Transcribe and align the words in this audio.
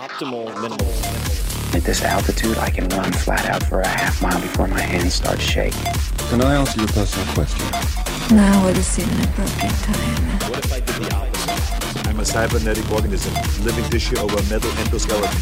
Optimal 0.00 0.46
minimal. 0.62 0.88
At 1.76 1.84
this 1.84 2.02
altitude, 2.02 2.56
I 2.56 2.70
can 2.70 2.88
run 2.88 3.12
flat 3.12 3.44
out 3.50 3.62
for 3.62 3.82
a 3.82 3.86
half 3.86 4.22
mile 4.22 4.40
before 4.40 4.66
my 4.66 4.80
hands 4.80 5.12
start 5.12 5.38
shaking. 5.38 5.92
Can 6.30 6.40
I 6.40 6.54
answer 6.54 6.78
your 6.78 6.88
personal 6.88 7.26
question? 7.34 7.66
Now 8.34 8.64
would 8.64 8.78
seem 8.78 9.10
an 9.10 9.24
appropriate 9.28 9.74
time. 9.84 10.50
What 10.50 10.64
if 10.64 10.72
I 10.72 10.80
did 10.80 10.94
the 11.04 11.14
opposite? 11.14 12.08
I'm 12.08 12.18
a 12.18 12.24
cybernetic 12.24 12.90
organism, 12.90 13.34
living 13.62 13.84
tissue 13.90 14.16
over 14.16 14.38
a 14.38 14.42
metal 14.44 14.70
endoskeleton. 14.70 15.36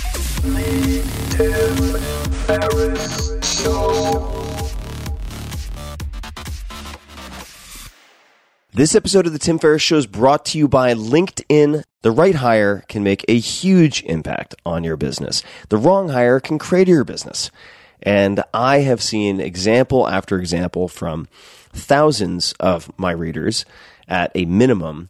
This 8.78 8.94
episode 8.94 9.26
of 9.26 9.32
the 9.32 9.40
Tim 9.40 9.58
Ferriss 9.58 9.82
Show 9.82 9.96
is 9.96 10.06
brought 10.06 10.44
to 10.44 10.58
you 10.58 10.68
by 10.68 10.94
LinkedIn. 10.94 11.82
The 12.02 12.12
right 12.12 12.36
hire 12.36 12.84
can 12.86 13.02
make 13.02 13.24
a 13.26 13.36
huge 13.36 14.04
impact 14.04 14.54
on 14.64 14.84
your 14.84 14.96
business. 14.96 15.42
The 15.68 15.76
wrong 15.76 16.10
hire 16.10 16.38
can 16.38 16.60
crater 16.60 16.92
your 16.92 17.02
business. 17.02 17.50
And 18.04 18.44
I 18.54 18.82
have 18.82 19.02
seen 19.02 19.40
example 19.40 20.06
after 20.06 20.38
example 20.38 20.86
from 20.86 21.26
thousands 21.72 22.52
of 22.60 22.88
my 22.96 23.10
readers 23.10 23.64
at 24.06 24.30
a 24.36 24.44
minimum 24.44 25.08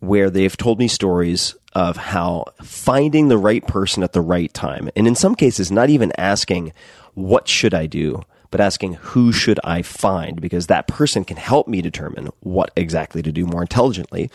where 0.00 0.28
they've 0.28 0.54
told 0.54 0.78
me 0.78 0.86
stories 0.86 1.54
of 1.72 1.96
how 1.96 2.44
finding 2.62 3.28
the 3.28 3.38
right 3.38 3.66
person 3.66 4.02
at 4.02 4.12
the 4.12 4.20
right 4.20 4.52
time, 4.52 4.90
and 4.94 5.06
in 5.06 5.14
some 5.14 5.34
cases, 5.34 5.72
not 5.72 5.88
even 5.88 6.12
asking, 6.18 6.70
what 7.14 7.48
should 7.48 7.72
I 7.72 7.86
do? 7.86 8.24
But 8.50 8.60
asking 8.60 8.94
who 8.94 9.32
should 9.32 9.60
I 9.64 9.82
find 9.82 10.40
because 10.40 10.66
that 10.66 10.88
person 10.88 11.24
can 11.24 11.36
help 11.36 11.68
me 11.68 11.82
determine 11.82 12.30
what 12.40 12.70
exactly 12.76 13.22
to 13.22 13.32
do 13.32 13.46
more 13.46 13.62
intelligently. 13.62 14.30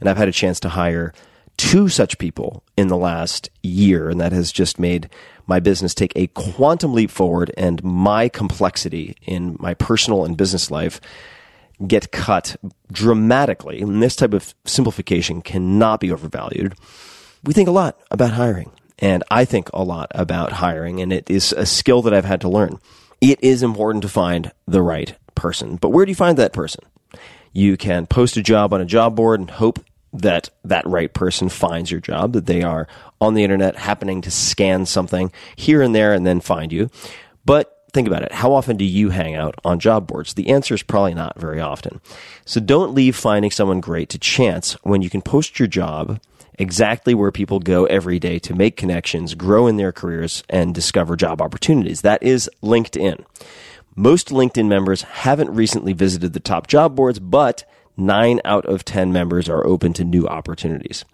And 0.00 0.08
I've 0.08 0.16
had 0.16 0.28
a 0.28 0.32
chance 0.32 0.60
to 0.60 0.70
hire 0.70 1.12
two 1.56 1.88
such 1.88 2.16
people 2.18 2.62
in 2.76 2.88
the 2.88 2.96
last 2.96 3.50
year, 3.62 4.08
and 4.08 4.18
that 4.18 4.32
has 4.32 4.50
just 4.50 4.78
made 4.78 5.10
my 5.46 5.60
business 5.60 5.92
take 5.92 6.12
a 6.16 6.28
quantum 6.28 6.94
leap 6.94 7.10
forward 7.10 7.52
and 7.56 7.82
my 7.84 8.28
complexity 8.28 9.16
in 9.26 9.56
my 9.58 9.74
personal 9.74 10.24
and 10.24 10.36
business 10.36 10.70
life 10.70 11.00
get 11.86 12.12
cut 12.12 12.56
dramatically. 12.90 13.82
And 13.82 14.02
this 14.02 14.16
type 14.16 14.32
of 14.32 14.54
simplification 14.64 15.42
cannot 15.42 16.00
be 16.00 16.10
overvalued. 16.10 16.74
We 17.44 17.52
think 17.52 17.68
a 17.68 17.72
lot 17.72 18.00
about 18.10 18.32
hiring, 18.32 18.70
and 18.98 19.22
I 19.30 19.44
think 19.44 19.70
a 19.74 19.82
lot 19.82 20.10
about 20.14 20.52
hiring, 20.52 21.00
and 21.00 21.12
it 21.12 21.28
is 21.28 21.52
a 21.52 21.66
skill 21.66 22.00
that 22.02 22.14
I've 22.14 22.24
had 22.24 22.40
to 22.42 22.48
learn 22.48 22.78
it 23.20 23.42
is 23.42 23.62
important 23.62 24.02
to 24.02 24.08
find 24.08 24.52
the 24.66 24.82
right 24.82 25.14
person. 25.34 25.76
But 25.76 25.90
where 25.90 26.04
do 26.04 26.10
you 26.10 26.16
find 26.16 26.36
that 26.38 26.52
person? 26.52 26.84
You 27.52 27.76
can 27.76 28.06
post 28.06 28.36
a 28.36 28.42
job 28.42 28.72
on 28.72 28.80
a 28.80 28.86
job 28.86 29.16
board 29.16 29.40
and 29.40 29.50
hope 29.50 29.80
that 30.12 30.50
that 30.64 30.86
right 30.86 31.12
person 31.12 31.48
finds 31.48 31.90
your 31.90 32.00
job, 32.00 32.32
that 32.32 32.46
they 32.46 32.62
are 32.62 32.88
on 33.20 33.34
the 33.34 33.44
internet 33.44 33.76
happening 33.76 34.20
to 34.22 34.30
scan 34.30 34.86
something 34.86 35.30
here 35.56 35.82
and 35.82 35.94
there 35.94 36.12
and 36.12 36.26
then 36.26 36.40
find 36.40 36.72
you. 36.72 36.90
But 37.44 37.76
think 37.92 38.08
about 38.08 38.22
it. 38.22 38.32
How 38.32 38.52
often 38.52 38.76
do 38.76 38.84
you 38.84 39.10
hang 39.10 39.34
out 39.34 39.54
on 39.64 39.78
job 39.78 40.06
boards? 40.06 40.34
The 40.34 40.48
answer 40.48 40.74
is 40.74 40.82
probably 40.82 41.14
not 41.14 41.38
very 41.38 41.60
often. 41.60 42.00
So 42.44 42.60
don't 42.60 42.94
leave 42.94 43.16
finding 43.16 43.50
someone 43.50 43.80
great 43.80 44.08
to 44.10 44.18
chance 44.18 44.72
when 44.82 45.02
you 45.02 45.10
can 45.10 45.22
post 45.22 45.58
your 45.58 45.68
job 45.68 46.20
exactly 46.60 47.14
where 47.14 47.32
people 47.32 47.58
go 47.58 47.86
every 47.86 48.18
day 48.18 48.38
to 48.38 48.54
make 48.54 48.76
connections, 48.76 49.34
grow 49.34 49.66
in 49.66 49.78
their 49.78 49.92
careers, 49.92 50.44
and 50.50 50.74
discover 50.74 51.16
job 51.16 51.40
opportunities. 51.40 52.02
That 52.02 52.22
is 52.22 52.50
LinkedIn. 52.62 53.24
Most 53.96 54.28
LinkedIn 54.28 54.68
members 54.68 55.02
haven't 55.02 55.50
recently 55.54 55.94
visited 55.94 56.34
the 56.34 56.40
top 56.40 56.66
job 56.66 56.94
boards, 56.94 57.18
but 57.18 57.64
nine 57.96 58.40
out 58.44 58.66
of 58.66 58.84
10 58.84 59.10
members 59.10 59.48
are 59.48 59.66
open 59.66 59.94
to 59.94 60.04
new 60.04 60.26
opportunities. 60.26 61.06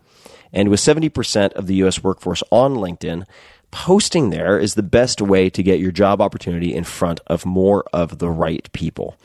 And 0.52 0.68
with 0.68 0.80
70% 0.80 1.52
of 1.52 1.68
the 1.68 1.76
US 1.76 2.02
workforce 2.02 2.42
on 2.50 2.74
LinkedIn, 2.74 3.24
posting 3.70 4.30
there 4.30 4.58
is 4.58 4.74
the 4.74 4.82
best 4.82 5.22
way 5.22 5.48
to 5.50 5.62
get 5.62 5.78
your 5.78 5.92
job 5.92 6.20
opportunity 6.20 6.74
in 6.74 6.82
front 6.82 7.20
of 7.28 7.46
more 7.46 7.84
of 7.92 8.18
the 8.18 8.30
right 8.30 8.68
people. 8.72 9.16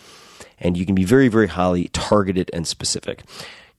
And 0.59 0.77
you 0.77 0.85
can 0.85 0.93
be 0.93 1.03
very, 1.03 1.29
very 1.29 1.47
highly 1.47 1.87
targeted 1.87 2.51
and 2.53 2.67
specific 2.67 3.23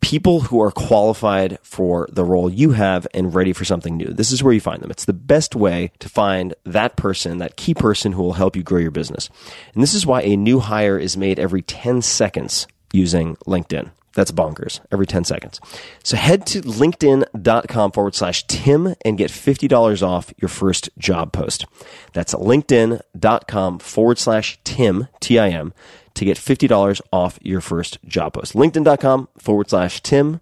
people 0.03 0.41
who 0.41 0.61
are 0.61 0.73
qualified 0.73 1.59
for 1.63 2.07
the 2.13 2.25
role 2.25 2.51
you 2.51 2.73
have 2.73 3.07
and 3.15 3.35
ready 3.35 3.53
for 3.53 3.65
something 3.65 3.97
new. 3.97 4.09
This 4.09 4.33
is 4.33 4.43
where 4.43 4.53
you 4.53 4.61
find 4.61 4.83
them. 4.83 4.91
It's 4.91 5.07
the 5.07 5.13
best 5.15 5.55
way 5.55 5.93
to 6.01 6.09
find 6.09 6.55
that 6.65 6.97
person, 6.97 7.39
that 7.39 7.57
key 7.57 7.73
person 7.73 8.13
who 8.13 8.23
will 8.23 8.35
help 8.35 8.55
you 8.55 8.63
grow 8.63 8.81
your 8.81 8.91
business. 8.91 9.31
And 9.73 9.83
this 9.83 9.95
is 9.95 10.05
why 10.05 10.23
a 10.23 10.37
new 10.37 10.59
hire 10.59 10.99
is 10.99 11.17
made 11.17 11.39
every 11.39 11.63
10 11.63 12.03
seconds 12.03 12.67
using 12.93 13.37
LinkedIn. 13.47 13.91
That's 14.15 14.33
bonkers 14.33 14.81
every 14.91 15.07
10 15.07 15.25
seconds. 15.25 15.59
So 16.03 16.19
head 16.19 16.45
to 16.49 16.61
linkedin.com 16.61 17.93
forward 17.93 18.15
slash 18.15 18.47
Tim 18.47 18.95
and 19.05 19.17
get 19.17 19.31
$50 19.31 20.03
off 20.07 20.35
your 20.37 20.51
first 20.51 20.91
job 20.99 21.33
post. 21.33 21.65
That's 22.13 22.35
linkedin.com 22.35 23.79
forward 23.79 24.19
slash 24.19 24.59
Tim, 24.65 25.09
T 25.21 25.39
I 25.39 25.49
M 25.49 25.73
to 26.15 26.25
get 26.25 26.37
$50 26.37 27.01
off 27.13 27.39
your 27.43 27.61
first 27.61 27.99
job 28.05 28.35
post. 28.35 28.55
LinkedIn.com 28.55 29.29
forward 29.39 29.71
slash 29.71 30.01
Tim. 30.03 30.41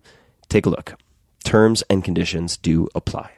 Take 0.48 0.66
a 0.66 0.70
look. 0.70 0.94
Terms 1.44 1.82
and 1.88 2.04
conditions 2.04 2.56
do 2.56 2.88
apply. 2.94 3.31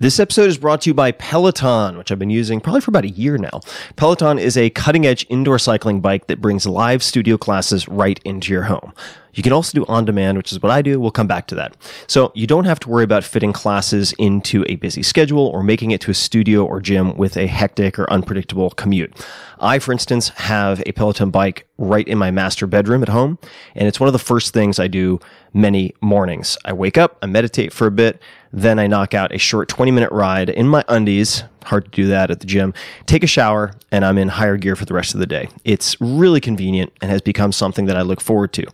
This 0.00 0.18
episode 0.18 0.48
is 0.48 0.58
brought 0.58 0.82
to 0.82 0.90
you 0.90 0.94
by 0.94 1.12
Peloton, 1.12 1.96
which 1.96 2.10
I've 2.10 2.18
been 2.18 2.28
using 2.28 2.60
probably 2.60 2.80
for 2.80 2.90
about 2.90 3.04
a 3.04 3.10
year 3.10 3.38
now. 3.38 3.60
Peloton 3.96 4.38
is 4.38 4.56
a 4.56 4.68
cutting 4.70 5.06
edge 5.06 5.24
indoor 5.28 5.58
cycling 5.58 6.00
bike 6.00 6.26
that 6.26 6.40
brings 6.40 6.66
live 6.66 7.02
studio 7.02 7.38
classes 7.38 7.88
right 7.88 8.20
into 8.24 8.52
your 8.52 8.64
home. 8.64 8.92
You 9.34 9.42
can 9.42 9.52
also 9.52 9.78
do 9.78 9.84
on 9.86 10.04
demand, 10.04 10.38
which 10.38 10.52
is 10.52 10.62
what 10.62 10.70
I 10.70 10.82
do. 10.82 11.00
We'll 11.00 11.10
come 11.10 11.26
back 11.26 11.46
to 11.48 11.54
that. 11.56 11.76
So 12.06 12.32
you 12.34 12.46
don't 12.46 12.64
have 12.64 12.80
to 12.80 12.88
worry 12.88 13.04
about 13.04 13.24
fitting 13.24 13.52
classes 13.52 14.12
into 14.18 14.64
a 14.68 14.76
busy 14.76 15.02
schedule 15.02 15.46
or 15.46 15.62
making 15.62 15.90
it 15.90 16.00
to 16.02 16.10
a 16.10 16.14
studio 16.14 16.64
or 16.64 16.80
gym 16.80 17.16
with 17.16 17.36
a 17.36 17.46
hectic 17.46 17.98
or 17.98 18.10
unpredictable 18.12 18.70
commute. 18.70 19.12
I, 19.60 19.78
for 19.78 19.92
instance, 19.92 20.28
have 20.30 20.82
a 20.86 20.92
Peloton 20.92 21.30
bike 21.30 21.66
right 21.78 22.06
in 22.06 22.18
my 22.18 22.30
master 22.30 22.66
bedroom 22.66 23.02
at 23.02 23.08
home, 23.08 23.38
and 23.74 23.88
it's 23.88 23.98
one 23.98 24.08
of 24.08 24.12
the 24.12 24.18
first 24.18 24.52
things 24.52 24.78
I 24.78 24.88
do 24.88 25.20
many 25.52 25.94
mornings. 26.00 26.56
I 26.64 26.72
wake 26.72 26.98
up, 26.98 27.18
I 27.22 27.26
meditate 27.26 27.72
for 27.72 27.86
a 27.86 27.90
bit, 27.90 28.20
then 28.52 28.78
I 28.78 28.86
knock 28.86 29.14
out 29.14 29.34
a 29.34 29.38
short 29.38 29.68
20 29.68 29.90
minute 29.90 30.12
ride 30.12 30.48
in 30.48 30.68
my 30.68 30.84
undies. 30.88 31.44
Hard 31.64 31.86
to 31.86 31.90
do 31.90 32.06
that 32.08 32.30
at 32.30 32.40
the 32.40 32.46
gym. 32.46 32.74
Take 33.06 33.22
a 33.22 33.26
shower, 33.26 33.72
and 33.90 34.04
I'm 34.04 34.18
in 34.18 34.28
higher 34.28 34.56
gear 34.56 34.76
for 34.76 34.84
the 34.84 34.94
rest 34.94 35.14
of 35.14 35.20
the 35.20 35.26
day. 35.26 35.48
It's 35.64 36.00
really 36.00 36.40
convenient 36.40 36.92
and 37.00 37.10
has 37.10 37.20
become 37.20 37.52
something 37.52 37.86
that 37.86 37.96
I 37.96 38.02
look 38.02 38.20
forward 38.20 38.52
to. 38.54 38.66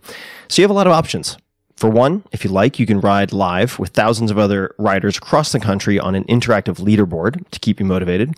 So 0.47 0.61
you 0.61 0.63
have 0.63 0.71
a 0.71 0.75
lot 0.75 0.87
of 0.87 0.93
options. 0.93 1.37
For 1.81 1.89
one, 1.89 2.23
if 2.31 2.43
you 2.43 2.51
like, 2.51 2.77
you 2.77 2.85
can 2.85 2.99
ride 2.99 3.33
live 3.33 3.79
with 3.79 3.89
thousands 3.89 4.29
of 4.29 4.37
other 4.37 4.75
riders 4.77 5.17
across 5.17 5.51
the 5.51 5.59
country 5.59 5.99
on 5.99 6.13
an 6.13 6.23
interactive 6.25 6.75
leaderboard 6.75 7.43
to 7.49 7.59
keep 7.59 7.79
you 7.79 7.87
motivated. 7.87 8.35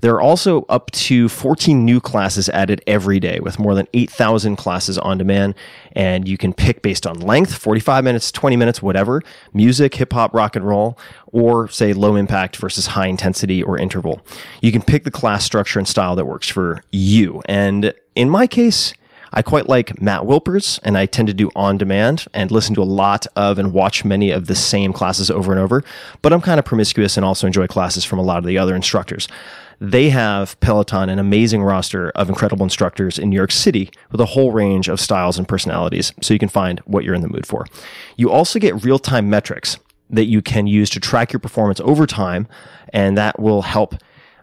There 0.00 0.14
are 0.14 0.20
also 0.20 0.62
up 0.68 0.92
to 0.92 1.28
14 1.28 1.84
new 1.84 2.00
classes 2.00 2.48
added 2.50 2.84
every 2.86 3.18
day 3.18 3.40
with 3.40 3.58
more 3.58 3.74
than 3.74 3.88
8,000 3.94 4.54
classes 4.54 4.96
on 4.96 5.18
demand. 5.18 5.56
And 5.90 6.28
you 6.28 6.38
can 6.38 6.54
pick 6.54 6.82
based 6.82 7.04
on 7.04 7.18
length 7.18 7.52
45 7.56 8.04
minutes, 8.04 8.30
20 8.30 8.54
minutes, 8.54 8.80
whatever 8.80 9.22
music, 9.52 9.96
hip 9.96 10.12
hop, 10.12 10.32
rock 10.32 10.54
and 10.54 10.64
roll, 10.64 10.96
or 11.32 11.66
say 11.66 11.94
low 11.94 12.14
impact 12.14 12.58
versus 12.58 12.86
high 12.86 13.08
intensity 13.08 13.60
or 13.60 13.76
interval. 13.76 14.20
You 14.62 14.70
can 14.70 14.82
pick 14.82 15.02
the 15.02 15.10
class 15.10 15.44
structure 15.44 15.80
and 15.80 15.88
style 15.88 16.14
that 16.14 16.26
works 16.26 16.48
for 16.48 16.80
you. 16.92 17.42
And 17.46 17.92
in 18.14 18.30
my 18.30 18.46
case, 18.46 18.94
I 19.36 19.42
quite 19.42 19.68
like 19.68 20.00
Matt 20.00 20.22
Wilpers, 20.22 20.78
and 20.84 20.96
I 20.96 21.06
tend 21.06 21.26
to 21.26 21.34
do 21.34 21.50
on 21.56 21.76
demand 21.76 22.26
and 22.32 22.52
listen 22.52 22.74
to 22.76 22.82
a 22.82 22.84
lot 22.84 23.26
of 23.34 23.58
and 23.58 23.72
watch 23.72 24.04
many 24.04 24.30
of 24.30 24.46
the 24.46 24.54
same 24.54 24.92
classes 24.92 25.28
over 25.28 25.50
and 25.50 25.60
over. 25.60 25.82
But 26.22 26.32
I'm 26.32 26.40
kind 26.40 26.60
of 26.60 26.64
promiscuous 26.64 27.16
and 27.16 27.26
also 27.26 27.48
enjoy 27.48 27.66
classes 27.66 28.04
from 28.04 28.20
a 28.20 28.22
lot 28.22 28.38
of 28.38 28.44
the 28.44 28.58
other 28.58 28.76
instructors. 28.76 29.26
They 29.80 30.08
have 30.10 30.58
Peloton, 30.60 31.08
an 31.08 31.18
amazing 31.18 31.64
roster 31.64 32.10
of 32.10 32.28
incredible 32.28 32.62
instructors 32.62 33.18
in 33.18 33.28
New 33.28 33.36
York 33.36 33.50
City 33.50 33.90
with 34.12 34.20
a 34.20 34.26
whole 34.26 34.52
range 34.52 34.88
of 34.88 35.00
styles 35.00 35.36
and 35.36 35.48
personalities, 35.48 36.12
so 36.22 36.32
you 36.32 36.38
can 36.38 36.48
find 36.48 36.78
what 36.86 37.02
you're 37.02 37.14
in 37.14 37.22
the 37.22 37.28
mood 37.28 37.44
for. 37.44 37.66
You 38.16 38.30
also 38.30 38.60
get 38.60 38.84
real 38.84 39.00
time 39.00 39.28
metrics 39.28 39.78
that 40.10 40.26
you 40.26 40.42
can 40.42 40.68
use 40.68 40.88
to 40.90 41.00
track 41.00 41.32
your 41.32 41.40
performance 41.40 41.80
over 41.80 42.06
time, 42.06 42.46
and 42.92 43.18
that 43.18 43.40
will 43.40 43.62
help 43.62 43.96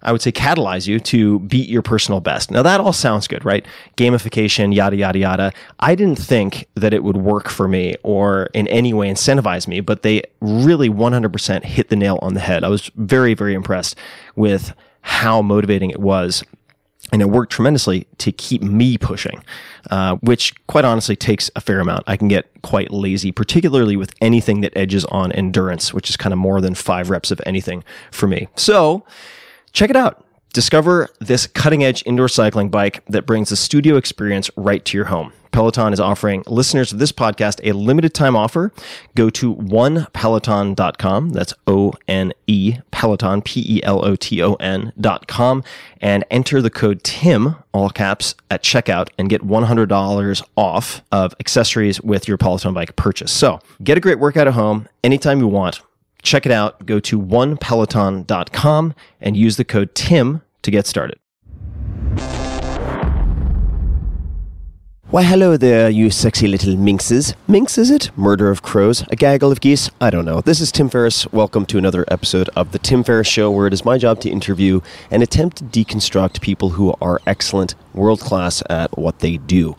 I 0.04 0.12
would 0.12 0.22
say 0.22 0.32
catalyze 0.32 0.88
you 0.88 1.00
to 1.00 1.40
beat 1.40 1.70
your 1.70 1.82
personal 1.82 2.20
best. 2.20 2.52
Now 2.52 2.64
that 2.64 2.80
all 2.80 2.94
sounds 2.94 3.28
good, 3.28 3.46
right? 3.46 3.66
Gamification, 3.98 4.74
yada, 4.74 4.96
yada, 4.96 5.20
yada. 5.20 5.54
I 5.80 5.96
didn't 5.96 6.18
think 6.18 6.68
that 6.76 6.94
it 6.94 7.04
would 7.04 7.18
work 7.18 7.50
for 7.50 7.68
me 7.68 7.96
or 8.04 8.50
in 8.54 8.68
any 8.68 8.94
way 8.94 9.10
incentivize 9.10 9.68
me, 9.68 9.80
but 9.80 10.02
they 10.02 10.24
really 10.40 10.90
100% 10.90 11.64
hit 11.64 11.90
the 11.90 11.96
nail 11.96 12.20
on 12.22 12.34
the 12.34 12.40
head. 12.40 12.64
I 12.64 12.70
was 12.70 12.90
very, 12.96 13.34
very 13.34 13.54
impressed 13.54 13.96
with 14.36 14.74
how 15.02 15.42
motivating 15.42 15.90
it 15.90 16.00
was. 16.00 16.44
And 17.12 17.22
it 17.22 17.30
worked 17.30 17.52
tremendously 17.52 18.08
to 18.20 18.32
keep 18.32 18.62
me 18.62 18.98
pushing, 18.98 19.44
uh, 19.90 20.16
which 20.18 20.54
quite 20.68 20.86
honestly 20.86 21.16
takes 21.16 21.50
a 21.56 21.62
fair 21.62 21.80
amount. 21.80 22.04
I 22.08 22.16
can 22.16 22.28
get 22.28 22.50
quite 22.62 22.92
lazy, 22.92 23.32
particularly 23.32 23.98
with 23.98 24.14
anything 24.22 24.62
that 24.62 24.72
edges 24.78 25.04
on 25.06 25.32
endurance, 25.32 25.94
which 25.94 26.10
is 26.10 26.16
kind 26.16 26.32
of 26.32 26.40
more 26.40 26.62
than 26.62 26.76
five 26.76 27.10
reps 27.10 27.32
of 27.32 27.42
anything 27.46 27.84
for 28.12 28.28
me. 28.28 28.48
So, 28.56 29.04
check 29.74 29.90
it 29.90 29.96
out. 29.96 30.26
Discover 30.54 31.10
this 31.20 31.48
cutting 31.48 31.84
edge 31.84 32.04
indoor 32.06 32.28
cycling 32.28 32.70
bike 32.70 33.04
that 33.08 33.26
brings 33.26 33.50
the 33.50 33.56
studio 33.56 33.96
experience 33.96 34.50
right 34.58 34.84
to 34.84 34.98
your 34.98 35.06
home. 35.06 35.32
Peloton 35.52 35.94
is 35.94 36.00
offering 36.00 36.44
listeners 36.48 36.92
of 36.92 37.00
this 37.00 37.12
podcast 37.12 37.60
a 37.64 37.74
limited 37.74 38.14
time 38.14 38.36
offer. 38.36 38.72
Go 39.16 39.30
to 39.32 39.56
onepeloton.com. 39.56 41.30
That's 41.30 41.54
O 41.68 41.94
N 42.08 42.34
E 42.48 42.78
Peloton, 42.92 43.42
P 43.42 43.64
E 43.68 43.84
L 43.84 44.04
O 44.06 44.16
T 44.16 44.42
O 44.42 44.54
N.com, 44.56 45.64
and 46.00 46.26
enter 46.32 46.62
the 46.62 46.70
code 46.70 47.04
TIM, 47.04 47.56
all 47.74 47.90
caps, 47.90 48.36
at 48.50 48.64
checkout 48.64 49.10
and 49.18 49.30
get 49.30 49.42
$100 49.42 50.44
off 50.56 51.02
of 51.12 51.36
accessories 51.40 52.02
with 52.02 52.28
your 52.28 52.38
Peloton 52.38 52.74
bike 52.74 52.96
purchase. 52.96 53.32
So 53.32 53.60
get 53.84 53.98
a 53.98 54.02
great 54.02 54.20
workout 54.20 54.48
at 54.48 54.54
home 54.54 54.88
anytime 55.04 55.40
you 55.40 55.48
want. 55.48 55.82
Check 56.22 56.46
it 56.46 56.52
out. 56.52 56.86
Go 56.86 57.00
to 57.00 57.20
onepeloton.com 57.20 58.94
and 59.20 59.38
use 59.38 59.58
the 59.58 59.66
code 59.66 59.96
TIM 59.96 60.42
to 60.62 60.72
get 60.72 60.88
started. 60.88 61.18
Why, 65.12 65.24
hello 65.24 65.58
there, 65.58 65.90
you 65.90 66.10
sexy 66.10 66.48
little 66.48 66.78
minxes. 66.78 67.34
Minx, 67.46 67.78
is 67.78 67.92
it? 67.92 68.18
Murder 68.18 68.50
of 68.50 68.62
crows? 68.62 69.04
A 69.10 69.18
gaggle 69.18 69.52
of 69.52 69.60
geese? 69.60 69.90
I 70.00 70.10
don't 70.10 70.24
know. 70.24 70.40
This 70.40 70.62
is 70.62 70.72
Tim 70.72 70.88
Ferriss. 70.88 71.30
Welcome 71.34 71.66
to 71.66 71.78
another 71.78 72.06
episode 72.08 72.50
of 72.56 72.72
The 72.72 72.80
Tim 72.80 73.04
Ferriss 73.04 73.28
Show, 73.28 73.52
where 73.52 73.68
it 73.68 73.74
is 73.74 73.84
my 73.84 73.98
job 73.98 74.22
to 74.22 74.30
interview 74.30 74.80
and 75.10 75.22
attempt 75.22 75.58
to 75.58 75.66
deconstruct 75.66 76.40
people 76.40 76.70
who 76.70 76.96
are 77.02 77.20
excellent, 77.28 77.76
world 77.94 78.22
class 78.22 78.64
at 78.70 78.98
what 78.98 79.20
they 79.20 79.36
do. 79.36 79.76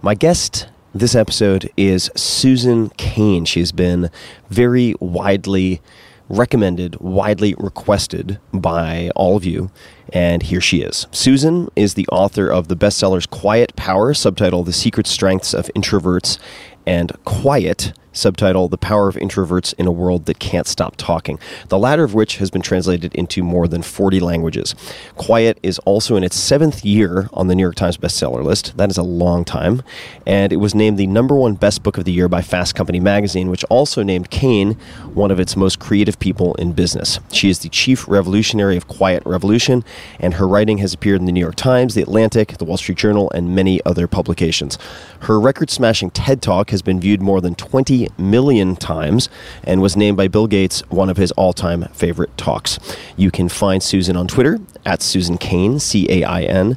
My 0.00 0.14
guest 0.14 0.68
this 0.98 1.14
episode 1.14 1.70
is 1.76 2.10
Susan 2.16 2.90
Cain. 2.96 3.44
She's 3.44 3.70
been 3.70 4.10
very 4.50 4.94
widely 4.98 5.80
recommended, 6.28 6.96
widely 6.96 7.54
requested 7.56 8.40
by 8.52 9.10
all 9.14 9.36
of 9.36 9.44
you. 9.44 9.70
And 10.12 10.42
here 10.42 10.60
she 10.60 10.82
is. 10.82 11.06
Susan 11.12 11.68
is 11.76 11.94
the 11.94 12.06
author 12.08 12.48
of 12.48 12.68
the 12.68 12.76
bestsellers 12.76 13.28
Quiet 13.28 13.76
Power, 13.76 14.12
subtitle 14.12 14.64
The 14.64 14.72
Secret 14.72 15.06
Strengths 15.06 15.54
of 15.54 15.70
Introverts, 15.76 16.38
and 16.88 17.12
Quiet, 17.26 17.92
subtitle 18.12 18.68
The 18.68 18.78
Power 18.78 19.08
of 19.08 19.16
Introverts 19.16 19.74
in 19.78 19.86
a 19.86 19.92
World 19.92 20.26
That 20.26 20.38
Can't 20.38 20.66
Stop 20.66 20.96
Talking, 20.96 21.38
the 21.68 21.78
latter 21.78 22.02
of 22.02 22.14
which 22.14 22.38
has 22.38 22.50
been 22.50 22.62
translated 22.62 23.14
into 23.14 23.42
more 23.42 23.68
than 23.68 23.82
40 23.82 24.20
languages. 24.20 24.74
Quiet 25.14 25.58
is 25.62 25.78
also 25.80 26.16
in 26.16 26.24
its 26.24 26.36
seventh 26.36 26.84
year 26.84 27.28
on 27.32 27.46
the 27.46 27.54
New 27.54 27.62
York 27.62 27.76
Times 27.76 27.96
bestseller 27.96 28.42
list. 28.42 28.76
That 28.76 28.90
is 28.90 28.98
a 28.98 29.02
long 29.02 29.44
time. 29.44 29.82
And 30.26 30.52
it 30.52 30.56
was 30.56 30.74
named 30.74 30.98
the 30.98 31.06
number 31.06 31.36
one 31.36 31.54
best 31.54 31.82
book 31.82 31.98
of 31.98 32.04
the 32.04 32.12
year 32.12 32.28
by 32.28 32.42
Fast 32.42 32.74
Company 32.74 33.00
magazine, 33.00 33.50
which 33.50 33.64
also 33.64 34.02
named 34.02 34.30
Cain 34.30 34.72
one 35.14 35.30
of 35.30 35.38
its 35.38 35.56
most 35.56 35.78
creative 35.78 36.18
people 36.18 36.54
in 36.54 36.72
business. 36.72 37.20
She 37.32 37.50
is 37.50 37.60
the 37.60 37.68
chief 37.68 38.08
revolutionary 38.08 38.76
of 38.76 38.88
Quiet 38.88 39.22
Revolution, 39.26 39.84
and 40.18 40.34
her 40.34 40.48
writing 40.48 40.78
has 40.78 40.94
appeared 40.94 41.20
in 41.20 41.26
the 41.26 41.32
New 41.32 41.40
York 41.40 41.56
Times, 41.56 41.94
The 41.94 42.02
Atlantic, 42.02 42.58
The 42.58 42.64
Wall 42.64 42.76
Street 42.76 42.98
Journal, 42.98 43.30
and 43.34 43.54
many 43.54 43.84
other 43.84 44.08
publications. 44.08 44.78
Her 45.20 45.38
record 45.38 45.70
smashing 45.70 46.10
TED 46.10 46.42
Talk 46.42 46.70
has 46.70 46.77
been 46.82 47.00
viewed 47.00 47.20
more 47.20 47.40
than 47.40 47.54
20 47.54 48.08
million 48.18 48.76
times 48.76 49.28
and 49.64 49.80
was 49.80 49.96
named 49.96 50.16
by 50.16 50.28
Bill 50.28 50.46
Gates 50.46 50.80
one 50.90 51.10
of 51.10 51.16
his 51.16 51.32
all 51.32 51.52
time 51.52 51.84
favorite 51.92 52.36
talks. 52.36 52.78
You 53.16 53.30
can 53.30 53.48
find 53.48 53.82
Susan 53.82 54.16
on 54.16 54.28
Twitter 54.28 54.58
at 54.84 55.02
Susan 55.02 55.38
Cain, 55.38 55.78
C 55.78 56.06
A 56.10 56.24
I 56.24 56.42
N, 56.42 56.76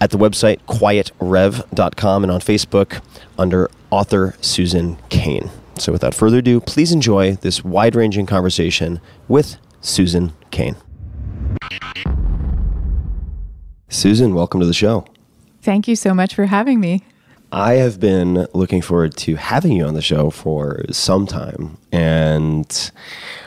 at 0.00 0.10
the 0.10 0.18
website 0.18 0.60
quietrev.com 0.66 2.22
and 2.22 2.32
on 2.32 2.40
Facebook 2.40 3.02
under 3.38 3.70
author 3.90 4.34
Susan 4.40 4.98
Cain. 5.08 5.50
So 5.78 5.92
without 5.92 6.14
further 6.14 6.38
ado, 6.38 6.60
please 6.60 6.92
enjoy 6.92 7.34
this 7.36 7.64
wide 7.64 7.96
ranging 7.96 8.26
conversation 8.26 9.00
with 9.28 9.56
Susan 9.80 10.32
Cain. 10.50 10.76
Susan, 13.88 14.34
welcome 14.34 14.60
to 14.60 14.66
the 14.66 14.74
show. 14.74 15.04
Thank 15.62 15.88
you 15.88 15.96
so 15.96 16.12
much 16.14 16.34
for 16.34 16.46
having 16.46 16.80
me. 16.80 17.02
I 17.54 17.74
have 17.74 18.00
been 18.00 18.48
looking 18.52 18.82
forward 18.82 19.16
to 19.18 19.36
having 19.36 19.70
you 19.70 19.86
on 19.86 19.94
the 19.94 20.02
show 20.02 20.30
for 20.30 20.82
some 20.90 21.24
time, 21.24 21.78
and 21.92 22.90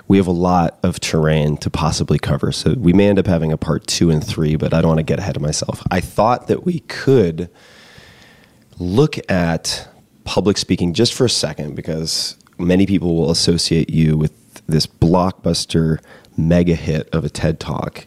we 0.08 0.16
have 0.16 0.28
a 0.28 0.32
lot 0.32 0.80
of 0.82 1.02
terrain 1.02 1.58
to 1.58 1.70
possibly 1.70 2.18
cover. 2.18 2.54
So 2.54 2.76
we 2.76 2.94
may 2.94 3.10
end 3.10 3.20
up 3.20 3.28
having 3.28 3.52
a 3.52 3.58
part 3.58 3.86
two 3.86 4.10
and 4.10 4.26
three, 4.26 4.56
but 4.56 4.74
I 4.74 4.80
don't 4.80 4.88
want 4.88 5.00
to 5.00 5.04
get 5.04 5.20
ahead 5.20 5.36
of 5.36 5.42
myself. 5.42 5.86
I 5.92 6.00
thought 6.00 6.48
that 6.48 6.64
we 6.64 6.80
could 6.88 7.50
look 8.80 9.18
at 9.30 9.90
public 10.24 10.58
speaking 10.58 10.94
just 10.94 11.14
for 11.14 11.26
a 11.26 11.30
second 11.30 11.76
because 11.76 12.38
many 12.58 12.86
people 12.86 13.14
will 13.14 13.30
associate 13.30 13.90
you 13.90 14.16
with 14.16 14.32
this 14.68 14.88
blockbuster 14.88 16.00
mega 16.38 16.76
hit 16.76 17.10
of 17.10 17.26
a 17.26 17.30
TED 17.30 17.60
Talk. 17.60 18.06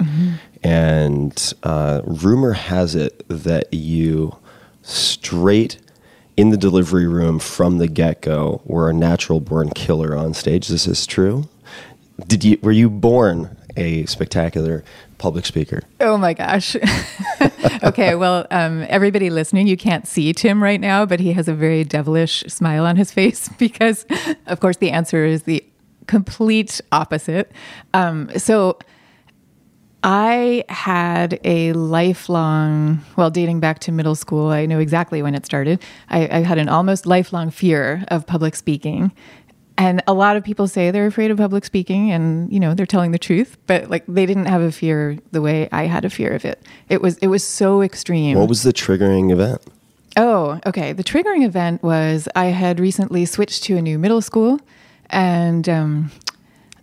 And 0.62 1.54
uh, 1.62 2.00
rumor 2.04 2.54
has 2.54 2.94
it 2.94 3.22
that 3.28 3.74
you 3.74 4.38
straight 4.82 5.76
in 6.40 6.48
the 6.48 6.56
delivery 6.56 7.06
room 7.06 7.38
from 7.38 7.76
the 7.76 7.86
get 7.86 8.22
go 8.22 8.62
were 8.64 8.88
a 8.88 8.94
natural 8.94 9.40
born 9.40 9.68
killer 9.68 10.16
on 10.16 10.32
stage. 10.32 10.68
This 10.68 10.86
is 10.86 11.06
true. 11.06 11.46
Did 12.26 12.42
you 12.44 12.58
were 12.62 12.72
you 12.72 12.88
born 12.88 13.58
a 13.76 14.06
spectacular 14.06 14.82
public 15.18 15.44
speaker? 15.44 15.82
Oh 16.00 16.16
my 16.16 16.32
gosh. 16.32 16.76
okay, 17.82 18.14
well, 18.14 18.46
um, 18.50 18.86
everybody 18.88 19.28
listening, 19.28 19.66
you 19.66 19.76
can't 19.76 20.08
see 20.08 20.32
Tim 20.32 20.62
right 20.62 20.80
now, 20.80 21.04
but 21.04 21.20
he 21.20 21.34
has 21.34 21.46
a 21.46 21.52
very 21.52 21.84
devilish 21.84 22.42
smile 22.48 22.86
on 22.86 22.96
his 22.96 23.12
face 23.18 23.50
because, 23.58 24.06
of 24.46 24.60
course, 24.60 24.78
the 24.78 24.90
answer 24.90 25.26
is 25.26 25.42
the 25.42 25.62
complete 26.06 26.80
opposite. 26.90 27.52
Um, 27.92 28.30
so, 28.38 28.78
I 30.02 30.64
had 30.68 31.38
a 31.44 31.72
lifelong, 31.74 33.04
well, 33.16 33.30
dating 33.30 33.60
back 33.60 33.80
to 33.80 33.92
middle 33.92 34.14
school, 34.14 34.48
I 34.48 34.66
know 34.66 34.78
exactly 34.78 35.22
when 35.22 35.34
it 35.34 35.44
started. 35.44 35.82
I, 36.08 36.38
I 36.38 36.40
had 36.40 36.58
an 36.58 36.68
almost 36.68 37.06
lifelong 37.06 37.50
fear 37.50 38.04
of 38.08 38.26
public 38.26 38.56
speaking. 38.56 39.12
And 39.76 40.02
a 40.06 40.12
lot 40.12 40.36
of 40.36 40.44
people 40.44 40.68
say 40.68 40.90
they're 40.90 41.06
afraid 41.06 41.30
of 41.30 41.38
public 41.38 41.64
speaking 41.64 42.10
and, 42.10 42.52
you 42.52 42.60
know, 42.60 42.74
they're 42.74 42.86
telling 42.86 43.12
the 43.12 43.18
truth, 43.18 43.56
but 43.66 43.88
like 43.88 44.04
they 44.06 44.26
didn't 44.26 44.46
have 44.46 44.60
a 44.60 44.72
fear 44.72 45.18
the 45.32 45.40
way 45.40 45.68
I 45.72 45.84
had 45.84 46.04
a 46.04 46.10
fear 46.10 46.32
of 46.32 46.44
it. 46.44 46.62
It 46.88 47.00
was 47.00 47.16
it 47.18 47.28
was 47.28 47.42
so 47.42 47.80
extreme. 47.80 48.38
What 48.38 48.48
was 48.48 48.62
the 48.62 48.74
triggering 48.74 49.32
event? 49.32 49.62
Oh, 50.18 50.60
okay. 50.66 50.92
The 50.92 51.04
triggering 51.04 51.46
event 51.46 51.82
was 51.82 52.28
I 52.34 52.46
had 52.46 52.78
recently 52.78 53.24
switched 53.24 53.62
to 53.64 53.76
a 53.78 53.82
new 53.82 53.98
middle 53.98 54.20
school 54.20 54.60
and 55.08 55.66
um, 55.66 56.10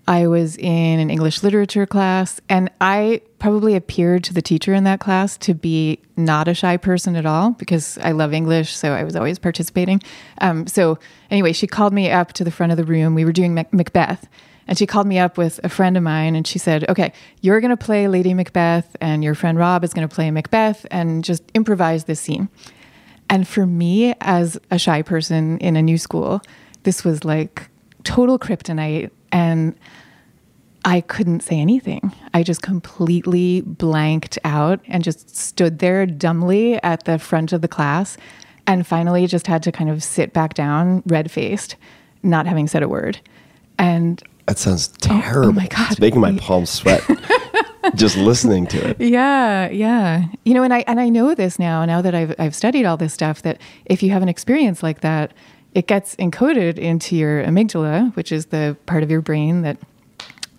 I 0.07 0.27
was 0.27 0.56
in 0.56 1.00
an 1.00 1.09
English 1.09 1.44
literature 1.44 1.86
class, 1.86 2.39
and 2.48 2.71
I 2.80 3.21
probably 3.39 3.75
appeared 3.75 4.24
to 4.25 4.33
the 4.33 4.42
teacher 4.42 4.74
in 4.74 4.86
that 4.86 5.01
class 5.01 5.38
to 5.39 5.54
be 5.54 6.00
not 6.15 6.48
a 6.48 6.54
shy 6.54 6.77
person 6.77 7.18
at 7.18 7.25
all 7.25 7.51
because 7.51 7.98
I 7.98 8.13
love 8.13 8.33
English, 8.33 8.74
so 8.74 8.94
I 8.94 9.04
was 9.04 9.18
always 9.18 9.38
participating. 9.38 10.01
Um, 10.39 10.65
so, 10.65 10.98
anyway, 11.30 11.51
she 11.51 11.68
called 11.68 11.94
me 11.94 12.09
up 12.09 12.31
to 12.33 12.45
the 12.45 12.51
front 12.51 12.71
of 12.71 12.77
the 12.77 12.86
room. 12.86 13.15
We 13.15 13.25
were 13.25 13.33
doing 13.33 13.54
Mac- 13.54 13.74
Macbeth, 13.74 14.30
and 14.65 14.77
she 14.77 14.86
called 14.86 15.07
me 15.07 15.19
up 15.19 15.38
with 15.38 15.59
a 15.63 15.69
friend 15.69 15.98
of 15.98 16.03
mine, 16.03 16.36
and 16.36 16.48
she 16.48 16.58
said, 16.58 16.89
Okay, 16.89 17.12
you're 17.41 17.60
going 17.60 17.75
to 17.75 17.77
play 17.77 18.08
Lady 18.08 18.34
Macbeth, 18.34 18.96
and 19.01 19.25
your 19.25 19.36
friend 19.36 19.58
Rob 19.58 19.84
is 19.84 19.93
going 19.93 20.08
to 20.08 20.13
play 20.13 20.32
Macbeth, 20.32 20.86
and 20.89 21.22
just 21.22 21.43
improvise 21.53 22.05
this 22.05 22.22
scene. 22.22 22.48
And 23.29 23.46
for 23.46 23.65
me, 23.65 24.15
as 24.22 24.58
a 24.72 24.79
shy 24.79 25.01
person 25.01 25.58
in 25.58 25.75
a 25.75 25.82
new 25.82 25.98
school, 25.98 26.41
this 26.84 27.03
was 27.03 27.25
like 27.25 27.70
total 28.05 28.39
kryptonite. 28.39 29.12
And 29.34 29.75
I 30.88 31.01
couldn't 31.01 31.41
say 31.41 31.60
anything. 31.60 32.13
I 32.34 32.44
just 32.44 32.62
completely 32.62 33.60
blanked 33.60 34.39
out 34.46 34.79
and 34.88 35.03
just 35.03 35.36
stood 35.36 35.79
there 35.79 36.06
dumbly 36.06 36.82
at 36.82 37.03
the 37.03 37.20
front 37.20 37.51
of 37.51 37.62
the 37.62 37.67
class. 37.67 38.15
And 38.67 38.88
finally, 38.88 39.27
just 39.27 39.48
had 39.48 39.62
to 39.63 39.72
kind 39.74 39.89
of 39.89 40.01
sit 40.01 40.32
back 40.32 40.53
down, 40.53 41.03
red 41.06 41.29
faced, 41.29 41.75
not 42.24 42.48
having 42.48 42.70
said 42.70 42.84
a 42.84 42.88
word. 42.88 43.20
And 43.77 44.24
That 44.46 44.58
sounds 44.60 44.88
terrible. 45.01 45.50
oh 45.50 45.51
my 45.51 45.67
God. 45.67 45.91
It's 45.91 46.00
making 46.00 46.22
my 46.22 46.38
palms 46.38 46.70
sweat 46.70 47.03
just 47.96 48.15
listening 48.15 48.65
to 48.67 48.89
it. 48.89 49.01
Yeah, 49.01 49.67
yeah. 49.67 50.24
You 50.46 50.53
know, 50.53 50.63
and 50.63 50.74
I 50.74 50.86
and 50.88 51.01
I 51.01 51.10
know 51.10 51.36
this 51.36 51.60
now. 51.60 51.84
Now 51.84 52.01
that 52.01 52.15
I've 52.15 52.34
I've 52.39 52.56
studied 52.56 52.86
all 52.86 52.96
this 52.96 53.13
stuff, 53.13 53.41
that 53.41 53.60
if 53.88 54.01
you 54.01 54.12
have 54.12 54.22
an 54.22 54.29
experience 54.29 54.82
like 54.82 55.01
that, 55.01 55.34
it 55.74 55.88
gets 55.88 56.15
encoded 56.15 56.77
into 56.77 57.17
your 57.17 57.44
amygdala, 57.44 58.15
which 58.15 58.32
is 58.32 58.48
the 58.48 58.77
part 58.86 59.03
of 59.03 59.12
your 59.12 59.22
brain 59.22 59.63
that 59.63 59.77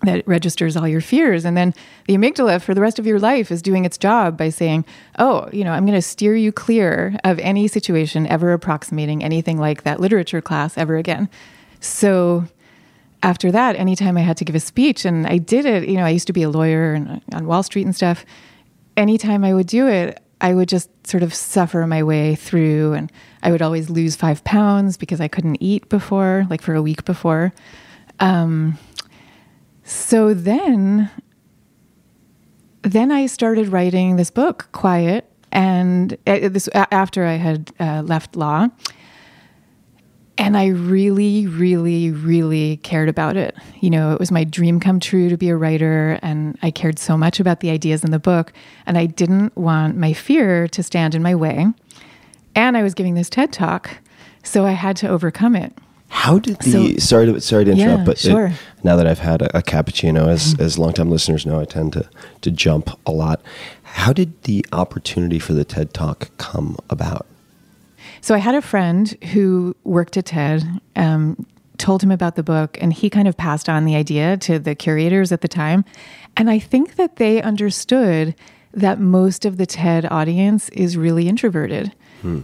that 0.03 0.27
registers 0.27 0.77
all 0.77 0.87
your 0.87 1.01
fears, 1.01 1.45
and 1.45 1.57
then 1.57 1.73
the 2.07 2.15
amygdala 2.15 2.61
for 2.61 2.73
the 2.73 2.81
rest 2.81 2.99
of 2.99 3.05
your 3.05 3.19
life 3.19 3.51
is 3.51 3.61
doing 3.61 3.85
its 3.85 3.97
job 3.97 4.37
by 4.37 4.49
saying, 4.49 4.85
"Oh, 5.17 5.49
you 5.51 5.63
know, 5.63 5.73
I'm 5.73 5.85
going 5.85 5.97
to 5.97 6.01
steer 6.01 6.35
you 6.35 6.51
clear 6.51 7.17
of 7.23 7.39
any 7.39 7.67
situation 7.67 8.25
ever 8.27 8.53
approximating 8.53 9.23
anything 9.23 9.57
like 9.57 9.83
that 9.83 9.99
literature 9.99 10.41
class 10.41 10.77
ever 10.77 10.97
again." 10.97 11.29
So 11.79 12.45
after 13.21 13.51
that, 13.51 13.75
anytime 13.75 14.17
I 14.17 14.21
had 14.21 14.37
to 14.37 14.45
give 14.45 14.55
a 14.55 14.59
speech, 14.59 15.05
and 15.05 15.27
I 15.27 15.37
did 15.37 15.65
it, 15.65 15.89
you 15.89 15.97
know, 15.97 16.05
I 16.05 16.09
used 16.09 16.27
to 16.27 16.33
be 16.33 16.43
a 16.43 16.49
lawyer 16.49 16.93
and 16.93 17.21
on 17.33 17.45
Wall 17.47 17.63
Street 17.63 17.85
and 17.85 17.95
stuff. 17.95 18.25
Anytime 18.95 19.43
I 19.43 19.53
would 19.53 19.67
do 19.67 19.87
it, 19.87 20.21
I 20.41 20.53
would 20.53 20.69
just 20.69 20.89
sort 21.05 21.23
of 21.23 21.33
suffer 21.33 21.85
my 21.85 22.03
way 22.03 22.35
through, 22.35 22.93
and 22.93 23.11
I 23.43 23.51
would 23.51 23.61
always 23.61 23.89
lose 23.89 24.15
five 24.15 24.43
pounds 24.45 24.95
because 24.95 25.19
I 25.19 25.27
couldn't 25.27 25.61
eat 25.61 25.89
before, 25.89 26.45
like 26.49 26.61
for 26.61 26.75
a 26.75 26.81
week 26.81 27.03
before. 27.03 27.53
Um, 28.21 28.77
so 29.89 30.33
then 30.35 31.09
then 32.83 33.11
I 33.11 33.25
started 33.25 33.69
writing 33.69 34.15
this 34.15 34.29
book, 34.29 34.69
Quiet, 34.71 35.29
and 35.51 36.13
uh, 36.27 36.47
this 36.49 36.69
after 36.73 37.25
I 37.25 37.33
had 37.33 37.71
uh, 37.79 38.03
left 38.05 38.35
law. 38.35 38.67
And 40.37 40.55
I 40.55 40.67
really, 40.67 41.47
really, 41.47 42.11
really 42.11 42.77
cared 42.77 43.09
about 43.09 43.35
it. 43.35 43.55
You 43.81 43.89
know, 43.89 44.13
it 44.13 44.19
was 44.19 44.31
my 44.31 44.45
dream 44.45 44.79
come 44.79 45.01
true 45.01 45.27
to 45.27 45.35
be 45.35 45.49
a 45.49 45.57
writer, 45.57 46.17
and 46.21 46.57
I 46.61 46.71
cared 46.71 46.97
so 46.97 47.17
much 47.17 47.41
about 47.41 47.59
the 47.59 47.71
ideas 47.71 48.03
in 48.05 48.11
the 48.11 48.19
book. 48.19 48.53
And 48.85 48.97
I 48.97 49.07
didn't 49.07 49.57
want 49.57 49.97
my 49.97 50.13
fear 50.13 50.67
to 50.69 50.83
stand 50.83 51.15
in 51.15 51.21
my 51.21 51.35
way. 51.35 51.65
And 52.55 52.77
I 52.77 52.83
was 52.83 52.93
giving 52.93 53.15
this 53.15 53.29
TED 53.29 53.51
talk, 53.51 53.97
so 54.43 54.65
I 54.65 54.71
had 54.71 54.95
to 54.97 55.09
overcome 55.09 55.55
it. 55.55 55.73
How 56.09 56.39
did 56.39 56.59
the 56.59 56.71
So- 56.71 56.97
sorry 56.97 57.25
to 57.27 57.39
sorry 57.41 57.65
to 57.65 57.71
interrupt, 57.71 57.99
Yeah, 57.99 58.03
but 58.05 58.25
it- 58.25 58.51
now 58.83 58.95
that 58.95 59.07
I've 59.07 59.19
had 59.19 59.41
a, 59.41 59.57
a 59.57 59.61
cappuccino, 59.61 60.27
as 60.27 60.55
as 60.59 60.77
longtime 60.77 61.09
listeners 61.09 61.45
know, 61.45 61.59
I 61.59 61.65
tend 61.65 61.93
to 61.93 62.09
to 62.41 62.51
jump 62.51 62.89
a 63.05 63.11
lot. 63.11 63.41
How 63.83 64.11
did 64.13 64.41
the 64.43 64.65
opportunity 64.71 65.39
for 65.39 65.53
the 65.53 65.63
TED 65.63 65.93
Talk 65.93 66.29
come 66.37 66.77
about? 66.89 67.25
So 68.21 68.35
I 68.35 68.39
had 68.39 68.55
a 68.55 68.61
friend 68.61 69.15
who 69.33 69.75
worked 69.83 70.17
at 70.17 70.25
TED, 70.25 70.63
um, 70.95 71.45
told 71.77 72.03
him 72.03 72.11
about 72.11 72.35
the 72.35 72.43
book, 72.43 72.77
and 72.81 72.91
he 72.91 73.09
kind 73.09 73.27
of 73.27 73.37
passed 73.37 73.69
on 73.69 73.85
the 73.85 73.95
idea 73.95 74.35
to 74.37 74.59
the 74.59 74.75
curators 74.75 75.31
at 75.31 75.41
the 75.41 75.47
time. 75.47 75.85
And 76.35 76.49
I 76.49 76.59
think 76.59 76.95
that 76.95 77.15
they 77.15 77.41
understood 77.41 78.35
that 78.73 78.99
most 78.99 79.45
of 79.45 79.57
the 79.57 79.65
TED 79.65 80.05
audience 80.11 80.69
is 80.69 80.97
really 80.97 81.27
introverted. 81.27 81.93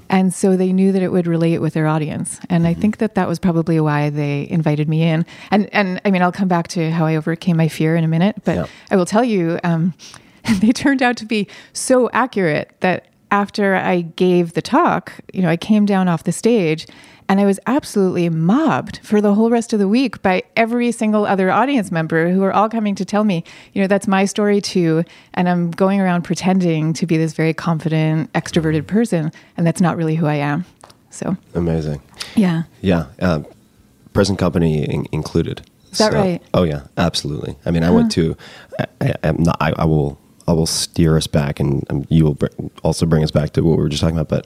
And 0.10 0.34
so 0.34 0.56
they 0.56 0.72
knew 0.72 0.92
that 0.92 1.02
it 1.02 1.12
would 1.12 1.28
relate 1.28 1.60
with 1.60 1.74
their 1.74 1.88
audience. 1.88 2.40
And 2.50 2.66
I 2.66 2.74
think 2.74 2.98
that 2.98 3.16
that 3.16 3.28
was 3.28 3.40
probably 3.40 3.80
why 3.80 4.10
they 4.10 4.48
invited 4.50 4.88
me 4.88 5.04
in. 5.04 5.26
And, 5.52 5.74
and 5.74 6.00
I 6.06 6.12
mean, 6.12 6.22
I'll 6.22 6.32
come 6.32 6.48
back 6.48 6.68
to 6.70 6.92
how 6.92 7.06
I 7.06 7.16
overcame 7.16 7.58
my 7.58 7.68
fear 7.68 7.96
in 7.96 8.04
a 8.04 8.08
minute, 8.08 8.38
but 8.44 8.56
Yeah. 8.56 8.66
I 8.92 8.96
will 8.96 9.06
tell 9.06 9.24
you, 9.24 9.60
um, 9.64 9.94
they 10.60 10.72
turned 10.72 11.02
out 11.02 11.18
to 11.18 11.26
be 11.26 11.48
so 11.74 12.10
accurate 12.14 12.76
that 12.80 13.08
after 13.32 13.76
I 13.76 14.02
gave 14.02 14.54
the 14.54 14.62
talk, 14.62 15.12
you 15.34 15.42
know, 15.42 15.50
I 15.50 15.58
came 15.58 15.86
down 15.86 16.08
off 16.08 16.24
the 16.24 16.32
stage 16.32 16.88
and 17.28 17.40
I 17.40 17.46
was 17.46 17.60
absolutely 17.66 18.30
mobbed 18.30 19.00
for 19.04 19.20
the 19.22 19.34
whole 19.34 19.50
rest 19.50 19.74
of 19.74 19.80
the 19.80 19.88
week 19.88 20.22
by 20.22 20.44
every 20.56 20.92
single 20.92 21.26
other 21.26 21.50
audience 21.50 21.92
member 21.92 22.30
who 22.30 22.44
are 22.44 22.54
all 22.54 22.70
coming 22.70 22.96
to 22.96 23.06
tell 23.06 23.24
me, 23.24 23.44
you 23.74 23.82
know, 23.82 23.88
that's 23.88 24.08
my 24.08 24.26
story 24.26 24.62
too. 24.62 25.04
And 25.34 25.50
I'm 25.50 25.72
going 25.72 26.00
around 26.00 26.24
pretending 26.24 26.94
to 26.94 27.06
be 27.06 27.18
this 27.18 27.34
very 27.34 27.54
confident, 27.54 28.32
extroverted 28.34 28.86
person. 28.88 29.32
And 29.58 29.66
that's 29.66 29.82
not 29.82 29.98
really 29.98 30.16
who 30.16 30.28
I 30.28 30.36
am. 30.36 30.66
So, 31.10 31.36
Amazing. 31.54 32.02
yeah. 32.36 32.64
Yeah, 32.82 33.06
uh, 33.20 33.42
present 34.14 34.38
company 34.38 34.84
in- 34.84 35.08
included. 35.12 35.62
Is 35.92 36.00
that 36.00 36.12
right? 36.14 36.42
Oh 36.54 36.64
yeah, 36.64 36.88
absolutely. 36.98 37.56
I 37.66 37.72
mean, 37.72 37.84
I 37.84 37.90
went 37.90 38.12
to. 38.14 38.36
I, 38.78 38.86
I, 39.00 39.14
I'm 39.24 39.42
not, 39.42 39.56
I, 39.62 39.72
I 39.78 39.86
will. 39.86 40.20
I 40.48 40.52
will 40.52 40.68
steer 40.68 41.16
us 41.18 41.26
back, 41.26 41.60
and 41.60 41.84
um, 41.90 42.06
you 42.10 42.24
will 42.26 42.36
br- 42.36 42.48
also 42.84 43.06
bring 43.06 43.24
us 43.24 43.32
back 43.32 43.52
to 43.54 43.62
what 43.64 43.78
we 43.78 43.84
were 43.84 43.90
just 43.90 44.02
talking 44.02 44.18
about. 44.18 44.28
But 44.28 44.46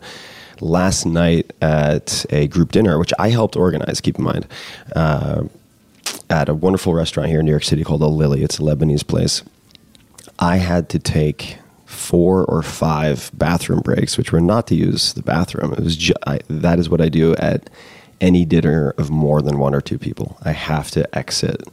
last 0.62 1.06
night 1.06 1.51
at 1.62 2.25
a 2.30 2.48
group 2.48 2.72
dinner, 2.72 2.98
which 3.00 3.13
I 3.20 3.30
helped 3.30 3.56
organize. 3.56 4.01
Keep 4.01 4.18
in 4.20 4.24
mind, 4.25 4.48
uh, 4.96 5.44
at 6.30 6.50
a 6.50 6.54
wonderful 6.54 6.94
restaurant 6.94 7.30
here 7.30 7.39
in 7.39 7.46
New 7.46 7.51
York 7.51 7.63
City 7.63 7.84
called 7.84 8.01
Ilili. 8.01 8.44
It's 8.44 8.60
a 8.60 8.62
Lebanese 8.62 9.06
place. 9.06 9.42
I 10.38 10.58
had 10.58 10.89
to 10.89 11.00
take 11.00 11.58
four 11.86 12.46
or 12.46 12.62
five 12.62 13.32
bathroom 13.34 13.80
breaks, 13.82 14.18
which 14.18 14.32
were 14.32 14.39
not 14.42 14.68
to 14.68 14.75
use 14.75 15.13
the 15.13 15.22
bathroom. 15.24 15.74
It 15.74 15.80
was 15.84 15.98
ju- 15.98 16.13
I, 16.28 16.39
that 16.50 16.80
is 16.80 16.89
what 16.89 17.01
I 17.01 17.10
do 17.10 17.36
at 17.38 17.70
any 18.22 18.46
dinner 18.46 18.92
of 18.98 19.10
more 19.10 19.42
than 19.42 19.58
one 19.60 19.74
or 19.74 19.82
two 19.82 19.98
people. 19.98 20.38
I 20.44 20.51
have 20.51 20.92
to 20.92 21.18
exit 21.18 21.68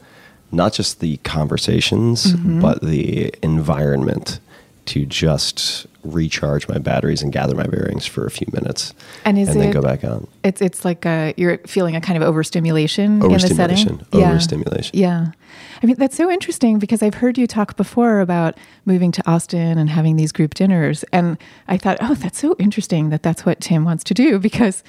not 0.52 0.72
just 0.72 1.00
the 1.00 1.16
conversations, 1.18 2.32
Mm-hmm. 2.32 2.60
but 2.60 2.80
the 2.80 3.32
environment 3.42 4.38
to 4.86 5.04
just 5.04 5.86
recharge 6.06 6.68
my 6.68 6.78
batteries 6.78 7.22
and 7.22 7.32
gather 7.32 7.54
my 7.54 7.66
bearings 7.66 8.06
for 8.06 8.26
a 8.26 8.30
few 8.30 8.46
minutes, 8.52 8.94
And 9.24 9.38
is 9.38 9.48
then 9.48 9.60
it- 9.68 9.72
go 9.72 9.82
back 9.82 10.04
on. 10.04 10.26
It's 10.44 10.62
it's 10.62 10.84
like 10.84 11.04
a, 11.06 11.34
you're 11.36 11.58
feeling 11.66 11.96
a 11.96 12.00
kind 12.00 12.16
of 12.22 12.28
overstimulation 12.28 13.22
in 13.22 13.32
the 13.32 13.38
setting. 13.40 13.76
Overstimulation. 13.76 14.06
Overstimulation. 14.12 14.98
Yeah. 14.98 15.26
I 15.82 15.86
mean, 15.86 15.96
that's 15.98 16.16
so 16.16 16.30
interesting 16.30 16.78
because 16.78 17.02
I've 17.02 17.14
heard 17.14 17.36
you 17.36 17.46
talk 17.46 17.76
before 17.76 18.20
about 18.20 18.56
moving 18.84 19.12
to 19.12 19.30
Austin 19.30 19.76
and 19.78 19.90
having 19.90 20.16
these 20.16 20.32
group 20.32 20.54
dinners. 20.54 21.04
And 21.12 21.36
I 21.68 21.76
thought, 21.76 21.98
oh, 22.00 22.14
that's 22.14 22.38
so 22.38 22.56
interesting 22.58 23.10
that 23.10 23.22
that's 23.22 23.44
what 23.44 23.60
Tim 23.60 23.84
wants 23.84 24.02
to 24.04 24.14
do 24.14 24.38
because, 24.38 24.82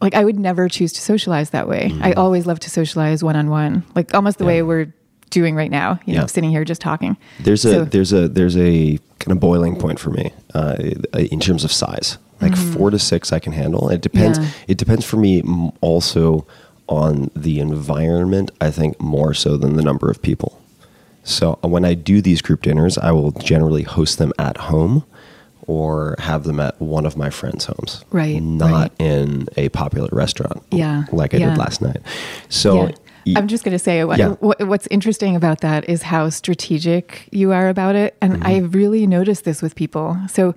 like, 0.00 0.14
I 0.14 0.24
would 0.24 0.38
never 0.38 0.68
choose 0.68 0.92
to 0.94 1.00
socialize 1.00 1.50
that 1.50 1.68
way. 1.68 1.92
I 2.00 2.12
always 2.12 2.46
love 2.46 2.60
to 2.60 2.70
socialize 2.70 3.22
one 3.22 3.36
on 3.36 3.50
one, 3.50 3.84
like 3.94 4.14
almost 4.14 4.38
the 4.38 4.44
Mm. 4.44 4.46
Yeah. 4.48 4.52
way 4.54 4.62
we're 4.62 4.94
doing 5.30 5.54
right 5.54 5.70
now, 5.70 5.98
you 6.06 6.14
know, 6.14 6.26
sitting 6.26 6.50
here 6.50 6.64
just 6.64 6.80
talking. 6.80 7.16
There's 7.40 7.64
a 7.64 7.70
So- 7.72 7.84
there's 7.84 8.12
a 8.12 8.28
there's 8.28 8.56
a 8.56 8.98
kind 9.18 9.32
of 9.32 9.40
boiling 9.40 9.76
point 9.76 9.98
for 9.98 10.10
me 10.10 10.32
uh, 10.54 10.76
in 11.14 11.40
terms 11.40 11.64
of 11.64 11.72
size. 11.72 12.18
Like 12.40 12.56
four 12.56 12.88
to 12.90 12.98
six, 12.98 13.32
I 13.34 13.38
can 13.38 13.52
handle. 13.52 13.90
It 13.90 14.00
depends. 14.00 14.38
Mm-hmm. 14.38 14.48
Yeah. 14.48 14.64
It 14.68 14.78
depends 14.78 15.04
for 15.04 15.18
me 15.18 15.42
also 15.82 16.46
on 16.88 17.30
the 17.36 17.60
environment. 17.60 18.50
I 18.62 18.70
think 18.70 18.98
more 18.98 19.34
so 19.34 19.58
than 19.58 19.76
the 19.76 19.82
number 19.82 20.10
of 20.10 20.22
people. 20.22 20.58
So 21.22 21.58
uh, 21.62 21.68
when 21.68 21.84
I 21.84 21.92
do 21.92 22.22
these 22.22 22.40
group 22.40 22.62
dinners, 22.62 22.96
I 22.96 23.10
will 23.12 23.32
generally 23.32 23.82
host 23.82 24.16
them 24.16 24.32
at 24.38 24.56
home 24.56 25.04
or 25.66 26.16
have 26.18 26.44
them 26.44 26.58
at 26.60 26.80
one 26.80 27.04
of 27.04 27.14
my 27.14 27.28
friends' 27.28 27.66
homes. 27.66 28.02
Right, 28.10 28.42
Not 28.42 28.70
right. 28.72 28.92
in 28.98 29.46
a 29.58 29.68
popular 29.68 30.08
restaurant. 30.10 30.62
Yeah, 30.70 31.04
Like 31.12 31.34
I 31.34 31.36
yeah. 31.38 31.50
did 31.50 31.58
last 31.58 31.82
night. 31.82 31.98
So. 32.48 32.86
Yeah. 32.86 32.92
I'm 33.36 33.48
just 33.48 33.64
going 33.64 33.72
to 33.72 33.78
say 33.78 34.04
what, 34.04 34.18
Yeah. 34.18 34.30
what, 34.40 34.66
what's 34.66 34.86
interesting 34.88 35.36
about 35.36 35.60
that 35.60 35.88
is 35.88 36.02
how 36.02 36.28
strategic 36.30 37.28
you 37.32 37.52
are 37.52 37.68
about 37.68 37.94
it. 37.96 38.16
And 38.20 38.34
Mm-hmm. 38.34 38.46
I've 38.46 38.74
really 38.74 39.06
noticed 39.06 39.44
this 39.44 39.62
with 39.62 39.74
people. 39.74 40.16
So 40.28 40.54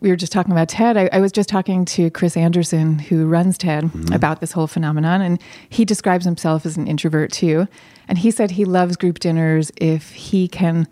we 0.00 0.10
were 0.10 0.16
just 0.16 0.32
talking 0.32 0.52
about 0.52 0.68
TED. 0.68 0.96
I, 0.96 1.08
I 1.12 1.20
was 1.20 1.32
just 1.32 1.48
talking 1.48 1.84
to 1.86 2.10
Chris 2.10 2.36
Anderson, 2.36 2.98
who 2.98 3.26
runs 3.26 3.56
TED, 3.58 3.84
Mm-hmm. 3.84 4.12
about 4.12 4.40
this 4.40 4.52
whole 4.52 4.66
phenomenon. 4.66 5.20
And 5.22 5.40
he 5.68 5.84
describes 5.84 6.24
himself 6.24 6.66
as 6.66 6.76
an 6.76 6.86
introvert 6.86 7.32
too. 7.32 7.66
And 8.08 8.18
he 8.18 8.30
said 8.30 8.52
he 8.52 8.64
loves 8.64 8.96
group 8.96 9.18
dinners 9.18 9.72
if 9.76 10.10
he 10.12 10.48
can. 10.48 10.86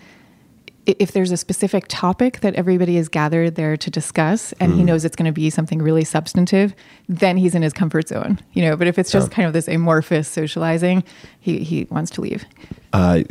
If 0.87 1.12
there's 1.12 1.31
a 1.33 1.37
specific 1.38 1.87
topic 1.88 2.41
that 2.41 2.55
everybody 2.57 2.97
is 2.99 3.09
gathered 3.09 3.55
there 3.55 3.76
to 3.76 3.91
discuss 3.91 4.53
and 4.61 4.71
Mm-hmm. 4.73 4.79
he 4.81 4.85
knows 4.85 5.05
it's 5.05 5.17
going 5.17 5.26
to 5.26 5.33
be 5.33 5.49
something 5.50 5.81
really 5.81 6.05
substantive, 6.05 6.75
then 7.09 7.37
he's 7.38 7.55
in 7.55 7.62
his 7.62 7.73
comfort 7.73 8.09
zone, 8.09 8.38
you 8.53 8.62
know. 8.62 8.76
But 8.76 8.87
if 8.88 8.99
it's 8.99 9.11
just 9.11 9.31
kind 9.31 9.47
of 9.47 9.53
this 9.55 9.67
amorphous 9.69 10.29
socializing, 10.29 11.03
he, 11.41 11.61
he 11.64 11.87
wants 11.91 12.11
to 12.12 12.21
leave. 12.21 12.45
Uh, 12.93 13.23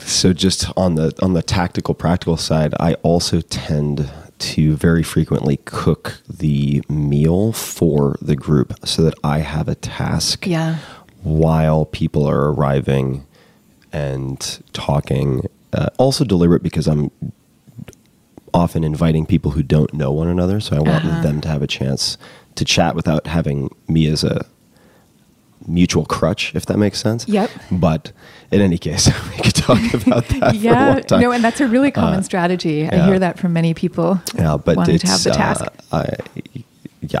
so 0.00 0.32
just 0.32 0.66
on 0.76 0.94
the 0.96 1.12
on 1.22 1.32
the 1.32 1.42
tactical 1.42 1.94
practical 1.94 2.36
side, 2.36 2.74
I 2.78 2.94
also 3.02 3.40
tend 3.40 4.10
to 4.38 4.76
very 4.76 5.02
frequently 5.02 5.56
cook 5.64 6.20
the 6.28 6.82
meal 6.88 7.52
for 7.52 8.16
the 8.22 8.36
group 8.36 8.74
so 8.86 9.02
that 9.02 9.14
I 9.24 9.38
have 9.40 9.66
a 9.66 9.74
task 9.74 10.46
Yeah. 10.46 10.76
while 11.22 11.84
people 11.86 12.26
are 12.28 12.52
arriving 12.52 13.26
and 13.92 14.38
talking. 14.72 15.42
Uh, 15.72 15.88
also 15.98 16.24
deliberate 16.24 16.62
because 16.62 16.86
I'm 16.86 17.10
often 18.54 18.82
inviting 18.84 19.26
people 19.26 19.50
who 19.52 19.62
don't 19.62 19.92
know 19.92 20.10
one 20.10 20.28
another, 20.28 20.60
so 20.60 20.76
I 20.76 20.80
want 20.80 21.04
Uh-huh. 21.04 21.20
them 21.22 21.40
to 21.42 21.48
have 21.48 21.62
a 21.62 21.66
chance 21.66 22.16
to 22.54 22.64
chat 22.64 22.94
without 22.94 23.26
having 23.26 23.68
me 23.86 24.06
as 24.06 24.24
a 24.24 24.46
mutual 25.66 26.06
crutch, 26.06 26.54
if 26.54 26.64
that 26.66 26.78
makes 26.78 26.98
sense. 26.98 27.28
Yep. 27.28 27.50
But 27.70 28.12
in 28.50 28.60
any 28.62 28.78
case, 28.78 29.06
we 29.36 29.42
could 29.42 29.54
talk 29.54 29.78
about 29.94 30.26
that 30.28 30.38
for 30.38 30.44
a 30.46 30.54
yeah, 30.54 30.88
long 30.94 31.02
time. 31.02 31.20
no, 31.20 31.30
and 31.32 31.44
that's 31.44 31.60
a 31.60 31.68
really 31.68 31.90
common 31.90 32.22
strategy. 32.22 32.88
I 32.88 33.04
hear 33.06 33.18
that 33.18 33.38
from 33.38 33.52
many 33.52 33.74
people. 33.74 34.20
Yeah, 34.34 34.56
but 34.56 34.76
wanting 34.76 34.94
it's 34.94 35.04
to 35.04 35.10
have 35.10 35.22
the 35.24 35.30
task. 35.30 35.64
Uh, 35.92 36.04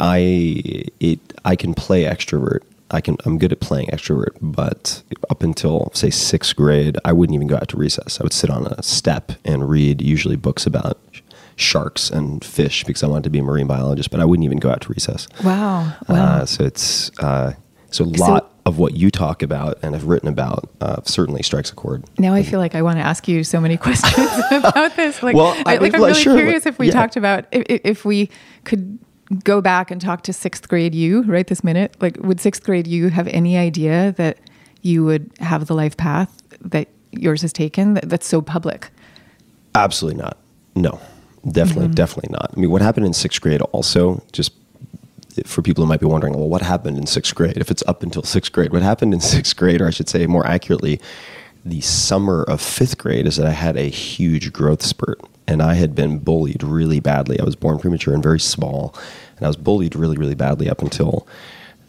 I 0.00 0.84
it 1.00 1.20
I 1.44 1.54
can 1.56 1.74
play 1.74 2.04
extrovert. 2.04 2.60
I 2.90 3.00
can 3.00 3.16
I'm 3.24 3.38
good 3.38 3.52
at 3.52 3.60
playing 3.60 3.88
extrovert, 3.88 4.36
but 4.40 5.02
up 5.30 5.42
until 5.42 5.90
say 5.94 6.10
sixth 6.10 6.56
grade, 6.56 6.96
I 7.04 7.12
wouldn't 7.12 7.34
even 7.34 7.46
go 7.46 7.56
out 7.56 7.68
to 7.68 7.76
recess. 7.76 8.20
I 8.20 8.24
would 8.24 8.32
sit 8.32 8.50
on 8.50 8.66
a 8.66 8.82
step 8.82 9.32
and 9.44 9.68
read 9.68 10.00
usually 10.00 10.36
books 10.36 10.66
about 10.66 10.98
sharks 11.56 12.08
and 12.08 12.44
fish 12.44 12.84
because 12.84 13.02
I 13.02 13.08
wanted 13.08 13.24
to 13.24 13.30
be 13.30 13.40
a 13.40 13.42
marine 13.42 13.66
biologist, 13.66 14.10
but 14.10 14.20
I 14.20 14.24
wouldn't 14.24 14.44
even 14.44 14.58
go 14.58 14.70
out 14.70 14.80
to 14.82 14.92
recess. 14.92 15.28
wow, 15.44 15.92
wow. 16.08 16.16
Uh, 16.16 16.46
so 16.46 16.64
it's 16.64 17.10
uh, 17.18 17.52
so 17.90 18.04
a 18.04 18.06
lot 18.06 18.52
of 18.64 18.78
what 18.78 18.94
you 18.94 19.10
talk 19.10 19.42
about 19.42 19.78
and 19.82 19.94
have 19.94 20.04
written 20.04 20.28
about 20.28 20.68
uh, 20.80 21.00
certainly 21.04 21.42
strikes 21.42 21.72
a 21.72 21.74
chord. 21.74 22.04
now 22.18 22.34
I 22.34 22.42
feel 22.42 22.60
like 22.60 22.74
I 22.74 22.82
want 22.82 22.98
to 22.98 23.02
ask 23.02 23.26
you 23.26 23.42
so 23.42 23.60
many 23.60 23.76
questions 23.86 24.30
about 24.50 24.94
this. 24.94 25.22
Like, 25.22 25.34
Well, 25.34 25.56
I, 25.66 25.76
like 25.76 25.94
I'm 25.94 26.00
really 26.00 26.14
sure, 26.14 26.36
curious 26.36 26.66
if 26.66 26.78
we 26.78 26.86
yeah. 26.86 26.92
talked 26.92 27.16
about 27.16 27.46
if, 27.50 27.80
if 27.84 28.04
we 28.04 28.30
could 28.64 28.98
go 29.44 29.60
back 29.60 29.90
and 29.90 30.00
talk 30.00 30.22
to 30.22 30.32
sixth 30.32 30.68
grade 30.68 30.94
you 30.94 31.22
right 31.22 31.46
this 31.46 31.62
minute. 31.62 31.96
Like, 32.00 32.16
would 32.20 32.40
sixth 32.40 32.62
grade 32.64 32.86
you 32.86 33.08
have 33.10 33.28
any 33.28 33.56
idea 33.58 34.12
that 34.12 34.38
you 34.82 35.04
would 35.04 35.30
have 35.40 35.66
the 35.66 35.74
life 35.74 35.96
path 35.96 36.42
that 36.60 36.88
yours 37.12 37.42
has 37.42 37.52
taken 37.52 37.94
that, 37.94 38.08
that's 38.08 38.26
so 38.26 38.40
public? 38.40 38.88
Absolutely 39.74 40.20
not. 40.22 40.38
No, 40.74 41.00
definitely, 41.50 41.84
Mm-hmm. 41.86 41.94
definitely 41.94 42.32
not. 42.32 42.50
I 42.56 42.60
mean, 42.60 42.70
what 42.70 42.82
happened 42.82 43.06
in 43.06 43.12
sixth 43.12 43.40
grade 43.40 43.60
also, 43.72 44.22
just 44.32 44.52
for 45.44 45.62
people 45.62 45.84
who 45.84 45.88
might 45.88 46.00
be 46.00 46.06
wondering, 46.06 46.34
well, 46.34 46.48
what 46.48 46.62
happened 46.62 46.96
in 46.98 47.06
sixth 47.06 47.34
grade? 47.34 47.56
If 47.58 47.70
it's 47.70 47.82
up 47.86 48.02
until 48.02 48.22
sixth 48.22 48.52
grade, 48.52 48.72
what 48.72 48.82
happened 48.82 49.12
in 49.14 49.20
sixth 49.20 49.56
grade, 49.56 49.80
or 49.80 49.86
I 49.86 49.90
should 49.90 50.08
say 50.08 50.26
more 50.26 50.46
accurately, 50.46 51.00
the 51.64 51.80
summer 51.80 52.44
of 52.44 52.60
fifth 52.60 52.98
grade 52.98 53.26
is 53.26 53.36
that 53.36 53.46
I 53.46 53.52
had 53.52 53.76
a 53.76 53.88
huge 53.88 54.52
growth 54.52 54.82
spurt, 54.82 55.20
and 55.48 55.62
I 55.62 55.74
had 55.74 55.94
been 55.94 56.18
bullied 56.18 56.62
really 56.62 57.00
badly. 57.00 57.40
I 57.40 57.44
was 57.44 57.56
born 57.56 57.78
premature 57.78 58.12
and 58.12 58.22
very 58.22 58.38
small, 58.38 58.94
and 59.38 59.46
I 59.46 59.48
was 59.48 59.56
bullied 59.56 59.96
really, 59.96 60.18
really 60.18 60.34
badly 60.34 60.68
up 60.68 60.82
until 60.82 61.26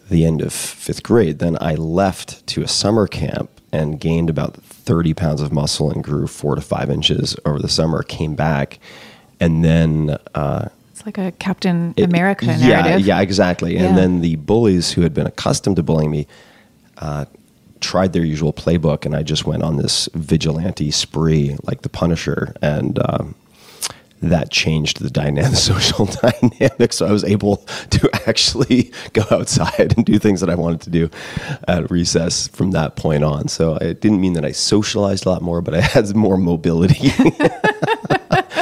the 0.09 0.25
end 0.25 0.41
of 0.41 0.53
fifth 0.53 1.03
grade. 1.03 1.39
Then 1.39 1.57
I 1.59 1.75
left 1.75 2.47
to 2.47 2.63
a 2.63 2.67
summer 2.67 3.05
camp 3.05 3.51
and 3.71 3.99
gained 3.99 4.29
about 4.29 4.55
30 4.55 5.13
pounds 5.13 5.41
of 5.41 5.51
muscle 5.51 5.91
and 5.91 6.01
grew 6.03 6.25
four 6.25 6.55
to 6.55 6.61
five 6.61 6.89
inches 6.89 7.35
over 7.45 7.59
the 7.59 7.67
summer. 7.67 8.01
Came 8.01 8.33
back, 8.33 8.79
and 9.41 9.63
then 9.63 10.17
uh, 10.33 10.69
It's 10.91 11.05
like 11.05 11.17
a 11.17 11.33
Captain 11.33 11.93
it- 11.97 12.05
America 12.05 12.45
yeah, 12.45 12.81
narrative. 12.81 13.05
Yeah, 13.05 13.19
exactly. 13.19 13.75
Yeah. 13.75 13.83
And 13.83 13.97
then 13.97 14.21
the 14.21 14.37
bullies 14.37 14.93
who 14.93 15.01
had 15.01 15.13
been 15.13 15.27
accustomed 15.27 15.75
to 15.75 15.83
bullying 15.83 16.11
me 16.11 16.27
uh, 16.99 17.25
tried 17.81 18.13
their 18.13 18.23
usual 18.23 18.53
playbook, 18.53 19.05
and 19.05 19.13
I 19.15 19.23
just 19.23 19.45
went 19.45 19.63
on 19.63 19.75
this 19.75 20.07
vigilante 20.13 20.91
spree 20.91 21.57
like 21.63 21.81
the 21.81 21.89
Punisher, 21.89 22.55
and 22.61 22.97
um, 23.05 23.35
that 24.21 24.51
changed 24.51 25.01
the 25.01 25.09
dynamic, 25.09 25.57
social 25.57 26.05
dynamic. 26.05 26.93
So 26.93 27.05
I 27.05 27.11
was 27.11 27.23
able 27.23 27.57
to 27.91 28.09
actually 28.27 28.91
go 29.13 29.23
outside 29.31 29.93
and 29.95 30.05
do 30.05 30.19
things 30.19 30.41
that 30.41 30.49
I 30.49 30.55
wanted 30.55 30.81
to 30.81 30.89
do 30.89 31.09
at 31.67 31.89
recess 31.89 32.47
from 32.47 32.71
that 32.71 32.95
point 32.95 33.23
on. 33.23 33.47
So 33.47 33.75
it 33.75 34.01
didn't 34.01 34.21
mean 34.21 34.33
that 34.33 34.45
I 34.45 34.51
socialized 34.51 35.25
a 35.25 35.29
lot 35.29 35.41
more, 35.41 35.61
but 35.61 35.73
I 35.73 35.81
had 35.81 36.15
more 36.15 36.37
mobility. 36.37 37.09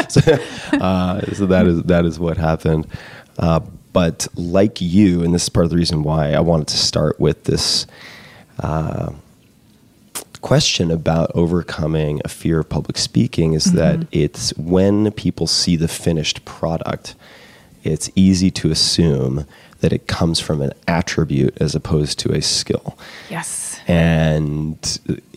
so, 0.09 0.37
uh, 0.73 1.21
so 1.33 1.45
that 1.45 1.65
is 1.67 1.83
that 1.83 2.05
is 2.05 2.19
what 2.19 2.37
happened. 2.37 2.87
Uh, 3.37 3.59
but 3.93 4.27
like 4.35 4.79
you, 4.81 5.23
and 5.23 5.33
this 5.33 5.43
is 5.43 5.49
part 5.49 5.65
of 5.65 5.69
the 5.69 5.77
reason 5.77 6.03
why 6.03 6.33
I 6.33 6.39
wanted 6.39 6.67
to 6.67 6.77
start 6.77 7.19
with 7.19 7.45
this 7.45 7.87
uh, 8.59 9.11
question 10.47 10.89
about 10.91 11.29
overcoming 11.35 12.21
a 12.23 12.29
fear 12.29 12.59
of 12.59 12.69
public 12.69 12.97
speaking 12.97 13.51
is 13.51 13.73
that 13.73 13.97
mm-hmm. 13.99 14.09
it's 14.13 14.55
when 14.55 15.11
people 15.11 15.45
see 15.45 15.75
the 15.75 15.89
finished 15.89 16.45
product, 16.45 17.15
it's 17.83 18.09
easy 18.15 18.49
to 18.49 18.71
assume 18.71 19.45
that 19.81 19.91
it 19.91 20.07
comes 20.07 20.39
from 20.39 20.61
an 20.61 20.71
attribute 20.87 21.57
as 21.59 21.75
opposed 21.75 22.17
to 22.17 22.31
a 22.31 22.41
skill. 22.41 22.97
Yes. 23.29 23.81
And 23.89 24.77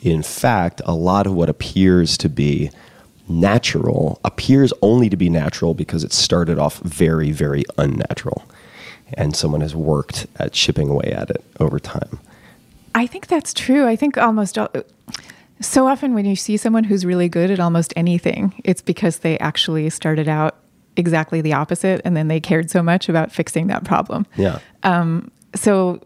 in 0.00 0.23
fact, 0.23 0.81
a 0.85 0.95
lot 0.95 1.26
of 1.26 1.35
what 1.35 1.49
appears 1.49 2.17
to 2.19 2.29
be 2.29 2.71
natural 3.29 4.21
appears 4.25 4.73
only 4.81 5.11
to 5.11 5.17
be 5.17 5.29
natural 5.29 5.75
because 5.75 6.05
it 6.05 6.12
started 6.12 6.57
off 6.57 6.79
very, 6.83 7.33
very 7.33 7.64
unnatural. 7.79 8.45
And 9.14 9.35
someone 9.35 9.61
has 9.61 9.75
worked 9.75 10.29
at 10.37 10.52
chipping 10.52 10.88
away 10.88 11.11
at 11.11 11.31
it 11.31 11.45
over 11.59 11.81
time. 11.81 12.21
I 12.94 13.06
think 13.06 13.26
that's 13.28 13.54
true. 13.54 13.87
I 13.87 13.97
think 13.97 14.18
almost 14.18 14.59
all, 14.59 14.68
so 15.61 15.87
often 15.87 16.14
when 16.14 16.25
you 16.25 16.37
see 16.37 16.56
someone 16.56 16.85
who's 16.85 17.04
really 17.04 17.28
good 17.28 17.50
at 17.50 17.61
almost 17.61 17.92
anything, 17.97 18.61
it's 18.64 18.82
because 18.82 19.18
they 19.18 19.38
actually 19.38 19.90
started 19.90 20.28
out 20.28 20.56
exactly 20.97 21.40
the 21.40 21.52
opposite 21.52 22.00
and 22.04 22.16
then 22.16 22.28
they 22.28 22.40
cared 22.40 22.70
so 22.70 22.82
much 22.82 23.09
about 23.09 23.30
fixing 23.30 23.68
that 23.68 23.85
problem. 23.85 24.26
Yeah. 24.37 24.59
Um, 24.82 25.30
so 25.54 26.00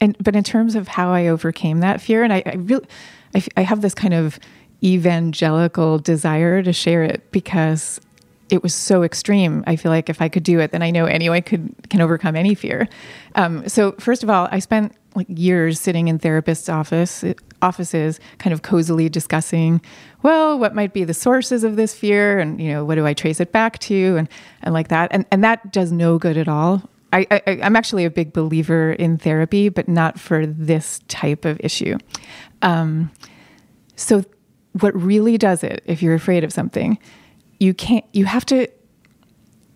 and 0.00 0.16
but 0.18 0.34
in 0.34 0.42
terms 0.42 0.74
of 0.74 0.88
how 0.88 1.12
i 1.12 1.26
overcame 1.26 1.78
that 1.80 2.00
fear 2.00 2.22
and 2.22 2.32
i, 2.32 2.42
I 2.46 2.54
really 2.54 2.86
I, 3.34 3.44
I 3.56 3.62
have 3.62 3.82
this 3.82 3.94
kind 3.94 4.14
of 4.14 4.38
evangelical 4.82 5.98
desire 5.98 6.62
to 6.62 6.72
share 6.72 7.02
it 7.02 7.30
because 7.30 8.00
it 8.50 8.62
was 8.62 8.74
so 8.74 9.02
extreme 9.02 9.64
i 9.66 9.76
feel 9.76 9.90
like 9.90 10.08
if 10.08 10.20
i 10.20 10.28
could 10.28 10.42
do 10.42 10.60
it 10.60 10.72
then 10.72 10.82
i 10.82 10.90
know 10.90 11.06
anyone 11.06 11.42
could 11.42 11.74
can 11.88 12.00
overcome 12.00 12.36
any 12.36 12.54
fear. 12.54 12.88
Um, 13.34 13.68
so 13.68 13.92
first 13.92 14.22
of 14.22 14.30
all 14.30 14.48
i 14.50 14.58
spent 14.58 14.94
like 15.14 15.26
years 15.28 15.80
sitting 15.80 16.08
in 16.08 16.18
therapists 16.18 16.72
office 16.72 17.24
offices 17.62 18.20
kind 18.38 18.52
of 18.54 18.62
cozily 18.62 19.08
discussing 19.08 19.80
well 20.22 20.58
what 20.58 20.74
might 20.74 20.92
be 20.92 21.04
the 21.04 21.14
sources 21.14 21.64
of 21.64 21.76
this 21.76 21.94
fear 21.94 22.38
and 22.38 22.60
you 22.60 22.70
know 22.70 22.84
what 22.84 22.94
do 22.94 23.06
i 23.06 23.12
trace 23.12 23.40
it 23.40 23.52
back 23.52 23.78
to 23.80 24.16
and 24.16 24.28
and 24.62 24.74
like 24.74 24.88
that. 24.88 25.10
And 25.12 25.26
and 25.30 25.42
that 25.44 25.72
does 25.72 25.92
no 25.92 26.18
good 26.18 26.36
at 26.36 26.48
all. 26.48 26.82
I, 27.12 27.26
I, 27.30 27.42
I'm 27.62 27.74
actually 27.74 28.04
a 28.04 28.10
big 28.10 28.32
believer 28.32 28.92
in 28.92 29.18
therapy, 29.18 29.68
but 29.68 29.88
not 29.88 30.20
for 30.20 30.46
this 30.46 31.00
type 31.08 31.44
of 31.44 31.60
issue. 31.60 31.98
Um, 32.62 33.10
so, 33.96 34.24
what 34.80 34.94
really 34.94 35.36
does 35.36 35.64
it, 35.64 35.82
if 35.86 36.02
you're 36.02 36.14
afraid 36.14 36.44
of 36.44 36.52
something, 36.52 36.98
you 37.60 37.74
can't. 37.74 38.04
You 38.12 38.24
have 38.24 38.44
to. 38.46 38.66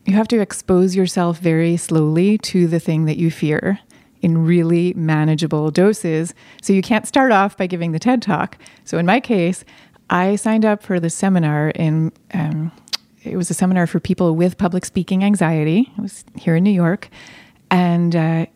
You 0.07 0.15
have 0.15 0.29
to 0.29 0.41
expose 0.41 0.95
yourself 0.95 1.39
very 1.39 1.79
slowly 1.79 2.37
to 2.39 2.67
the 2.67 2.81
thing 2.81 3.07
that 3.07 3.17
you 3.17 3.31
fear 3.31 3.79
in 4.21 4.45
really 4.45 4.93
manageable 4.95 5.71
doses. 5.71 6.35
So 6.61 6.73
you 6.73 6.83
can't 6.83 7.07
start 7.07 7.33
off 7.33 7.57
by 7.57 7.67
giving 7.67 7.93
the 7.93 7.99
TED 7.99 8.21
talk. 8.21 8.59
So 8.85 8.99
in 8.99 9.07
my 9.07 9.21
case, 9.21 9.65
I 10.11 10.37
signed 10.37 10.65
up 10.65 10.83
for 10.83 10.99
the 10.99 11.11
seminar 11.11 11.71
in. 11.71 12.13
Um, 12.33 12.73
it 13.23 13.37
was 13.37 13.51
a 13.51 13.55
seminar 13.55 13.87
for 13.87 14.01
people 14.01 14.35
with 14.35 14.59
public 14.59 14.85
speaking 14.85 15.25
anxiety. 15.25 15.91
It 15.97 16.01
was 16.01 16.25
here 16.37 16.57
in 16.57 16.65
New 16.65 16.71
York, 16.71 17.09
and 17.71 18.15
uh, 18.15 18.47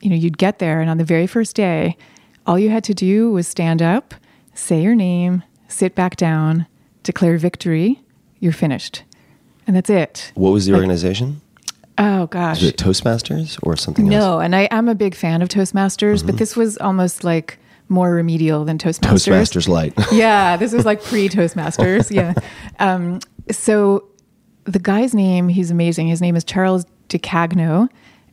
you 0.00 0.10
know 0.10 0.16
you'd 0.16 0.38
get 0.38 0.58
there, 0.58 0.80
and 0.80 0.90
on 0.90 0.98
the 0.98 1.04
very 1.04 1.26
first 1.26 1.56
day, 1.56 1.96
all 2.46 2.58
you 2.58 2.70
had 2.70 2.84
to 2.84 2.94
do 2.94 3.30
was 3.30 3.48
stand 3.48 3.80
up, 3.80 4.14
say 4.54 4.82
your 4.82 4.94
name, 4.94 5.42
sit 5.68 5.94
back 5.94 6.16
down, 6.16 6.66
declare 7.02 7.38
victory. 7.38 8.02
You're 8.40 8.52
finished, 8.52 9.02
and 9.66 9.76
that's 9.76 9.90
it. 9.90 10.32
What 10.34 10.50
was 10.50 10.66
the 10.66 10.72
Like- 10.72 10.78
organization? 10.80 11.40
Oh 11.98 12.26
gosh, 12.28 12.62
Is 12.62 12.68
it 12.70 12.76
Toastmasters 12.78 13.58
or 13.62 13.76
something 13.76 14.06
else? 14.12 14.24
no, 14.24 14.40
and 14.40 14.56
I 14.56 14.62
am 14.70 14.88
a 14.88 14.94
big 14.94 15.14
fan 15.14 15.42
of 15.42 15.48
Toastmasters, 15.50 16.18
Mm-hmm. 16.18 16.26
but 16.28 16.38
this 16.38 16.56
was 16.56 16.78
almost 16.78 17.24
like 17.24 17.58
more 17.90 18.12
remedial 18.14 18.64
than 18.64 18.78
Toastmasters. 18.78 19.28
Toastmasters 19.28 19.68
Light. 19.68 19.92
yeah, 20.12 20.56
this 20.56 20.72
was 20.72 20.86
like 20.86 21.02
pre 21.02 21.28
Toastmasters. 21.28 22.10
yeah. 22.14 22.32
Um, 22.78 23.20
so 23.50 24.04
the 24.64 24.78
guy's 24.78 25.12
name, 25.14 25.48
he's 25.48 25.70
amazing. 25.70 26.08
His 26.08 26.22
name 26.22 26.36
is 26.36 26.44
Charles 26.44 26.86
DeCagno. 27.10 27.88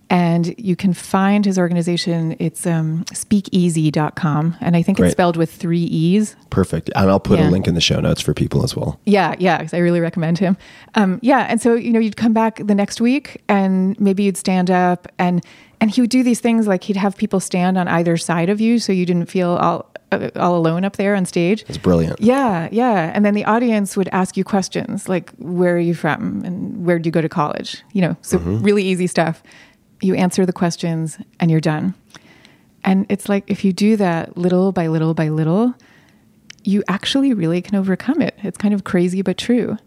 And 0.09 0.55
you 0.57 0.75
can 0.77 0.93
find 0.93 1.43
his 1.43 1.59
organization. 1.59 2.35
It's 2.39 2.65
um, 2.65 3.03
speakeasy.com. 3.13 4.55
And 4.61 4.75
I 4.75 4.81
think 4.81 4.97
Great. 4.97 5.07
it's 5.07 5.11
spelled 5.13 5.37
with 5.37 5.51
three 5.51 5.81
E's. 5.83 6.35
Perfect. 6.49 6.89
And 6.95 7.09
I'll 7.09 7.19
put 7.19 7.39
Yeah. 7.39 7.49
a 7.49 7.51
link 7.51 7.67
in 7.67 7.75
the 7.75 7.81
show 7.81 7.99
notes 7.99 8.21
for 8.21 8.33
people 8.33 8.63
as 8.63 8.75
well. 8.75 8.99
Yeah, 9.05 9.35
yeah, 9.39 9.57
because 9.57 9.73
I 9.73 9.79
really 9.79 9.99
recommend 9.99 10.37
him. 10.39 10.57
Um, 10.95 11.19
yeah, 11.21 11.45
and 11.49 11.61
so 11.61 11.73
you 11.75 11.91
know, 11.91 11.99
you'd 11.99 12.17
come 12.17 12.33
back 12.33 12.61
the 12.65 12.75
next 12.75 13.01
week, 13.01 13.41
and 13.49 13.99
maybe 13.99 14.23
you'd 14.23 14.37
stand 14.37 14.71
up, 14.71 15.07
and 15.19 15.43
and 15.79 15.91
he 15.91 16.01
would 16.01 16.09
do 16.09 16.23
these 16.23 16.39
things 16.39 16.65
like 16.67 16.83
he'd 16.85 16.95
have 16.97 17.15
people 17.17 17.39
stand 17.39 17.77
on 17.77 17.87
either 17.87 18.17
side 18.17 18.49
of 18.49 18.59
you, 18.59 18.79
so 18.79 18.91
you 18.91 19.05
didn't 19.05 19.27
feel 19.27 19.49
all 19.51 19.91
uh, 20.11 20.29
all 20.37 20.55
alone 20.55 20.85
up 20.85 20.95
there 20.95 21.15
on 21.15 21.25
stage. 21.25 21.65
It's 21.67 21.77
brilliant. 21.77 22.19
Yeah, 22.21 22.69
yeah, 22.71 23.11
and 23.13 23.23
then 23.25 23.33
the 23.33 23.45
audience 23.45 23.95
would 23.97 24.09
ask 24.11 24.37
you 24.37 24.43
questions 24.43 25.07
like, 25.09 25.31
"Where 25.37 25.75
are 25.75 25.79
you 25.79 25.93
from?" 25.93 26.43
and 26.45 26.85
"Where 26.85 26.97
did 26.97 27.05
you 27.05 27.11
go 27.11 27.21
to 27.21 27.29
college?" 27.29 27.83
You 27.93 28.01
know, 28.01 28.15
so 28.21 28.37
really 28.39 28.83
easy 28.83 29.05
stuff. 29.07 29.43
You 30.01 30.15
answer 30.15 30.45
the 30.45 30.53
questions, 30.53 31.17
and 31.39 31.49
you're 31.51 31.59
done. 31.61 31.93
And 32.83 33.05
it's 33.09 33.27
like 33.27 33.43
if 33.47 33.65
you 33.65 33.73
do 33.73 33.95
that 33.97 34.37
little 34.37 34.71
by 34.71 34.87
little 34.87 35.13
by 35.13 35.29
little, 35.29 35.73
you 36.63 36.83
actually 36.87 37.33
really 37.33 37.61
can 37.61 37.75
overcome 37.75 38.21
it. 38.21 38.35
It's 38.43 38.57
kind 38.57 38.73
of 38.73 38.83
crazy, 38.83 39.21
but 39.21 39.37
true. 39.37 39.77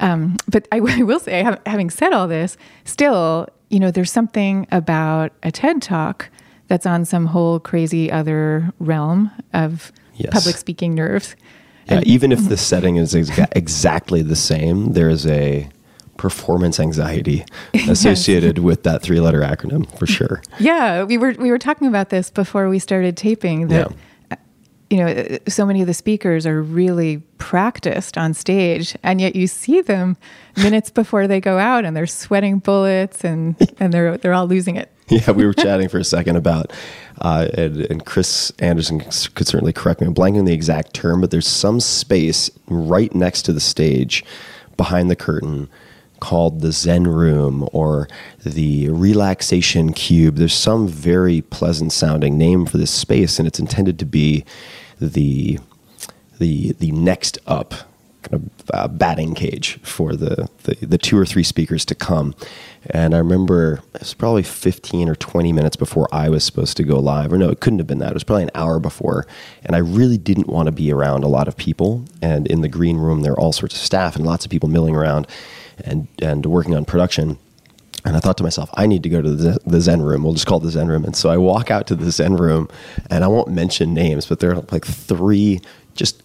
Um, 0.00 0.36
but 0.48 0.66
I, 0.72 0.76
I 0.98 1.02
will 1.02 1.20
say, 1.20 1.42
hav- 1.42 1.60
having 1.66 1.90
said 1.90 2.12
all 2.12 2.26
this, 2.28 2.56
still, 2.84 3.48
you 3.70 3.78
know, 3.80 3.90
there's 3.90 4.10
something 4.10 4.66
about 4.72 5.32
a 5.42 5.50
TED 5.52 5.80
talk 5.82 6.28
that's 6.68 6.86
on 6.86 7.04
some 7.04 7.26
whole 7.26 7.60
crazy 7.60 8.10
other 8.10 8.72
realm 8.78 9.30
of 9.52 9.92
Yes. 10.14 10.30
public 10.34 10.56
speaking 10.56 10.94
nerves. 10.94 11.36
Yeah, 11.86 11.96
And- 11.98 12.06
even 12.06 12.32
if 12.32 12.48
the 12.48 12.56
setting 12.58 12.96
is 12.96 13.14
exa- 13.14 13.48
exactly 13.56 14.20
the 14.22 14.36
same, 14.36 14.92
there 14.92 15.08
is 15.08 15.26
a 15.26 15.68
performance 16.22 16.78
anxiety 16.78 17.44
associated 17.88 18.60
with 18.60 18.84
that 18.84 19.02
three 19.02 19.18
letter 19.18 19.40
acronym 19.40 19.84
for 19.98 20.06
sure. 20.18 20.40
Yeah, 20.60 21.02
we 21.02 21.18
were 21.18 21.32
we 21.36 21.50
were 21.50 21.58
talking 21.58 21.88
about 21.88 22.10
this 22.10 22.30
before 22.30 22.68
we 22.68 22.78
started 22.78 23.16
taping. 23.16 23.66
That 23.66 23.90
Yeah. 24.30 24.36
you 24.88 24.98
know, 24.98 25.06
uh, 25.08 25.38
so 25.48 25.66
many 25.66 25.80
of 25.80 25.88
the 25.88 25.94
speakers 25.94 26.46
are 26.46 26.62
really 26.62 27.18
practiced 27.38 28.16
on 28.16 28.34
stage, 28.34 28.94
and 29.02 29.20
yet 29.20 29.34
you 29.34 29.48
see 29.48 29.80
them 29.80 30.16
minutes 30.56 30.90
before 30.90 31.26
they 31.26 31.40
go 31.40 31.58
out, 31.58 31.84
and 31.84 31.96
they're 31.96 32.06
sweating 32.06 32.60
bullets, 32.60 33.24
and 33.24 33.56
and 33.80 33.92
they're 33.92 34.16
they're 34.16 34.32
all 34.34 34.46
losing 34.46 34.76
it. 34.76 34.90
Yeah, 35.08 35.32
we 35.32 35.44
were 35.44 35.52
chatting 35.54 35.88
for 35.88 35.98
a 35.98 36.04
second 36.04 36.36
about, 36.36 36.72
uh, 37.20 37.48
and, 37.54 37.78
and 37.90 38.06
Chris 38.06 38.50
Anderson 38.60 39.00
could 39.34 39.48
certainly 39.48 39.72
correct 39.72 40.00
me. 40.00 40.06
I'm 40.06 40.14
blanking 40.14 40.38
on 40.38 40.44
the 40.44 40.54
exact 40.54 40.94
term, 40.94 41.20
but 41.20 41.32
there's 41.32 41.48
some 41.48 41.80
space 41.80 42.48
right 42.68 43.12
next 43.12 43.42
to 43.42 43.52
the 43.52 43.60
stage, 43.60 44.24
behind 44.78 45.10
the 45.10 45.16
curtain, 45.16 45.68
called 46.22 46.60
the 46.60 46.70
Zen 46.70 47.08
Room 47.08 47.68
or 47.72 48.08
the 48.44 48.88
Relaxation 48.90 49.92
Cube. 49.92 50.36
There's 50.36 50.54
some 50.54 50.86
very 50.86 51.42
pleasant 51.42 51.92
sounding 51.92 52.38
name 52.38 52.64
for 52.64 52.78
this 52.78 52.92
space, 52.92 53.40
and 53.40 53.48
it's 53.48 53.58
intended 53.58 53.98
to 53.98 54.06
be 54.06 54.44
the 55.00 55.58
the 56.38 56.74
the 56.78 56.92
next 56.92 57.38
up 57.48 57.74
kind 58.22 58.34
of 58.34 58.70
uh, 58.72 58.86
batting 58.86 59.34
cage 59.34 59.80
for 59.82 60.14
the, 60.14 60.48
the 60.62 60.86
the 60.86 60.96
two 60.96 61.18
or 61.18 61.26
three 61.26 61.42
speakers 61.42 61.84
to 61.86 61.96
come. 61.96 62.36
And 62.88 63.16
I 63.16 63.18
remember 63.18 63.82
it 63.92 64.00
was 64.00 64.14
probably 64.14 64.44
15 64.44 65.08
or 65.08 65.16
20 65.16 65.52
minutes 65.52 65.74
before 65.74 66.08
I 66.12 66.28
was 66.28 66.44
supposed 66.44 66.76
to 66.76 66.84
go 66.84 67.00
live, 67.00 67.32
or 67.32 67.38
no, 67.38 67.50
it 67.50 67.58
couldn't 67.58 67.80
have 67.80 67.88
been 67.88 67.98
that. 67.98 68.10
It 68.10 68.14
was 68.14 68.24
probably 68.24 68.44
an 68.44 68.50
hour 68.54 68.78
before. 68.78 69.26
And 69.64 69.74
I 69.74 69.80
really 69.80 70.18
didn't 70.18 70.46
want 70.46 70.66
to 70.66 70.72
be 70.72 70.92
around 70.92 71.24
a 71.24 71.28
lot 71.28 71.48
of 71.48 71.56
people. 71.56 72.04
And 72.20 72.46
in 72.46 72.60
the 72.60 72.68
green 72.68 72.98
room, 72.98 73.22
there 73.22 73.32
are 73.32 73.40
all 73.40 73.52
sorts 73.52 73.74
of 73.74 73.80
staff 73.80 74.14
and 74.14 74.24
lots 74.24 74.44
of 74.44 74.52
people 74.52 74.68
milling 74.68 74.94
around 74.94 75.26
and 75.84 76.08
and 76.20 76.46
working 76.46 76.74
on 76.74 76.84
production. 76.84 77.38
And 78.04 78.16
I 78.16 78.20
thought 78.20 78.36
to 78.38 78.42
myself, 78.42 78.68
I 78.74 78.86
need 78.86 79.04
to 79.04 79.08
go 79.08 79.22
to 79.22 79.30
the, 79.30 79.80
Zen 79.80 80.02
room. 80.02 80.24
We'll 80.24 80.32
just 80.32 80.46
call 80.46 80.58
it 80.58 80.64
the 80.64 80.72
Zen 80.72 80.88
room. 80.88 81.04
And 81.04 81.14
so 81.14 81.30
I 81.30 81.36
walk 81.36 81.70
out 81.70 81.86
to 81.86 81.94
the 81.94 82.10
Zen 82.10 82.34
room, 82.34 82.68
and 83.10 83.22
I 83.22 83.28
won't 83.28 83.46
mention 83.48 83.94
names, 83.94 84.26
but 84.26 84.40
there 84.40 84.50
are 84.50 84.64
like 84.72 84.84
three 84.84 85.60
just 85.94 86.20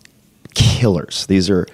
killers. 0.56 1.28
These 1.28 1.52
are 1.52 1.68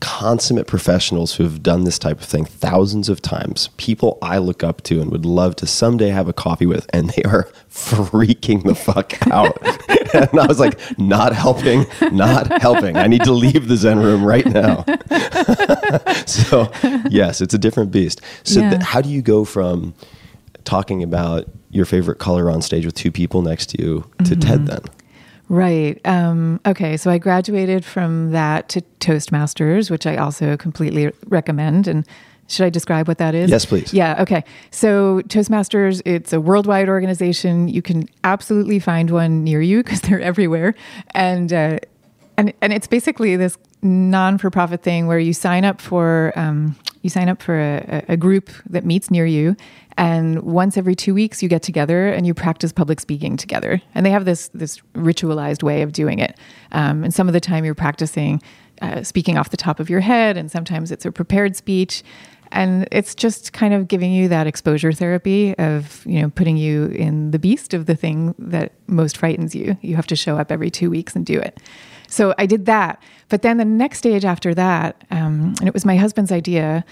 consummate 0.00 0.66
professionals 0.66 1.34
who 1.34 1.42
have 1.44 1.62
done 1.62 1.84
this 1.84 1.98
type 1.98 2.20
of 2.20 2.26
thing 2.26 2.44
thousands 2.46 3.08
of 3.08 3.20
times. 3.20 3.68
People 3.76 4.18
I 4.22 4.38
look 4.38 4.64
up 4.64 4.82
to 4.84 5.00
and 5.00 5.10
would 5.10 5.26
love 5.26 5.56
to 5.56 5.66
someday 5.66 6.08
have 6.08 6.26
a 6.28 6.32
coffee 6.32 6.66
with, 6.66 6.86
and 6.92 7.10
they 7.10 7.22
are 7.24 7.44
freaking 7.70 8.62
the 8.64 8.74
fuck 8.74 9.14
out. 9.30 9.56
and 10.14 10.40
I 10.40 10.46
was 10.46 10.58
like, 10.58 10.78
not 10.98 11.34
helping, 11.34 11.84
not 12.12 12.60
helping. 12.62 12.96
I 12.96 13.06
need 13.08 13.24
to 13.24 13.32
leave 13.32 13.68
the 13.68 13.76
Zen 13.76 13.98
room 13.98 14.24
right 14.24 14.46
now. 14.46 14.84
so, 16.26 16.70
yes, 17.10 17.40
it's 17.40 17.54
a 17.54 17.58
different 17.58 17.90
beast. 17.90 18.20
So, 18.44 18.60
Yeah. 18.60 18.70
th- 18.70 18.82
how 18.82 19.00
do 19.00 19.08
you 19.08 19.22
go 19.22 19.44
from 19.44 19.94
talking 20.64 21.02
about 21.02 21.46
your 21.70 21.84
favorite 21.84 22.18
color 22.18 22.50
on 22.50 22.62
stage 22.62 22.84
with 22.84 22.94
two 22.94 23.10
people 23.12 23.42
next 23.42 23.66
to 23.70 23.82
you 23.82 24.00
to 24.24 24.34
Mm-hmm. 24.36 24.40
TED 24.40 24.66
then? 24.66 24.80
Right. 25.50 26.00
Um, 26.06 26.60
okay. 26.64 26.96
So 26.96 27.10
I 27.10 27.18
graduated 27.18 27.84
from 27.84 28.30
that 28.30 28.68
to 28.68 28.82
Toastmasters, 29.00 29.90
which 29.90 30.06
I 30.06 30.16
also 30.16 30.56
completely 30.56 31.10
recommend. 31.26 31.88
And 31.88 32.06
should 32.46 32.66
I 32.66 32.70
describe 32.70 33.08
what 33.08 33.18
that 33.18 33.34
is? 33.34 33.50
Yes, 33.50 33.64
please. 33.64 33.92
Yeah. 33.92 34.22
Okay. 34.22 34.44
So 34.70 35.22
Toastmasters, 35.22 36.02
it's 36.04 36.32
a 36.32 36.40
worldwide 36.40 36.88
organization. 36.88 37.66
You 37.66 37.82
can 37.82 38.08
absolutely 38.22 38.78
find 38.78 39.10
one 39.10 39.42
near 39.42 39.60
you 39.60 39.82
because 39.82 40.02
they're 40.02 40.20
everywhere, 40.20 40.76
and 41.14 41.52
uh, 41.52 41.80
and 42.36 42.52
and 42.60 42.72
it's 42.72 42.86
basically 42.86 43.34
this 43.34 43.58
non-for-profit 43.82 44.82
thing 44.82 45.08
where 45.08 45.18
you 45.18 45.32
sign 45.32 45.64
up 45.64 45.80
for 45.80 46.32
um, 46.36 46.76
you 47.02 47.10
sign 47.10 47.28
up 47.28 47.42
for 47.42 47.58
a, 47.58 48.04
a 48.08 48.16
group 48.16 48.50
that 48.68 48.84
meets 48.84 49.10
near 49.10 49.26
you 49.26 49.56
and 49.96 50.42
once 50.42 50.76
every 50.76 50.94
two 50.94 51.14
weeks 51.14 51.42
you 51.42 51.48
get 51.48 51.62
together 51.62 52.08
and 52.08 52.26
you 52.26 52.34
practice 52.34 52.72
public 52.72 53.00
speaking 53.00 53.36
together. 53.36 53.80
And 53.94 54.04
they 54.04 54.10
have 54.10 54.24
this 54.24 54.48
this 54.54 54.80
ritualized 54.94 55.62
way 55.62 55.82
of 55.82 55.92
doing 55.92 56.18
it. 56.18 56.38
Um, 56.72 57.04
and 57.04 57.12
some 57.14 57.28
of 57.28 57.34
the 57.34 57.40
time 57.40 57.64
you're 57.64 57.74
practicing 57.74 58.42
uh, 58.82 59.02
speaking 59.02 59.36
off 59.36 59.50
the 59.50 59.56
top 59.56 59.80
of 59.80 59.90
your 59.90 60.00
head 60.00 60.36
and 60.36 60.50
sometimes 60.50 60.90
it's 60.90 61.04
a 61.04 61.12
prepared 61.12 61.56
speech. 61.56 62.02
And 62.52 62.88
it's 62.90 63.14
just 63.14 63.52
kind 63.52 63.74
of 63.74 63.86
giving 63.86 64.12
you 64.12 64.26
that 64.28 64.48
exposure 64.48 64.92
therapy 64.92 65.56
of 65.56 66.04
you 66.06 66.20
know 66.20 66.30
putting 66.30 66.56
you 66.56 66.86
in 66.86 67.30
the 67.30 67.38
beast 67.38 67.74
of 67.74 67.86
the 67.86 67.94
thing 67.94 68.34
that 68.38 68.72
most 68.86 69.16
frightens 69.16 69.54
you. 69.54 69.76
You 69.82 69.96
have 69.96 70.06
to 70.08 70.16
show 70.16 70.36
up 70.36 70.50
every 70.50 70.70
two 70.70 70.90
weeks 70.90 71.14
and 71.14 71.24
do 71.24 71.38
it. 71.38 71.60
So 72.08 72.34
I 72.38 72.46
did 72.46 72.66
that. 72.66 73.00
But 73.28 73.42
then 73.42 73.58
the 73.58 73.64
next 73.64 73.98
stage 73.98 74.24
after 74.24 74.52
that, 74.54 75.04
um, 75.12 75.54
and 75.60 75.68
it 75.68 75.74
was 75.74 75.84
my 75.84 75.96
husband's 75.96 76.32
idea, 76.32 76.84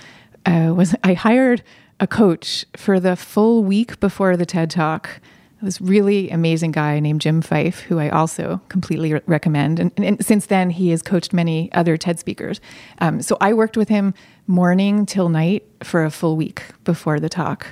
uh, 0.46 0.72
was 0.76 0.94
I 1.02 1.14
hired 1.14 1.64
a 2.00 2.06
coach 2.06 2.64
for 2.76 3.00
the 3.00 3.16
full 3.16 3.64
week 3.64 3.98
before 4.00 4.37
the 4.37 4.46
TED 4.46 4.70
Talk. 4.70 5.20
This 5.61 5.80
really 5.80 6.30
amazing 6.30 6.70
guy 6.70 7.00
named 7.00 7.20
Jim 7.20 7.42
Fife, 7.42 7.80
who 7.80 7.98
I 7.98 8.08
also 8.11 8.61
completely 8.68 9.14
re- 9.14 9.20
recommend. 9.26 9.80
And, 9.80 9.90
and 9.96 10.24
since 10.24 10.46
then, 10.46 10.70
he 10.70 10.90
has 10.90 11.02
coached 11.02 11.32
many 11.32 11.72
other 11.72 11.96
TED 11.96 12.20
speakers. 12.20 12.61
Um, 13.00 13.22
so 13.22 13.37
I 13.40 13.52
worked 13.52 13.76
with 13.76 13.88
him 13.88 14.14
morning 14.46 15.04
till 15.04 15.28
night 15.28 15.64
for 15.82 16.04
a 16.04 16.12
full 16.12 16.37
week 16.37 16.62
before 16.84 17.18
the 17.18 17.28
talk. 17.28 17.66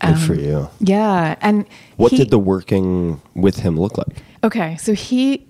Good 0.00 0.18
for 0.18 0.34
you. 0.34 0.68
Yeah. 0.80 1.36
And 1.40 1.66
What 1.96 2.10
he- 2.10 2.18
did 2.18 2.30
the 2.30 2.38
working 2.38 3.22
with 3.34 3.58
him 3.60 3.78
look 3.78 3.96
like? 3.96 4.08
Okay, 4.42 4.76
so 4.76 4.92
he 4.92 5.46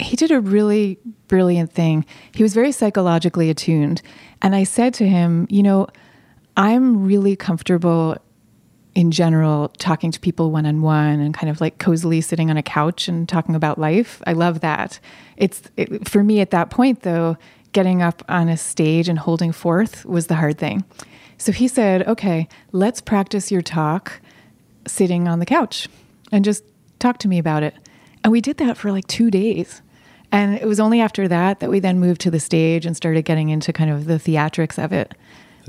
he 0.00 0.16
did 0.16 0.30
a 0.30 0.40
really 0.40 0.98
brilliant 1.28 1.70
thing. 1.72 2.04
He 2.32 2.42
was 2.42 2.54
very 2.54 2.72
psychologically 2.72 3.50
attuned, 3.50 4.02
and 4.42 4.54
I 4.56 4.64
said 4.64 4.94
to 4.94 5.06
him, 5.08 5.46
you 5.50 5.62
know, 5.62 5.86
I'm 6.60 7.06
really 7.06 7.36
comfortable 7.36 8.18
in 8.94 9.12
general 9.12 9.68
talking 9.78 10.10
to 10.10 10.20
people 10.20 10.50
one 10.50 10.66
on 10.66 10.82
one 10.82 11.18
and 11.18 11.32
kind 11.32 11.48
of 11.48 11.58
like 11.58 11.78
cozily 11.78 12.20
sitting 12.20 12.50
on 12.50 12.58
a 12.58 12.62
couch 12.62 13.08
and 13.08 13.26
talking 13.26 13.54
about 13.54 13.78
life. 13.78 14.20
I 14.26 14.34
love 14.34 14.60
that. 14.60 15.00
It's 15.38 15.62
it, 15.78 16.06
for 16.06 16.22
me 16.22 16.42
at 16.42 16.50
that 16.50 16.68
point 16.68 17.00
though, 17.00 17.38
getting 17.72 18.02
up 18.02 18.22
on 18.28 18.50
a 18.50 18.58
stage 18.58 19.08
and 19.08 19.18
holding 19.18 19.52
forth 19.52 20.04
was 20.04 20.26
the 20.26 20.34
hard 20.34 20.58
thing. 20.58 20.84
So 21.38 21.50
he 21.50 21.66
said, 21.66 22.06
"Okay, 22.06 22.46
let's 22.72 23.00
practice 23.00 23.50
your 23.50 23.62
talk 23.62 24.20
sitting 24.86 25.28
on 25.28 25.38
the 25.38 25.46
couch 25.46 25.88
and 26.30 26.44
just 26.44 26.62
talk 26.98 27.16
to 27.20 27.28
me 27.28 27.38
about 27.38 27.62
it." 27.62 27.74
And 28.22 28.32
we 28.32 28.42
did 28.42 28.58
that 28.58 28.76
for 28.76 28.92
like 28.92 29.06
2 29.06 29.30
days. 29.30 29.80
And 30.30 30.56
it 30.56 30.66
was 30.66 30.78
only 30.78 31.00
after 31.00 31.26
that 31.26 31.60
that 31.60 31.70
we 31.70 31.80
then 31.80 31.98
moved 31.98 32.20
to 32.20 32.30
the 32.30 32.38
stage 32.38 32.84
and 32.84 32.94
started 32.94 33.24
getting 33.24 33.48
into 33.48 33.72
kind 33.72 33.90
of 33.90 34.04
the 34.04 34.18
theatrics 34.18 34.82
of 34.82 34.92
it 34.92 35.14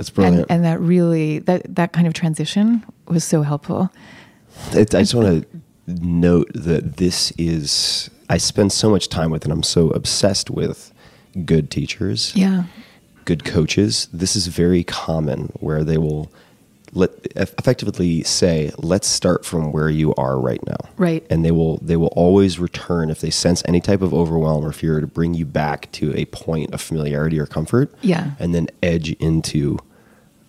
That's 0.01 0.09
brilliant. 0.09 0.47
and, 0.49 0.51
and 0.51 0.65
that 0.65 0.79
really 0.79 1.37
that 1.39 1.75
that 1.75 1.93
kind 1.93 2.07
of 2.07 2.13
transition 2.15 2.83
was 3.07 3.23
so 3.23 3.43
helpful 3.43 3.91
It, 4.71 4.95
I 4.95 5.01
just 5.01 5.13
want 5.13 5.45
to 5.45 5.61
note 5.87 6.49
that 6.55 6.97
this 6.97 7.31
is, 7.37 8.09
I 8.29 8.37
spend 8.37 8.71
so 8.71 8.89
much 8.89 9.09
time 9.09 9.29
with, 9.29 9.43
and 9.43 9.53
I'm 9.53 9.61
so 9.61 9.89
obsessed 9.91 10.49
with 10.49 10.91
good 11.45 11.69
teachers, 11.69 12.33
yeah 12.35 12.63
good 13.25 13.45
coaches. 13.45 14.07
This 14.11 14.35
is 14.35 14.47
very 14.47 14.83
common 14.83 15.51
where 15.59 15.83
they 15.83 15.99
will 15.99 16.31
let 16.93 17.11
effectively 17.35 18.23
say, 18.23 18.71
let's 18.77 19.07
start 19.07 19.45
from 19.45 19.71
where 19.71 19.89
you 19.89 20.13
are 20.15 20.39
right 20.39 20.59
now. 20.67 20.89
Right. 20.97 21.25
And 21.29 21.45
they 21.45 21.51
will 21.51 21.77
they 21.77 21.95
will 21.95 22.13
always 22.15 22.59
return 22.59 23.09
if 23.09 23.21
they 23.21 23.29
sense 23.29 23.61
any 23.65 23.79
type 23.79 24.01
of 24.01 24.13
overwhelm 24.13 24.65
or 24.65 24.73
fear 24.73 24.99
to 24.99 25.07
bring 25.07 25.33
you 25.33 25.45
back 25.45 25.89
to 25.93 26.13
a 26.15 26.25
point 26.25 26.73
of 26.73 26.81
familiarity 26.81 27.39
or 27.39 27.45
comfort. 27.45 27.93
Yeah. 28.01 28.31
And 28.39 28.53
then 28.53 28.67
edge 28.83 29.11
into 29.13 29.77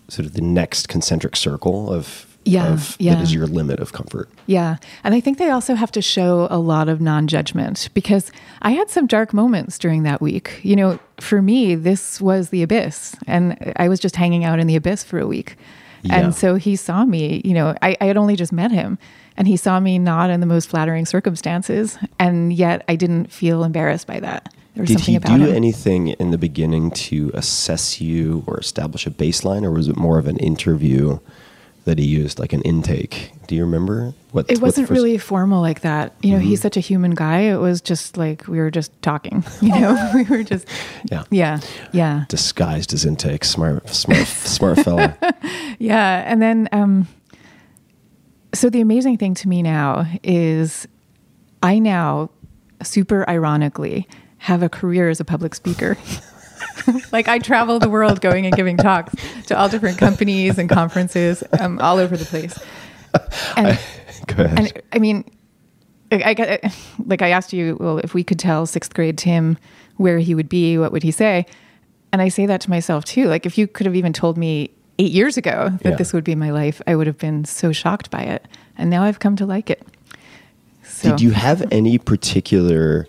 sort 0.09 0.25
of 0.25 0.33
the 0.33 0.41
next 0.41 0.87
concentric 0.89 1.35
circle 1.35 1.91
of 1.91 2.25
Yeah, 2.45 2.73
of 2.73 2.95
yeah. 2.99 3.15
that 3.15 3.23
is 3.23 3.33
your 3.33 3.47
limit 3.47 3.79
of 3.79 3.93
comfort. 3.93 4.27
yeah 4.47 4.75
and 5.03 5.15
i 5.15 5.19
think 5.21 5.37
they 5.37 5.49
also 5.49 5.75
have 5.75 5.91
to 5.93 6.01
show 6.01 6.47
a 6.51 6.59
lot 6.59 6.89
of 6.89 6.99
non-judgment 6.99 7.89
because 7.93 8.31
i 8.61 8.71
had 8.71 8.89
some 8.89 9.07
dark 9.07 9.33
moments 9.33 9.79
during 9.79 10.03
that 10.03 10.19
week 10.21 10.59
you 10.63 10.75
know 10.75 10.99
for 11.19 11.41
me 11.41 11.73
this 11.75 12.19
was 12.19 12.49
the 12.49 12.61
abyss 12.61 13.15
and 13.27 13.55
i 13.77 13.87
was 13.87 13.99
just 13.99 14.15
hanging 14.17 14.43
out 14.43 14.59
in 14.59 14.67
the 14.67 14.75
abyss 14.75 15.03
for 15.05 15.19
a 15.19 15.27
week 15.27 15.55
Yeah. 16.03 16.17
and 16.19 16.35
so 16.35 16.55
he 16.55 16.75
saw 16.75 17.05
me 17.05 17.41
you 17.45 17.53
know 17.53 17.75
I, 17.81 17.95
I 18.01 18.05
had 18.05 18.17
only 18.17 18.35
just 18.35 18.51
met 18.51 18.71
him 18.71 18.97
and 19.37 19.47
he 19.47 19.55
saw 19.57 19.79
me 19.79 19.97
not 19.97 20.29
in 20.29 20.41
the 20.41 20.45
most 20.45 20.67
flattering 20.69 21.05
circumstances 21.05 21.97
and 22.19 22.51
yet 22.51 22.83
i 22.89 22.95
didn't 22.97 23.31
feel 23.31 23.63
embarrassed 23.63 24.05
by 24.07 24.19
that 24.19 24.53
there 24.73 24.81
was 24.81 24.89
Did 24.89 24.99
something 24.99 25.11
he 25.13 25.17
about 25.17 25.37
do 25.37 25.45
him 25.45 25.55
anything 25.55 26.07
in 26.09 26.31
the 26.31 26.37
beginning 26.37 26.91
to 26.91 27.31
assess 27.33 28.01
you 28.01 28.43
or 28.47 28.59
establish 28.59 29.05
a 29.05 29.11
baseline, 29.11 29.63
or 29.63 29.71
was 29.71 29.87
it 29.87 29.95
more 29.97 30.17
of 30.17 30.27
an 30.27 30.37
interview 30.37 31.19
that 31.85 31.99
he 31.99 32.05
used, 32.05 32.39
like 32.39 32.53
an 32.53 32.61
intake? 32.61 33.33
Do 33.47 33.55
you 33.55 33.63
remember 33.65 34.13
what? 34.31 34.49
It 34.49 34.57
what 34.59 34.67
wasn't 34.67 34.85
Mm-hmm. 34.87 34.93
really 34.95 35.17
formal 35.17 35.61
like 35.61 35.81
that. 35.81 36.15
You 36.23 36.31
know, 36.31 36.39
he's 36.39 36.61
such 36.61 36.77
a 36.77 36.79
human 36.79 37.11
guy. 37.11 37.41
It 37.41 37.57
was 37.57 37.81
just 37.81 38.15
like 38.17 38.47
we 38.47 38.57
were 38.57 38.71
just 38.71 38.91
talking. 39.01 39.43
You 39.61 39.79
know, 39.79 40.11
we 40.15 40.23
were 40.23 40.43
just 40.43 40.65
Yeah. 41.11 41.23
yeah, 41.29 41.59
yeah, 41.91 42.25
disguised 42.29 42.93
as 42.93 43.05
intake. 43.05 43.43
Smart, 43.45 43.87
smart, 43.89 44.25
smart 44.27 44.79
fella. 44.79 45.15
yeah. 45.77 46.23
And 46.25 46.41
then, 46.41 46.67
um, 46.71 47.07
so 48.53 48.69
the 48.69 48.81
amazing 48.81 49.17
thing 49.17 49.33
to 49.35 49.47
me 49.47 49.61
now 49.61 50.05
is, 50.23 50.87
I 51.61 51.79
now, 51.79 52.29
super 52.81 53.27
ironically, 53.29 54.07
have 54.43 54.61
a 54.61 54.67
career 54.67 55.09
as 55.09 55.21
a 55.21 55.25
public 55.25 55.55
speaker. 55.55 55.97
like 57.13 57.29
I 57.29 57.39
travel 57.39 57.79
the 57.79 57.89
world 57.89 58.19
going 58.19 58.45
and 58.45 58.53
giving 58.53 58.75
talks 58.75 59.15
to 59.45 59.57
all 59.57 59.69
different 59.69 59.97
companies 59.97 60.57
and 60.57 60.69
conferences 60.69 61.45
um, 61.61 61.79
all 61.79 61.97
over 61.97 62.17
the 62.17 62.25
place. 62.25 62.59
And 63.55 63.79
Go 64.27 64.43
ahead. 64.43 64.59
And 64.59 64.81
I 64.91 64.99
mean, 64.99 65.23
I, 66.11 66.35
I 66.37 66.73
like 67.05 67.21
I 67.21 67.29
asked 67.29 67.53
you, 67.53 67.77
well, 67.79 67.99
if 67.99 68.13
we 68.13 68.21
could 68.21 68.37
tell 68.37 68.65
sixth 68.65 68.93
grade 68.93 69.17
Tim 69.17 69.57
where 69.95 70.19
he 70.19 70.35
would 70.35 70.49
be, 70.49 70.77
what 70.77 70.91
would 70.91 71.03
he 71.03 71.11
say? 71.11 71.45
And 72.11 72.21
I 72.21 72.27
say 72.27 72.45
that 72.45 72.59
to 72.61 72.69
myself 72.69 73.05
too. 73.05 73.27
Like 73.27 73.45
if 73.45 73.57
you 73.57 73.65
could 73.65 73.85
have 73.85 73.95
even 73.95 74.11
told 74.11 74.37
me 74.37 74.71
eight 74.99 75.13
years 75.13 75.37
ago 75.37 75.69
that 75.83 75.91
Yeah. 75.91 75.95
this 75.95 76.11
would 76.11 76.25
be 76.25 76.35
my 76.35 76.51
life, 76.51 76.81
I 76.85 76.97
would 76.97 77.07
have 77.07 77.17
been 77.17 77.45
so 77.45 77.71
shocked 77.71 78.11
by 78.11 78.23
it. 78.23 78.45
And 78.77 78.89
now 78.89 79.03
I've 79.03 79.19
come 79.19 79.37
to 79.37 79.45
like 79.45 79.69
it. 79.69 79.87
So, 80.83 81.11
Did 81.11 81.21
you 81.21 81.31
have 81.31 81.65
any 81.71 81.97
particular 81.97 83.07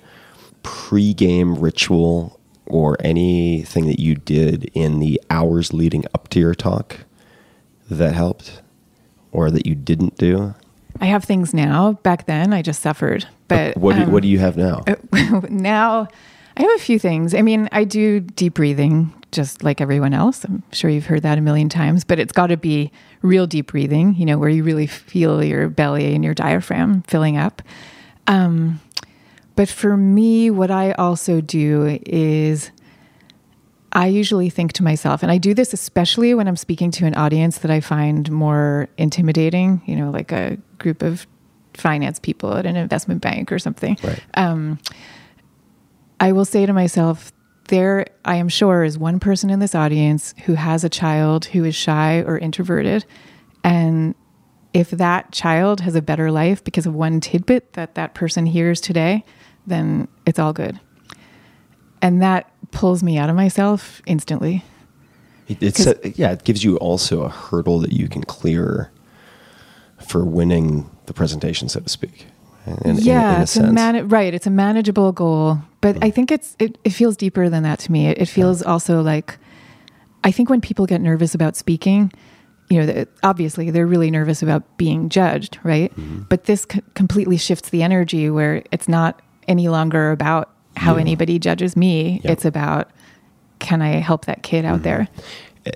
pre-game 0.65 1.55
ritual 1.55 2.41
or 2.67 2.97
anything 3.01 3.87
that 3.87 4.01
you 4.01 4.17
did 4.17 4.71
in 4.75 4.99
the 4.99 5.21
hours 5.31 5.73
leading 5.73 6.05
up 6.15 6.29
to 6.31 6.41
your 6.41 6.55
talk 6.55 7.01
that 7.91 8.15
helped, 8.15 8.63
or 9.31 9.51
that 9.51 9.67
you 9.67 9.75
didn't 9.75 10.17
do? 10.17 10.55
I 11.01 11.07
have 11.07 11.25
things 11.25 11.53
now. 11.53 11.93
Back 12.03 12.27
then, 12.27 12.53
I 12.53 12.63
just 12.63 12.81
suffered. 12.81 13.27
But 13.49 13.77
what 13.77 13.97
do, 13.97 14.03
um, 14.03 14.13
what 14.13 14.23
do 14.23 14.29
you 14.29 14.39
have 14.39 14.57
now? 14.57 14.83
now 15.51 16.09
I 16.57 16.63
have 16.63 16.71
a 16.77 16.79
few 16.79 16.99
things. 16.99 17.35
I 17.35 17.43
mean, 17.43 17.69
I 17.73 17.85
do 17.85 18.21
deep 18.21 18.55
breathing 18.55 19.13
just 19.33 19.65
like 19.65 19.81
everyone 19.81 20.15
else. 20.15 20.45
I'm 20.45 20.63
sure 20.73 20.89
you've 20.89 21.07
heard 21.07 21.23
that 21.23 21.37
a 21.37 21.41
million 21.41 21.69
times, 21.69 22.05
but 22.05 22.19
it's 22.19 22.33
got 22.33 22.47
to 22.47 22.57
be 22.57 22.93
real 23.21 23.47
deep 23.47 23.73
breathing, 23.73 24.15
you 24.15 24.25
know, 24.25 24.39
where 24.39 24.49
you 24.49 24.63
really 24.63 24.87
feel 24.87 25.43
your 25.43 25.69
belly 25.69 26.15
and 26.15 26.25
your 26.25 26.35
diaphragm 26.35 27.03
filling 27.03 27.37
up. 27.37 27.61
Um, 28.27 28.81
but 29.57 29.69
for 29.69 29.97
me, 29.97 30.51
what 30.51 30.71
I 30.71 30.93
also 30.93 31.41
do 31.41 31.99
is 32.07 32.71
I 33.93 34.09
usually 34.09 34.51
think 34.51 34.73
to 34.75 34.83
myself, 34.83 35.23
and 35.23 35.31
I 35.31 35.39
do 35.39 35.55
this 35.55 35.73
especially 35.73 36.35
when 36.35 36.49
I'm 36.49 36.57
speaking 36.57 36.91
to 36.93 37.07
an 37.07 37.15
audience 37.15 37.59
that 37.59 37.71
I 37.71 37.81
find 37.81 38.31
more 38.31 38.89
intimidating, 38.99 39.83
you 39.87 39.95
know, 39.95 40.11
like 40.11 40.33
a 40.33 40.59
group 40.79 41.03
of 41.03 41.27
finance 41.75 42.19
people 42.19 42.55
at 42.55 42.67
an 42.67 42.77
investment 42.77 43.23
bank 43.23 43.53
or 43.53 43.59
something. 43.59 43.97
Right. 44.03 44.23
Um, 44.35 44.81
I 46.19 46.33
will 46.33 46.45
say 46.45 46.67
to 46.67 46.73
myself, 46.73 47.33
there, 47.69 48.07
I 48.25 48.37
am 48.37 48.49
sure, 48.49 48.85
is 48.85 48.99
one 48.99 49.21
person 49.21 49.49
in 49.49 49.59
this 49.61 49.75
audience 49.75 50.35
who 50.45 50.55
has 50.55 50.85
a 50.85 50.89
child 50.89 51.47
who 51.47 51.65
is 51.65 51.75
shy 51.75 52.19
or 52.19 52.37
introverted. 52.37 53.05
And 53.63 54.15
if 54.73 54.91
that 54.91 55.33
child 55.33 55.81
has 55.81 55.95
a 55.95 56.03
better 56.03 56.31
life 56.31 56.63
because 56.63 56.85
of 56.85 56.95
one 56.95 57.21
tidbit 57.21 57.75
that 57.75 57.95
that 57.95 58.15
person 58.15 58.45
hears 58.45 58.81
today, 58.81 59.25
then 59.67 60.09
it's 60.27 60.39
all 60.39 60.53
good. 60.53 60.79
And 62.03 62.21
that 62.23 62.51
pulls 62.71 63.03
me 63.03 63.17
out 63.19 63.31
of 63.31 63.37
myself 63.37 64.03
instantly. 64.07 64.63
It's 65.49 65.87
a, 65.87 65.97
yeah, 66.17 66.33
it 66.33 66.45
gives 66.45 66.65
you 66.65 66.77
also 66.79 67.23
a 67.23 67.29
hurdle 67.29 67.79
that 67.81 67.93
you 67.93 68.09
can 68.09 68.23
clear 68.25 68.91
for 70.07 70.25
winning 70.25 70.89
the 71.07 71.13
presentation, 71.13 71.69
so 71.69 71.81
to 71.81 71.89
speak. 71.89 72.27
In, 72.67 72.79
in- 72.91 72.97
yeah, 72.99 73.35
in, 73.35 73.41
a 73.41 73.43
it's 73.43 73.57
a 73.57 73.61
sense. 73.61 73.73
man- 73.73 74.09
right. 74.09 74.33
It's 74.33 74.47
a 74.47 74.51
manageable 74.51 75.13
goal, 75.13 75.59
but 75.83 76.03
I 76.03 76.11
think 76.11 76.31
it's 76.33 76.57
it, 76.59 76.79
it 76.85 76.91
feels 76.91 77.17
deeper 77.17 77.49
than 77.51 77.63
that 77.63 77.79
to 77.81 77.93
me. 77.93 78.07
It, 78.09 78.19
it 78.19 78.27
feels 78.29 78.63
also 78.63 79.03
like 79.03 79.37
I 80.25 80.31
think 80.31 80.49
when 80.49 80.63
people 80.63 80.87
get 80.87 81.03
nervous 81.03 81.35
about 81.35 81.57
speaking, 81.57 82.11
you 82.71 82.81
know, 82.81 82.87
that- 82.87 83.09
obviously 83.23 83.71
they're 83.71 83.87
really 83.87 84.11
nervous 84.11 84.43
about 84.43 84.79
being 84.79 85.11
judged, 85.11 85.59
right? 85.63 85.95
Mm-hmm. 85.95 86.23
But 86.31 86.45
this 86.45 86.67
c- 86.73 86.81
completely 86.95 87.37
shifts 87.37 87.69
the 87.69 87.83
energy 87.83 88.31
where 88.31 88.63
it's 88.73 88.89
not 88.89 89.21
any 89.49 89.69
longer 89.69 90.11
about 90.11 90.51
how 90.77 90.97
anybody 90.97 91.39
judges 91.39 91.77
me. 91.77 92.21
Yeah. 92.25 92.33
It's 92.33 92.45
about 92.45 92.91
can 93.61 93.81
I 93.83 93.93
help 94.01 94.25
that 94.27 94.43
kid 94.43 94.65
Mm-hmm. 94.65 94.75
out 94.75 94.83
there? 94.83 95.09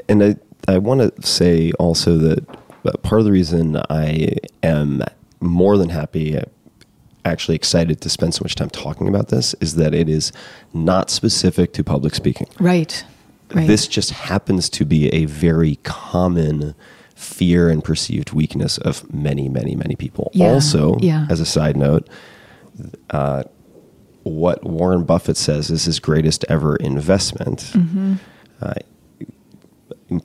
and 0.09 0.23
I, 0.23 0.37
I 0.67 0.77
want 0.79 1.01
to 1.17 1.27
say 1.27 1.73
also 1.79 2.19
that 2.19 2.47
uh, 2.85 2.93
part 3.03 3.21
of 3.21 3.25
the 3.25 3.33
reason 3.33 3.81
I 3.89 4.37
am 4.63 5.03
more 5.41 5.79
than 5.79 5.89
happy, 5.89 6.37
uh, 6.37 6.43
actually 7.25 7.55
excited 7.55 8.01
to 8.03 8.09
spend 8.11 8.35
so 8.35 8.43
much 8.43 8.55
time 8.55 8.69
talking 8.71 9.09
about 9.09 9.29
this, 9.29 9.55
is 9.61 9.77
that 9.77 9.95
it 9.95 10.09
is 10.09 10.33
not 10.75 11.09
specific 11.11 11.73
to 11.75 11.85
public 11.85 12.15
speaking. 12.15 12.49
Right. 12.61 13.03
Right. 13.55 13.67
This 13.67 13.89
just 13.89 14.11
happens 14.11 14.69
to 14.71 14.85
be 14.85 15.09
a 15.09 15.25
very 15.25 15.77
common 15.85 16.75
fear 17.15 17.71
and 17.71 17.83
perceived 17.83 18.33
weakness 18.33 18.77
of 18.79 19.11
many, 19.13 19.49
many, 19.49 19.75
many 19.75 19.97
people. 19.97 20.31
Yeah, 20.35 20.49
Also, 20.53 20.99
yeah. 21.01 21.27
as 21.31 21.41
a 21.41 21.47
side 21.47 21.77
note, 21.77 22.09
uh, 23.11 23.45
what 24.29 24.65
Warren 24.65 25.05
Buffett 25.05 25.37
says 25.37 25.71
is 25.71 25.85
his 25.85 25.99
greatest 26.01 26.45
ever 26.49 26.77
investment. 26.77 27.59
Mm-hmm. 27.75 28.15
Uh, 28.61 28.75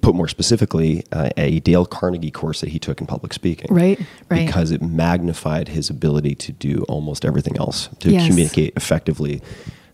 put 0.01 0.15
more 0.15 0.27
specifically, 0.29 1.03
uh, 1.11 1.29
a 1.35 1.59
Dale 1.59 1.85
Carnegie 1.85 2.31
course 2.31 2.61
that 2.61 2.69
he 2.69 2.79
took 2.79 3.01
in 3.01 3.07
public 3.07 3.33
speaking. 3.33 3.67
Right, 3.73 3.99
right. 4.29 4.45
Because 4.45 4.71
it 4.71 4.81
magnified 4.81 5.67
his 5.67 5.89
ability 5.89 6.35
to 6.35 6.51
do 6.53 6.85
almost 6.87 7.25
everything 7.25 7.57
else, 7.57 7.89
to 7.99 8.09
Yes. 8.09 8.27
communicate 8.27 8.73
effectively, 8.77 9.41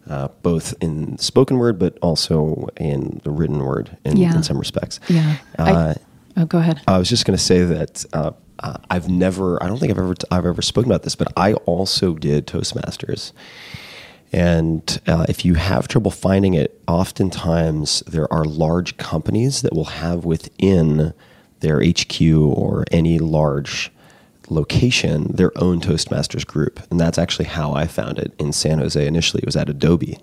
uh, 0.08 0.28
both 0.44 0.76
in 0.80 1.18
spoken 1.18 1.58
word, 1.58 1.80
but 1.80 1.98
also 2.02 2.68
in 2.78 3.20
the 3.24 3.32
written 3.32 3.60
word 3.60 3.98
in, 4.06 4.18
Yeah. 4.18 4.36
in 4.36 4.44
some 4.44 4.60
respects. 4.60 5.00
yeah. 5.08 5.38
Uh, 5.58 5.96
I, 6.38 6.42
oh, 6.42 6.46
go 6.46 6.60
ahead. 6.60 6.82
I 6.88 7.00
was 7.00 7.10
just 7.10 7.26
going 7.26 7.38
to 7.38 7.44
say 7.44 7.64
that 7.64 8.06
uh, 8.14 8.32
uh, 8.60 8.78
I've 8.92 9.10
never, 9.10 9.62
I 9.64 9.68
don't 9.68 9.80
think 9.80 9.92
I've 9.92 9.98
ever, 9.98 10.14
I've 10.30 10.46
ever 10.46 10.62
spoken 10.62 10.92
about 10.92 11.02
this, 11.02 11.16
but 11.16 11.34
I 11.36 11.54
also 11.54 12.14
did 12.14 12.46
Toastmasters. 12.46 13.32
And 14.32 15.02
uh, 15.08 15.26
if 15.28 15.44
you 15.44 15.56
have 15.56 15.88
trouble 15.88 16.12
finding 16.12 16.54
it, 16.54 16.80
oftentimes 16.88 18.02
there 18.06 18.32
are 18.32 18.46
large 18.46 18.98
companies 18.98 19.62
that 19.64 19.74
will 19.74 19.86
have 19.86 20.26
within 20.26 21.14
their 21.62 21.82
HQ 21.84 22.22
or 22.22 22.86
any 22.92 23.20
large 23.20 23.92
location 24.52 25.32
their 25.34 25.52
own 25.58 25.80
Toastmasters 25.80 26.46
group. 26.46 26.80
And 26.90 27.00
that's 27.00 27.18
actually 27.18 27.46
how 27.46 27.74
I 27.74 27.88
found 27.88 28.18
it 28.20 28.34
in 28.40 28.52
San 28.52 28.80
Jose 28.80 29.06
initially. 29.06 29.42
It 29.42 29.46
was 29.46 29.56
at 29.56 29.70
Adobe. 29.70 30.18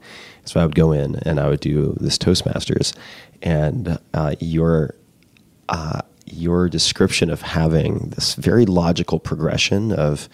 So 0.45 0.61
I 0.61 0.67
would 0.67 0.75
go 0.75 0.93
in 0.93 1.17
and 1.17 1.39
I 1.39 1.49
would 1.49 1.61
do 1.61 1.97
this 2.01 2.19
Toastmasters. 2.19 2.95
And 3.43 3.99
uh, 4.15 4.35
your 4.41 4.95
uh, 5.69 6.03
your 6.25 6.69
description 6.69 7.31
of 7.31 7.43
having 7.43 8.11
this 8.11 8.35
very 8.35 8.67
logical 8.67 9.19
progression 9.19 9.93
of 9.93 10.29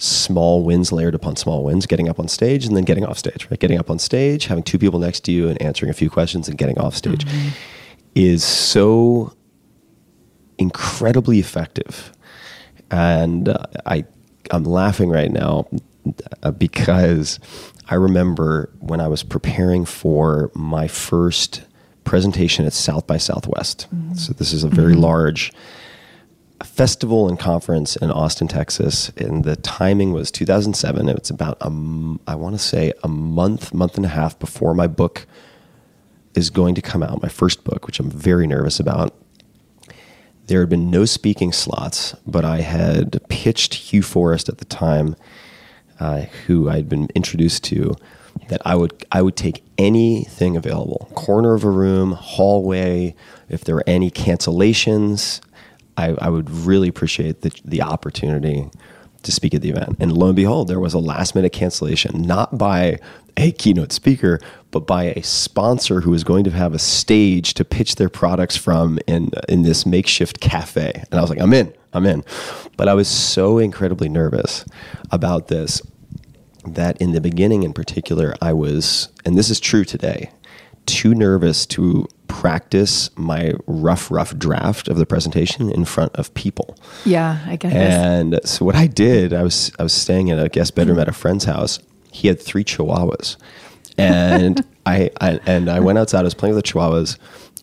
small 0.00 0.64
wins 0.64 0.92
layered 0.92 1.14
upon 1.14 1.36
small 1.36 1.62
wins, 1.62 1.86
getting 1.86 2.08
up 2.08 2.18
on 2.18 2.26
stage 2.26 2.64
and 2.64 2.74
then 2.74 2.84
getting 2.84 3.04
off 3.04 3.18
stage, 3.18 3.46
right? 3.50 3.60
Getting 3.60 3.78
up 3.78 3.90
on 3.90 3.98
stage, 3.98 4.46
having 4.46 4.64
two 4.64 4.78
people 4.78 4.98
next 4.98 5.20
to 5.24 5.32
you 5.32 5.48
and 5.48 5.60
answering 5.60 5.90
a 5.90 5.94
few 5.94 6.08
questions 6.08 6.48
and 6.48 6.56
getting 6.56 6.78
off 6.78 6.96
stage 6.96 7.26
is 8.14 8.42
so 8.42 9.34
incredibly 10.58 11.38
effective. 11.38 12.12
And 12.90 13.50
uh, 13.50 13.66
I, 13.84 14.04
I'm 14.50 14.64
laughing 14.64 15.10
right 15.10 15.30
now 15.30 15.68
uh, 16.42 16.50
because 16.50 17.38
I 17.88 17.96
remember 17.96 18.70
when 18.78 19.00
I 19.00 19.08
was 19.08 19.22
preparing 19.22 19.84
for 19.84 20.50
my 20.54 20.88
first 20.88 21.62
presentation 22.04 22.64
at 22.64 22.72
South 22.72 23.06
by 23.06 23.18
Southwest. 23.18 23.86
So 24.16 24.32
this 24.32 24.52
is 24.52 24.64
a 24.64 24.68
very 24.68 24.94
large 24.94 25.52
festival 26.64 27.28
and 27.28 27.38
conference 27.38 27.96
in 27.96 28.10
Austin, 28.10 28.48
Texas, 28.48 29.10
and 29.16 29.44
the 29.44 29.56
timing 29.56 30.12
was 30.12 30.30
2007. 30.30 31.08
It's 31.08 31.30
about 31.30 31.56
a, 31.60 31.66
m- 31.66 32.20
I 32.26 32.34
want 32.34 32.54
to 32.54 32.58
say 32.58 32.92
a 33.02 33.08
month, 33.08 33.72
month 33.72 33.96
and 33.96 34.04
a 34.04 34.10
half 34.10 34.38
before 34.38 34.74
my 34.74 34.86
book 34.86 35.26
is 36.34 36.50
going 36.50 36.74
to 36.74 36.82
come 36.82 37.02
out, 37.02 37.22
my 37.22 37.28
first 37.28 37.64
book, 37.64 37.86
which 37.86 37.98
I'm 37.98 38.10
very 38.10 38.46
nervous 38.46 38.78
about. 38.78 39.14
There 40.46 40.60
had 40.60 40.68
been 40.68 40.90
no 40.90 41.04
speaking 41.04 41.52
slots, 41.52 42.14
but 42.26 42.44
I 42.44 42.60
had 42.60 43.20
pitched 43.28 43.74
Hugh 43.74 44.02
Forrest 44.02 44.48
at 44.48 44.58
the 44.58 44.64
time, 44.64 45.16
uh, 45.98 46.22
who 46.46 46.68
I'd 46.68 46.88
been 46.88 47.08
introduced 47.14 47.64
to, 47.64 47.94
that 48.48 48.60
I 48.64 48.74
would 48.74 49.04
I 49.12 49.22
would 49.22 49.36
take 49.36 49.62
anything 49.78 50.56
available, 50.56 51.10
corner 51.14 51.54
of 51.54 51.64
a 51.64 51.70
room, 51.70 52.12
hallway. 52.12 53.14
If 53.48 53.64
there 53.64 53.74
were 53.76 53.84
any 53.86 54.10
cancellations, 54.10 55.40
I, 55.96 56.16
I 56.18 56.28
would 56.28 56.50
really 56.50 56.88
appreciate 56.88 57.42
the 57.42 57.52
the 57.64 57.82
opportunity 57.82 58.68
to 59.22 59.32
speak 59.32 59.54
at 59.54 59.60
the 59.60 59.70
event. 59.70 59.96
And 60.00 60.12
lo 60.12 60.28
and 60.28 60.36
behold, 60.36 60.68
there 60.68 60.80
was 60.80 60.94
a 60.94 60.98
last 60.98 61.34
minute 61.34 61.52
cancellation, 61.52 62.22
not 62.22 62.56
by 62.56 62.98
a 63.36 63.52
keynote 63.52 63.92
speaker, 63.92 64.40
but 64.70 64.86
by 64.86 65.04
a 65.04 65.22
sponsor 65.22 66.00
who 66.00 66.10
was 66.10 66.24
going 66.24 66.44
to 66.44 66.50
have 66.50 66.74
a 66.74 66.78
stage 66.78 67.54
to 67.54 67.64
pitch 67.64 67.96
their 67.96 68.08
products 68.08 68.56
from 68.56 68.98
in 69.06 69.30
in 69.48 69.62
this 69.62 69.84
makeshift 69.84 70.40
cafe. 70.40 70.92
And 71.10 71.18
I 71.18 71.20
was 71.20 71.30
like, 71.30 71.40
I'm 71.40 71.52
in, 71.52 71.72
I'm 71.92 72.06
in. 72.06 72.24
But 72.76 72.88
I 72.88 72.94
was 72.94 73.08
so 73.08 73.58
incredibly 73.58 74.08
nervous 74.08 74.64
about 75.10 75.48
this 75.48 75.82
that 76.66 77.00
in 77.00 77.12
the 77.12 77.20
beginning 77.20 77.62
in 77.62 77.72
particular, 77.72 78.34
I 78.40 78.52
was, 78.52 79.08
and 79.24 79.36
this 79.36 79.50
is 79.50 79.60
true 79.60 79.84
today, 79.84 80.30
too 80.86 81.14
nervous 81.14 81.66
to 81.66 82.06
practice 82.30 83.10
my 83.16 83.52
rough, 83.66 84.10
rough 84.10 84.36
draft 84.36 84.88
of 84.88 84.96
the 84.96 85.06
presentation 85.06 85.70
in 85.70 85.84
front 85.84 86.14
of 86.16 86.32
people. 86.34 86.76
Yeah, 87.04 87.38
I 87.46 87.56
this. 87.72 87.94
And 87.94 88.40
so 88.44 88.64
what 88.64 88.76
I 88.76 88.86
did, 88.86 89.32
I 89.32 89.42
was 89.42 89.72
I 89.78 89.82
was 89.82 89.92
staying 89.92 90.28
in 90.28 90.38
a 90.38 90.48
guest 90.48 90.74
bedroom 90.74 90.98
at 90.98 91.08
a 91.08 91.12
friend's 91.12 91.44
house. 91.44 91.78
He 92.12 92.28
had 92.28 92.40
three 92.40 92.64
chihuahuas, 92.64 93.36
and 93.98 94.64
I, 94.86 95.10
I 95.20 95.40
and 95.46 95.70
I 95.70 95.80
went 95.80 95.98
outside. 95.98 96.20
I 96.20 96.24
was 96.24 96.34
playing 96.34 96.54
with 96.54 96.64
the 96.64 96.70
chihuahuas, 96.72 97.18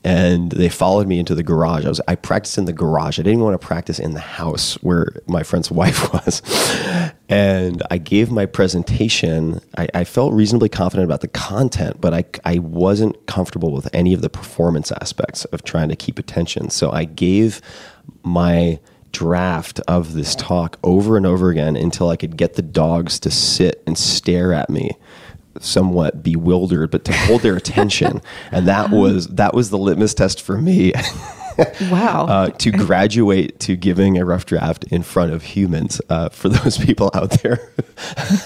and 0.07 0.53
they 0.53 0.69
followed 0.69 1.05
me 1.05 1.19
into 1.19 1.35
the 1.35 1.43
garage. 1.43 1.83
I 1.85 1.89
was 1.89 1.99
I 2.07 2.15
practiced 2.15 2.57
in 2.57 2.63
the 2.63 2.71
garage. 2.71 3.19
I 3.19 3.23
didn't 3.23 3.41
want 3.41 3.59
to 3.59 3.67
practice 3.67 3.99
in 3.99 4.13
the 4.13 4.21
house 4.21 4.75
where 4.75 5.07
my 5.27 5.43
friend's 5.43 5.69
wife 5.81 6.13
was. 6.13 6.41
And 7.27 7.83
I 7.91 7.97
gave 7.97 8.31
my 8.31 8.45
presentation. 8.45 9.59
I, 9.77 9.89
I 9.93 10.03
felt 10.05 10.31
reasonably 10.31 10.69
confident 10.69 11.03
about 11.03 11.19
the 11.19 11.27
content, 11.27 11.99
but 11.99 12.13
I, 12.13 12.23
I 12.45 12.59
wasn't 12.59 13.25
comfortable 13.25 13.73
with 13.73 13.93
any 13.93 14.13
of 14.13 14.21
the 14.21 14.29
performance 14.29 14.93
aspects 14.93 15.43
of 15.45 15.65
trying 15.65 15.89
to 15.89 15.95
keep 15.97 16.19
attention. 16.19 16.69
So 16.69 16.89
I 16.89 17.03
gave 17.03 17.59
my 18.23 18.79
draft 19.11 19.81
of 19.89 20.13
this 20.13 20.35
talk 20.35 20.79
over 20.85 21.17
and 21.17 21.25
over 21.25 21.49
again 21.49 21.75
until 21.75 22.07
I 22.07 22.15
could 22.15 22.37
get 22.37 22.53
the 22.53 22.61
dogs 22.61 23.19
to 23.21 23.29
sit 23.31 23.83
and 23.85 23.97
stare 23.97 24.53
at 24.53 24.69
me 24.69 24.91
somewhat 25.59 26.21
bewildered 26.23 26.91
but 26.91 27.03
to 27.05 27.13
hold 27.13 27.41
their 27.41 27.55
attention 27.55 28.21
and 28.51 28.67
that 28.67 28.89
was 28.91 29.27
that 29.27 29.53
was 29.53 29.69
the 29.69 29.77
litmus 29.77 30.13
test 30.13 30.41
for 30.41 30.57
me 30.61 30.93
Wow. 31.89 32.25
uh, 32.27 32.49
to 32.49 32.69
graduate 32.71 33.59
to 33.61 33.75
giving 33.75 34.19
a 34.19 34.25
rough 34.25 34.45
draft 34.45 34.83
in 34.91 35.01
front 35.01 35.33
of 35.33 35.41
humans. 35.41 35.99
Uh, 36.07 36.29
for 36.29 36.49
those 36.49 36.77
people 36.77 37.09
out 37.15 37.31
there 37.41 37.71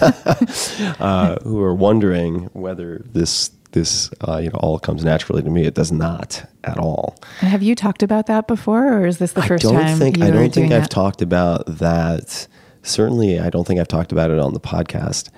uh, 0.00 1.36
who 1.42 1.60
are 1.60 1.74
wondering 1.74 2.44
whether 2.54 3.02
this 3.12 3.50
this 3.72 4.10
uh, 4.26 4.36
you 4.38 4.48
know 4.50 4.58
all 4.60 4.78
comes 4.78 5.04
naturally 5.04 5.42
to 5.42 5.50
me, 5.50 5.64
it 5.66 5.74
does 5.74 5.92
not 5.92 6.44
at 6.64 6.78
all. 6.78 7.16
Have 7.40 7.62
you 7.62 7.74
talked 7.74 8.02
about 8.02 8.26
that 8.26 8.46
before, 8.46 8.92
or 8.92 9.06
is 9.06 9.18
this 9.18 9.32
the 9.32 9.42
first 9.42 9.64
time? 9.64 9.76
I 9.76 9.84
don't 9.88 9.98
think 9.98 10.20
I 10.22 10.30
don't 10.30 10.52
think 10.52 10.72
I've 10.72 10.82
that? 10.82 10.90
talked 10.90 11.22
about 11.22 11.66
that. 11.66 12.46
Certainly, 12.82 13.38
I 13.38 13.48
don't 13.48 13.66
think 13.66 13.78
I've 13.78 13.88
talked 13.88 14.10
about 14.10 14.30
it 14.30 14.40
on 14.40 14.54
the 14.54 14.60
podcast. 14.60 15.30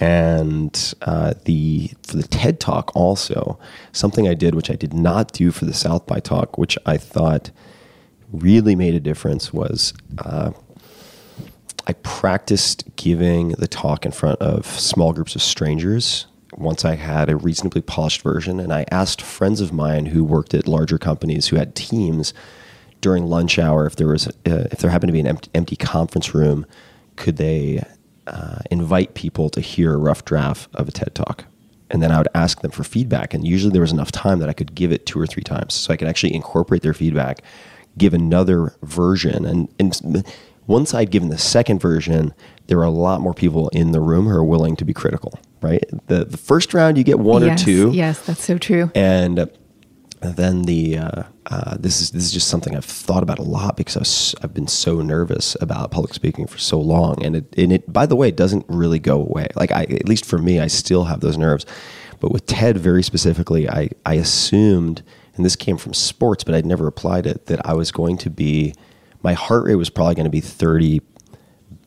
And 0.00 0.94
uh, 1.02 1.34
the 1.44 1.92
for 2.02 2.16
the 2.16 2.26
TED 2.26 2.58
Talk 2.58 2.90
also 2.96 3.58
something 3.92 4.26
I 4.26 4.34
did, 4.34 4.54
which 4.54 4.70
I 4.70 4.74
did 4.74 4.92
not 4.92 5.32
do 5.32 5.52
for 5.52 5.64
the 5.66 5.72
South 5.74 6.06
by 6.06 6.18
Talk, 6.20 6.58
which 6.58 6.76
I 6.86 6.96
thought 6.96 7.50
really 8.32 8.74
made 8.74 8.94
a 8.94 9.00
difference, 9.00 9.52
was 9.52 9.94
uh, 10.18 10.50
I 11.86 11.92
practiced 11.94 12.84
giving 12.96 13.50
the 13.50 13.68
talk 13.68 14.04
in 14.04 14.12
front 14.12 14.40
of 14.40 14.66
small 14.66 15.12
groups 15.12 15.34
of 15.34 15.42
strangers 15.42 16.26
once 16.56 16.84
I 16.84 16.96
had 16.96 17.30
a 17.30 17.36
reasonably 17.36 17.80
polished 17.80 18.22
version. 18.22 18.60
And 18.60 18.72
I 18.72 18.84
asked 18.90 19.22
friends 19.22 19.60
of 19.60 19.72
mine 19.72 20.06
who 20.06 20.24
worked 20.24 20.54
at 20.54 20.68
larger 20.68 20.98
companies 20.98 21.48
who 21.48 21.56
had 21.56 21.74
teams 21.74 22.34
during 23.00 23.24
lunch 23.26 23.58
hour 23.58 23.86
if 23.86 23.96
there 23.96 24.06
was 24.08 24.26
uh, 24.28 24.68
if 24.70 24.78
there 24.80 24.90
happened 24.90 25.08
to 25.08 25.12
be 25.12 25.20
an 25.20 25.26
empty, 25.26 25.50
empty 25.54 25.76
conference 25.76 26.34
room, 26.34 26.66
could 27.16 27.36
they 27.36 27.82
uh, 28.26 28.58
invite 28.70 29.14
people 29.14 29.50
to 29.50 29.60
hear 29.60 29.94
a 29.94 29.96
rough 29.96 30.24
draft 30.24 30.68
of 30.74 30.88
a 30.88 30.92
TED 30.92 31.14
talk? 31.14 31.44
And 31.90 32.02
then 32.02 32.12
I 32.12 32.18
would 32.18 32.28
ask 32.34 32.60
them 32.60 32.70
for 32.70 32.84
feedback. 32.84 33.34
And 33.34 33.44
usually 33.44 33.72
there 33.72 33.80
was 33.80 33.90
enough 33.90 34.12
time 34.12 34.38
that 34.38 34.48
I 34.48 34.52
could 34.52 34.74
give 34.76 34.92
it 34.92 35.06
two 35.06 35.20
or 35.20 35.26
three 35.26 35.42
times, 35.42 35.74
so 35.74 35.92
I 35.92 35.96
could 35.96 36.06
actually 36.06 36.34
incorporate 36.34 36.82
their 36.82 36.94
feedback, 36.94 37.42
give 37.98 38.14
another 38.14 38.74
version, 38.82 39.44
and 39.44 39.68
and 39.78 40.24
once 40.66 40.94
I'd 40.94 41.10
given 41.10 41.30
the 41.30 41.38
second 41.38 41.80
version, 41.80 42.32
there 42.68 42.76
were 42.78 42.84
a 42.84 42.90
lot 42.90 43.20
more 43.20 43.34
people 43.34 43.70
in 43.70 43.90
the 43.90 43.98
room 44.00 44.26
who 44.26 44.36
are 44.36 44.44
willing 44.44 44.76
to 44.76 44.84
be 44.84 44.92
critical. 44.94 45.40
Right, 45.62 45.84
the 46.06 46.24
the 46.24 46.36
first 46.38 46.72
round 46.72 46.96
you 46.96 47.04
get 47.04 47.18
one 47.18 47.42
yes, 47.42 47.60
or 47.60 47.64
two, 47.64 47.90
Yes, 47.92 48.24
that's 48.24 48.44
so 48.44 48.56
true. 48.56 48.90
and 48.94 49.50
then 50.20 50.62
the 50.62 50.98
uh, 50.98 51.22
uh, 51.46 51.76
this 51.78 52.00
is 52.00 52.10
this 52.10 52.24
is 52.24 52.32
just 52.32 52.48
something 52.48 52.76
I've 52.76 52.84
thought 52.84 53.22
about 53.22 53.38
a 53.38 53.42
lot 53.42 53.76
because 53.76 53.96
I 53.96 54.00
was, 54.00 54.34
I've 54.42 54.52
been 54.52 54.66
so 54.66 55.00
nervous 55.00 55.56
about 55.60 55.90
public 55.90 56.12
speaking 56.12 56.46
for 56.46 56.58
so 56.58 56.78
long, 56.78 57.24
and 57.24 57.36
it 57.36 57.54
and 57.56 57.72
it 57.72 57.90
by 57.90 58.04
the 58.06 58.16
way 58.16 58.30
doesn't 58.30 58.66
really 58.68 58.98
go 58.98 59.20
away. 59.20 59.48
Like 59.56 59.72
I 59.72 59.84
at 59.84 60.08
least 60.08 60.26
for 60.26 60.38
me, 60.38 60.60
I 60.60 60.66
still 60.66 61.04
have 61.04 61.20
those 61.20 61.38
nerves, 61.38 61.64
but 62.20 62.32
with 62.32 62.44
TED 62.46 62.76
very 62.76 63.02
specifically, 63.02 63.68
I 63.68 63.88
I 64.04 64.14
assumed, 64.14 65.02
and 65.36 65.44
this 65.44 65.56
came 65.56 65.78
from 65.78 65.94
sports, 65.94 66.44
but 66.44 66.54
I'd 66.54 66.66
never 66.66 66.86
applied 66.86 67.26
it 67.26 67.46
that 67.46 67.64
I 67.66 67.72
was 67.72 67.90
going 67.90 68.18
to 68.18 68.30
be 68.30 68.74
my 69.22 69.32
heart 69.32 69.64
rate 69.64 69.76
was 69.76 69.90
probably 69.90 70.16
going 70.16 70.24
to 70.24 70.30
be 70.30 70.40
thirty 70.40 71.00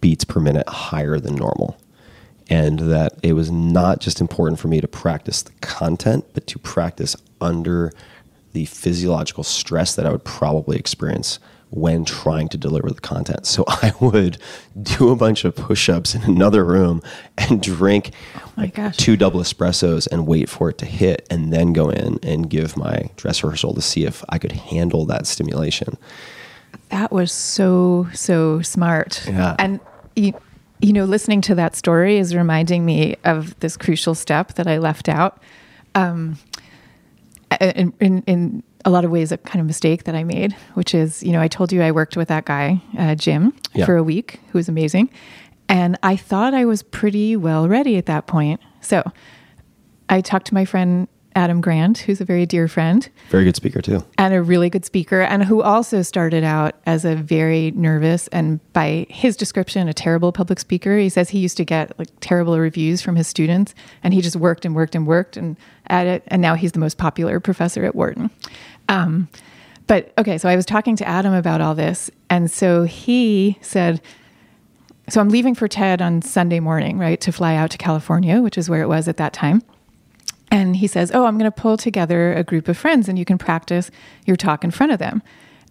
beats 0.02 0.26
per 0.26 0.39
minute 0.39 0.67
higher 0.67 1.19
than 1.19 1.36
normal. 1.36 1.78
And 2.50 2.80
that 2.80 3.13
it 3.24 3.34
was 3.34 3.50
not 3.50 4.02
just 4.02 4.19
important 4.19 4.60
for 4.60 4.67
me 4.67 4.82
to 4.82 4.88
practice 4.88 5.43
the 5.43 5.54
content, 5.62 6.26
but 6.34 6.46
to 6.48 6.60
practice 6.60 7.15
under 7.39 7.93
the 8.54 8.66
physiological 8.66 9.44
stress 9.44 9.96
that 9.96 10.06
I 10.06 10.12
would 10.12 10.24
probably 10.24 10.78
experience 10.78 11.39
when 11.74 12.06
trying 12.06 12.48
to 12.48 12.58
deliver 12.58 12.89
the 12.89 13.02
content. 13.02 13.48
So 13.48 13.66
I 13.68 13.94
would 14.00 14.38
do 14.82 15.10
a 15.10 15.16
bunch 15.16 15.44
of 15.44 15.56
push 15.56 15.89
ups 15.89 16.13
in 16.13 16.24
another 16.24 16.63
room 16.63 17.02
and 17.38 17.62
drink 17.62 18.12
like 18.56 18.76
gosh. 18.76 18.96
two 18.96 19.18
double 19.18 19.39
espressos 19.39 20.08
and 20.12 20.28
wait 20.28 20.50
for 20.50 20.70
it 20.70 20.78
to 20.80 20.86
hit 20.86 21.26
and 21.32 21.52
then 21.52 21.74
go 21.74 21.89
in 21.89 22.20
and 22.22 22.50
give 22.50 22.78
my 22.78 23.10
dress 23.18 23.44
rehearsal 23.44 23.74
to 23.74 23.82
see 23.82 24.06
if 24.06 24.24
I 24.30 24.38
could 24.38 24.52
handle 24.52 25.06
that 25.08 25.26
stimulation. 25.26 25.98
That 26.89 27.12
was 27.12 27.32
so 27.32 28.08
so 28.13 28.62
smart. 28.62 29.26
Yeah. 29.28 29.56
And 29.58 29.80
you, 30.16 30.34
you 30.80 30.94
know, 30.94 31.06
listening 31.06 31.42
to 31.42 31.56
that 31.56 31.76
story 31.76 32.18
is 32.18 32.36
reminding 32.36 32.86
me 32.86 33.16
of 33.24 33.60
this 33.62 33.78
crucial 33.78 34.13
step 34.13 34.54
that 34.56 34.68
I 34.68 34.78
left 34.78 35.10
out. 35.10 35.42
Um, 35.96 36.38
in, 37.62 37.94
in, 38.00 38.24
in 38.28 38.63
a 38.86 38.89
lot 38.89 39.06
of 39.06 39.12
ways, 39.12 39.32
a 39.32 39.38
kind 39.38 39.60
of 39.60 39.66
mistake 39.66 40.04
that 40.06 40.16
I 40.16 40.24
made, 40.24 40.54
which 40.74 40.94
is, 40.94 41.24
you 41.24 41.32
know, 41.32 41.42
I 41.42 41.48
told 41.48 41.72
you 41.72 41.82
I 41.82 41.92
worked 41.92 42.18
with 42.18 42.28
that 42.28 42.46
guy, 42.46 42.82
uh, 42.98 43.16
Jim, 43.16 43.54
Yeah. 43.74 43.86
for 43.86 43.96
a 43.96 44.04
week, 44.04 44.39
who 44.52 44.58
was 44.58 44.68
amazing. 44.70 45.10
And 45.70 45.98
I 46.04 46.16
thought 46.18 46.54
I 46.54 46.66
was 46.66 46.84
pretty 46.84 47.36
well 47.36 47.68
ready 47.70 47.98
at 47.98 48.06
that 48.08 48.28
point. 48.28 48.60
So 48.82 49.04
I 50.10 50.20
talked 50.22 50.48
to 50.48 50.54
my 50.54 50.66
friend 50.66 51.08
Adam 51.36 51.62
Grant, 51.62 52.00
who's 52.00 52.22
a 52.22 52.26
very 52.26 52.46
dear 52.46 52.67
friend 52.67 53.10
Very 53.30 53.43
good 53.43 53.56
speaker, 53.56 53.82
too. 53.82 54.04
and 54.17 54.34
a 54.34 54.41
really 54.41 54.69
good 54.69 54.86
speaker, 54.86 55.22
and 55.22 55.43
who 55.43 55.62
also 55.62 56.02
started 56.02 56.43
out 56.43 56.76
as 56.86 57.06
a 57.06 57.15
very 57.15 57.72
nervous 57.72 58.28
and, 58.30 58.60
by 58.74 59.06
his 59.10 59.36
description, 59.36 59.88
a 59.88 59.93
terrible 59.93 60.32
public 60.32 60.60
speaker. 60.60 60.98
He 60.98 61.10
says 61.10 61.30
he 61.30 61.39
used 61.39 61.58
to 61.58 61.65
get 61.65 61.98
like 61.98 62.10
terrible 62.19 62.60
reviews 62.60 63.02
from 63.02 63.15
his 63.15 63.28
students, 63.28 63.74
and 64.04 64.13
he 64.13 64.22
just 64.22 64.36
worked 64.36 64.65
and 64.65 64.76
worked 64.76 64.96
and 64.96 65.08
worked 65.08 65.38
and 65.38 65.58
at 65.88 66.08
it, 66.08 66.24
and 66.28 66.41
now 66.41 66.56
he's 66.56 66.72
the 66.74 66.80
most 66.80 66.98
popular 66.98 67.39
professor 67.39 67.84
at 67.84 67.96
Wharton. 67.96 68.30
Um, 68.89 69.28
but 69.88 70.13
okay, 70.17 70.38
so 70.38 70.48
I 70.50 70.56
was 70.56 70.65
talking 70.65 70.96
to 70.98 71.08
Adam 71.08 71.34
about 71.34 71.62
all 71.62 71.76
this, 71.76 72.10
and 72.30 72.50
so 72.50 72.84
he 72.84 73.58
said, 73.62 74.02
"So 75.10 75.19
I'm 75.19 75.30
leaving 75.30 75.56
for 75.56 75.67
TED 75.67 76.02
on 76.02 76.22
Sunday 76.22 76.60
morning, 76.60 76.98
right, 77.00 77.19
to 77.22 77.32
fly 77.32 77.56
out 77.56 77.72
to 77.72 77.78
California, 77.78 78.41
which 78.41 78.58
is 78.58 78.69
where 78.69 78.82
it 78.82 78.88
was 78.88 79.08
at 79.08 79.17
that 79.17 79.34
time." 79.34 79.62
And 80.54 80.76
he 80.76 80.86
says, 80.86 81.12
Oh, 81.12 81.26
I'm 81.26 81.39
going 81.39 81.52
to 81.52 81.62
pull 81.62 81.78
together 81.78 82.32
a 82.32 82.44
group 82.44 82.68
of 82.68 82.78
friends 82.78 83.10
and 83.10 83.18
you 83.18 83.26
can 83.26 83.39
practice 83.39 83.89
your 84.28 84.38
talk 84.38 84.63
in 84.63 84.70
front 84.70 84.92
of 84.92 85.00
them. 85.00 85.24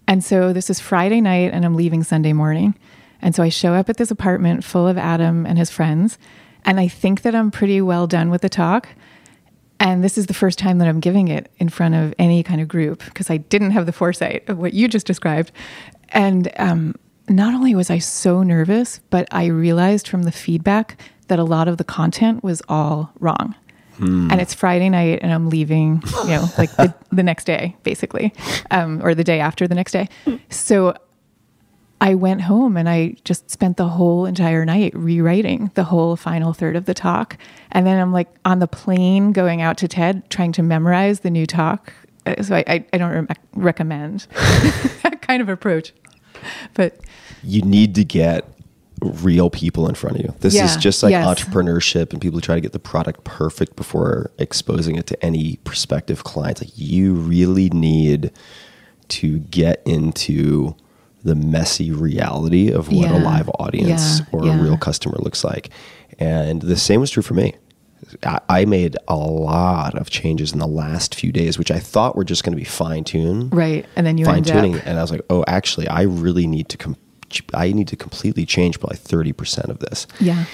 And 0.09 0.25
so 0.25 0.53
this 0.53 0.69
is 0.69 0.81
Friday 0.81 1.21
night 1.21 1.53
and 1.55 1.65
I'm 1.65 1.77
leaving 1.77 2.03
Sunday 2.03 2.33
morning. 2.33 2.75
And 3.21 3.33
so 3.33 3.45
I 3.45 3.49
show 3.49 3.75
up 3.75 3.89
at 3.89 3.97
this 3.97 4.11
apartment 4.11 4.65
full 4.65 4.89
of 4.89 4.99
Adam 4.99 5.47
and 5.47 5.57
his 5.57 5.71
friends. 5.71 6.19
And 6.65 6.81
I 6.81 6.89
think 6.89 7.23
that 7.23 7.33
I'm 7.33 7.53
pretty 7.53 7.81
well 7.81 8.09
done 8.09 8.29
with 8.29 8.43
the 8.43 8.49
talk. 8.49 8.89
And 9.79 10.03
this 10.03 10.19
is 10.19 10.27
the 10.27 10.35
first 10.35 10.59
time 10.59 10.79
that 10.79 10.89
I'm 10.89 10.99
giving 10.99 11.29
it 11.29 11.53
in 11.59 11.69
front 11.69 11.95
of 11.95 12.13
any 12.19 12.43
kind 12.43 12.61
of 12.61 12.67
group 12.67 13.05
because 13.05 13.31
I 13.31 13.37
didn't 13.37 13.71
have 13.71 13.87
the 13.87 13.93
foresight 13.93 14.49
of 14.49 14.59
what 14.59 14.75
you 14.75 14.89
just 14.89 15.07
described. 15.07 15.53
And 16.09 16.53
um, 16.57 16.97
not 17.29 17.55
only 17.55 17.77
was 17.77 17.89
I 17.89 17.99
so 17.99 18.43
nervous, 18.43 18.99
but 19.11 19.29
I 19.31 19.47
realized 19.47 20.09
from 20.09 20.25
the 20.25 20.33
feedback 20.33 21.01
that 21.29 21.39
a 21.39 21.45
lot 21.45 21.69
of 21.69 21.77
the 21.77 21.85
content 21.85 22.43
was 22.43 22.63
all 22.69 23.13
wrong. 23.21 23.55
And 24.01 24.41
it's 24.41 24.55
Friday 24.55 24.89
night, 24.89 25.21
and 25.23 25.33
I'm 25.33 25.49
leaving, 25.49 26.03
you 26.25 26.31
know, 26.31 26.47
like 26.59 26.71
the, 26.77 26.95
the 27.13 27.23
next 27.23 27.45
day, 27.45 27.77
basically, 27.83 28.33
um, 28.71 29.01
or 29.05 29.15
the 29.15 29.25
day 29.25 29.39
after 29.41 29.69
the 29.69 29.75
next 29.75 29.93
day. 29.93 30.09
So 30.51 30.95
I 32.01 32.15
went 32.17 32.41
home 32.41 32.77
and 32.77 32.89
I 32.89 33.15
just 33.25 33.49
spent 33.51 33.77
the 33.77 33.87
whole 33.87 34.27
entire 34.27 34.65
night 34.65 34.93
rewriting 34.97 35.71
the 35.75 35.85
whole 35.85 36.17
final 36.17 36.53
third 36.53 36.75
of 36.75 36.87
the 36.87 36.95
talk. 36.95 37.37
And 37.71 37.87
then 37.87 38.01
I'm 38.01 38.13
like 38.13 38.29
on 38.45 38.59
the 38.59 38.67
plane 38.67 39.31
going 39.33 39.63
out 39.63 39.77
to 39.79 39.89
TED 39.89 40.29
trying 40.29 40.51
to 40.53 40.63
memorize 40.65 41.21
the 41.21 41.31
new 41.31 41.47
talk. 41.47 41.93
Uh, 42.27 42.43
So 42.43 42.57
I, 42.57 42.65
I, 42.67 42.85
I 42.93 42.99
don't 42.99 43.13
re- 43.29 43.37
recommend 43.55 44.27
that 45.03 45.19
kind 45.23 45.41
of 45.41 45.49
approach. 45.49 45.93
But 46.75 46.99
you 47.45 47.63
need 47.63 47.95
to 47.95 48.05
get 48.05 48.49
real 49.03 49.51
people 49.51 49.89
in 49.89 49.95
front 49.95 50.17
of 50.17 50.23
you. 50.23 50.35
This 50.41 50.55
Yeah, 50.55 50.65
is 50.65 50.77
just 50.77 51.03
like 51.03 51.11
yes. 51.11 51.27
entrepreneurship 51.27 52.13
and 52.13 52.21
people 52.21 52.37
who 52.39 52.41
try 52.41 52.55
to 52.55 52.61
get 52.61 52.73
the 52.73 52.79
product 52.79 53.25
perfect 53.25 53.77
before 53.77 54.31
exposing 54.39 54.97
it 54.97 55.07
to 55.09 55.25
any 55.25 55.57
prospective 55.65 56.25
clients. 56.25 56.63
Like 56.63 56.73
you 56.77 57.15
really 57.15 57.69
need 57.71 58.31
to 59.09 59.39
get 59.41 59.83
into 59.85 60.75
the 61.25 61.35
messy 61.35 61.93
reality 61.93 62.71
of 62.71 62.91
what 62.91 63.11
a 63.11 63.19
live 63.19 63.49
audience 63.59 64.21
yeah, 64.21 64.25
or 64.33 64.45
yeah. 64.47 64.59
a 64.59 64.63
real 64.63 64.77
customer 64.77 65.17
looks 65.19 65.45
like. 65.45 65.71
And 66.19 66.63
the 66.63 66.77
same 66.77 67.01
was 67.01 67.11
true 67.11 67.23
for 67.23 67.35
me. 67.35 67.55
I- 68.25 68.41
I 68.49 68.65
made 68.65 68.97
a 69.07 69.15
lot 69.17 69.95
of 69.97 70.11
changes 70.11 70.53
in 70.53 70.59
the 70.59 70.67
last 70.67 71.15
few 71.15 71.31
days, 71.31 71.59
which 71.59 71.71
I 71.71 71.79
thought 71.79 72.17
were 72.17 72.25
just 72.25 72.43
going 72.43 72.53
to 72.53 72.57
be 72.57 72.65
fine 72.65 73.05
tuned 73.05 73.55
right. 73.55 73.87
And 73.95 74.05
then 74.07 74.19
you 74.19 74.25
fine 74.25 74.43
tuning. 74.43 74.77
and 74.77 74.99
I 74.99 75.03
was 75.03 75.11
like, 75.13 75.23
oh, 75.31 75.45
actually, 75.47 75.87
I 75.89 76.03
really 76.03 76.47
need 76.49 76.69
to 76.71 76.77
com- 76.77 76.97
I 77.55 77.73
need 77.73 77.89
to 77.89 77.97
completely 77.97 78.45
change 78.47 78.79
probably 78.81 78.99
thirty 78.99 79.33
percent 79.33 79.69
of 79.69 79.79
this. 79.79 80.07
Yeah. 80.21 80.45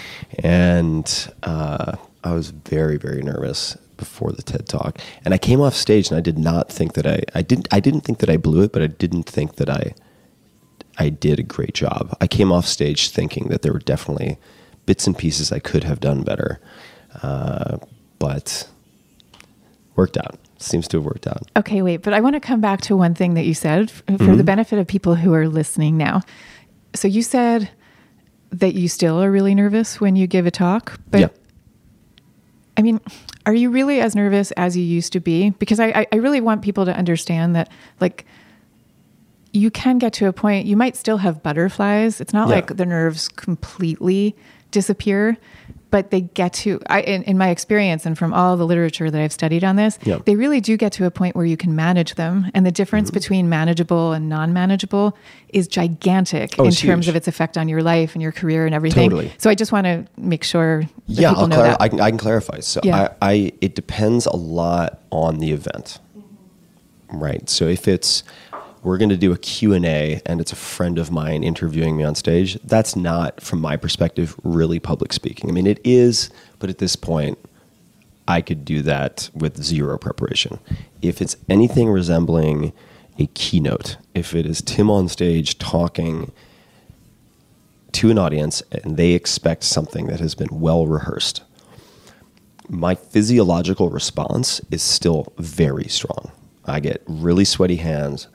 and 0.45 1.33
uh, 1.43 1.97
I 2.25 2.33
was 2.33 2.51
very 2.51 2.97
very 2.99 3.23
nervous 3.23 3.77
before 3.97 4.31
the 4.33 4.43
TED 4.43 4.69
talk, 4.69 4.99
and 5.25 5.35
I 5.35 5.39
came 5.39 5.61
off 5.61 5.75
stage, 5.75 6.09
and 6.11 6.17
I 6.19 6.21
did 6.21 6.39
not 6.39 6.71
think 6.71 6.93
that 6.95 7.07
I 7.07 7.23
I 7.35 7.43
didn't 7.43 7.69
I 7.73 7.81
didn't 7.81 8.03
think 8.03 8.19
that 8.19 8.31
I 8.31 8.37
blew 8.37 8.63
it, 8.63 8.73
but 8.73 8.83
I 8.83 8.87
didn't 8.89 9.25
think 9.25 9.57
that 9.57 9.69
I 9.71 9.95
I 10.99 11.09
did 11.11 11.39
a 11.39 11.43
great 11.45 11.75
job. 11.75 12.17
I 12.21 12.27
came 12.27 12.51
off 12.53 12.67
stage 12.67 13.11
thinking 13.11 13.49
that 13.49 13.63
there 13.63 13.73
were 13.73 13.79
definitely 13.81 14.37
bits 14.87 15.07
and 15.07 15.17
pieces 15.17 15.53
I 15.53 15.59
could 15.61 15.85
have 15.85 16.01
done 16.01 16.23
better, 16.23 16.61
uh, 17.23 17.79
but 18.19 18.69
worked 19.97 20.17
out. 20.17 20.39
Seems 20.61 20.89
to 20.89 20.97
have 20.97 21.05
worked 21.05 21.27
out. 21.29 21.49
Okay, 21.57 21.83
wait, 21.83 22.03
but 22.03 22.13
I 22.13 22.21
want 22.21 22.35
to 22.35 22.41
come 22.41 22.61
back 22.61 22.81
to 22.83 22.97
one 22.97 23.15
thing 23.15 23.35
that 23.35 23.45
you 23.45 23.55
said 23.55 23.91
for 23.93 24.03
Mm-hmm. 24.05 24.37
the 24.39 24.45
benefit 24.45 24.79
of 24.81 24.87
people 24.89 25.15
who 25.15 25.33
are 25.35 25.47
listening 25.49 25.97
now. 25.97 26.23
So 26.95 27.09
you 27.09 27.23
said 27.23 27.71
that 28.51 28.75
you 28.75 28.89
still 28.89 29.23
are 29.23 29.31
really 29.31 29.55
nervous 29.55 30.01
when 30.01 30.17
you 30.17 30.27
give 30.27 30.47
a 30.47 30.51
talk, 30.51 30.99
but 31.11 31.21
yeah. 31.21 31.29
I 32.77 32.83
mean, 32.83 33.01
are 33.45 33.55
you 33.55 33.71
really 33.71 34.01
as 34.01 34.15
nervous 34.15 34.53
as 34.53 34.77
you 34.77 34.85
used 34.85 35.13
to 35.15 35.21
be? 35.21 35.51
Because 35.51 35.81
I, 35.81 36.07
I, 36.13 36.17
really 36.17 36.41
want 36.41 36.63
people 36.63 36.85
to 36.85 36.97
understand 36.97 37.57
that, 37.57 37.69
like, 38.01 38.25
you 39.53 39.71
can 39.71 39.99
get 39.99 40.13
to 40.13 40.27
a 40.27 40.33
point 40.33 40.67
you 40.67 40.77
might 40.77 40.97
still 40.97 41.17
have 41.17 41.43
butterflies 41.43 42.21
it's 42.21 42.33
not 42.33 42.49
Yeah. 42.49 42.57
like 42.57 42.77
the 42.77 42.87
nerves 42.87 43.29
completely 43.29 44.37
disappear 44.71 45.37
but 45.91 46.11
they 46.11 46.21
get 46.21 46.53
to 46.53 46.81
I, 46.89 47.01
in, 47.01 47.23
in 47.23 47.39
my 47.39 47.49
experience 47.49 48.05
and 48.07 48.17
from 48.19 48.35
all 48.35 48.57
the 48.57 48.67
literature 48.67 49.11
that 49.11 49.21
i've 49.21 49.33
studied 49.33 49.65
on 49.65 49.77
this. 49.77 49.97
Mm-hmm. 49.99 50.23
they 50.27 50.37
really 50.37 50.61
do 50.61 50.77
get 50.77 50.93
to 50.93 51.07
a 51.07 51.11
point 51.11 51.35
where 51.37 51.45
you 51.47 51.57
can 51.57 51.75
manage 51.75 52.15
them 52.17 52.51
and 52.55 52.67
the 52.67 52.71
difference 52.73 53.11
between 53.11 53.49
manageable 53.49 54.13
and 54.13 54.29
non-manageable 54.29 55.17
is 55.51 55.67
gigantic 55.69 56.55
Oh, 56.59 56.65
in 56.65 56.73
terms 56.73 57.07
huge. 57.07 57.09
of 57.09 57.17
its 57.17 57.29
effect 57.29 57.57
on 57.57 57.69
your 57.69 57.83
life 57.83 58.15
and 58.15 58.23
your 58.23 58.33
career 58.33 58.67
and 58.67 58.75
everything 58.75 59.09
Totally. 59.11 59.33
so 59.39 59.49
i 59.51 59.55
just 59.55 59.73
want 59.73 59.85
to 59.87 60.07
make 60.17 60.45
sure 60.45 60.83
that 60.83 60.91
yeah, 61.07 61.29
people 61.31 61.43
I'll 61.43 61.49
know 61.49 61.57
clar- 61.57 61.69
that 61.69 61.81
I, 61.83 61.89
can, 61.89 62.01
I 62.01 62.11
can 62.11 62.19
clarify. 62.19 62.61
So 62.61 62.81
Yeah. 62.85 63.15
I, 63.23 63.31
I, 63.33 63.53
it 63.61 63.75
depends 63.75 64.27
a 64.27 64.37
lot 64.37 65.01
on 65.11 65.39
the 65.39 65.53
event, 65.53 65.99
right? 67.13 67.49
So 67.49 67.67
if 67.67 67.89
it's 67.89 68.23
we're 68.89 68.97
going 68.97 69.11
to 69.11 69.19
do 69.19 69.33
a 69.33 69.39
Q&A 69.39 70.23
and 70.25 70.41
it's 70.41 70.51
a 70.51 70.57
friend 70.57 70.99
of 70.99 71.11
mine 71.11 71.45
interviewing 71.45 71.95
me 71.95 72.05
on 72.05 72.15
stage, 72.15 72.59
that's 72.65 72.97
not, 72.97 73.39
from 73.39 73.61
my 73.61 73.77
perspective, 73.77 74.35
really 74.43 74.81
public 74.81 75.13
speaking. 75.13 75.51
I 75.51 75.53
mean, 75.53 75.67
it 75.67 75.79
is, 75.85 76.31
but 76.59 76.71
at 76.71 76.79
this 76.79 76.97
point, 76.97 77.39
I 78.27 78.41
could 78.41 78.65
do 78.65 78.81
that 78.83 79.29
with 79.35 79.63
zero 79.63 79.99
preparation. 79.99 80.59
If 81.03 81.21
it's 81.21 81.37
anything 81.51 81.91
resembling 81.91 82.73
a 83.19 83.27
keynote, 83.27 83.99
if 84.15 84.35
it 84.35 84.47
is 84.47 84.63
Tim 84.63 84.91
on 84.91 85.09
stage 85.09 85.59
talking 85.59 86.33
to 87.93 88.11
an 88.11 88.17
audience 88.17 88.63
and 88.71 88.97
they 88.97 89.13
expect 89.13 89.65
something 89.65 90.07
that 90.07 90.21
has 90.21 90.35
been 90.35 90.61
well 90.61 90.87
rehearsed, 90.87 91.43
my 92.71 92.95
physiological 92.95 93.91
response 93.91 94.63
is 94.71 94.83
still 94.83 95.31
very 95.37 95.89
strong. 95.89 96.33
I 96.65 96.81
get 96.81 97.03
really 97.07 97.45
sweaty 97.45 97.77
hands. 97.77 98.29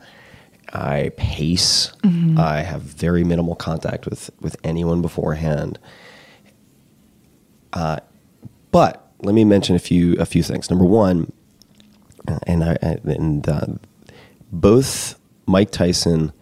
I 0.74 1.12
pace. 1.18 1.92
I 2.38 2.62
have 2.62 2.82
very 2.82 3.24
minimal 3.24 3.56
contact 3.56 4.06
with, 4.06 4.32
with 4.42 4.56
anyone 4.64 5.02
beforehand. 5.02 5.78
Uh, 7.72 8.00
but 8.72 9.12
let 9.20 9.36
me 9.36 9.46
mention 9.46 9.76
a 9.76 9.80
few 9.80 10.14
a 10.20 10.26
few 10.26 10.44
things. 10.44 10.70
Number 10.70 10.86
one, 10.86 11.32
uh, 12.28 12.40
and 12.48 12.64
I 12.64 12.78
and 12.82 13.48
uh, 13.48 13.66
both 14.52 15.20
Mike 15.46 15.72
Tyson 15.72 16.34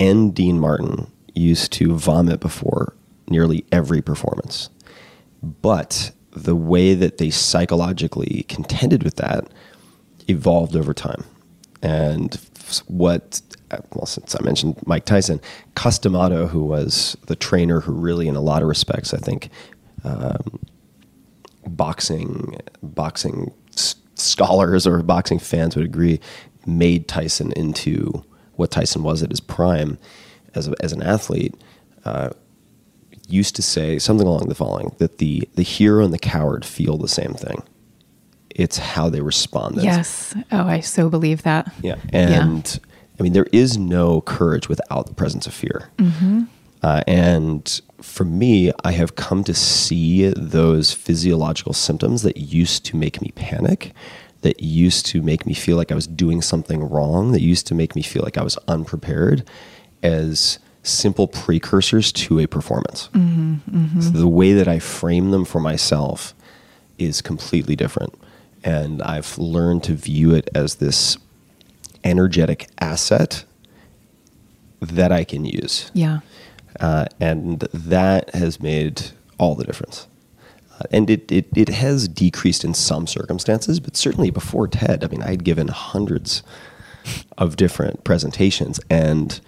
and 0.00 0.34
Dean 0.34 0.58
Martin 0.58 1.10
used 1.34 1.72
to 1.74 1.96
vomit 1.96 2.40
before 2.40 2.94
nearly 3.28 3.64
every 3.72 4.00
performance. 4.02 4.70
But 5.42 6.12
the 6.30 6.56
way 6.56 6.94
that 6.94 7.18
they 7.18 7.30
psychologically 7.30 8.44
contended 8.48 9.02
with 9.02 9.16
that 9.16 9.46
evolved 10.28 10.76
over 10.76 10.94
time. 10.94 11.24
And 11.82 12.38
what, 12.80 13.40
uh, 13.70 13.78
well, 13.94 14.06
since 14.06 14.34
I 14.34 14.42
mentioned 14.42 14.76
Mike 14.86 15.04
Tyson, 15.04 15.40
Cus 15.74 15.98
D'Amato, 15.98 16.46
who 16.46 16.64
was 16.64 17.16
the 17.26 17.36
trainer 17.36 17.80
who 17.80 17.92
really, 17.92 18.28
in 18.28 18.36
a 18.36 18.40
lot 18.40 18.62
of 18.62 18.68
respects, 18.68 19.14
I 19.14 19.18
think, 19.18 19.50
um, 20.04 20.58
boxing 21.66 22.58
boxing 22.82 23.52
scholars 24.16 24.86
or 24.86 25.02
boxing 25.02 25.38
fans 25.38 25.76
would 25.76 25.84
agree 25.84 26.20
made 26.66 27.08
Tyson 27.08 27.52
into 27.52 28.24
what 28.54 28.70
Tyson 28.70 29.02
was 29.02 29.22
at 29.22 29.30
his 29.30 29.40
prime 29.40 29.98
as 30.54 30.68
a, 30.68 30.74
as 30.80 30.92
an 30.92 31.02
athlete. 31.02 31.54
Uh, 32.04 32.30
used 33.28 33.56
to 33.56 33.62
say 33.62 33.98
something 33.98 34.26
along 34.26 34.48
the 34.48 34.54
following: 34.54 34.94
that 34.98 35.18
the 35.18 35.48
the 35.54 35.62
hero 35.62 36.04
and 36.04 36.12
the 36.12 36.18
coward 36.18 36.64
feel 36.64 36.96
the 36.96 37.08
same 37.08 37.34
thing. 37.34 37.62
It's 38.56 38.78
how 38.78 39.08
they 39.08 39.20
respond. 39.20 39.76
that's- 39.76 40.34
yes 40.34 40.34
oh 40.52 40.66
i 40.66 40.80
so 40.80 41.08
believe 41.08 41.42
that 41.42 41.72
yeah. 41.82 41.96
And 42.12 42.80
I 43.18 43.22
mean, 43.22 43.34
there 43.34 43.46
is 43.52 43.78
no 43.78 44.20
courage 44.22 44.68
without 44.68 45.06
the 45.06 45.14
presence 45.14 45.46
of 45.46 45.54
fear. 45.54 45.90
Mm-hmm. 45.98 46.42
Uh, 46.82 47.02
and 47.06 47.80
for 48.00 48.24
me, 48.24 48.72
I 48.82 48.90
have 48.92 49.14
come 49.14 49.44
to 49.44 49.54
see 49.54 50.26
those 50.28 50.92
physiological 50.92 51.72
symptoms 51.72 52.22
that 52.22 52.36
used 52.36 52.84
to 52.86 52.96
make 52.96 53.22
me 53.22 53.30
panic, 53.36 53.92
that 54.40 54.60
used 54.60 55.06
to 55.06 55.22
make 55.22 55.46
me 55.46 55.54
feel 55.54 55.76
like 55.76 55.92
I 55.92 55.94
was 55.94 56.08
doing 56.08 56.42
something 56.42 56.82
wrong, 56.82 57.30
that 57.30 57.42
used 57.42 57.66
to 57.68 57.74
make 57.74 57.94
me 57.94 58.02
feel 58.02 58.22
like 58.24 58.36
I 58.36 58.42
was 58.42 58.58
unprepared 58.66 59.48
as 60.02 60.58
simple 60.82 61.28
precursors 61.28 62.10
to 62.10 62.40
a 62.40 62.48
performance. 62.48 63.08
Mm-hmm. 63.12 63.54
Mm-hmm. 63.70 64.00
So 64.00 64.10
the 64.10 64.26
way 64.26 64.52
that 64.52 64.66
I 64.66 64.80
frame 64.80 65.30
them 65.30 65.44
for 65.44 65.60
myself 65.60 66.34
is 66.98 67.22
completely 67.22 67.76
different. 67.76 68.18
And 68.64 69.02
I've 69.02 69.38
learned 69.38 69.82
to 69.84 69.94
view 69.94 70.34
it 70.34 70.48
as 70.54 70.76
this 70.76 71.18
energetic 72.04 72.68
asset 72.80 73.44
that 74.80 75.12
I 75.12 75.24
can 75.24 75.44
use. 75.44 75.90
yeah 75.94 76.20
Uh, 76.80 77.06
and 77.20 77.60
that 77.72 78.34
has 78.34 78.60
made 78.60 79.10
all 79.38 79.54
the 79.54 79.64
difference. 79.64 80.08
Uh, 80.72 80.84
and 80.90 81.10
it, 81.10 81.30
it, 81.30 81.46
it 81.54 81.68
has 81.68 82.08
decreased 82.08 82.64
in 82.64 82.74
some 82.74 83.06
circumstances, 83.06 83.78
but 83.78 83.96
certainly 83.96 84.30
before 84.30 84.66
TED, 84.66 85.04
I 85.04 85.08
mean, 85.08 85.22
I 85.22 85.30
had 85.30 85.44
given 85.44 85.68
hundreds 85.68 86.42
of 87.36 87.56
different 87.56 88.04
presentations, 88.04 88.80
and 88.88 89.40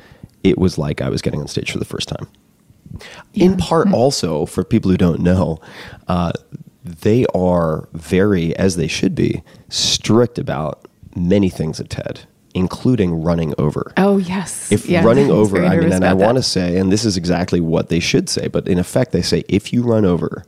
it 0.42 0.58
was 0.58 0.76
like 0.76 1.00
I 1.00 1.08
was 1.08 1.22
getting 1.22 1.40
on 1.40 1.48
stage 1.48 1.72
for 1.72 1.78
the 1.78 1.84
first 1.84 2.08
time. 2.08 2.28
In 3.32 3.56
part, 3.56 3.90
also, 3.92 4.46
for 4.46 4.62
people 4.62 4.90
who 4.90 4.96
don't 4.96 5.20
know, 5.20 5.60
uh, 6.06 6.32
they 6.85 7.24
are 7.35 7.89
very, 7.93 8.55
as 8.57 8.76
they 8.76 8.87
should 8.87 9.14
be, 9.14 9.43
strict 9.70 10.39
about 10.39 10.87
many 11.16 11.49
things 11.49 11.80
at 11.80 11.89
TED, 11.89 12.20
including 12.55 13.22
running 13.22 13.55
over 13.59 13.93
oh 13.97 14.18
yes 14.18 14.70
if 14.70 14.87
Yeah. 14.87 15.03
running 15.07 15.30
over, 15.30 15.64
I 15.64 15.76
mean, 15.78 15.93
and 15.93 16.05
I 16.05 16.12
want 16.14 16.37
to 16.37 16.43
say, 16.43 16.76
and 16.76 16.93
this 16.93 17.05
is 17.05 17.16
exactly 17.16 17.61
what 17.61 17.89
they 17.89 18.01
should 18.01 18.28
say, 18.28 18.49
but 18.49 18.68
in 18.68 18.78
effect, 18.78 19.12
they 19.12 19.22
say 19.22 19.45
if 19.49 19.72
you 19.72 19.82
run 19.82 20.05
over 20.05 20.45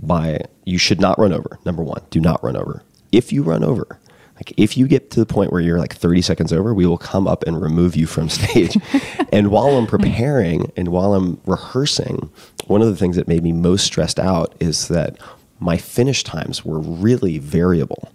by, 0.00 0.40
you 0.64 0.78
should 0.78 1.00
not 1.00 1.18
run 1.18 1.32
over. 1.32 1.58
Number 1.64 1.82
one, 1.82 2.02
do 2.10 2.20
not 2.20 2.42
run 2.42 2.56
over. 2.56 2.82
If 3.12 3.32
you 3.32 3.42
run 3.42 3.62
over, 3.62 3.98
like 4.36 4.54
if 4.56 4.76
you 4.78 4.88
get 4.88 5.10
to 5.10 5.20
the 5.20 5.26
point 5.26 5.52
where 5.52 5.60
you're 5.60 5.78
like 5.78 5.94
30 5.94 6.22
seconds 6.22 6.52
over, 6.52 6.72
we 6.72 6.86
will 6.86 6.96
come 6.98 7.28
up 7.28 7.44
and 7.46 7.60
remove 7.60 7.96
you 7.96 8.06
from 8.06 8.28
stage. 8.30 8.76
and 9.32 9.50
while 9.50 9.76
I'm 9.76 9.86
preparing 9.86 10.72
and 10.76 10.88
while 10.88 11.14
I'm 11.14 11.40
rehearsing, 11.44 12.30
one 12.66 12.80
of 12.80 12.88
the 12.88 12.96
things 12.96 13.16
that 13.16 13.28
made 13.28 13.42
me 13.42 13.52
most 13.52 13.84
stressed 13.84 14.18
out 14.18 14.54
is 14.60 14.88
that 14.88 15.18
my 15.60 15.76
finish 15.76 16.24
times 16.24 16.64
were 16.64 16.80
really 16.80 17.38
variable 17.38 18.10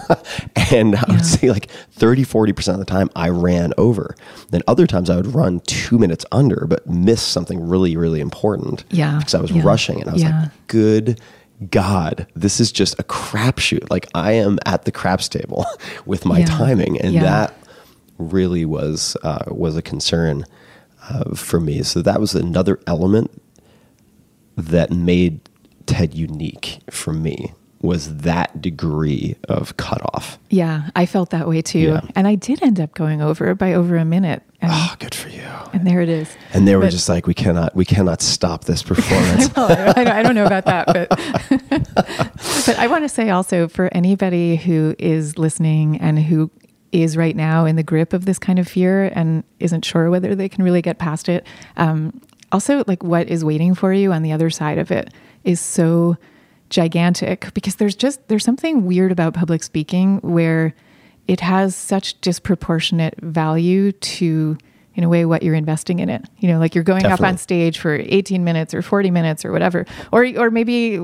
and 0.72 0.96
I 0.96 1.04
would 1.08 1.24
say 1.24 1.50
like 1.50 1.70
30, 1.92 2.24
40% 2.24 2.72
of 2.72 2.78
the 2.78 2.84
time 2.84 3.10
I 3.14 3.28
ran 3.28 3.72
over. 3.76 4.14
Then 4.50 4.62
other 4.66 4.86
times 4.86 5.10
I 5.10 5.16
would 5.16 5.34
run 5.34 5.60
two 5.60 5.98
minutes 5.98 6.24
under, 6.32 6.66
but 6.66 6.86
miss 6.86 7.22
something 7.22 7.66
really, 7.66 7.96
really 7.96 8.20
important. 8.20 8.84
Yeah, 8.90 9.18
Because 9.18 9.34
I 9.34 9.40
was 9.40 9.50
yeah, 9.50 9.62
rushing 9.64 10.00
and 10.00 10.08
I 10.08 10.12
was 10.12 10.22
yeah. 10.22 10.42
like, 10.42 10.50
good 10.68 11.20
God, 11.70 12.26
this 12.34 12.58
is 12.58 12.72
just 12.72 12.98
a 12.98 13.04
crapshoot. 13.04 13.88
Like 13.90 14.08
I 14.14 14.32
am 14.32 14.58
at 14.66 14.84
the 14.84 14.92
craps 14.92 15.28
table 15.28 15.64
with 16.06 16.24
my 16.24 16.40
Yeah, 16.40 16.46
timing. 16.46 17.00
And 17.00 17.12
yeah. 17.14 17.22
that 17.22 17.54
really 18.18 18.64
was, 18.64 19.16
uh, 19.22 19.44
was 19.48 19.76
a 19.76 19.82
concern 19.82 20.44
uh, 21.08 21.34
for 21.34 21.60
me. 21.60 21.82
So 21.82 22.02
that 22.02 22.20
was 22.20 22.34
another 22.34 22.80
element 22.86 23.30
that 24.56 24.90
made 24.90 25.40
TED 25.86 26.14
unique 26.14 26.78
for 26.90 27.12
me 27.12 27.52
was 27.80 28.18
that 28.18 28.62
degree 28.62 29.34
of 29.48 29.76
cutoff. 29.76 30.38
Yeah, 30.50 30.90
I 30.94 31.04
felt 31.04 31.30
that 31.30 31.48
way 31.48 31.62
too. 31.62 31.80
Yeah. 31.80 32.00
And 32.14 32.28
I 32.28 32.36
did 32.36 32.62
end 32.62 32.78
up 32.78 32.94
going 32.94 33.20
over 33.20 33.56
by 33.56 33.74
over 33.74 33.96
a 33.96 34.04
minute. 34.04 34.44
And, 34.60 34.70
Oh, 34.72 34.94
good 35.00 35.12
for 35.16 35.28
you. 35.28 35.42
and 35.72 35.84
there 35.84 36.00
it 36.00 36.08
is. 36.08 36.30
And 36.54 36.68
they 36.68 36.76
were 36.76 36.82
But- 36.82 36.92
just 36.92 37.08
like, 37.08 37.26
we 37.26 37.34
cannot, 37.34 37.74
we 37.74 37.84
cannot 37.84 38.22
stop 38.22 38.66
this 38.66 38.82
performance. 38.92 39.50
well, 39.56 39.66
I, 39.72 39.90
I 40.00 40.04
don't- 40.04 40.08
I 40.16 40.22
don't 40.22 40.34
know 40.36 40.46
about 40.46 40.64
that, 40.66 40.86
but 40.86 41.08
but 42.66 42.78
I 42.78 42.86
want 42.86 43.04
to 43.04 43.08
say 43.08 43.30
also 43.30 43.66
for 43.68 43.88
anybody 43.92 44.56
who 44.56 44.94
is 44.98 45.36
listening 45.38 45.96
and 46.00 46.18
who 46.20 46.50
is 46.92 47.16
right 47.16 47.34
now 47.34 47.64
in 47.64 47.74
the 47.76 47.82
grip 47.82 48.12
of 48.12 48.26
this 48.26 48.38
kind 48.38 48.58
of 48.58 48.68
fear 48.68 49.10
and 49.14 49.42
isn't 49.58 49.84
sure 49.84 50.10
whether 50.10 50.34
they 50.34 50.48
can 50.48 50.62
really 50.62 50.82
get 50.82 50.98
past 50.98 51.28
it. 51.28 51.46
Um, 51.76 52.20
also, 52.52 52.84
like 52.86 53.02
what 53.02 53.28
is 53.28 53.44
waiting 53.44 53.74
for 53.74 53.92
you 53.92 54.12
on 54.12 54.22
the 54.22 54.30
other 54.32 54.50
side 54.50 54.78
of 54.78 54.90
it 54.90 55.12
is 55.44 55.60
so 55.60 56.16
gigantic 56.70 57.52
because 57.54 57.76
there's 57.76 57.94
just 57.94 58.26
there's 58.28 58.44
something 58.44 58.86
weird 58.86 59.12
about 59.12 59.34
public 59.34 59.62
speaking 59.62 60.18
where 60.18 60.74
it 61.28 61.40
has 61.40 61.76
such 61.76 62.20
disproportionate 62.20 63.14
value 63.20 63.92
to 63.92 64.56
in 64.94 65.04
a 65.04 65.08
way 65.08 65.24
what 65.24 65.42
you're 65.42 65.54
investing 65.54 66.00
in 66.00 66.08
it. 66.08 66.24
You 66.38 66.48
know 66.48 66.58
like 66.58 66.74
you're 66.74 66.84
going 66.84 67.06
up 67.06 67.20
on 67.20 67.38
stage 67.38 67.78
for 67.78 67.94
18 67.94 68.42
minutes 68.42 68.74
or 68.74 68.82
40 68.82 69.10
minutes 69.10 69.44
or 69.44 69.52
whatever 69.52 69.86
or 70.12 70.26
or 70.36 70.50
maybe 70.50 70.98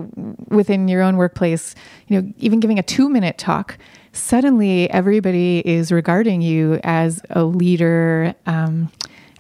within 0.49 0.89
your 0.89 1.03
own 1.03 1.17
workplace 1.17 1.75
you 2.07 2.21
know 2.21 2.33
even 2.39 2.61
giving 2.61 2.79
a 2.79 2.83
2 2.83 3.09
minute 3.09 3.39
talk 3.39 3.79
suddenly 4.13 4.91
everybody 4.91 5.63
is 5.67 5.93
regarding 5.93 6.41
you 6.41 6.81
as 6.83 7.21
a 7.31 7.45
leader 7.45 8.35
um, 8.47 8.91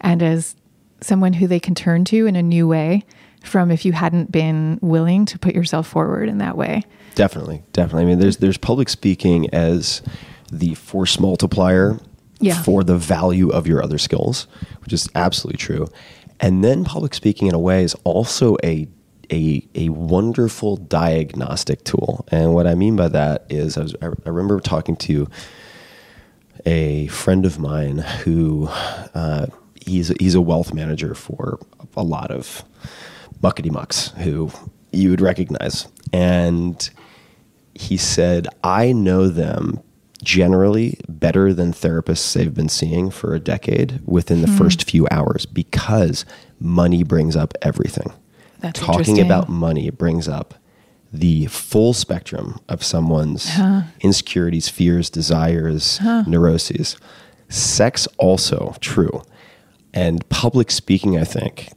and 0.02 0.22
as 0.22 0.54
someone 1.00 1.32
who 1.32 1.46
they 1.46 1.60
can 1.60 1.74
turn 1.74 2.04
to 2.04 2.26
in 2.26 2.36
a 2.36 2.42
new 2.42 2.68
way 2.68 3.02
from 3.48 3.70
if 3.70 3.84
you 3.84 3.92
hadn't 3.92 4.30
been 4.30 4.78
willing 4.82 5.24
to 5.24 5.38
put 5.38 5.54
yourself 5.54 5.86
forward 5.88 6.28
in 6.28 6.38
that 6.38 6.56
way 6.56 6.82
definitely, 7.14 7.62
definitely. 7.72 8.02
I 8.02 8.06
mean, 8.06 8.20
there's 8.20 8.36
there's 8.36 8.56
public 8.58 8.88
speaking 8.88 9.52
as 9.52 10.02
the 10.52 10.74
force 10.74 11.18
multiplier 11.18 11.98
Yeah. 12.40 12.62
for 12.62 12.84
the 12.84 12.96
value 12.96 13.48
of 13.50 13.66
your 13.66 13.82
other 13.82 13.98
skills, 13.98 14.46
which 14.84 14.92
is 14.92 15.08
absolutely 15.16 15.58
true. 15.58 15.88
And 16.38 16.62
then 16.62 16.84
public 16.84 17.14
speaking 17.14 17.48
in 17.48 17.54
a 17.54 17.58
way 17.58 17.82
is 17.82 17.96
also 18.04 18.56
a 18.62 18.86
a, 19.32 19.66
a 19.74 19.88
wonderful 19.88 20.76
diagnostic 20.76 21.82
tool. 21.82 22.24
And 22.30 22.54
what 22.54 22.66
I 22.68 22.74
mean 22.76 22.94
by 22.94 23.08
that 23.08 23.46
is 23.50 23.76
I, 23.76 23.82
was, 23.82 23.94
I 24.00 24.06
I 24.06 24.28
remember 24.28 24.60
talking 24.60 24.94
to 24.96 25.26
a 26.64 27.08
friend 27.08 27.44
of 27.46 27.58
mine 27.58 27.98
who 27.98 28.68
uh, 29.14 29.46
he's 29.84 30.08
he's 30.20 30.34
a 30.36 30.40
wealth 30.40 30.72
manager 30.72 31.14
for 31.14 31.58
a 31.96 32.02
lot 32.04 32.30
of 32.30 32.62
muckety 33.42 33.70
mucks 33.70 34.08
who 34.18 34.50
you 34.92 35.10
would 35.10 35.20
recognize, 35.20 35.86
and 36.12 36.88
he 37.74 37.96
said, 37.96 38.48
"I 38.62 38.92
know 38.92 39.28
them." 39.28 39.80
Generally, 40.20 40.98
better 41.08 41.54
than 41.54 41.72
therapists 41.72 42.32
they've 42.34 42.52
been 42.52 42.68
seeing 42.68 43.08
for 43.08 43.34
a 43.34 43.38
decade 43.38 44.00
within 44.04 44.40
the 44.40 44.48
hmm. 44.48 44.56
first 44.56 44.82
few 44.90 45.06
hours 45.12 45.46
because 45.46 46.24
money 46.58 47.04
brings 47.04 47.36
up 47.36 47.54
everything. 47.62 48.12
That's 48.58 48.80
Talking 48.80 49.20
about 49.20 49.48
money 49.48 49.90
brings 49.90 50.26
up 50.26 50.54
the 51.12 51.46
full 51.46 51.94
spectrum 51.94 52.58
of 52.68 52.82
someone's 52.84 53.50
insecurities, 54.00 54.68
fears, 54.68 55.08
desires, 55.08 56.00
neuroses. 56.26 56.96
Sex 57.48 58.06
also 58.18 58.74
true. 58.80 59.22
And 59.94 60.28
public 60.28 60.70
speaking, 60.70 61.16
I 61.16 61.24
think, 61.24 61.70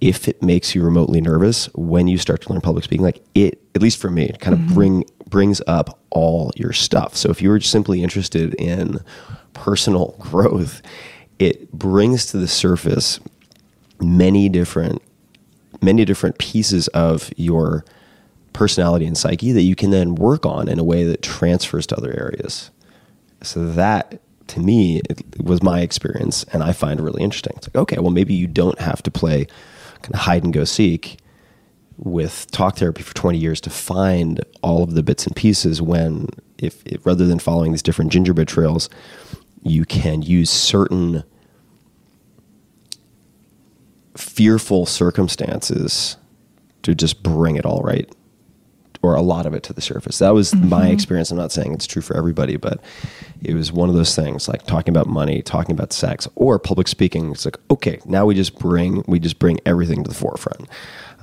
if 0.00 0.28
it 0.28 0.42
makes 0.42 0.74
you 0.74 0.82
remotely 0.82 1.20
nervous 1.20 1.66
when 1.74 2.06
you 2.06 2.18
start 2.18 2.42
to 2.42 2.52
learn 2.52 2.60
public 2.60 2.84
speaking, 2.84 3.04
like 3.04 3.22
it, 3.34 3.60
at 3.74 3.82
least 3.82 3.98
for 3.98 4.10
me, 4.10 4.24
it 4.24 4.40
kind 4.40 4.54
of 4.54 4.60
mm-hmm. 4.60 4.74
bring 4.74 5.04
brings 5.28 5.60
up 5.66 5.98
all 6.10 6.52
your 6.56 6.72
stuff. 6.72 7.16
So 7.16 7.30
if 7.30 7.42
you 7.42 7.48
were 7.48 7.60
simply 7.60 8.02
interested 8.02 8.54
in 8.54 9.00
personal 9.54 10.14
growth, 10.20 10.82
it 11.38 11.72
brings 11.72 12.26
to 12.26 12.38
the 12.38 12.48
surface 12.48 13.20
many 14.00 14.48
different 14.48 15.02
many 15.82 16.04
different 16.04 16.38
pieces 16.38 16.88
of 16.88 17.30
your 17.36 17.84
personality 18.52 19.04
and 19.04 19.16
psyche 19.16 19.52
that 19.52 19.62
you 19.62 19.76
can 19.76 19.90
then 19.90 20.14
work 20.14 20.46
on 20.46 20.68
in 20.68 20.78
a 20.78 20.84
way 20.84 21.04
that 21.04 21.20
transfers 21.20 21.86
to 21.86 21.96
other 21.96 22.18
areas. 22.18 22.70
So 23.42 23.66
that 23.72 24.20
to 24.48 24.60
me 24.60 25.02
it 25.10 25.42
was 25.42 25.62
my 25.62 25.80
experience 25.80 26.44
and 26.52 26.62
I 26.62 26.72
find 26.72 27.00
really 27.00 27.22
interesting. 27.22 27.54
It's 27.56 27.68
like, 27.68 27.76
okay, 27.76 27.98
well 27.98 28.10
maybe 28.10 28.34
you 28.34 28.46
don't 28.46 28.78
have 28.78 29.02
to 29.02 29.10
play 29.10 29.46
kind 30.06 30.14
of 30.14 30.20
hide 30.20 30.44
and 30.44 30.52
go 30.52 30.64
seek 30.64 31.18
with 31.98 32.50
talk 32.50 32.76
therapy 32.76 33.02
for 33.02 33.14
20 33.14 33.38
years 33.38 33.60
to 33.62 33.70
find 33.70 34.40
all 34.62 34.82
of 34.82 34.94
the 34.94 35.02
bits 35.02 35.26
and 35.26 35.34
pieces 35.34 35.82
when 35.82 36.28
if, 36.58 36.82
if 36.86 37.04
rather 37.04 37.26
than 37.26 37.38
following 37.38 37.72
these 37.72 37.82
different 37.82 38.12
gingerbread 38.12 38.48
trails, 38.48 38.88
you 39.62 39.84
can 39.84 40.22
use 40.22 40.48
certain 40.50 41.24
fearful 44.16 44.86
circumstances 44.86 46.16
to 46.82 46.94
just 46.94 47.22
bring 47.22 47.56
it 47.56 47.66
all 47.66 47.80
right 47.82 48.10
or 49.02 49.14
a 49.14 49.22
lot 49.22 49.46
of 49.46 49.54
it 49.54 49.62
to 49.64 49.72
the 49.72 49.80
surface. 49.80 50.18
That 50.18 50.34
was 50.34 50.54
my 50.54 50.88
experience. 50.88 51.30
I'm 51.30 51.36
not 51.38 51.52
saying 51.52 51.72
it's 51.74 51.86
true 51.86 52.02
for 52.02 52.16
everybody, 52.16 52.56
but 52.56 52.80
it 53.42 53.54
was 53.54 53.72
one 53.72 53.88
of 53.88 53.94
those 53.94 54.14
things 54.14 54.48
like 54.48 54.66
talking 54.66 54.92
about 54.92 55.06
money, 55.06 55.42
talking 55.42 55.72
about 55.74 55.92
sex, 55.92 56.28
or 56.34 56.58
public 56.58 56.88
speaking. 56.88 57.32
It's 57.32 57.44
like, 57.44 57.58
okay, 57.70 58.00
now 58.06 58.26
we 58.26 58.34
just 58.34 58.58
bring 58.58 59.04
we 59.06 59.18
just 59.18 59.38
bring 59.38 59.58
everything 59.66 60.02
to 60.04 60.08
the 60.08 60.14
forefront. 60.14 60.68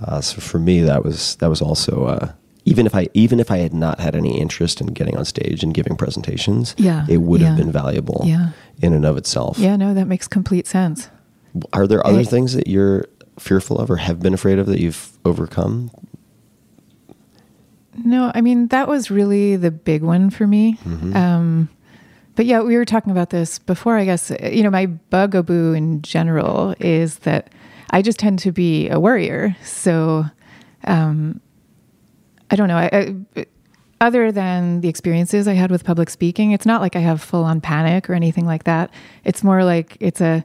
Uh, 0.06 0.22
so 0.22 0.40
for 0.42 0.60
me, 0.60 0.82
that 0.82 1.04
was 1.04 1.36
that 1.38 1.50
was 1.50 1.62
also 1.62 2.06
uh, 2.06 2.32
even 2.66 2.86
if 2.86 2.96
I 2.96 3.08
even 3.14 3.40
if 3.40 3.52
I 3.52 3.58
had 3.58 3.74
not 3.74 4.00
had 4.00 4.16
any 4.16 4.40
interest 4.40 4.82
in 4.82 4.88
getting 4.88 5.18
on 5.18 5.26
stage 5.26 5.64
and 5.64 5.74
giving 5.74 5.96
presentations, 5.96 6.76
Yeah, 6.78 7.06
it 7.10 7.18
would 7.18 7.42
have 7.42 7.58
been 7.58 7.72
valuable 7.72 8.22
Yeah. 8.26 8.50
in 8.82 8.94
and 8.94 9.06
of 9.06 9.18
itself. 9.18 9.58
Yeah, 9.60 9.76
no, 9.76 9.94
that 9.94 10.06
makes 10.08 10.28
complete 10.28 10.68
sense. 10.68 11.10
Are 11.72 11.86
there 11.88 12.06
other 12.06 12.24
things 12.24 12.54
that 12.54 12.68
you're 12.68 13.06
fearful 13.38 13.78
of 13.80 13.90
or 13.92 13.98
have 13.98 14.20
been 14.22 14.34
afraid 14.34 14.60
of 14.60 14.66
that 14.68 14.80
you've 14.80 15.18
overcome? 15.26 15.92
No, 17.96 18.32
I 18.34 18.42
mean 18.42 18.68
that 18.68 18.88
was 18.88 19.12
really 19.12 19.56
the 19.56 19.72
big 19.72 20.04
one 20.04 20.30
for 20.30 20.48
me. 20.48 20.78
Um, 21.16 21.70
but 22.36 22.46
yeah, 22.46 22.62
we 22.62 22.76
were 22.76 22.86
talking 22.86 23.12
about 23.12 23.30
this 23.30 23.60
before. 23.60 23.98
I 23.98 24.06
guess 24.06 24.32
you 24.42 24.64
know 24.64 24.70
my 24.70 24.88
bugaboo 24.88 25.74
in 25.74 26.02
general 26.02 26.76
is 26.80 27.20
that 27.20 27.52
I 27.92 28.02
just 28.02 28.20
tend 28.20 28.40
to 28.40 28.52
be 28.52 28.90
a 28.90 29.00
worrier. 29.00 29.56
So 29.64 30.26
um, 30.86 31.40
I 32.50 32.56
don't 32.56 32.68
know. 32.68 32.78
I, 32.78 33.16
I, 33.36 33.46
other 34.02 34.32
than 34.32 34.82
the 34.82 34.90
experiences 34.90 35.48
I 35.48 35.54
had 35.54 35.72
with 35.72 35.86
public 35.86 36.10
speaking, 36.10 36.52
it's 36.52 36.66
not 36.66 36.82
like 36.82 36.96
I 36.96 37.00
have 37.00 37.22
full 37.22 37.44
on 37.44 37.62
panic 37.62 38.10
or 38.10 38.14
anything 38.14 38.46
like 38.46 38.66
that. 38.66 38.92
It's 39.24 39.44
more 39.44 39.64
like 39.64 39.96
it's 40.00 40.20
a 40.20 40.44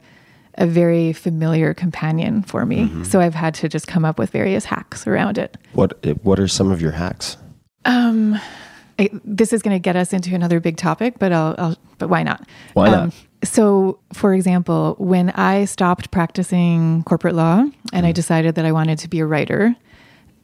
a 0.59 0.66
very 0.66 1.12
familiar 1.12 1.72
companion 1.72 2.42
for 2.42 2.66
me. 2.66 2.90
So 3.04 3.20
I've 3.20 3.34
had 3.34 3.54
to 3.54 3.68
just 3.68 3.86
come 3.86 4.04
up 4.04 4.18
with 4.18 4.30
various 4.30 4.66
hacks 4.66 5.06
around 5.06 5.38
it. 5.38 5.56
What 5.72 6.04
What 6.22 6.38
are 6.38 6.48
some 6.48 6.70
of 6.70 6.82
your 6.82 6.92
hacks? 6.92 7.36
I, 8.98 9.11
this 9.24 9.52
is 9.52 9.62
going 9.62 9.74
to 9.74 9.78
get 9.78 9.96
us 9.96 10.12
into 10.12 10.34
another 10.34 10.59
big 10.61 10.76
topic, 10.76 11.18
but 11.18 11.32
I'll, 11.32 11.54
I'll 11.56 11.76
but 11.98 12.09
why 12.09 12.22
not? 12.22 12.40
Um, 12.40 12.46
Why 12.74 12.90
not? 12.90 13.14
so, 13.44 14.00
for 14.12 14.34
example, 14.34 14.96
when 14.98 15.30
I 15.30 15.64
stopped 15.64 16.11
practicing 16.11 17.04
corporate 17.04 17.34
law 17.34 17.64
and 17.92 18.06
I 18.06 18.12
decided 18.12 18.56
that 18.56 18.64
I 18.64 18.72
wanted 18.72 18.98
to 18.98 19.09
be 19.09 19.20
a 19.20 19.26
writer, 19.26 19.76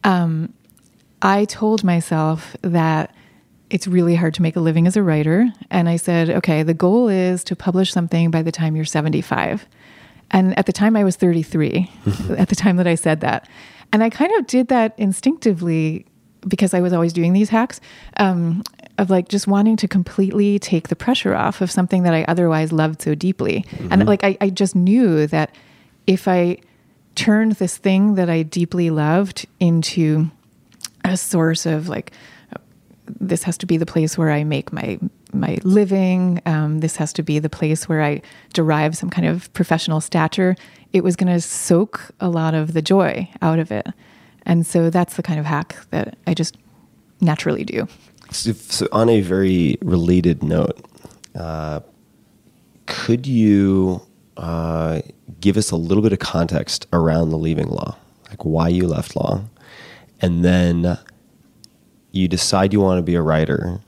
um, 0.05 0.53
I 1.21 1.45
told 1.45 1.83
myself 1.83 2.55
that 2.61 3.13
it's 3.69 3.87
really 3.87 4.15
hard 4.15 4.33
to 4.35 4.41
make 4.41 4.55
a 4.55 4.59
living 4.59 4.87
as 4.87 4.95
a 4.95 5.03
writer. 5.03 5.49
And 5.69 5.89
I 5.89 5.97
said, 5.97 6.29
okay, 6.29 6.63
the 6.63 6.73
goal 6.73 7.09
is 7.09 7.43
to 7.45 7.55
publish 7.55 7.91
something 7.91 8.31
by 8.31 8.41
the 8.41 8.51
time 8.51 8.75
you're 8.75 8.85
75. 8.85 9.67
And 10.35 10.57
at 10.59 10.65
the 10.65 10.73
time, 10.73 10.97
I 10.97 11.05
was 11.05 11.15
33, 11.15 11.89
at 12.37 12.49
the 12.49 12.55
time 12.55 12.75
that 12.75 12.85
I 12.85 12.95
said 12.95 13.21
that. 13.21 13.47
And 13.93 14.03
I 14.03 14.09
kind 14.09 14.33
of 14.33 14.45
did 14.45 14.67
that 14.67 14.93
instinctively 14.97 16.05
because 16.45 16.73
I 16.73 16.81
was 16.81 16.91
always 16.91 17.13
doing 17.13 17.31
these 17.31 17.47
hacks 17.47 17.79
um, 18.17 18.61
of 18.97 19.09
like 19.09 19.29
just 19.29 19.47
wanting 19.47 19.77
to 19.77 19.87
completely 19.87 20.59
take 20.59 20.89
the 20.89 20.95
pressure 20.95 21.33
off 21.33 21.61
of 21.61 21.71
something 21.71 22.03
that 22.03 22.13
I 22.13 22.25
otherwise 22.27 22.73
loved 22.73 23.01
so 23.01 23.15
deeply. 23.15 23.63
And 23.89 24.05
like, 24.05 24.25
I, 24.25 24.37
I 24.41 24.49
just 24.49 24.75
knew 24.75 25.25
that 25.27 25.55
if 26.05 26.27
I 26.27 26.57
turned 27.15 27.53
this 27.53 27.77
thing 27.77 28.15
that 28.15 28.29
I 28.29 28.43
deeply 28.43 28.89
loved 28.89 29.47
into 29.61 30.29
a 31.05 31.15
source 31.15 31.65
of 31.65 31.87
like 31.87 32.11
this 33.07 33.43
has 33.43 33.57
to 33.59 33.65
be 33.65 33.77
the 33.77 33.85
place 33.85 34.17
where 34.17 34.31
I 34.31 34.43
make 34.43 34.73
my 34.73 34.99
my 35.33 35.57
living. 35.63 36.41
Um, 36.45 36.79
this 36.79 36.95
has 36.97 37.13
to 37.13 37.23
be 37.23 37.39
the 37.39 37.49
place 37.49 37.89
where 37.89 38.01
I 38.01 38.21
derive 38.53 38.95
some 38.97 39.09
kind 39.09 39.27
of 39.27 39.51
professional 39.53 40.01
stature. 40.01 40.55
It 40.93 41.03
was 41.03 41.15
going 41.15 41.31
to 41.33 41.41
soak 41.41 42.11
a 42.19 42.29
lot 42.29 42.53
of 42.53 42.73
the 42.73 42.81
joy 42.81 43.29
out 43.41 43.59
of 43.59 43.71
it, 43.71 43.87
and 44.45 44.65
so 44.65 44.89
that's 44.89 45.15
the 45.15 45.23
kind 45.23 45.39
of 45.39 45.45
hack 45.45 45.75
that 45.89 46.17
I 46.27 46.33
just 46.33 46.57
naturally 47.21 47.63
do. 47.63 47.87
So, 48.31 48.53
so 48.53 48.87
on 48.91 49.09
a 49.09 49.21
very 49.21 49.77
related 49.81 50.43
note, 50.43 50.85
uh, 51.35 51.81
could 52.85 53.27
you 53.27 54.01
uh, 54.37 55.01
give 55.39 55.57
us 55.57 55.71
a 55.71 55.75
little 55.75 56.03
bit 56.03 56.13
of 56.13 56.19
context 56.19 56.87
around 56.93 57.29
the 57.29 57.37
leaving 57.37 57.67
law, 57.67 57.97
like 58.29 58.45
why 58.45 58.67
you 58.67 58.87
left 58.87 59.15
law, 59.15 59.41
and 60.21 60.43
then 60.43 60.97
you 62.11 62.27
decide 62.27 62.73
you 62.73 62.79
want 62.79 62.97
to 62.99 63.03
be 63.03 63.15
a 63.15 63.21
writer, 63.21 63.79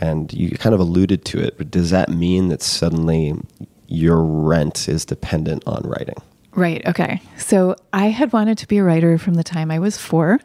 and 0.00 0.32
you 0.32 0.50
kind 0.50 0.74
of 0.74 0.80
alluded 0.80 1.24
to 1.26 1.40
it, 1.40 1.58
but 1.58 1.70
does 1.70 1.90
that 1.90 2.08
mean 2.08 2.48
that 2.48 2.62
suddenly 2.62 3.34
your 3.86 4.22
rent 4.22 4.88
is 4.88 5.04
dependent 5.04 5.64
on 5.66 5.82
writing? 5.84 6.16
Right. 6.52 6.84
Okay. 6.86 7.22
So 7.36 7.76
I 7.92 8.06
had 8.06 8.32
wanted 8.32 8.58
to 8.58 8.68
be 8.68 8.78
a 8.78 8.84
writer 8.84 9.18
from 9.18 9.34
the 9.34 9.44
time 9.44 9.70
I 9.70 9.78
was 9.78 9.96
four. 9.96 10.40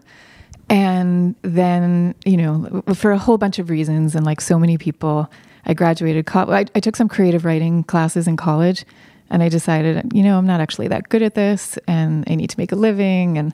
And 0.69 1.35
then, 1.41 2.15
you 2.25 2.37
know, 2.37 2.83
for 2.93 3.11
a 3.11 3.17
whole 3.17 3.37
bunch 3.37 3.59
of 3.59 3.69
reasons, 3.69 4.15
and 4.15 4.25
like 4.25 4.41
so 4.41 4.57
many 4.57 4.77
people, 4.77 5.29
I 5.65 5.73
graduated. 5.73 6.25
Co- 6.25 6.51
I, 6.51 6.65
I 6.75 6.79
took 6.79 6.95
some 6.95 7.09
creative 7.09 7.45
writing 7.45 7.83
classes 7.83 8.27
in 8.27 8.37
college, 8.37 8.85
and 9.29 9.43
I 9.43 9.49
decided, 9.49 10.11
you 10.13 10.23
know, 10.23 10.37
I'm 10.37 10.47
not 10.47 10.61
actually 10.61 10.87
that 10.87 11.09
good 11.09 11.21
at 11.21 11.35
this, 11.35 11.77
and 11.87 12.23
I 12.27 12.35
need 12.35 12.49
to 12.49 12.57
make 12.57 12.71
a 12.71 12.75
living. 12.75 13.37
And 13.37 13.53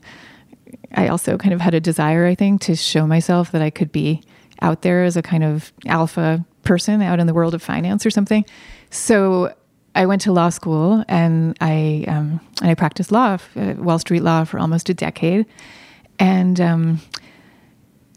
I 0.94 1.08
also 1.08 1.36
kind 1.36 1.52
of 1.52 1.60
had 1.60 1.74
a 1.74 1.80
desire, 1.80 2.26
I 2.26 2.34
think, 2.34 2.60
to 2.62 2.76
show 2.76 3.06
myself 3.06 3.52
that 3.52 3.62
I 3.62 3.70
could 3.70 3.90
be 3.90 4.22
out 4.62 4.82
there 4.82 5.04
as 5.04 5.16
a 5.16 5.22
kind 5.22 5.44
of 5.44 5.72
alpha 5.86 6.44
person 6.62 7.02
out 7.02 7.20
in 7.20 7.26
the 7.26 7.34
world 7.34 7.54
of 7.54 7.62
finance 7.62 8.04
or 8.04 8.10
something. 8.10 8.44
So 8.90 9.54
I 9.94 10.06
went 10.06 10.22
to 10.22 10.32
law 10.32 10.50
school 10.50 11.04
and 11.08 11.56
I 11.60 12.04
um, 12.06 12.40
and 12.60 12.70
I 12.70 12.74
practiced 12.74 13.10
law, 13.10 13.38
uh, 13.56 13.74
Wall 13.78 13.98
Street 13.98 14.22
law, 14.22 14.44
for 14.44 14.58
almost 14.58 14.88
a 14.88 14.94
decade, 14.94 15.46
and 16.18 16.60
um, 16.60 17.00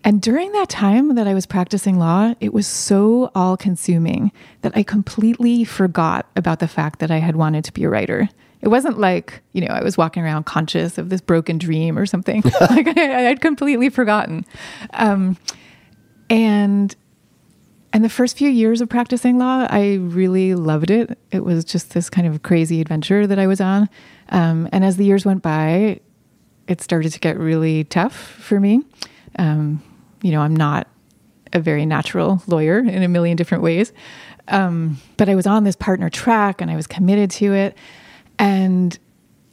and 0.03 0.21
during 0.21 0.51
that 0.51 0.69
time 0.69 1.15
that 1.15 1.27
I 1.27 1.33
was 1.33 1.45
practicing 1.45 1.97
law, 1.97 2.33
it 2.41 2.53
was 2.53 2.67
so 2.67 3.31
all 3.33 3.55
consuming 3.55 4.31
that 4.61 4.73
I 4.75 4.83
completely 4.83 5.63
forgot 5.63 6.27
about 6.35 6.59
the 6.59 6.67
fact 6.67 6.99
that 6.99 7.09
I 7.09 7.17
had 7.17 7.37
wanted 7.37 7.63
to 7.65 7.71
be 7.73 7.85
a 7.85 7.89
writer. 7.89 8.27
It 8.61 8.67
wasn't 8.67 8.99
like, 8.99 9.41
you 9.53 9.61
know, 9.61 9.73
I 9.73 9.83
was 9.83 9.97
walking 9.97 10.23
around 10.23 10.45
conscious 10.45 10.97
of 10.97 11.09
this 11.09 11.21
broken 11.21 11.57
dream 11.57 11.97
or 11.97 12.05
something. 12.05 12.41
like 12.61 12.87
I, 12.97 13.17
I 13.17 13.21
had 13.21 13.41
completely 13.41 13.89
forgotten. 13.89 14.45
Um, 14.93 15.37
and 16.29 16.95
and 17.91 18.03
the 18.03 18.09
first 18.09 18.37
few 18.37 18.49
years 18.49 18.81
of 18.81 18.89
practicing 18.89 19.37
law, 19.37 19.67
I 19.69 19.95
really 19.95 20.55
loved 20.55 20.89
it. 20.89 21.17
It 21.29 21.45
was 21.45 21.63
just 21.63 21.93
this 21.93 22.09
kind 22.09 22.25
of 22.25 22.41
crazy 22.41 22.81
adventure 22.81 23.27
that 23.27 23.37
I 23.37 23.45
was 23.45 23.61
on. 23.61 23.87
Um, 24.29 24.67
and 24.71 24.83
as 24.83 24.97
the 24.97 25.05
years 25.05 25.25
went 25.25 25.43
by, 25.43 25.99
it 26.67 26.81
started 26.81 27.11
to 27.11 27.19
get 27.19 27.37
really 27.37 27.83
tough 27.83 28.15
for 28.15 28.59
me. 28.59 28.81
Um, 29.37 29.83
you 30.23 30.31
know, 30.31 30.41
I'm 30.41 30.55
not 30.55 30.87
a 31.53 31.59
very 31.59 31.85
natural 31.85 32.41
lawyer 32.47 32.79
in 32.79 33.03
a 33.03 33.07
million 33.07 33.37
different 33.37 33.63
ways. 33.63 33.93
Um, 34.47 34.97
but 35.17 35.29
I 35.29 35.35
was 35.35 35.45
on 35.45 35.63
this 35.63 35.75
partner 35.75 36.09
track 36.09 36.61
and 36.61 36.71
I 36.71 36.75
was 36.75 36.87
committed 36.87 37.29
to 37.31 37.53
it. 37.53 37.77
And 38.39 38.97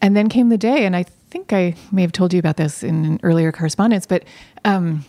and 0.01 0.17
then 0.17 0.31
came 0.31 0.49
the 0.49 0.57
day, 0.57 0.87
and 0.87 0.97
I 0.97 1.03
think 1.03 1.53
I 1.53 1.75
may 1.93 2.03
have 2.03 2.13
told 2.13 2.33
you 2.33 2.39
about 2.39 2.57
this 2.57 2.83
in 2.83 3.05
an 3.05 3.21
earlier 3.23 3.53
correspondence, 3.53 4.07
but 4.07 4.25
um, 4.65 5.05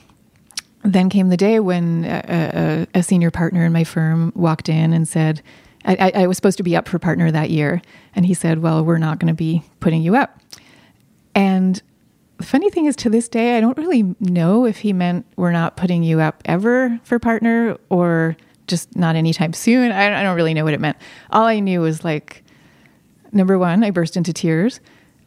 then 0.83 1.09
came 1.09 1.29
the 1.29 1.37
day 1.37 1.59
when 1.59 2.05
a, 2.05 2.87
a, 2.95 2.99
a, 2.99 3.03
senior 3.03 3.29
partner 3.29 3.65
in 3.65 3.71
my 3.71 3.83
firm 3.83 4.31
walked 4.35 4.67
in 4.67 4.93
and 4.93 5.07
said, 5.07 5.41
I, 5.85 6.11
I 6.15 6.27
was 6.27 6.37
supposed 6.37 6.57
to 6.57 6.63
be 6.63 6.75
up 6.75 6.87
for 6.87 6.99
partner 6.99 7.31
that 7.31 7.49
year. 7.49 7.81
And 8.15 8.25
he 8.25 8.33
said, 8.33 8.59
Well, 8.59 8.83
we're 8.83 8.97
not 8.97 9.19
going 9.19 9.29
to 9.29 9.33
be 9.33 9.63
putting 9.79 10.01
you 10.01 10.15
up. 10.15 10.39
And 11.33 11.81
the 12.37 12.45
funny 12.45 12.69
thing 12.69 12.85
is, 12.85 12.95
to 12.97 13.09
this 13.09 13.29
day, 13.29 13.57
I 13.57 13.61
don't 13.61 13.77
really 13.77 14.15
know 14.19 14.65
if 14.65 14.79
he 14.79 14.93
meant 14.93 15.25
we're 15.35 15.51
not 15.51 15.77
putting 15.77 16.03
you 16.03 16.19
up 16.19 16.41
ever 16.45 16.99
for 17.03 17.19
partner 17.19 17.77
or 17.89 18.35
just 18.67 18.95
not 18.95 19.15
anytime 19.15 19.53
soon. 19.53 19.91
I, 19.91 20.19
I 20.19 20.23
don't 20.23 20.35
really 20.35 20.53
know 20.53 20.63
what 20.63 20.73
it 20.73 20.79
meant. 20.79 20.97
All 21.29 21.43
I 21.43 21.59
knew 21.59 21.81
was 21.81 22.03
like, 22.03 22.43
number 23.31 23.57
one, 23.57 23.83
I 23.83 23.91
burst 23.91 24.17
into 24.17 24.33
tears. 24.33 24.79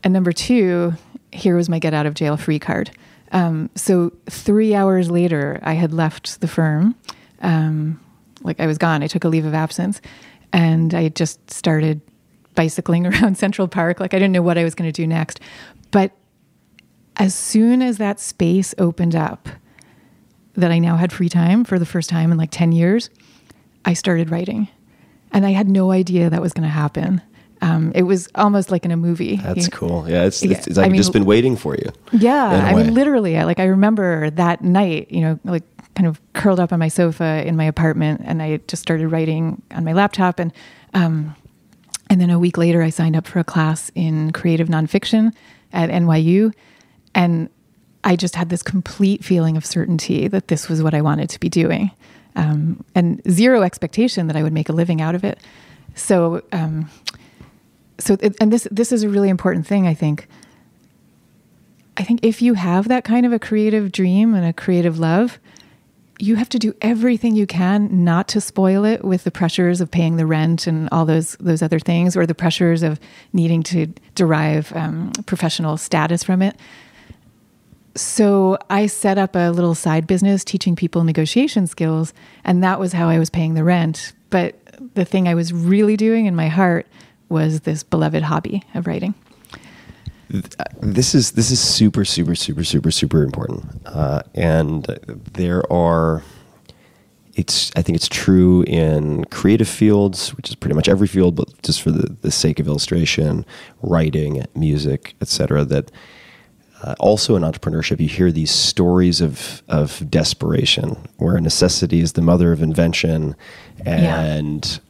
And 0.02 0.12
number 0.12 0.32
two, 0.32 0.94
here 1.32 1.57
was 1.57 1.68
my 1.68 1.78
get 1.78 1.94
out 1.94 2.07
of 2.07 2.14
jail 2.14 2.36
free 2.36 2.59
card. 2.59 2.90
Um, 3.35 3.68
so 3.74 4.12
three 4.30 4.74
hours 4.74 5.11
later, 5.11 5.61
I 5.62 5.74
had 5.74 5.93
left 5.93 6.41
the 6.41 6.49
firm. 6.49 6.95
Um, 7.43 8.01
like 8.43 8.61
I 8.61 8.66
was 8.66 8.78
gone. 8.78 9.03
I 9.03 9.09
took 9.09 9.24
a 9.24 9.28
leave 9.28 9.45
of 9.45 9.55
absence 9.55 10.01
and 10.53 10.95
I 10.95 11.09
just 11.09 11.51
started 11.51 12.01
bicycling 12.55 13.07
around 13.09 13.37
Central 13.37 13.68
Park. 13.68 14.01
Like 14.01 14.14
I 14.14 14.18
didn't 14.18 14.32
know 14.32 14.43
what 14.43 14.57
I 14.57 14.64
was 14.64 14.74
going 14.74 14.91
to 14.91 14.93
do 14.93 15.07
next. 15.07 15.41
But 15.91 16.12
as 17.16 17.35
soon 17.35 17.82
as 17.82 17.99
that 17.99 18.20
space 18.20 18.74
opened 18.78 19.16
up, 19.16 19.49
that 20.57 20.70
I 20.70 20.78
now 20.78 20.97
had 20.97 21.12
free 21.12 21.28
time 21.28 21.64
for 21.64 21.80
the 21.80 21.87
first 21.87 22.09
time 22.09 22.30
in 22.30 22.39
like 22.39 22.53
10 22.53 22.70
years, 22.70 23.11
I 23.85 23.93
started 23.93 24.30
writing. 24.30 24.68
And 25.32 25.45
I 25.45 25.51
had 25.51 25.68
no 25.68 25.91
idea 25.91 26.30
that 26.30 26.41
was 26.41 26.53
going 26.53 26.62
to 26.62 26.68
happen. 26.68 27.20
Um, 27.65 27.93
it 27.95 28.03
was 28.03 28.29
almost 28.35 28.71
like 28.71 28.85
in 28.85 28.91
a 28.91 28.97
movie. 28.97 29.37
That's 29.37 29.69
cool. 29.73 30.09
Yeah, 30.09 30.25
it's, 30.25 30.43
it's, 30.43 30.67
it's 30.67 30.77
like 30.77 30.87
I 30.87 30.89
mean, 30.91 30.99
just 30.99 31.15
been 31.15 31.25
waiting 31.25 31.57
for 31.57 31.75
you. 31.75 31.91
Yeah, 32.12 32.45
I 32.45 32.75
mean, 32.75 32.93
literally, 32.93 33.39
I, 33.39 33.45
like 33.45 33.59
I 33.59 33.65
remember 33.65 34.29
that 34.31 34.62
night, 34.62 35.11
you 35.11 35.23
know, 35.23 35.41
like 35.45 35.62
kind 35.95 36.07
of 36.07 36.21
curled 36.35 36.61
up 36.61 36.75
on 36.75 36.79
my 36.79 36.89
sofa 36.89 37.43
in 37.47 37.57
my 37.57 37.65
apartment, 37.65 38.21
and 38.23 38.43
I 38.43 38.59
just 38.69 38.83
started 38.83 39.09
writing 39.09 39.62
on 39.71 39.83
my 39.83 39.95
laptop, 39.95 40.39
and 40.39 40.53
um, 40.93 41.35
and 42.11 42.21
then 42.21 42.29
a 42.29 42.39
week 42.39 42.59
later, 42.59 42.83
I 42.83 42.91
signed 42.91 43.17
up 43.17 43.27
for 43.27 43.39
a 43.39 43.45
class 43.45 43.91
in 43.95 44.33
creative 44.33 44.69
nonfiction 44.69 45.33
at 45.73 45.89
NYU, 45.89 46.53
and 47.15 47.49
I 48.05 48.15
just 48.15 48.37
had 48.37 48.51
this 48.51 48.62
complete 48.62 49.25
feeling 49.25 49.57
of 49.57 49.65
certainty 49.65 50.29
that 50.29 50.49
this 50.49 50.69
was 50.69 50.83
what 50.83 50.93
I 50.93 51.01
wanted 51.01 51.31
to 51.31 51.41
be 51.41 51.49
doing, 51.49 51.93
um, 52.37 52.85
and 52.95 53.23
zero 53.31 53.62
expectation 53.62 54.27
that 54.27 54.37
I 54.37 54.43
would 54.43 54.53
make 54.53 54.69
a 54.69 54.73
living 54.73 55.01
out 55.01 55.15
of 55.15 55.25
it. 55.25 55.39
So 55.95 56.43
um, 56.53 56.91
so 57.99 58.16
it, 58.20 58.36
and 58.40 58.53
this 58.53 58.66
this 58.70 58.92
is 58.92 59.03
a 59.03 59.09
really 59.09 59.28
important 59.28 59.66
thing 59.66 59.86
i 59.86 59.95
think. 59.95 60.28
I 61.97 62.03
think 62.03 62.24
if 62.24 62.42
you 62.42 62.55
have 62.55 62.88
that 62.88 63.05
kind 63.05 63.24
of 63.24 63.32
a 63.32 63.38
creative 63.38 63.92
dream 63.92 64.34
and 64.34 64.45
a 64.45 64.53
creative 64.53 64.99
love 64.99 65.38
you 66.18 66.36
have 66.36 66.49
to 66.49 66.59
do 66.59 66.74
everything 66.80 67.34
you 67.34 67.47
can 67.47 68.05
not 68.05 68.28
to 68.28 68.40
spoil 68.40 68.84
it 68.84 69.05
with 69.05 69.24
the 69.24 69.30
pressures 69.30 69.80
of 69.80 69.90
paying 69.90 70.16
the 70.16 70.26
rent 70.26 70.66
and 70.66 70.88
all 70.92 71.05
those 71.05 71.36
those 71.40 71.62
other 71.62 71.78
things 71.78 72.16
or 72.16 72.26
the 72.26 72.34
pressures 72.34 72.82
of 72.82 73.01
needing 73.32 73.62
to 73.62 73.86
derive 74.14 74.72
um, 74.76 75.12
professional 75.26 75.76
status 75.76 76.22
from 76.22 76.42
it. 76.42 76.57
So 77.97 78.59
i 78.70 78.86
set 78.86 79.18
up 79.18 79.34
a 79.34 79.51
little 79.51 79.74
side 79.74 80.07
business 80.07 80.45
teaching 80.45 80.76
people 80.76 81.05
negotiation 81.05 81.66
skills 81.66 82.12
and 82.45 82.62
that 82.62 82.78
was 82.78 82.92
how 82.92 83.09
i 83.09 83.18
was 83.18 83.30
paying 83.30 83.55
the 83.55 83.64
rent. 83.64 84.12
But 84.30 84.57
the 84.95 85.05
thing 85.05 85.26
i 85.28 85.34
was 85.34 85.53
really 85.53 85.97
doing 85.97 86.26
in 86.26 86.36
my 86.36 86.49
heart 86.49 86.86
was 87.35 87.61
this 87.62 87.82
beloved 87.82 88.22
hobby 88.22 88.62
of 88.74 88.87
writing. 88.87 89.14
This 90.80 91.14
is 91.14 91.32
this 91.32 91.51
is 91.51 91.61
super 91.61 92.05
super 92.05 92.35
super 92.35 92.64
super 92.64 92.91
super 92.91 93.22
important, 93.22 93.66
uh, 93.85 94.22
and 94.35 94.85
there 95.35 95.70
are. 95.70 96.22
It's 97.35 97.72
I 97.76 97.82
think 97.82 97.97
it's 97.97 98.09
true 98.09 98.62
in 98.62 99.24
creative 99.24 99.68
fields, 99.68 100.35
which 100.37 100.49
is 100.49 100.55
pretty 100.55 100.76
much 100.76 100.89
every 100.89 101.09
field, 101.09 101.35
but 101.35 101.49
just 101.62 101.82
for 101.82 101.91
the, 101.91 102.16
the 102.22 102.30
sake 102.30 102.61
of 102.61 102.68
illustration, 102.68 103.45
writing, 103.82 104.45
music, 104.55 105.14
etc. 105.20 105.64
That 105.64 105.91
uh, 106.82 106.95
also 107.01 107.35
in 107.35 107.43
entrepreneurship, 107.43 108.01
you 108.01 108.09
hear 108.09 108.30
these 108.30 108.53
stories 108.53 109.20
of 109.20 109.62
of 109.68 110.09
desperation, 110.09 110.97
where 111.18 111.39
necessity 111.41 112.01
is 112.01 112.12
the 112.12 112.22
mother 112.22 112.53
of 112.53 112.62
invention, 112.62 113.35
and 113.85 114.80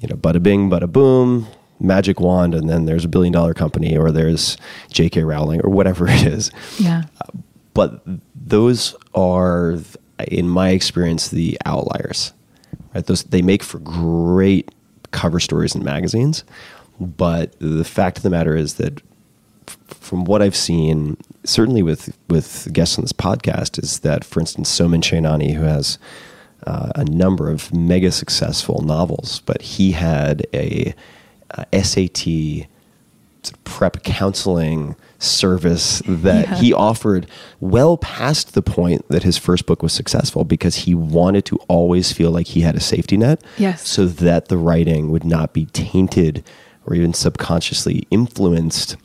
you 0.00 0.08
know, 0.08 0.16
bada 0.16 0.42
bing, 0.42 0.70
bada 0.70 0.90
boom, 0.90 1.46
magic 1.80 2.20
wand, 2.20 2.54
and 2.54 2.68
then 2.68 2.86
there's 2.86 3.04
a 3.04 3.08
billion 3.08 3.32
dollar 3.32 3.54
company, 3.54 3.96
or 3.96 4.10
there's 4.10 4.56
J.K. 4.90 5.24
Rowling, 5.24 5.60
or 5.62 5.70
whatever 5.70 6.06
it 6.08 6.26
is. 6.26 6.50
Yeah. 6.78 7.04
Uh, 7.20 7.38
but 7.74 8.02
those 8.34 8.96
are, 9.14 9.76
in 10.26 10.48
my 10.48 10.70
experience, 10.70 11.28
the 11.28 11.58
outliers. 11.64 12.32
Right? 12.94 13.06
Those 13.06 13.24
they 13.24 13.42
make 13.42 13.62
for 13.62 13.78
great 13.78 14.70
cover 15.10 15.40
stories 15.40 15.74
in 15.74 15.84
magazines, 15.84 16.44
but 17.00 17.58
the 17.60 17.84
fact 17.84 18.18
of 18.18 18.22
the 18.22 18.30
matter 18.30 18.56
is 18.56 18.74
that, 18.74 19.00
from 19.86 20.24
what 20.24 20.42
I've 20.42 20.56
seen, 20.56 21.16
certainly 21.44 21.82
with 21.82 22.16
with 22.28 22.68
guests 22.72 22.98
on 22.98 23.04
this 23.04 23.12
podcast, 23.12 23.82
is 23.82 24.00
that, 24.00 24.24
for 24.24 24.40
instance, 24.40 24.76
Soman 24.76 25.02
Chainani, 25.02 25.54
who 25.54 25.62
has 25.62 25.98
Uh, 26.66 26.90
a 26.96 27.04
number 27.04 27.48
of 27.48 27.72
mega 27.72 28.10
successful 28.10 28.82
novels, 28.82 29.42
but 29.46 29.62
he 29.62 29.92
had 29.92 30.44
a, 30.52 30.92
uh, 31.52 31.64
a 31.72 31.84
SAT 31.84 32.66
prep 33.64 34.02
counseling 34.02 34.96
service 35.18 36.02
that 36.06 36.48
yeah. 36.48 36.54
he 36.56 36.72
offered 36.72 37.26
well 37.60 37.96
past 37.96 38.54
the 38.54 38.62
point 38.62 39.06
that 39.08 39.22
his 39.22 39.36
first 39.36 39.66
book 39.66 39.82
was 39.82 39.92
successful 39.92 40.44
because 40.44 40.76
he 40.76 40.94
wanted 40.94 41.44
to 41.44 41.56
always 41.68 42.12
feel 42.12 42.30
like 42.30 42.48
he 42.48 42.60
had 42.60 42.74
a 42.74 42.80
safety 42.80 43.16
net 43.16 43.42
yes. 43.56 43.86
so 43.86 44.06
that 44.06 44.48
the 44.48 44.56
writing 44.56 45.10
would 45.10 45.24
not 45.24 45.52
be 45.52 45.66
tainted 45.66 46.44
or 46.86 46.94
even 46.94 47.12
subconsciously 47.12 48.06
influenced 48.10 48.96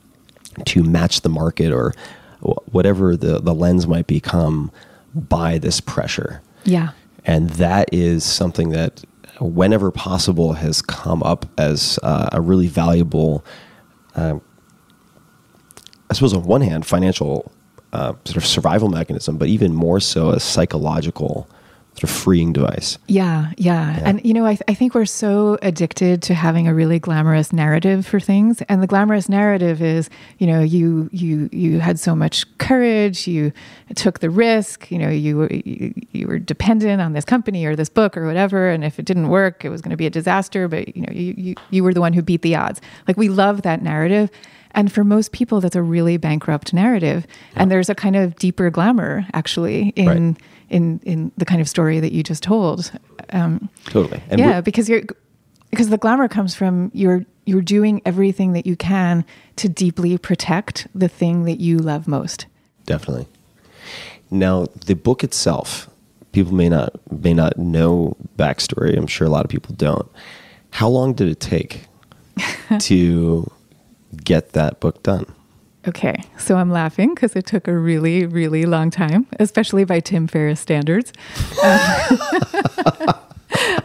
to 0.65 0.83
match 0.83 1.21
the 1.21 1.29
market 1.29 1.71
or 1.71 1.93
whatever 2.71 3.15
the, 3.15 3.39
the 3.39 3.53
lens 3.53 3.87
might 3.87 4.07
become 4.07 4.71
by 5.15 5.57
this 5.57 5.79
pressure. 5.79 6.41
Yeah. 6.63 6.91
And 7.25 7.49
that 7.51 7.89
is 7.93 8.23
something 8.23 8.69
that, 8.69 9.03
whenever 9.39 9.91
possible, 9.91 10.53
has 10.53 10.81
come 10.81 11.23
up 11.23 11.45
as 11.57 11.99
uh, 12.03 12.29
a 12.31 12.41
really 12.41 12.67
valuable, 12.67 13.45
uh, 14.15 14.39
I 16.09 16.13
suppose, 16.13 16.33
on 16.33 16.43
one 16.43 16.61
hand, 16.61 16.85
financial 16.85 17.51
uh, 17.93 18.13
sort 18.25 18.37
of 18.37 18.45
survival 18.45 18.89
mechanism, 18.89 19.37
but 19.37 19.47
even 19.47 19.73
more 19.73 19.99
so 19.99 20.31
a 20.31 20.39
psychological 20.39 21.47
sort 21.93 22.03
of 22.03 22.09
freeing 22.09 22.53
device. 22.53 22.97
Yeah, 23.07 23.51
yeah. 23.57 23.97
yeah. 23.97 24.01
And, 24.03 24.25
you 24.25 24.33
know, 24.33 24.45
I, 24.45 24.55
th- 24.55 24.63
I 24.67 24.73
think 24.73 24.95
we're 24.95 25.05
so 25.05 25.59
addicted 25.61 26.23
to 26.23 26.33
having 26.33 26.67
a 26.67 26.73
really 26.73 26.97
glamorous 26.97 27.53
narrative 27.53 28.05
for 28.05 28.19
things. 28.19 28.61
And 28.63 28.81
the 28.81 28.87
glamorous 28.87 29.29
narrative 29.29 29.81
is, 29.81 30.09
you 30.39 30.47
know, 30.47 30.61
you, 30.61 31.07
you, 31.11 31.49
you 31.51 31.79
had 31.79 31.99
so 31.99 32.15
much 32.15 32.45
courage, 32.57 33.27
you 33.27 33.53
took 33.95 34.19
the 34.19 34.31
risk, 34.31 34.89
you 34.89 34.97
know, 34.97 35.09
you 35.09 35.37
were, 35.37 35.53
you, 35.53 35.93
you 36.11 36.27
were 36.27 36.39
dependent 36.39 36.99
on 36.99 37.13
this 37.13 37.25
company 37.25 37.63
or 37.65 37.75
this 37.75 37.89
book 37.89 38.17
or 38.17 38.25
whatever. 38.25 38.69
And 38.69 38.83
if 38.83 38.97
it 38.97 39.05
didn't 39.05 39.29
work, 39.29 39.63
it 39.63 39.69
was 39.69 39.81
going 39.81 39.91
to 39.91 39.97
be 39.97 40.07
a 40.07 40.09
disaster, 40.09 40.67
but, 40.67 40.95
you 40.95 41.03
know, 41.03 41.13
you, 41.13 41.35
you, 41.37 41.55
you 41.69 41.83
were 41.83 41.93
the 41.93 42.01
one 42.01 42.13
who 42.13 42.23
beat 42.23 42.41
the 42.41 42.55
odds. 42.55 42.81
Like 43.07 43.17
we 43.17 43.29
love 43.29 43.61
that 43.61 43.83
narrative. 43.83 44.31
And 44.75 44.91
for 44.91 45.03
most 45.03 45.31
people, 45.31 45.61
that's 45.61 45.75
a 45.75 45.81
really 45.81 46.17
bankrupt 46.17 46.73
narrative. 46.73 47.27
Yeah. 47.53 47.61
And 47.61 47.71
there's 47.71 47.89
a 47.89 47.95
kind 47.95 48.15
of 48.15 48.35
deeper 48.37 48.69
glamour 48.69 49.25
actually 49.33 49.89
in, 49.95 50.07
right 50.07 50.37
in 50.73 50.99
in 51.03 51.31
the 51.37 51.45
kind 51.45 51.61
of 51.61 51.69
story 51.69 51.99
that 51.99 52.11
you 52.11 52.23
just 52.23 52.43
told. 52.43 52.91
Um, 53.29 53.69
totally. 53.85 54.21
And 54.29 54.39
yeah, 54.39 54.59
because 54.59 54.89
you're 54.89 55.03
because 55.69 55.89
the 55.89 55.97
glamour 55.97 56.27
comes 56.27 56.55
from 56.55 56.91
you're 56.93 57.25
you're 57.45 57.61
doing 57.61 58.01
everything 58.05 58.53
that 58.53 58.65
you 58.65 58.75
can 58.75 59.23
to 59.57 59.69
deeply 59.69 60.17
protect 60.17 60.87
the 60.95 61.07
thing 61.07 61.43
that 61.45 61.59
you 61.59 61.77
love 61.77 62.07
most. 62.07 62.47
Definitely. 62.85 63.27
Now, 64.31 64.65
the 64.85 64.95
book 64.95 65.23
itself, 65.23 65.89
people 66.31 66.53
may 66.53 66.69
not 66.69 66.99
may 67.11 67.33
not 67.33 67.57
know 67.57 68.17
backstory. 68.37 68.97
I'm 68.97 69.07
sure 69.07 69.27
a 69.27 69.29
lot 69.29 69.45
of 69.45 69.51
people 69.51 69.75
don't. 69.75 70.09
How 70.71 70.89
long 70.89 71.13
did 71.13 71.27
it 71.29 71.39
take 71.39 71.85
to 72.79 73.49
get 74.23 74.53
that 74.53 74.79
book 74.79 75.03
done? 75.03 75.25
Okay, 75.87 76.23
so 76.37 76.55
I'm 76.55 76.71
laughing 76.71 77.13
because 77.13 77.35
it 77.35 77.45
took 77.45 77.67
a 77.67 77.77
really, 77.77 78.25
really 78.25 78.65
long 78.65 78.89
time, 78.89 79.27
especially 79.39 79.83
by 79.83 79.99
Tim 79.99 80.27
Ferriss 80.27 80.61
standards. 80.61 81.11
Um, 81.61 81.69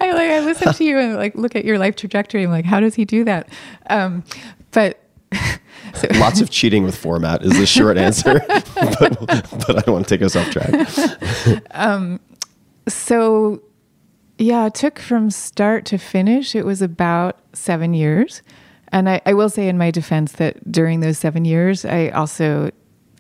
I 0.00 0.12
like 0.12 0.30
I 0.30 0.40
listen 0.40 0.72
to 0.72 0.84
you 0.84 0.98
and 0.98 1.16
like 1.16 1.34
look 1.34 1.56
at 1.56 1.64
your 1.64 1.78
life 1.78 1.96
trajectory. 1.96 2.44
I'm 2.44 2.50
like, 2.50 2.64
how 2.64 2.78
does 2.78 2.94
he 2.94 3.04
do 3.04 3.24
that? 3.24 3.48
Um, 3.90 4.22
but 4.70 5.02
Lots 6.14 6.40
of 6.40 6.50
cheating 6.50 6.84
with 6.84 6.96
format 6.96 7.42
is 7.42 7.58
the 7.58 7.66
short 7.66 7.96
answer, 8.08 8.40
but, 8.46 9.18
but 9.26 9.70
I 9.70 9.80
don't 9.80 9.88
want 9.88 10.08
to 10.08 10.16
take 10.16 10.22
us 10.24 10.36
off 10.36 10.50
track. 10.50 11.62
Um, 11.72 12.20
so 12.86 13.62
yeah, 14.38 14.66
it 14.66 14.74
took 14.74 14.98
from 14.98 15.30
start 15.30 15.84
to 15.86 15.98
finish. 15.98 16.54
It 16.54 16.64
was 16.64 16.80
about 16.80 17.38
seven 17.52 17.94
years, 17.94 18.42
and 18.92 19.08
I, 19.08 19.20
I 19.26 19.34
will 19.34 19.48
say 19.48 19.68
in 19.68 19.78
my 19.78 19.90
defense 19.90 20.32
that 20.32 20.70
during 20.70 21.00
those 21.00 21.18
seven 21.18 21.44
years, 21.44 21.84
I 21.84 22.08
also 22.08 22.70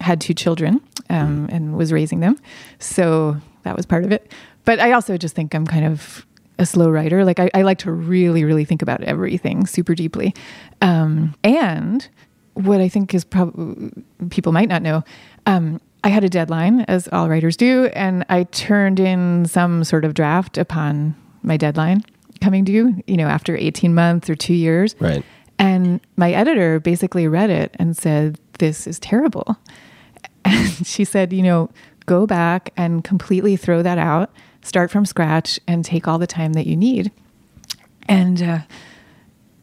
had 0.00 0.20
two 0.20 0.34
children 0.34 0.80
um, 1.10 1.48
and 1.50 1.76
was 1.76 1.92
raising 1.92 2.20
them, 2.20 2.38
so 2.78 3.36
that 3.64 3.76
was 3.76 3.86
part 3.86 4.04
of 4.04 4.12
it. 4.12 4.32
But 4.64 4.80
I 4.80 4.92
also 4.92 5.16
just 5.16 5.34
think 5.34 5.54
I'm 5.54 5.66
kind 5.66 5.84
of 5.84 6.26
a 6.58 6.66
slow 6.66 6.90
writer. 6.90 7.24
Like 7.24 7.40
I, 7.40 7.50
I 7.54 7.62
like 7.62 7.78
to 7.78 7.92
really, 7.92 8.44
really 8.44 8.64
think 8.64 8.82
about 8.82 9.02
everything 9.02 9.66
super 9.66 9.94
deeply, 9.94 10.34
um, 10.80 11.34
and 11.42 12.08
what 12.54 12.80
I 12.80 12.88
think 12.88 13.14
is 13.14 13.24
probably 13.24 13.92
people 14.30 14.52
might 14.52 14.68
not 14.68 14.82
know. 14.82 15.04
Um, 15.46 15.80
I 16.04 16.08
had 16.08 16.24
a 16.24 16.28
deadline, 16.28 16.82
as 16.82 17.08
all 17.08 17.28
writers 17.28 17.56
do, 17.56 17.86
and 17.86 18.24
I 18.28 18.44
turned 18.44 19.00
in 19.00 19.46
some 19.46 19.84
sort 19.84 20.04
of 20.04 20.14
draft 20.14 20.56
upon 20.56 21.16
my 21.42 21.56
deadline 21.56 22.04
coming 22.40 22.64
due, 22.64 23.02
you 23.06 23.16
know, 23.16 23.26
after 23.26 23.56
18 23.56 23.94
months 23.94 24.30
or 24.30 24.34
two 24.34 24.54
years. 24.54 24.94
Right. 25.00 25.24
And 25.58 26.00
my 26.16 26.32
editor 26.32 26.80
basically 26.80 27.26
read 27.26 27.50
it 27.50 27.74
and 27.78 27.96
said, 27.96 28.38
This 28.58 28.86
is 28.86 28.98
terrible. 28.98 29.56
And 30.44 30.86
she 30.86 31.04
said, 31.04 31.32
You 31.32 31.42
know, 31.42 31.70
go 32.06 32.26
back 32.26 32.72
and 32.76 33.04
completely 33.04 33.56
throw 33.56 33.82
that 33.82 33.98
out, 33.98 34.30
start 34.62 34.90
from 34.90 35.04
scratch, 35.04 35.60
and 35.66 35.84
take 35.84 36.08
all 36.08 36.18
the 36.18 36.26
time 36.26 36.54
that 36.54 36.66
you 36.66 36.76
need. 36.76 37.10
And, 38.08 38.40
uh, 38.40 38.58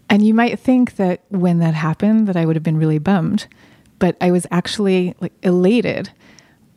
and 0.10 0.26
you 0.26 0.34
might 0.34 0.60
think 0.60 0.98
that 0.98 1.24
when 1.30 1.60
that 1.60 1.74
happened 1.74 2.28
that 2.28 2.38
I 2.38 2.46
would 2.46 2.56
have 2.56 2.62
been 2.62 2.78
really 2.78 3.00
bummed, 3.00 3.48
but 3.98 4.16
I 4.22 4.32
was 4.32 4.46
actually 4.52 5.16
like 5.20 5.34
elated 5.42 6.12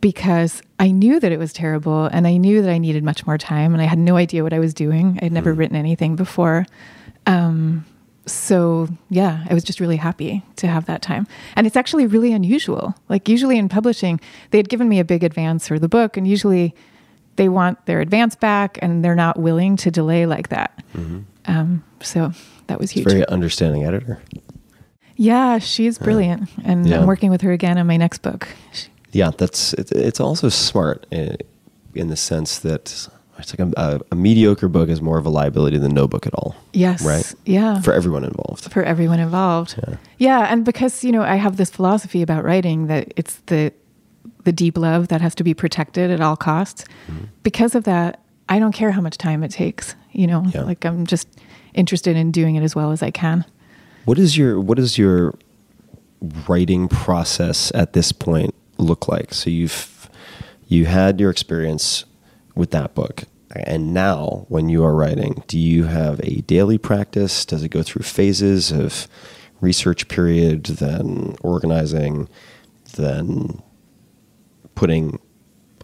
because 0.00 0.62
I 0.78 0.90
knew 0.90 1.20
that 1.20 1.32
it 1.32 1.38
was 1.38 1.52
terrible 1.52 2.06
and 2.06 2.26
I 2.26 2.36
knew 2.36 2.62
that 2.62 2.70
I 2.70 2.78
needed 2.78 3.02
much 3.02 3.26
more 3.26 3.36
time 3.36 3.74
and 3.74 3.82
I 3.82 3.86
had 3.86 3.98
no 3.98 4.16
idea 4.16 4.42
what 4.42 4.52
I 4.52 4.58
was 4.58 4.72
doing. 4.72 5.18
I'd 5.20 5.32
never 5.32 5.52
written 5.52 5.76
anything 5.76 6.16
before. 6.16 6.66
Um, 7.26 7.84
so 8.30 8.88
yeah, 9.10 9.44
I 9.50 9.54
was 9.54 9.64
just 9.64 9.80
really 9.80 9.96
happy 9.96 10.42
to 10.56 10.66
have 10.66 10.86
that 10.86 11.02
time. 11.02 11.26
And 11.56 11.66
it's 11.66 11.76
actually 11.76 12.06
really 12.06 12.32
unusual. 12.32 12.94
Like 13.08 13.28
usually 13.28 13.58
in 13.58 13.68
publishing, 13.68 14.20
they 14.50 14.58
had 14.58 14.68
given 14.68 14.88
me 14.88 14.98
a 15.00 15.04
big 15.04 15.24
advance 15.24 15.66
for 15.68 15.78
the 15.78 15.88
book 15.88 16.16
and 16.16 16.26
usually 16.28 16.74
they 17.36 17.48
want 17.48 17.84
their 17.86 18.00
advance 18.00 18.34
back 18.36 18.78
and 18.82 19.04
they're 19.04 19.14
not 19.14 19.38
willing 19.38 19.76
to 19.78 19.90
delay 19.90 20.26
like 20.26 20.48
that. 20.48 20.82
Um, 21.46 21.82
so 22.02 22.32
that 22.66 22.78
was 22.80 22.90
huge. 22.90 23.06
Very 23.08 23.26
understanding 23.28 23.84
editor. 23.84 24.20
Yeah, 25.16 25.58
she's 25.58 25.98
brilliant, 25.98 26.48
and 26.64 26.86
Yeah. 26.86 27.00
I'm 27.00 27.06
working 27.06 27.30
with 27.30 27.40
her 27.40 27.50
again 27.50 27.76
on 27.78 27.86
my 27.88 27.96
next 27.96 28.18
book. 28.22 28.48
She- 28.72 28.88
Yeah, 29.12 29.30
that's 29.36 29.72
it, 29.74 29.90
it's 29.92 30.20
also 30.20 30.48
smart 30.48 31.06
in, 31.10 31.36
in 31.94 32.08
the 32.08 32.16
sense 32.16 32.58
that 32.60 33.08
it's 33.38 33.58
like 33.58 33.68
a, 33.68 33.72
a, 33.80 34.00
a 34.12 34.14
mediocre 34.16 34.68
book 34.68 34.88
is 34.88 35.00
more 35.00 35.18
of 35.18 35.24
a 35.26 35.28
liability 35.30 35.78
than 35.78 35.92
no 35.94 36.06
book 36.08 36.26
at 36.26 36.34
all. 36.34 36.56
Yes, 36.72 37.02
Right. 37.04 37.34
yeah, 37.46 37.80
For 37.80 37.92
everyone 37.92 38.24
involved. 38.24 38.70
for 38.72 38.82
everyone 38.82 39.20
involved. 39.20 39.76
Yeah. 39.88 39.96
Yeah, 40.18 40.52
and 40.52 40.64
because 40.64 41.04
you 41.04 41.12
know 41.12 41.22
I 41.22 41.36
have 41.36 41.56
this 41.56 41.70
philosophy 41.70 42.22
about 42.22 42.44
writing 42.44 42.86
that 42.88 43.12
it's 43.16 43.36
the 43.46 43.72
the 44.44 44.52
deep 44.52 44.76
love 44.78 45.08
that 45.08 45.20
has 45.20 45.34
to 45.36 45.44
be 45.44 45.54
protected 45.54 46.10
at 46.10 46.20
all 46.20 46.36
costs. 46.36 46.84
Mm-hmm. 47.08 47.24
Because 47.42 47.74
of 47.74 47.84
that, 47.84 48.20
I 48.48 48.58
don't 48.58 48.72
care 48.72 48.90
how 48.92 49.00
much 49.00 49.18
time 49.18 49.42
it 49.44 49.50
takes. 49.50 49.94
You 50.12 50.26
know, 50.26 50.42
Yeah. 50.54 50.62
like 50.62 50.84
I'm 50.84 51.06
just 51.06 51.28
interested 51.74 52.16
in 52.16 52.32
doing 52.32 52.56
it 52.56 52.62
as 52.62 52.74
well 52.74 52.90
as 52.92 53.02
I 53.02 53.10
can. 53.10 53.44
What 54.04 54.18
is 54.18 54.36
your 54.36 54.58
what 54.60 54.78
is 54.78 54.96
your 54.98 55.34
writing 56.48 56.88
process 56.88 57.70
at 57.74 57.92
this 57.92 58.12
point 58.12 58.54
look 58.78 59.08
like? 59.08 59.32
So 59.34 59.50
you've 59.50 60.08
you 60.66 60.86
had 60.86 61.20
your 61.20 61.30
experience 61.30 62.04
with 62.58 62.72
that 62.72 62.94
book, 62.94 63.24
and 63.54 63.94
now 63.94 64.46
when 64.48 64.68
you 64.68 64.84
are 64.84 64.94
writing, 64.94 65.42
do 65.46 65.58
you 65.58 65.84
have 65.84 66.20
a 66.20 66.42
daily 66.42 66.76
practice? 66.76 67.44
Does 67.44 67.62
it 67.62 67.70
go 67.70 67.82
through 67.82 68.02
phases 68.02 68.70
of 68.70 69.08
research 69.60 70.08
period, 70.08 70.64
then 70.64 71.36
organizing, 71.40 72.28
then 72.96 73.62
putting 74.74 75.18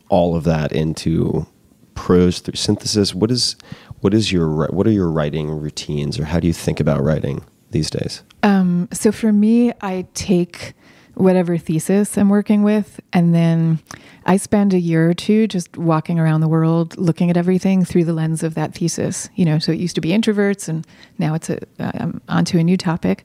all 0.09 0.37
of 0.37 0.45
that 0.45 0.73
into 0.73 1.47
prose 1.95 2.41
through 2.41 2.57
synthesis? 2.57 3.15
What 3.15 3.31
is 3.31 3.57
what 4.01 4.13
is 4.13 4.31
your 4.33 4.67
what 4.67 4.87
are 4.87 4.93
your 4.93 5.11
writing 5.11 5.49
routines, 5.49 6.19
or 6.19 6.25
how 6.25 6.41
do 6.41 6.47
you 6.47 6.53
think 6.53 6.81
about 6.81 7.03
writing 7.03 7.45
these 7.71 7.89
days? 7.89 8.23
Um, 8.43 8.89
so 8.93 9.11
for 9.11 9.33
me, 9.33 9.73
I 9.81 10.07
take 10.13 10.75
whatever 11.15 11.57
thesis 11.59 12.17
I'm 12.19 12.29
working 12.29 12.63
with, 12.63 13.01
and 13.13 13.35
then 13.35 13.79
I 14.27 14.37
spend 14.37 14.73
a 14.75 14.79
year 14.79 15.09
or 15.11 15.15
two 15.15 15.47
just 15.47 15.77
walking 15.77 16.19
around 16.19 16.41
the 16.41 16.49
world, 16.49 16.97
looking 16.99 17.31
at 17.31 17.37
everything 17.37 17.85
through 17.85 18.05
the 18.05 18.13
lens 18.13 18.43
of 18.43 18.55
that 18.55 18.75
thesis. 18.75 19.29
You 19.35 19.45
know, 19.45 19.59
so 19.59 19.73
it 19.73 19.79
used 19.79 19.95
to 19.97 20.01
be 20.01 20.11
introverts, 20.11 20.69
and 20.69 20.87
now 21.19 21.35
it's 21.35 21.51
a 21.51 21.59
um, 21.79 22.21
onto 22.29 22.59
a 22.59 22.65
new 22.65 22.77
topic. 22.77 23.25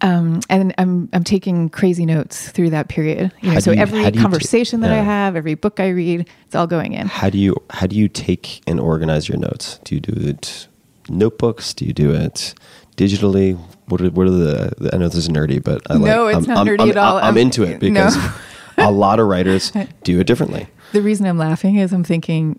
Um, 0.00 0.40
and 0.48 0.72
I'm 0.78 1.08
I'm 1.12 1.24
taking 1.24 1.68
crazy 1.70 2.06
notes 2.06 2.50
through 2.50 2.70
that 2.70 2.88
period. 2.88 3.32
You 3.40 3.48
know, 3.48 3.54
How 3.54 3.60
so 3.60 3.72
you- 3.72 3.80
every 3.80 4.02
how 4.02 4.10
do 4.10 4.16
you 4.18 4.22
ta- 4.22 4.28
conversation 4.28 4.80
that 4.82 4.92
I 4.92 5.02
have, 5.02 5.34
every 5.34 5.54
book 5.54 5.80
I 5.80 5.88
read, 5.88 6.28
it's 6.46 6.54
all 6.54 6.68
going 6.68 6.92
in. 6.92 7.08
How 7.08 7.30
do 7.30 7.38
you 7.38 7.56
how 7.70 7.86
do 7.88 7.96
you 7.96 8.08
take 8.08 8.60
and 8.66 8.78
organize 8.78 9.28
your 9.28 9.38
notes? 9.38 9.80
Do 9.84 9.96
you 9.96 10.00
do 10.00 10.12
it 10.28 10.68
notebooks? 11.08 11.74
Do 11.74 11.84
you 11.84 11.92
do 11.92 12.12
it 12.12 12.54
digitally? 12.96 13.58
What 13.88 14.00
are, 14.00 14.10
what 14.10 14.26
are 14.26 14.30
the, 14.30 14.90
I 14.92 14.96
know 14.98 15.08
this 15.08 15.16
is 15.16 15.28
nerdy, 15.28 15.62
but 15.62 15.82
I 15.90 15.94
like. 15.94 16.02
No, 16.02 16.26
it's 16.28 16.36
I'm, 16.36 16.44
not 16.44 16.56
I'm- 16.58 16.66
nerdy 16.66 16.80
I'm- 16.80 16.90
at 16.90 16.96
all. 16.96 17.16
I'm, 17.18 17.36
into 17.36 17.62
it 17.64 17.80
no. 17.82 17.88
because 17.88 18.16
a 18.78 18.90
lot 18.90 19.20
of 19.20 19.26
writers 19.26 19.72
do 20.04 20.20
it 20.20 20.26
differently. 20.26 20.68
The 20.92 21.02
reason 21.02 21.26
I'm 21.26 21.38
laughing 21.38 21.76
is 21.76 21.92
I'm 21.92 22.04
thinking 22.04 22.58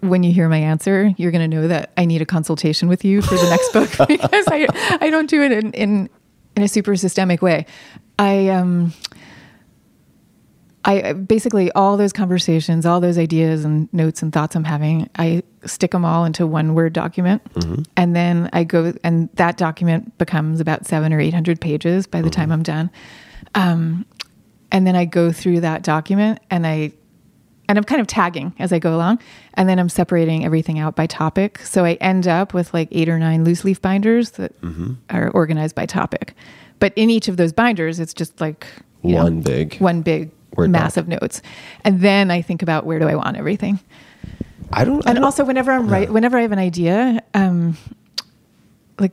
when 0.00 0.22
you 0.22 0.32
hear 0.32 0.48
my 0.48 0.58
answer, 0.58 1.12
you're 1.16 1.30
going 1.30 1.50
to 1.50 1.56
know 1.56 1.68
that 1.68 1.92
I 1.96 2.04
need 2.06 2.22
a 2.22 2.26
consultation 2.26 2.88
with 2.88 3.04
you 3.04 3.20
for 3.20 3.34
the 3.34 3.50
next 3.50 3.72
book 3.72 3.90
because 4.08 4.44
I, 4.48 4.66
I 5.00 5.10
don't 5.10 5.28
do 5.28 5.42
it 5.42 5.52
in, 5.52 5.72
in, 5.72 6.10
in 6.56 6.62
a 6.62 6.68
super 6.68 6.96
systemic 6.96 7.42
way. 7.42 7.66
I, 8.18 8.48
um, 8.48 8.94
I 10.84 11.12
basically 11.12 11.70
all 11.72 11.96
those 11.96 12.12
conversations, 12.12 12.86
all 12.86 13.00
those 13.00 13.18
ideas 13.18 13.64
and 13.64 13.92
notes 13.92 14.22
and 14.22 14.32
thoughts 14.32 14.56
I'm 14.56 14.64
having, 14.64 15.08
I 15.16 15.42
stick 15.66 15.90
them 15.90 16.04
all 16.04 16.24
into 16.24 16.46
one 16.46 16.74
Word 16.74 16.92
document, 16.92 17.42
mm-hmm. 17.54 17.82
and 17.96 18.14
then 18.16 18.50
I 18.52 18.64
go, 18.64 18.92
and 19.04 19.28
that 19.34 19.56
document 19.56 20.16
becomes 20.18 20.60
about 20.60 20.86
seven 20.86 21.12
or 21.12 21.20
eight 21.20 21.34
hundred 21.34 21.60
pages 21.60 22.06
by 22.06 22.22
the 22.22 22.30
time 22.30 22.44
mm-hmm. 22.44 22.52
I'm 22.52 22.62
done. 22.62 22.90
Um, 23.54 24.06
and 24.70 24.86
then 24.86 24.96
I 24.96 25.04
go 25.04 25.32
through 25.32 25.60
that 25.60 25.82
document, 25.82 26.40
and 26.50 26.66
I, 26.66 26.92
and 27.68 27.78
I'm 27.78 27.84
kind 27.84 28.00
of 28.00 28.06
tagging 28.06 28.54
as 28.58 28.72
I 28.72 28.78
go 28.78 28.94
along, 28.94 29.20
and 29.54 29.68
then 29.68 29.78
I'm 29.78 29.88
separating 29.88 30.44
everything 30.44 30.78
out 30.78 30.96
by 30.96 31.06
topic. 31.06 31.58
So 31.58 31.84
I 31.84 31.94
end 31.94 32.26
up 32.26 32.54
with 32.54 32.72
like 32.72 32.88
eight 32.90 33.08
or 33.08 33.18
nine 33.18 33.44
loose 33.44 33.64
leaf 33.64 33.80
binders 33.82 34.32
that 34.32 34.60
mm-hmm. 34.62 34.94
are 35.10 35.30
organized 35.30 35.74
by 35.74 35.86
topic. 35.86 36.34
But 36.78 36.92
in 36.96 37.10
each 37.10 37.28
of 37.28 37.36
those 37.36 37.52
binders, 37.52 38.00
it's 38.00 38.14
just 38.14 38.40
like 38.40 38.66
you 39.02 39.14
know, 39.16 39.24
One 39.24 39.40
big 39.40 39.76
one 39.78 40.02
big 40.02 40.30
Word 40.56 40.72
doc. 40.72 40.82
massive 40.82 41.08
notes 41.08 41.40
and 41.82 42.00
then 42.00 42.30
i 42.30 42.42
think 42.42 42.62
about 42.62 42.84
where 42.84 42.98
do 42.98 43.08
i 43.08 43.14
want 43.14 43.38
everything 43.38 43.80
I 44.72 44.84
don't. 44.84 45.06
I 45.06 45.10
and 45.10 45.16
don't- 45.16 45.24
also 45.24 45.44
whenever 45.44 45.72
i'm 45.72 45.88
right 45.88 46.10
whenever 46.10 46.38
i 46.38 46.42
have 46.42 46.52
an 46.52 46.58
idea 46.58 47.22
um 47.34 47.76
like 48.98 49.12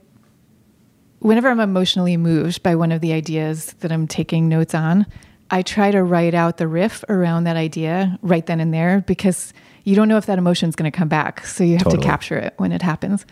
whenever 1.20 1.48
i'm 1.48 1.60
emotionally 1.60 2.16
moved 2.16 2.62
by 2.62 2.74
one 2.74 2.92
of 2.92 3.00
the 3.00 3.12
ideas 3.12 3.74
that 3.80 3.92
i'm 3.92 4.06
taking 4.06 4.48
notes 4.48 4.74
on 4.74 5.06
i 5.50 5.62
try 5.62 5.90
to 5.90 6.02
write 6.02 6.34
out 6.34 6.56
the 6.56 6.66
riff 6.66 7.04
around 7.08 7.44
that 7.44 7.56
idea 7.56 8.18
right 8.22 8.46
then 8.46 8.60
and 8.60 8.72
there 8.72 9.02
because 9.06 9.52
you 9.84 9.94
don't 9.96 10.08
know 10.08 10.16
if 10.16 10.26
that 10.26 10.38
emotion 10.38 10.68
is 10.68 10.76
going 10.76 10.90
to 10.90 10.96
come 10.96 11.08
back 11.08 11.44
so 11.46 11.64
you 11.64 11.72
have 11.74 11.84
Totally. 11.84 12.02
to 12.02 12.06
capture 12.08 12.36
it 12.36 12.54
when 12.58 12.72
it 12.72 12.82
happens 12.82 13.24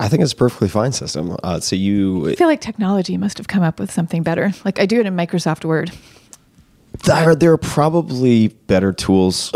I 0.00 0.08
think 0.08 0.20
it's 0.24 0.32
a 0.32 0.36
perfectly 0.36 0.68
fine 0.68 0.90
system. 0.90 1.36
Uh, 1.44 1.60
so 1.60 1.76
you 1.76 2.30
i 2.30 2.34
feel 2.34 2.48
like 2.48 2.60
technology 2.60 3.16
must 3.16 3.38
have 3.38 3.46
come 3.48 3.62
up 3.62 3.78
with 3.78 3.90
something 3.92 4.22
better 4.22 4.52
like 4.64 4.80
i 4.80 4.86
do 4.86 4.98
it 4.98 5.06
in 5.06 5.14
microsoft 5.16 5.64
word 5.64 5.92
there, 7.04 7.34
there 7.34 7.52
are 7.52 7.56
probably 7.58 8.48
better 8.48 8.92
tools 8.92 9.50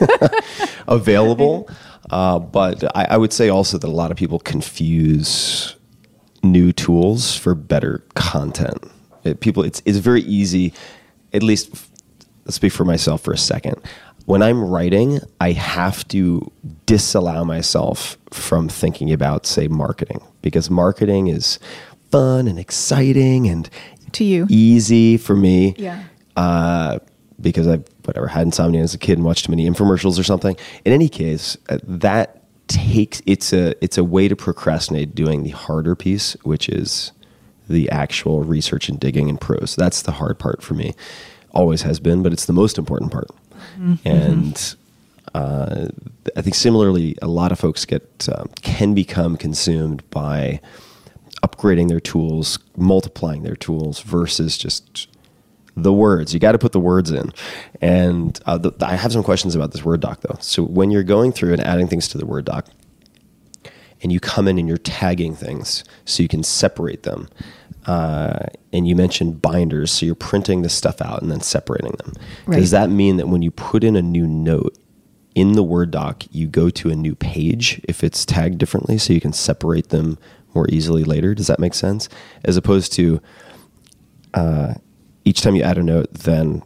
available, 0.88 1.68
uh, 2.10 2.38
but 2.38 2.84
I, 2.96 3.06
I 3.10 3.16
would 3.16 3.32
say 3.32 3.48
also 3.48 3.78
that 3.78 3.86
a 3.86 3.90
lot 3.90 4.10
of 4.10 4.16
people 4.16 4.38
confuse 4.38 5.76
new 6.42 6.72
tools 6.72 7.36
for 7.36 7.54
better 7.54 8.04
content. 8.14 8.78
It, 9.24 9.40
people, 9.40 9.62
it's 9.64 9.82
it's 9.84 9.98
very 9.98 10.22
easy. 10.22 10.72
At 11.32 11.42
least, 11.42 11.70
let's 12.44 12.56
speak 12.56 12.72
for 12.72 12.84
myself 12.84 13.22
for 13.22 13.32
a 13.32 13.38
second. 13.38 13.76
When 14.26 14.42
I'm 14.42 14.64
writing, 14.64 15.20
I 15.40 15.52
have 15.52 16.06
to 16.08 16.50
disallow 16.86 17.44
myself 17.44 18.18
from 18.30 18.68
thinking 18.68 19.12
about, 19.12 19.46
say, 19.46 19.68
marketing, 19.68 20.20
because 20.42 20.68
marketing 20.68 21.28
is 21.28 21.60
fun 22.10 22.48
and 22.48 22.58
exciting 22.58 23.46
and 23.48 23.70
to 24.12 24.24
you. 24.24 24.46
easy 24.48 25.16
for 25.16 25.36
me. 25.36 25.74
Yeah. 25.78 26.02
Uh, 26.36 26.98
because 27.40 27.68
I've 27.68 27.84
whatever 28.06 28.28
had 28.28 28.42
insomnia 28.42 28.82
as 28.82 28.94
a 28.94 28.98
kid 28.98 29.18
and 29.18 29.24
watched 29.24 29.46
too 29.46 29.52
many 29.52 29.68
infomercials 29.68 30.18
or 30.18 30.22
something. 30.22 30.56
In 30.84 30.92
any 30.92 31.08
case, 31.08 31.56
uh, 31.68 31.78
that 31.82 32.42
takes 32.68 33.22
it's 33.26 33.52
a 33.52 33.82
it's 33.84 33.96
a 33.96 34.04
way 34.04 34.28
to 34.28 34.36
procrastinate 34.36 35.14
doing 35.14 35.42
the 35.42 35.50
harder 35.50 35.94
piece, 35.94 36.34
which 36.42 36.68
is 36.68 37.12
the 37.68 37.90
actual 37.90 38.42
research 38.42 38.88
and 38.88 38.98
digging 38.98 39.28
and 39.28 39.40
prose. 39.40 39.74
That's 39.76 40.02
the 40.02 40.12
hard 40.12 40.38
part 40.38 40.62
for 40.62 40.74
me. 40.74 40.94
Always 41.52 41.82
has 41.82 42.00
been, 42.00 42.22
but 42.22 42.32
it's 42.32 42.46
the 42.46 42.52
most 42.52 42.78
important 42.78 43.12
part. 43.12 43.28
And 44.04 44.76
uh, 45.34 45.88
I 46.36 46.42
think 46.42 46.54
similarly, 46.54 47.16
a 47.22 47.28
lot 47.28 47.52
of 47.52 47.58
folks 47.58 47.84
get 47.84 48.28
um, 48.34 48.50
can 48.62 48.94
become 48.94 49.36
consumed 49.36 50.08
by 50.10 50.60
upgrading 51.42 51.88
their 51.88 52.00
tools, 52.00 52.58
multiplying 52.76 53.42
their 53.42 53.56
tools 53.56 54.00
versus 54.00 54.56
just 54.56 55.08
the 55.76 55.92
words. 55.92 56.32
You 56.32 56.40
got 56.40 56.52
to 56.52 56.58
put 56.58 56.72
the 56.72 56.80
words 56.80 57.10
in. 57.10 57.32
And 57.80 58.38
uh, 58.46 58.58
the, 58.58 58.72
I 58.80 58.96
have 58.96 59.12
some 59.12 59.22
questions 59.22 59.54
about 59.54 59.72
this 59.72 59.84
Word 59.84 60.00
doc 60.00 60.22
though. 60.22 60.38
So 60.40 60.64
when 60.64 60.90
you're 60.90 61.02
going 61.02 61.32
through 61.32 61.52
and 61.52 61.62
adding 61.62 61.86
things 61.86 62.08
to 62.08 62.18
the 62.18 62.26
Word 62.26 62.46
doc, 62.46 62.68
and 64.02 64.12
you 64.12 64.20
come 64.20 64.46
in 64.46 64.58
and 64.58 64.68
you're 64.68 64.76
tagging 64.78 65.34
things 65.34 65.84
so 66.04 66.22
you 66.22 66.28
can 66.28 66.42
separate 66.42 67.02
them. 67.02 67.28
Uh, 67.86 68.46
and 68.72 68.86
you 68.88 68.96
mentioned 68.96 69.40
binders, 69.40 69.92
so 69.92 70.04
you're 70.04 70.14
printing 70.14 70.62
the 70.62 70.68
stuff 70.68 71.00
out 71.00 71.22
and 71.22 71.30
then 71.30 71.40
separating 71.40 71.92
them. 71.92 72.12
Right. 72.46 72.58
Does 72.58 72.72
that 72.72 72.90
mean 72.90 73.16
that 73.16 73.28
when 73.28 73.42
you 73.42 73.50
put 73.50 73.84
in 73.84 73.96
a 73.96 74.02
new 74.02 74.26
note 74.26 74.76
in 75.34 75.52
the 75.52 75.62
Word 75.62 75.92
doc, 75.92 76.24
you 76.30 76.46
go 76.46 76.68
to 76.68 76.90
a 76.90 76.96
new 76.96 77.14
page 77.14 77.80
if 77.84 78.02
it's 78.02 78.24
tagged 78.24 78.58
differently 78.58 78.98
so 78.98 79.12
you 79.12 79.20
can 79.20 79.32
separate 79.32 79.90
them 79.90 80.18
more 80.54 80.68
easily 80.68 81.04
later? 81.04 81.34
Does 81.34 81.46
that 81.46 81.60
make 81.60 81.74
sense? 81.74 82.08
As 82.44 82.56
opposed 82.56 82.92
to 82.94 83.20
uh, 84.34 84.74
each 85.26 85.42
time 85.42 85.56
you 85.56 85.62
add 85.62 85.76
a 85.76 85.82
note, 85.82 86.10
then 86.14 86.62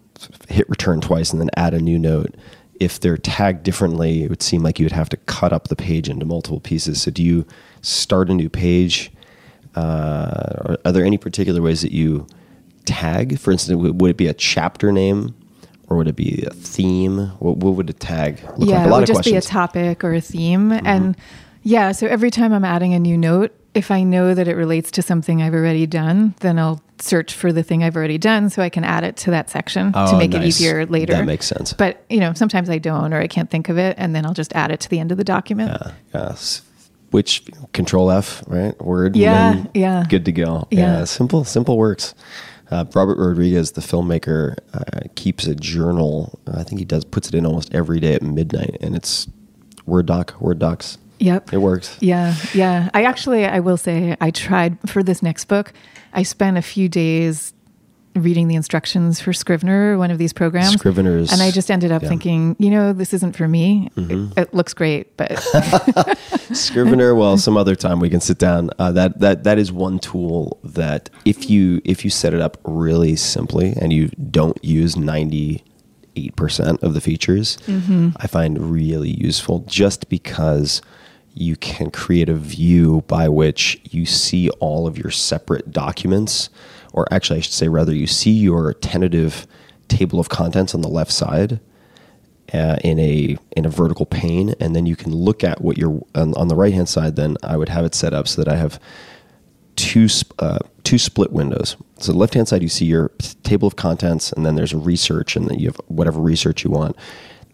hit 0.48 0.68
return 0.68 1.00
twice 1.00 1.32
and 1.32 1.40
then 1.40 1.50
add 1.56 1.74
a 1.74 1.80
new 1.80 1.98
note. 1.98 2.36
If 2.78 3.00
they're 3.00 3.16
tagged 3.16 3.62
differently, 3.62 4.22
it 4.22 4.30
would 4.30 4.42
seem 4.42 4.62
like 4.62 4.78
you 4.78 4.84
would 4.84 4.92
have 4.92 5.08
to 5.08 5.16
cut 5.16 5.52
up 5.52 5.68
the 5.68 5.76
page 5.76 6.08
into 6.08 6.24
multiple 6.24 6.60
pieces. 6.60 7.02
So, 7.02 7.10
do 7.10 7.22
you 7.22 7.46
start 7.80 8.30
a 8.30 8.34
new 8.34 8.48
page? 8.48 9.10
Uh, 9.74 9.80
are, 10.64 10.78
are 10.84 10.92
there 10.92 11.04
any 11.04 11.18
particular 11.18 11.60
ways 11.62 11.82
that 11.82 11.92
you 11.92 12.26
tag? 12.84 13.38
For 13.38 13.50
instance, 13.50 13.76
would, 13.78 14.10
it 14.10 14.16
be 14.16 14.26
a 14.26 14.34
chapter 14.34 14.92
name 14.92 15.34
or 15.88 15.96
would 15.96 16.08
it 16.08 16.16
be 16.16 16.44
a 16.46 16.50
theme? 16.50 17.28
What, 17.38 17.58
what 17.58 17.76
would 17.76 17.90
a 17.90 17.94
tag 17.94 18.42
look 18.56 18.68
yeah, 18.68 18.84
like? 18.84 18.86
A 18.86 18.88
it 18.88 18.92
would 18.92 19.02
of 19.02 19.06
just 19.08 19.16
questions. 19.18 19.32
be 19.32 19.48
a 19.48 19.50
topic 19.50 20.04
or 20.04 20.14
a 20.14 20.20
theme. 20.20 20.70
Mm-hmm. 20.70 20.86
And 20.86 21.16
yeah, 21.62 21.92
so 21.92 22.06
every 22.06 22.30
time 22.30 22.52
I'm 22.52 22.64
adding 22.64 22.94
a 22.94 22.98
new 22.98 23.16
note, 23.16 23.54
if 23.74 23.90
I 23.90 24.02
know 24.02 24.34
that 24.34 24.48
it 24.48 24.56
relates 24.56 24.90
to 24.92 25.02
something 25.02 25.42
I've 25.42 25.54
already 25.54 25.86
done, 25.86 26.34
then 26.40 26.58
I'll 26.58 26.82
search 26.98 27.32
for 27.34 27.52
the 27.52 27.62
thing 27.62 27.82
I've 27.84 27.96
already 27.96 28.18
done 28.18 28.50
so 28.50 28.62
I 28.62 28.68
can 28.68 28.84
add 28.84 29.04
it 29.04 29.16
to 29.18 29.30
that 29.30 29.48
section 29.48 29.92
Oh, 29.94 30.10
to 30.10 30.18
make 30.18 30.34
it 30.34 30.42
easier 30.42 30.84
later. 30.86 31.14
That 31.14 31.24
makes 31.24 31.46
sense. 31.46 31.72
But, 31.72 32.04
you 32.10 32.20
know, 32.20 32.32
sometimes 32.34 32.68
I 32.68 32.78
don't 32.78 33.12
or 33.14 33.18
I 33.20 33.26
can't 33.26 33.48
think 33.50 33.68
of 33.68 33.78
it 33.78 33.94
and 33.98 34.14
then 34.14 34.26
I'll 34.26 34.34
just 34.34 34.52
add 34.54 34.70
it 34.70 34.80
to 34.80 34.88
the 34.88 34.98
end 34.98 35.12
of 35.12 35.18
the 35.18 35.24
document. 35.24 35.70
Yeah, 35.80 35.92
yes. 36.12 36.62
Which 37.10 37.44
Control 37.72 38.10
F, 38.10 38.44
right? 38.46 38.80
Word. 38.80 39.16
Yeah, 39.16 39.64
yeah. 39.74 40.04
Good 40.08 40.24
to 40.26 40.32
go. 40.32 40.68
Yeah. 40.70 41.04
simple, 41.04 41.44
simple 41.44 41.76
works. 41.76 42.14
Uh, 42.70 42.84
Robert 42.94 43.18
Rodriguez, 43.18 43.72
the 43.72 43.80
filmmaker, 43.80 44.56
uh, 44.72 45.08
keeps 45.16 45.46
a 45.46 45.56
journal. 45.56 46.38
I 46.52 46.62
think 46.62 46.78
he 46.78 46.84
does 46.84 47.04
puts 47.04 47.26
it 47.28 47.34
in 47.34 47.44
almost 47.44 47.74
every 47.74 47.98
day 47.98 48.14
at 48.14 48.22
midnight, 48.22 48.76
and 48.80 48.94
it's 48.94 49.26
Word 49.86 50.06
doc, 50.06 50.40
Word 50.40 50.60
docs. 50.60 50.98
Yep. 51.20 51.52
It 51.52 51.58
works. 51.58 51.96
Yeah, 52.00 52.34
yeah. 52.54 52.90
I 52.94 53.04
actually, 53.04 53.44
I 53.46 53.60
will 53.60 53.76
say, 53.76 54.16
I 54.20 54.30
tried 54.30 54.78
for 54.88 55.02
this 55.02 55.22
next 55.22 55.44
book. 55.46 55.72
I 56.12 56.22
spent 56.22 56.56
a 56.56 56.62
few 56.62 56.88
days 56.88 57.52
reading 58.16 58.48
the 58.48 58.56
instructions 58.56 59.20
for 59.20 59.32
Scrivener, 59.32 59.96
one 59.96 60.10
of 60.10 60.18
these 60.18 60.32
programs. 60.32 60.72
Scrivener's- 60.72 61.30
and 61.32 61.40
I 61.40 61.50
just 61.50 61.70
ended 61.70 61.92
up 61.92 62.02
yeah. 62.02 62.08
thinking, 62.08 62.56
you 62.58 62.70
know, 62.70 62.92
this 62.92 63.14
isn't 63.14 63.36
for 63.36 63.46
me. 63.46 63.90
Mm-hmm. 63.96 64.32
It, 64.38 64.48
it 64.48 64.54
looks 64.54 64.74
great, 64.74 65.16
but 65.16 65.38
Scrivener. 66.52 67.14
Well, 67.14 67.36
some 67.38 67.56
other 67.56 67.76
time 67.76 68.00
we 68.00 68.10
can 68.10 68.20
sit 68.20 68.38
down. 68.38 68.70
Uh, 68.78 68.90
that 68.92 69.20
that 69.20 69.44
that 69.44 69.58
is 69.58 69.70
one 69.70 69.98
tool 69.98 70.58
that 70.64 71.10
if 71.24 71.48
you 71.48 71.80
if 71.84 72.04
you 72.04 72.10
set 72.10 72.34
it 72.34 72.40
up 72.40 72.58
really 72.64 73.14
simply 73.14 73.74
and 73.80 73.92
you 73.92 74.08
don't 74.30 74.62
use 74.64 74.96
ninety 74.96 75.62
eight 76.16 76.34
percent 76.34 76.82
of 76.82 76.94
the 76.94 77.00
features, 77.00 77.58
I 78.16 78.26
find 78.26 78.72
really 78.72 79.10
useful. 79.10 79.60
Just 79.60 80.08
because 80.08 80.82
you 81.34 81.56
can 81.56 81.90
create 81.90 82.28
a 82.28 82.34
view 82.34 83.04
by 83.06 83.28
which 83.28 83.80
you 83.84 84.04
see 84.04 84.50
all 84.60 84.86
of 84.86 84.98
your 84.98 85.10
separate 85.10 85.70
documents, 85.70 86.50
or 86.92 87.06
actually, 87.12 87.38
I 87.38 87.42
should 87.42 87.52
say, 87.52 87.68
rather, 87.68 87.94
you 87.94 88.06
see 88.06 88.32
your 88.32 88.74
tentative 88.74 89.46
table 89.88 90.20
of 90.20 90.28
contents 90.28 90.74
on 90.74 90.80
the 90.80 90.88
left 90.88 91.12
side 91.12 91.60
uh, 92.52 92.76
in 92.82 92.98
a 92.98 93.36
in 93.56 93.64
a 93.64 93.68
vertical 93.68 94.06
pane, 94.06 94.54
and 94.60 94.74
then 94.74 94.86
you 94.86 94.96
can 94.96 95.14
look 95.14 95.44
at 95.44 95.60
what 95.60 95.78
you're 95.78 96.00
on, 96.14 96.34
on 96.34 96.48
the 96.48 96.56
right 96.56 96.74
hand 96.74 96.88
side. 96.88 97.16
Then 97.16 97.36
I 97.42 97.56
would 97.56 97.68
have 97.68 97.84
it 97.84 97.94
set 97.94 98.12
up 98.12 98.26
so 98.26 98.42
that 98.42 98.52
I 98.52 98.56
have 98.56 98.80
two 99.76 100.08
uh, 100.38 100.58
two 100.82 100.98
split 100.98 101.32
windows. 101.32 101.76
So 101.98 102.12
the 102.12 102.18
left 102.18 102.34
hand 102.34 102.48
side 102.48 102.62
you 102.62 102.68
see 102.68 102.86
your 102.86 103.10
table 103.42 103.68
of 103.68 103.76
contents, 103.76 104.32
and 104.32 104.44
then 104.44 104.56
there's 104.56 104.74
research, 104.74 105.36
and 105.36 105.48
then 105.48 105.58
you 105.58 105.68
have 105.68 105.80
whatever 105.86 106.20
research 106.20 106.64
you 106.64 106.70
want. 106.70 106.96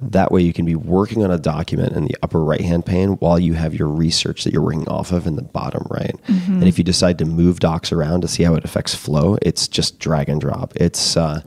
That 0.01 0.30
way, 0.30 0.42
you 0.42 0.53
can 0.53 0.66
be 0.66 0.74
working 0.74 1.24
on 1.24 1.30
a 1.30 1.38
document 1.38 1.94
in 1.94 2.05
the 2.05 2.16
upper 2.22 2.44
right 2.44 2.61
hand 2.61 2.84
pane 2.84 3.12
while 3.14 3.38
you 3.38 3.55
have 3.55 3.74
your 3.74 3.88
research 3.88 4.44
that 4.44 4.53
you're 4.53 4.62
working 4.62 4.88
off 4.88 5.12
of 5.12 5.26
in 5.26 5.36
the 5.36 5.42
bottom 5.42 5.86
right. 5.90 6.14
And 6.28 6.64
if 6.64 6.76
you 6.78 6.84
decide 6.84 7.18
to 7.18 7.24
move 7.24 7.61
docs 7.61 7.92
around 7.92 8.20
to 8.20 8.28
see 8.28 8.42
how 8.42 8.55
it 8.55 8.64
affects 8.64 8.94
flow, 8.94 9.38
it's 9.40 9.68
just 9.68 9.99
drag 9.99 10.28
and 10.28 10.40
drop. 10.40 10.72
It's 10.76 11.16
uh, 11.16 11.40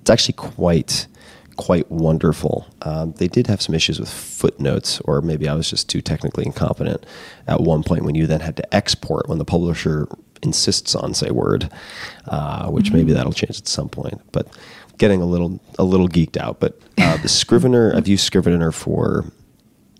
it's 0.00 0.10
actually 0.10 0.34
quite 0.34 1.06
quite 1.56 1.90
wonderful. 1.90 2.66
Um, 2.82 3.12
they 3.12 3.26
did 3.26 3.48
have 3.48 3.60
some 3.60 3.74
issues 3.74 3.98
with 3.98 4.08
footnotes, 4.08 5.00
or 5.00 5.20
maybe 5.20 5.48
I 5.48 5.54
was 5.54 5.68
just 5.68 5.88
too 5.88 6.00
technically 6.00 6.46
incompetent 6.46 7.04
at 7.46 7.60
one 7.60 7.82
point 7.82 8.04
when 8.04 8.14
you 8.14 8.26
then 8.26 8.40
had 8.40 8.56
to 8.56 8.74
export 8.74 9.28
when 9.28 9.38
the 9.38 9.44
publisher 9.44 10.08
insists 10.42 10.94
on 10.94 11.14
say 11.14 11.30
word, 11.30 11.68
uh, 12.28 12.68
which 12.68 12.92
maybe 12.92 13.12
that'll 13.12 13.32
change 13.32 13.58
at 13.58 13.66
some 13.68 13.88
point. 13.88 14.20
But 14.32 14.46
getting 14.98 15.22
a 15.22 15.26
little 15.26 15.60
a 15.78 15.84
little 15.84 16.08
geeked 16.08 16.36
out. 16.36 16.60
But 16.60 16.78
uh, 16.98 17.16
the 17.18 17.28
Scrivener, 17.28 17.94
I've 17.96 18.08
used 18.08 18.24
Scrivener 18.24 18.72
for 18.72 19.24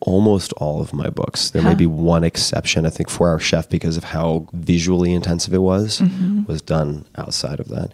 almost 0.01 0.53
all 0.55 0.81
of 0.81 0.93
my 0.93 1.11
books. 1.11 1.51
There 1.51 1.63
may 1.63 1.75
be 1.75 1.87
one 1.87 2.23
exception. 2.23 2.87
I 2.87 2.91
think 2.91 3.11
Four 3.11 3.31
Hour 3.31 3.41
Chef, 3.41 3.69
because 3.69 3.97
of 3.97 4.05
how 4.05 4.47
visually 4.53 5.13
intensive 5.13 5.53
it 5.53 5.59
was, 5.59 6.01
was 6.47 6.63
done 6.63 7.05
outside 7.17 7.59
of 7.59 7.69
that. 7.69 7.93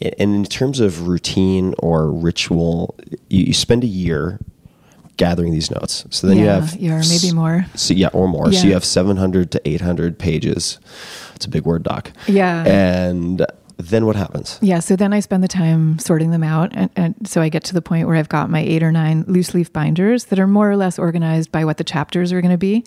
And 0.00 0.34
in 0.34 0.44
terms 0.44 0.80
of 0.80 1.08
routine 1.08 1.74
or 1.78 2.10
ritual, 2.10 2.94
you, 3.30 3.44
you 3.44 3.54
spend 3.54 3.84
a 3.84 3.86
year 3.86 4.38
gathering 5.16 5.52
these 5.52 5.70
notes. 5.70 6.04
So 6.10 6.26
then 6.26 6.36
you 6.36 6.46
have 6.46 6.76
yeah, 6.76 6.96
or 6.96 7.02
maybe 7.08 7.32
more. 7.32 7.64
So 7.74 7.94
yeah, 7.94 8.08
or 8.12 8.28
more. 8.28 8.52
So 8.52 8.66
you 8.66 8.74
have 8.74 8.84
700 8.84 9.50
to 9.52 9.68
800 9.68 10.18
pages. 10.18 10.78
It's 11.34 11.46
a 11.46 11.48
big 11.48 11.64
word 11.64 11.82
doc. 11.82 12.12
Yeah. 12.26 12.64
And 12.66 13.46
then 13.78 14.06
what 14.06 14.16
happens? 14.16 14.58
yeah. 14.62 14.80
So 14.80 14.96
then 14.96 15.12
I 15.12 15.20
spend 15.20 15.44
the 15.44 15.48
time 15.48 15.98
sorting 15.98 16.30
them 16.30 16.42
out. 16.42 16.72
And, 16.74 16.90
and 16.96 17.28
so 17.28 17.42
I 17.42 17.48
get 17.48 17.62
to 17.64 17.74
the 17.74 17.82
point 17.82 18.06
where 18.06 18.16
I've 18.16 18.28
got 18.28 18.48
my 18.48 18.60
eight 18.60 18.82
or 18.82 18.90
nine 18.90 19.24
loose 19.26 19.52
leaf 19.52 19.72
binders 19.72 20.26
that 20.26 20.38
are 20.38 20.46
more 20.46 20.70
or 20.70 20.76
less 20.76 20.98
organized 20.98 21.52
by 21.52 21.64
what 21.64 21.76
the 21.76 21.84
chapters 21.84 22.32
are 22.32 22.40
going 22.40 22.52
to 22.52 22.58
be. 22.58 22.84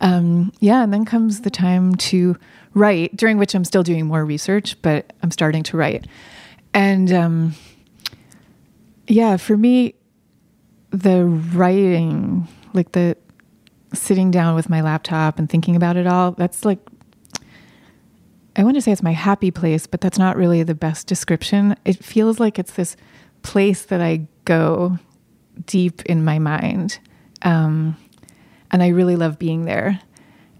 Um, 0.00 0.52
yeah. 0.58 0.82
And 0.82 0.92
then 0.92 1.04
comes 1.04 1.42
the 1.42 1.50
time 1.50 1.94
to 1.96 2.36
write, 2.74 3.16
during 3.16 3.38
which 3.38 3.54
I'm 3.54 3.64
still 3.64 3.82
doing 3.82 4.06
more 4.06 4.24
research, 4.24 4.80
but 4.82 5.12
I'm 5.22 5.30
starting 5.30 5.62
to 5.64 5.76
write. 5.76 6.06
And 6.74 7.12
um, 7.12 7.54
yeah, 9.06 9.36
for 9.36 9.56
me, 9.56 9.94
the 10.90 11.24
writing, 11.24 12.48
like 12.72 12.92
the 12.92 13.16
sitting 13.94 14.30
down 14.30 14.54
with 14.54 14.70
my 14.70 14.80
laptop 14.80 15.38
and 15.38 15.48
thinking 15.48 15.76
about 15.76 15.96
it 15.96 16.06
all, 16.06 16.32
that's 16.32 16.64
like, 16.64 16.78
I 18.56 18.64
want 18.64 18.76
to 18.76 18.82
say 18.82 18.92
it's 18.92 19.02
my 19.02 19.12
happy 19.12 19.50
place, 19.50 19.86
but 19.86 20.00
that's 20.00 20.18
not 20.18 20.36
really 20.36 20.62
the 20.62 20.74
best 20.74 21.06
description. 21.06 21.76
It 21.84 22.04
feels 22.04 22.38
like 22.38 22.58
it's 22.58 22.72
this 22.72 22.96
place 23.42 23.84
that 23.86 24.00
I 24.00 24.26
go 24.44 24.98
deep 25.66 26.02
in 26.06 26.24
my 26.24 26.38
mind. 26.38 26.98
Um, 27.42 27.96
and 28.70 28.82
I 28.82 28.88
really 28.88 29.16
love 29.16 29.38
being 29.38 29.64
there. 29.64 30.00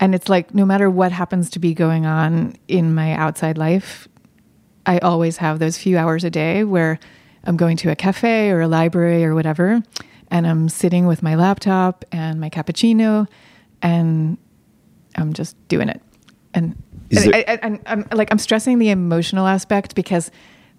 And 0.01 0.15
it's 0.15 0.29
like 0.29 0.55
no 0.55 0.65
matter 0.65 0.91
what 0.91 1.13
happens 1.13 1.51
to 1.51 1.59
be 1.59 1.75
going 1.75 2.07
on 2.07 2.57
in 2.67 2.95
my 2.95 3.13
outside 3.13 3.57
life, 3.57 4.09
I 4.85 4.99
always 4.99 5.37
have 5.37 5.59
those 5.59 5.79
few 5.79 5.97
hours 5.97 6.25
a 6.25 6.31
day 6.31 6.65
where 6.65 6.99
I'm 7.45 7.57
going 7.57 7.77
to 7.79 7.91
a 7.91 7.97
cafe 7.97 8.51
or 8.51 8.61
a 8.61 8.69
library 8.69 9.25
or 9.25 9.35
whatever, 9.35 9.83
and 10.31 10.47
I'm 10.47 10.69
sitting 10.69 11.07
with 11.07 11.23
my 11.23 11.35
laptop 11.35 12.05
and 12.11 12.41
my 12.41 12.51
cappuccino, 12.51 13.29
and 13.81 14.39
I'm 15.17 15.33
just 15.33 15.57
doing 15.69 15.89
it. 15.89 16.01
And, 16.55 16.81
Is 17.13 17.25
and 17.25 17.33
there- 17.35 17.45
I, 17.49 17.53
I, 17.55 17.59
I'm, 17.63 17.81
I'm 17.87 18.07
like 18.13 18.31
I'm 18.33 18.39
stressing 18.39 18.79
the 18.79 18.91
emotional 18.91 19.47
aspect 19.47 19.95
because 19.95 20.31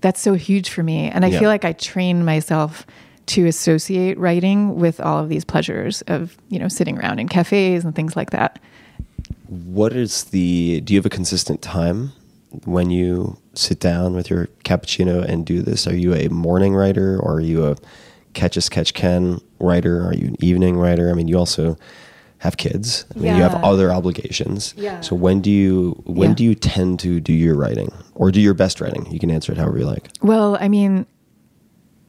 that's 0.01 0.19
so 0.19 0.33
huge 0.33 0.69
for 0.69 0.83
me, 0.83 1.09
and 1.09 1.23
I 1.23 1.29
Yeah. 1.29 1.39
feel 1.39 1.49
like 1.49 1.63
I 1.63 1.71
train 1.73 2.25
myself 2.25 2.85
to 3.27 3.45
associate 3.45 4.17
writing 4.17 4.75
with 4.75 4.99
all 4.99 5.19
of 5.23 5.29
these 5.29 5.45
pleasures 5.45 6.01
of 6.07 6.35
you 6.49 6.59
know 6.59 6.67
sitting 6.67 6.97
around 6.99 7.19
in 7.19 7.27
cafes 7.29 7.85
and 7.85 7.95
things 7.95 8.15
like 8.17 8.31
that. 8.31 8.59
What 9.47 9.93
is 9.93 10.25
the? 10.25 10.81
Do 10.81 10.93
you 10.93 10.99
have 10.99 11.05
a 11.05 11.09
consistent 11.09 11.61
time 11.61 12.11
when 12.65 12.89
you 12.91 13.37
sit 13.53 13.79
down 13.79 14.15
with 14.15 14.29
your 14.29 14.47
cappuccino 14.65 15.23
and 15.23 15.45
do 15.45 15.61
this? 15.61 15.87
Are 15.87 15.95
you 15.95 16.13
a 16.13 16.27
morning 16.29 16.73
writer 16.75 17.19
or 17.19 17.35
are 17.35 17.39
you 17.41 17.65
a 17.65 17.75
catch 18.33 18.57
as 18.57 18.67
catch 18.69 18.93
can 18.93 19.39
writer? 19.59 20.05
Are 20.05 20.13
you 20.13 20.27
an 20.27 20.35
evening 20.43 20.77
writer? 20.77 21.09
I 21.09 21.13
mean, 21.13 21.27
you 21.27 21.37
also 21.37 21.77
have 22.43 22.57
kids. 22.57 23.05
I 23.15 23.19
mean, 23.19 23.35
you 23.37 23.41
have 23.41 23.55
other 23.63 23.91
obligations. 23.91 24.73
Yeah. 24.77 24.99
So 25.01 25.15
when 25.15 25.39
do 25.41 25.49
you 25.49 26.01
when 26.05 26.31
Yeah. 26.31 26.35
do 26.35 26.43
you 26.43 26.55
tend 26.55 26.99
to 26.99 27.19
do 27.19 27.31
your 27.33 27.55
writing 27.55 27.89
or 28.15 28.31
do 28.31 28.41
your 28.41 28.53
best 28.53 28.81
writing? 28.81 29.07
You 29.11 29.17
can 29.19 29.31
answer 29.31 29.51
it 29.53 29.57
however 29.57 29.79
you 29.79 29.85
like. 29.85 30.09
Well, 30.21 30.57
I 30.59 30.67
mean, 30.67 31.05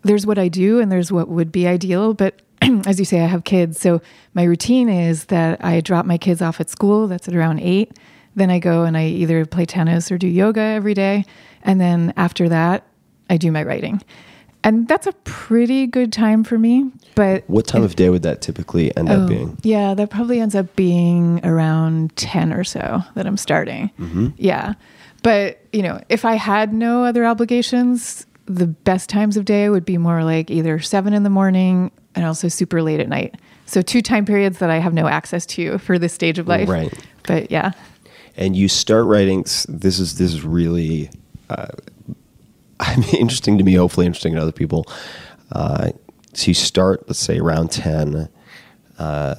there's 0.03 0.27
what 0.27 0.39
I 0.39 0.49
do 0.49 0.81
and 0.81 0.91
there's 0.91 1.11
what 1.13 1.29
would 1.29 1.51
be 1.53 1.67
ideal, 1.69 2.15
but 2.15 2.43
as 2.87 2.99
you 2.99 3.05
say, 3.05 3.21
I 3.23 3.27
have 3.27 3.45
kids. 3.45 3.81
So 3.81 4.01
my 4.35 4.43
routine 4.43 4.89
is 4.89 5.27
that 5.27 5.65
I 5.65 5.81
drop 5.81 6.05
my 6.05 6.19
kids 6.19 6.43
off 6.43 6.61
at 6.61 6.69
school. 6.69 7.07
That's 7.09 7.29
at 7.29 7.35
around 7.35 7.61
eight. 7.61 7.93
Then 8.35 8.51
I 8.51 8.59
go 8.59 8.83
and 8.85 8.97
I 8.97 9.07
either 9.07 9.47
play 9.47 9.65
tennis 9.67 10.11
or 10.11 10.19
do 10.19 10.27
yoga 10.27 10.61
every 10.61 10.95
day. 10.95 11.25
And 11.63 11.81
then 11.81 12.13
after 12.17 12.49
that, 12.49 12.85
I 13.31 13.37
do 13.37 13.53
my 13.53 13.63
writing. 13.63 14.03
And 14.65 14.89
that's 14.89 15.07
a 15.07 15.13
pretty 15.25 15.87
good 15.87 16.13
time 16.13 16.43
for 16.43 16.59
me. 16.59 16.91
But 17.15 17.45
What 17.49 17.67
time 17.67 17.83
of 17.83 17.95
day 17.97 18.09
would 18.09 18.23
that 18.23 18.41
typically 18.41 18.97
end 18.97 19.11
Oh, 19.11 19.23
up 19.23 19.29
being? 19.29 19.59
Yeah, 19.63 19.93
that 19.95 20.11
probably 20.11 20.41
ends 20.41 20.55
up 20.55 20.75
being 20.75 21.45
around 21.45 22.17
10 22.17 22.53
or 22.53 22.65
so 22.65 23.03
that 23.15 23.27
I'm 23.27 23.37
starting. 23.37 23.91
Mm-hmm. 24.01 24.29
Yeah. 24.37 24.75
But, 25.23 25.61
you 25.73 25.83
know, 25.83 26.01
if 26.09 26.25
I 26.25 26.35
had 26.35 26.73
no 26.73 27.05
other 27.05 27.25
obligations, 27.27 28.27
the 28.47 28.67
best 28.67 29.09
times 29.11 29.37
of 29.37 29.45
day 29.45 29.69
would 29.69 29.85
be 29.85 29.99
more 29.99 30.25
like 30.25 30.51
either 30.51 30.81
seven 30.81 31.13
in 31.13 31.23
the 31.23 31.31
morning 31.31 31.91
and 32.15 32.25
also 32.25 32.49
super 32.49 32.83
late 32.83 33.01
at 33.01 33.09
night. 33.09 33.35
So, 33.67 33.81
two 33.81 34.03
time 34.03 34.25
periods 34.27 34.59
that 34.59 34.71
I 34.71 34.79
have 34.79 34.93
no 34.93 35.07
access 35.07 35.47
to 35.47 35.79
for 35.87 35.99
this 35.99 36.13
stage 36.13 36.39
of 36.39 36.49
life. 36.49 36.69
Right. 36.69 36.93
But 37.27 37.51
yeah. 37.51 37.73
and 38.37 38.55
you 38.57 38.69
start 38.69 39.07
writing 39.07 39.43
this 39.43 39.99
is 39.99 40.19
this 40.19 40.33
is 40.35 40.45
really 40.45 41.11
uh, 41.49 41.69
I 42.87 42.97
mean, 42.97 43.15
interesting 43.21 43.59
to 43.59 43.65
me 43.65 43.75
hopefully 43.75 44.07
interesting 44.07 44.35
to 44.35 44.43
other 44.43 44.53
people. 44.53 44.87
Uh, 45.53 45.91
so 46.33 46.49
you 46.49 46.55
start 46.55 47.05
let's 47.07 47.19
say 47.19 47.41
round 47.41 47.71
10 47.71 48.29
uh, 48.99 49.35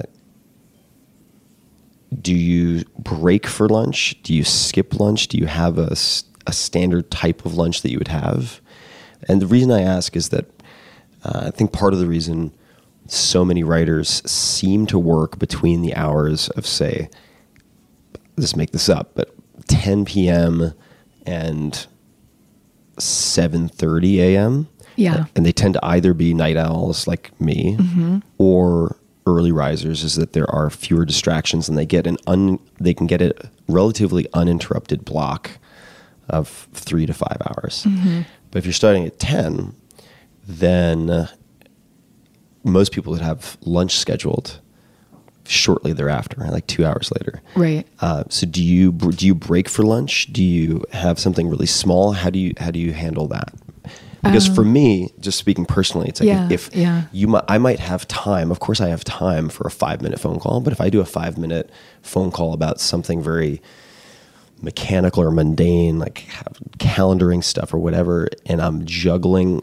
do 2.21 2.33
you 2.33 2.85
break 2.97 3.45
for 3.45 3.67
lunch? 3.67 4.21
Do 4.23 4.33
you 4.33 4.43
skip 4.43 4.99
lunch? 4.99 5.27
Do 5.27 5.37
you 5.37 5.47
have 5.47 5.77
a 5.77 5.95
standard 5.95 7.11
type 7.11 7.45
of 7.45 7.55
lunch 7.55 7.81
that 7.81 7.91
you 7.91 7.97
would 7.97 8.07
have? 8.07 8.61
And 9.27 9.41
the 9.41 9.47
reason 9.47 9.71
i 9.71 9.81
ask 9.81 10.15
is 10.15 10.29
that 10.29 10.45
uh, 11.23 11.43
i 11.45 11.49
think 11.51 11.73
part 11.73 11.93
of 11.93 11.99
the 11.99 12.07
reason 12.07 12.53
so 13.07 13.43
many 13.45 13.63
writers 13.63 14.21
seem 14.29 14.85
to 14.87 14.99
work 14.99 15.37
between 15.39 15.81
the 15.81 15.95
hours 15.95 16.49
of 16.49 16.65
say 16.65 17.09
just 18.39 18.57
make 18.57 18.71
this 18.71 18.89
up, 18.89 19.11
but 19.15 19.33
10 19.67 20.05
p.m. 20.05 20.73
and 21.25 21.87
7:30 22.97 24.17
a.m. 24.17 24.67
Yeah. 24.97 25.25
and 25.35 25.45
they 25.45 25.51
tend 25.51 25.73
to 25.73 25.85
either 25.85 26.13
be 26.13 26.33
night 26.33 26.55
owls 26.55 27.05
like 27.05 27.39
me 27.41 27.75
mm-hmm. 27.77 28.19
or 28.37 28.95
early 29.27 29.51
risers. 29.51 30.03
Is 30.03 30.15
that 30.15 30.33
there 30.33 30.49
are 30.49 30.69
fewer 30.69 31.03
distractions 31.05 31.67
and 31.67 31.77
they 31.77 31.85
get 31.85 32.07
an 32.07 32.17
un 32.27 32.59
they 32.79 32.93
can 32.93 33.07
get 33.07 33.21
a 33.21 33.33
relatively 33.67 34.27
uninterrupted 34.33 35.03
block 35.03 35.51
of 36.29 36.67
three 36.73 37.05
to 37.05 37.13
five 37.13 37.37
hours. 37.45 37.83
Mm-hmm. 37.83 38.21
But 38.51 38.59
if 38.59 38.65
you're 38.65 38.73
starting 38.73 39.05
at 39.05 39.19
10, 39.19 39.75
then 40.47 41.27
most 42.63 42.91
people 42.91 43.11
would 43.11 43.21
have 43.21 43.57
lunch 43.61 43.95
scheduled 43.97 44.59
shortly 45.47 45.93
thereafter, 45.93 46.41
like 46.51 46.67
two 46.67 46.85
hours 46.85 47.11
later. 47.17 47.41
Right. 47.55 47.85
Uh, 47.99 48.23
so 48.29 48.45
do 48.47 48.63
you 48.63 48.91
do 48.91 49.25
you 49.27 49.35
break 49.35 49.69
for 49.69 49.83
lunch? 49.83 50.31
Do 50.33 50.43
you 50.43 50.83
have 50.91 51.19
something 51.19 51.47
really 51.47 51.65
small? 51.67 52.13
How 52.13 52.29
do 52.29 52.39
you 52.39 52.53
how 52.57 52.71
do 52.71 52.79
you 52.79 52.93
handle 52.93 53.27
that? 53.27 53.53
Because 54.23 54.47
for 54.47 54.65
me, 54.65 55.13
just 55.19 55.37
speaking 55.37 55.65
personally, 55.67 56.07
it's 56.07 56.19
like 56.19 56.29
Um, 56.31 56.35
Yeah, 56.49 56.53
if 56.53 56.75
yeah. 56.75 57.03
you 57.11 57.27
might, 57.27 57.43
I 57.47 57.59
might 57.59 57.79
have 57.79 58.07
time. 58.07 58.49
Of 58.49 58.59
course, 58.59 58.81
I 58.81 58.87
have 58.87 59.03
time 59.03 59.49
for 59.49 59.67
a 59.67 59.69
five 59.71 60.01
minute 60.01 60.19
phone 60.19 60.39
call. 60.39 60.61
But 60.61 60.73
if 60.73 60.81
I 60.81 60.89
do 60.89 60.99
a 60.99 61.05
five 61.05 61.37
minute 61.37 61.69
phone 62.01 62.31
call 62.31 62.53
about 62.53 62.79
something 62.79 63.21
very 63.21 63.61
mechanical 64.63 65.21
or 65.21 65.29
mundane, 65.29 65.99
like 65.99 66.27
calendaring 66.79 67.43
stuff 67.43 67.71
or 67.71 67.77
whatever, 67.77 68.27
and 68.47 68.61
I'm 68.63 68.83
juggling 68.85 69.61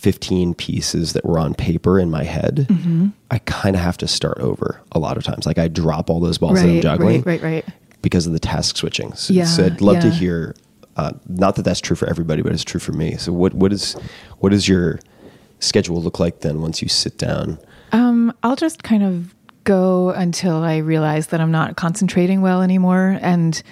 15 0.00 0.54
pieces 0.54 1.12
that 1.12 1.24
were 1.26 1.38
on 1.38 1.52
paper 1.54 1.98
in 1.98 2.10
my 2.10 2.24
head, 2.24 2.66
Mm-hmm. 2.70 3.08
I 3.30 3.38
kind 3.40 3.76
of 3.76 3.82
have 3.82 3.96
to 3.98 4.08
start 4.08 4.38
over 4.38 4.80
a 4.92 4.98
lot 4.98 5.16
of 5.16 5.24
times. 5.24 5.44
Like 5.46 5.58
I 5.58 5.68
drop 5.68 6.08
all 6.10 6.20
those 6.20 6.38
balls 6.38 6.60
that 6.60 6.68
I'm 6.68 6.80
juggling 6.80 7.22
right, 7.22 7.40
right, 7.42 7.64
right. 7.64 7.74
because 8.02 8.26
of 8.26 8.32
the 8.32 8.40
task 8.40 8.76
switching. 8.76 9.12
So, 9.14 9.32
Yeah, 9.34 9.44
so 9.44 9.66
I'd 9.66 9.80
love 9.80 10.00
to 10.00 10.10
hear, 10.10 10.56
uh, 10.96 11.12
not 11.28 11.56
that 11.56 11.62
that's 11.62 11.80
true 11.80 11.96
for 11.96 12.08
everybody, 12.08 12.42
but 12.42 12.52
it's 12.52 12.64
true 12.64 12.80
for 12.80 12.92
me. 12.92 13.16
So 13.18 13.32
what, 13.32 13.54
what 13.54 13.72
is, 13.72 13.94
what 14.38 14.50
does 14.50 14.66
your 14.68 14.98
schedule 15.60 16.00
look 16.02 16.18
like 16.18 16.40
then 16.40 16.60
once 16.62 16.80
you 16.82 16.88
sit 16.88 17.18
down? 17.18 17.58
Um, 17.92 18.32
I'll 18.42 18.56
just 18.56 18.82
kind 18.82 19.02
of 19.02 19.34
go 19.64 20.10
until 20.10 20.56
I 20.62 20.78
realize 20.78 21.28
that 21.28 21.40
I'm 21.40 21.52
not 21.52 21.76
concentrating 21.76 22.40
well 22.40 22.62
anymore. 22.62 23.18
And 23.20 23.62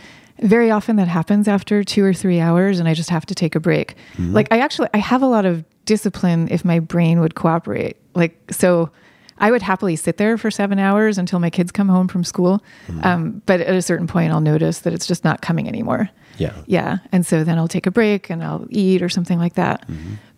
very 0.41 0.71
often 0.71 0.97
that 0.97 1.09
happens 1.09 1.49
after 1.49 1.83
two 1.83 2.05
or 2.05 2.13
three 2.13 2.39
hours, 2.39 2.79
and 2.79 2.89
I 2.89 2.95
just 2.95 3.11
have 3.11 3.27
to 3.27 3.35
take 3.35 3.55
a 3.57 3.61
break. 3.61 3.97
Like, 4.19 4.47
I 4.53 4.59
actually 4.61 4.89
I 4.95 4.99
have 4.99 5.23
a 5.23 5.27
lot 5.27 5.45
of 5.47 5.65
discipline 5.89 6.49
if 6.51 6.65
my 6.65 6.79
brain 6.79 7.19
would 7.21 7.35
cooperate. 7.35 7.97
Like, 8.15 8.53
so 8.53 8.91
I 9.39 9.51
would 9.51 9.63
happily 9.63 9.97
sit 9.97 10.19
there 10.19 10.37
for 10.37 10.51
seven 10.51 10.79
hours 10.79 11.17
until 11.17 11.39
my 11.39 11.49
kids 11.49 11.73
come 11.73 11.89
home 11.89 12.09
from 12.09 12.25
school. 12.25 12.63
Um, 13.03 13.43
but 13.47 13.61
at 13.61 13.75
a 13.75 13.81
certain 13.81 14.07
point, 14.07 14.33
I'll 14.33 14.43
notice 14.43 14.81
that 14.81 14.93
it's 14.93 15.07
just 15.07 15.25
not 15.25 15.41
coming 15.41 15.67
anymore. 15.67 16.11
Yeah. 16.37 16.53
Yeah. 16.67 16.99
And 17.11 17.25
so 17.25 17.43
then 17.43 17.57
I'll 17.57 17.69
take 17.69 17.87
a 17.87 17.91
break 17.91 18.31
and 18.31 18.45
I'll 18.45 18.67
eat 18.69 19.01
or 19.03 19.09
something 19.09 19.39
like 19.39 19.55
that. 19.55 19.89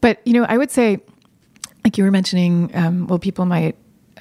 But, 0.00 0.20
you 0.24 0.32
know, 0.32 0.44
I 0.48 0.56
would 0.56 0.70
say, 0.70 1.00
like 1.84 1.98
you 1.98 2.04
were 2.04 2.12
mentioning, 2.12 2.70
um, 2.74 3.06
well, 3.08 3.18
people 3.18 3.44
might 3.44 3.74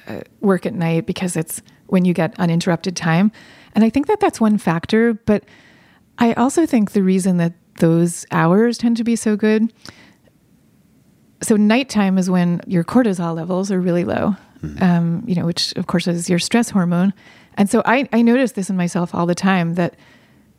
uh, 0.08 0.22
work 0.40 0.66
at 0.66 0.74
night 0.74 1.06
because 1.06 1.36
it's 1.36 1.62
when 1.86 2.04
you 2.04 2.12
get 2.12 2.34
uninterrupted 2.40 2.96
time. 2.96 3.30
And 3.74 3.84
I 3.84 3.90
think 3.90 4.06
that 4.08 4.18
that's 4.18 4.40
one 4.40 4.58
factor. 4.58 5.14
But 5.14 5.44
I 6.18 6.32
also 6.34 6.66
think 6.66 6.90
the 6.90 7.02
reason 7.02 7.36
that 7.36 7.52
those 7.78 8.26
hours 8.30 8.78
tend 8.78 8.96
to 8.96 9.04
be 9.04 9.16
so 9.16 9.36
good. 9.36 9.72
So 11.42 11.56
nighttime 11.56 12.18
is 12.18 12.28
when 12.28 12.60
your 12.66 12.84
cortisol 12.84 13.34
levels 13.34 13.70
are 13.70 13.80
really 13.80 14.04
low, 14.04 14.36
hmm. 14.60 14.82
um, 14.82 15.24
you 15.26 15.34
know, 15.34 15.46
which 15.46 15.72
of 15.76 15.86
course 15.86 16.06
is 16.06 16.28
your 16.28 16.38
stress 16.38 16.70
hormone. 16.70 17.14
And 17.54 17.68
so 17.68 17.82
I, 17.84 18.08
I 18.12 18.22
notice 18.22 18.52
this 18.52 18.70
in 18.70 18.76
myself 18.76 19.14
all 19.14 19.26
the 19.26 19.34
time 19.34 19.74
that 19.74 19.96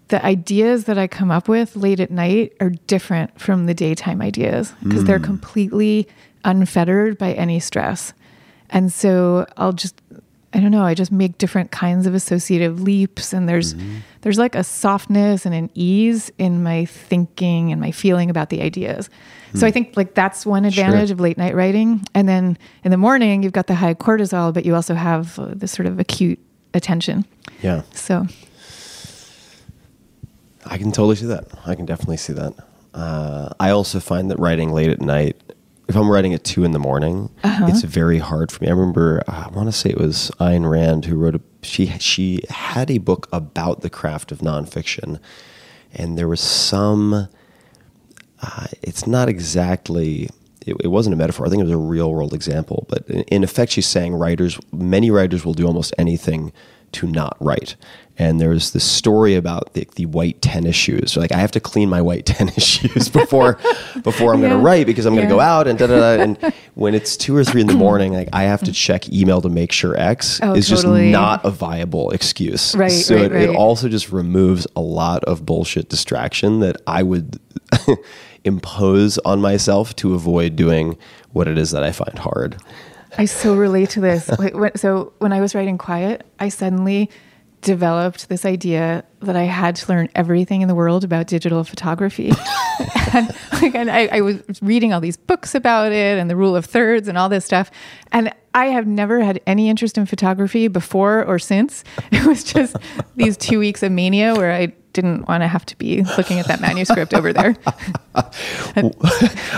the 0.10 0.24
ideas 0.26 0.86
that 0.86 0.98
I 0.98 1.08
come 1.08 1.32
up 1.32 1.48
with 1.48 1.76
late 1.76 2.00
at 2.00 2.12
night 2.12 2.54
are 2.60 2.70
different 2.70 3.40
from 3.40 3.66
the 3.66 3.74
daytime 3.74 4.22
ideas 4.22 4.74
because 4.84 5.06
they're 5.06 5.20
hmm. 5.20 5.26
completely 5.26 6.08
unfettered 6.44 7.18
by 7.18 7.34
any 7.34 7.60
stress. 7.60 8.14
And 8.70 8.92
so 8.92 9.46
I'll 9.58 9.74
just 9.74 10.02
I 10.54 10.60
don't 10.60 10.72
know, 10.72 10.84
I 10.84 10.96
just 10.96 11.14
make 11.14 11.38
different 11.38 11.72
kinds 11.72 12.06
of 12.06 12.14
associative 12.14 12.82
leaps 12.82 13.32
and 13.32 13.48
there's 13.48 13.74
hmm. 13.74 14.00
there's 14.22 14.38
like 14.38 14.56
a 14.56 14.64
softness 14.64 15.46
and 15.46 15.56
an 15.56 15.70
ease 15.76 16.32
in 16.38 16.62
my 16.62 16.86
thinking 16.86 17.72
and 17.72 17.80
my 17.80 17.92
feeling 17.92 18.30
about 18.30 18.50
the 18.50 18.62
ideas. 18.62 19.10
So 19.54 19.68
I 19.68 19.72
think 19.72 19.98
like 19.98 20.14
that's 20.14 20.46
one 20.46 20.66
advantage 20.66 21.12
of 21.12 21.20
late 21.20 21.38
night 21.38 21.56
writing. 21.56 22.06
And 22.14 22.28
then 22.28 22.58
in 22.84 22.92
the 22.92 22.98
morning 22.98 23.44
you've 23.44 23.54
got 23.54 23.68
the 23.68 23.76
high 23.76 23.94
cortisol 23.94 24.54
but 24.54 24.66
you 24.66 24.76
also 24.76 24.96
have 24.96 25.38
uh, 25.38 25.50
this 25.54 25.72
sort 25.72 25.88
of 25.88 26.00
acute 26.00 26.40
attention. 26.74 27.26
Yeah. 27.62 27.84
So 27.94 28.28
I 30.66 30.78
can 30.78 30.92
totally 30.92 31.16
see 31.16 31.26
that. 31.28 31.48
I 31.66 31.76
can 31.76 31.86
definitely 31.86 32.18
see 32.18 32.34
that. 32.34 32.54
Uh, 32.94 33.50
I 33.60 33.72
also 33.72 34.00
find 34.00 34.30
that 34.32 34.40
writing 34.40 34.72
late 34.72 34.90
at 34.90 35.02
night, 35.02 35.42
if 35.88 35.96
I'm 35.96 36.10
writing 36.10 36.34
at 36.34 36.44
two 36.44 36.64
in 36.64 36.72
the 36.72 36.80
morning, 36.80 37.30
it's 37.44 37.82
very 37.82 38.18
hard 38.20 38.52
for 38.52 38.64
me. 38.64 38.70
I 38.70 38.74
remember, 38.74 39.22
I 39.28 39.50
want 39.50 39.68
to 39.68 39.74
say 39.74 39.90
it 39.90 39.98
was 39.98 40.32
Ayn 40.40 40.70
Rand 40.70 41.06
who 41.06 41.18
wrote 41.18 41.36
a. 41.36 41.42
She 41.64 41.88
she 42.00 42.42
had 42.50 42.90
a 42.90 42.98
book 42.98 43.28
about 43.34 43.82
the 43.82 43.90
craft 43.90 44.32
of 44.32 44.40
nonfiction, 44.40 45.20
and 45.94 46.18
there 46.18 46.28
was 46.28 46.40
some. 46.40 47.28
Uh, 48.42 48.68
it's 48.82 49.08
not 49.08 49.30
exactly. 49.30 50.30
It, 50.66 50.76
it 50.84 50.88
wasn't 50.88 51.14
a 51.14 51.18
metaphor. 51.18 51.46
I 51.46 51.50
think 51.50 51.62
it 51.62 51.66
was 51.66 51.74
a 51.74 51.78
real 51.78 52.12
world 52.12 52.34
example. 52.34 52.86
But 52.90 53.08
in, 53.10 53.22
in 53.24 53.44
effect, 53.44 53.72
she's 53.72 53.88
saying 53.88 54.14
writers, 54.14 54.60
many 54.72 55.12
writers 55.12 55.46
will 55.46 55.54
do 55.54 55.66
almost 55.66 55.94
anything 55.98 56.52
to 56.94 57.08
not 57.08 57.38
write. 57.40 57.76
And 58.18 58.40
there's 58.40 58.72
this 58.72 58.84
story 58.84 59.34
about 59.36 59.74
the, 59.74 59.88
the 59.96 60.06
white 60.06 60.42
tennis 60.44 60.76
shoes. 60.76 61.18
Like 61.18 61.32
I 61.32 61.38
have 61.38 61.52
to 61.52 61.60
clean 61.60 61.90
my 61.90 62.02
white 62.02 62.26
tennis 62.28 62.64
shoes 62.64 63.10
before 63.10 63.58
before 64.04 64.34
I'm 64.34 64.42
going 64.42 64.52
to 64.52 64.60
write 64.60 64.86
because 64.86 65.06
I'm 65.08 65.16
going 65.16 65.28
to 65.28 65.34
go 65.34 65.40
out 65.40 65.68
and 65.68 65.80
da 65.80 65.88
da 65.88 66.18
da. 66.18 66.22
And 66.24 66.54
when 66.76 66.94
it's 66.94 67.18
two 67.18 67.36
or 67.36 67.44
three 67.44 67.62
in 67.62 67.68
the 67.68 67.74
morning, 67.74 68.14
like 68.14 68.30
I 68.34 68.44
have 68.44 68.62
to 68.64 68.72
check 68.74 69.10
email 69.12 69.42
to 69.42 69.50
make 69.50 69.72
sure 69.72 69.98
X 70.00 70.40
Oh, 70.44 70.54
is 70.54 70.70
totally. 70.70 71.06
just 71.10 71.12
not 71.14 71.44
a 71.46 71.50
viable 71.50 72.12
excuse. 72.12 72.76
Right, 72.76 72.90
So 72.92 73.16
right, 73.16 73.32
it, 73.32 73.50
it 73.50 73.56
also 73.56 73.90
just 73.90 74.12
removes 74.12 74.68
a 74.76 74.82
lot 74.82 75.24
of 75.24 75.44
bullshit 75.46 75.90
distraction 75.90 76.60
that 76.60 76.80
I 76.86 77.02
would 77.02 77.40
impose 78.44 79.18
on 79.20 79.42
myself 79.42 79.96
to 79.98 80.14
avoid 80.14 80.56
doing 80.56 80.98
what 81.32 81.48
it 81.48 81.58
is 81.58 81.72
that 81.72 81.84
I 81.84 81.92
find 81.92 82.18
hard. 82.20 82.58
I 83.18 83.26
so 83.26 83.56
relate 83.56 83.90
to 83.92 84.02
this. 84.02 84.30
Like, 84.40 84.56
when, 84.56 84.76
so 84.76 85.14
when 85.20 85.34
I 85.34 85.42
was 85.42 85.54
writing 85.54 85.78
Quiet, 85.78 86.26
I 86.40 86.50
suddenly 86.50 87.10
developed 87.62 88.28
this 88.28 88.44
idea 88.44 89.04
that 89.20 89.36
I 89.36 89.44
had 89.44 89.76
to 89.78 89.92
learn 89.92 90.10
everything 90.16 90.62
in 90.62 90.68
the 90.68 90.74
world 90.74 91.04
about 91.04 91.28
digital 91.28 91.64
photography. 91.64 92.32
and 93.14 93.36
like, 93.62 93.76
and 93.76 93.92
I, 93.92 94.08
I 94.12 94.22
was 94.22 94.42
reading 94.62 94.94
all 94.94 95.00
these 95.00 95.18
books 95.18 95.54
about 95.54 95.92
it 95.92 96.18
and 96.18 96.30
the 96.30 96.36
rule 96.36 96.56
of 96.56 96.66
thirds 96.66 97.08
and 97.08 97.18
all 97.18 97.30
this 97.30 97.46
stuff. 97.46 97.70
And 98.12 98.34
I 98.56 98.68
have 98.68 98.88
never 98.88 99.22
had 99.22 99.40
any 99.46 99.70
interest 99.70 99.98
in 99.98 100.06
photography 100.08 100.68
before 100.68 101.24
or 101.24 101.38
since. 101.40 101.84
It 102.12 102.26
was 102.26 102.44
just 102.44 102.76
these 103.16 103.38
two 103.38 103.60
weeks 103.60 103.84
of 103.84 103.92
mania 103.92 104.36
where 104.36 104.52
I 104.52 104.74
didn't 104.94 105.28
want 105.28 105.44
to 105.44 105.48
have 105.48 105.66
to 105.68 105.78
be 105.78 106.04
looking 106.18 106.40
at 106.40 106.48
that 106.48 106.62
manuscript 106.62 107.14
over 107.14 107.32
there. 107.32 107.56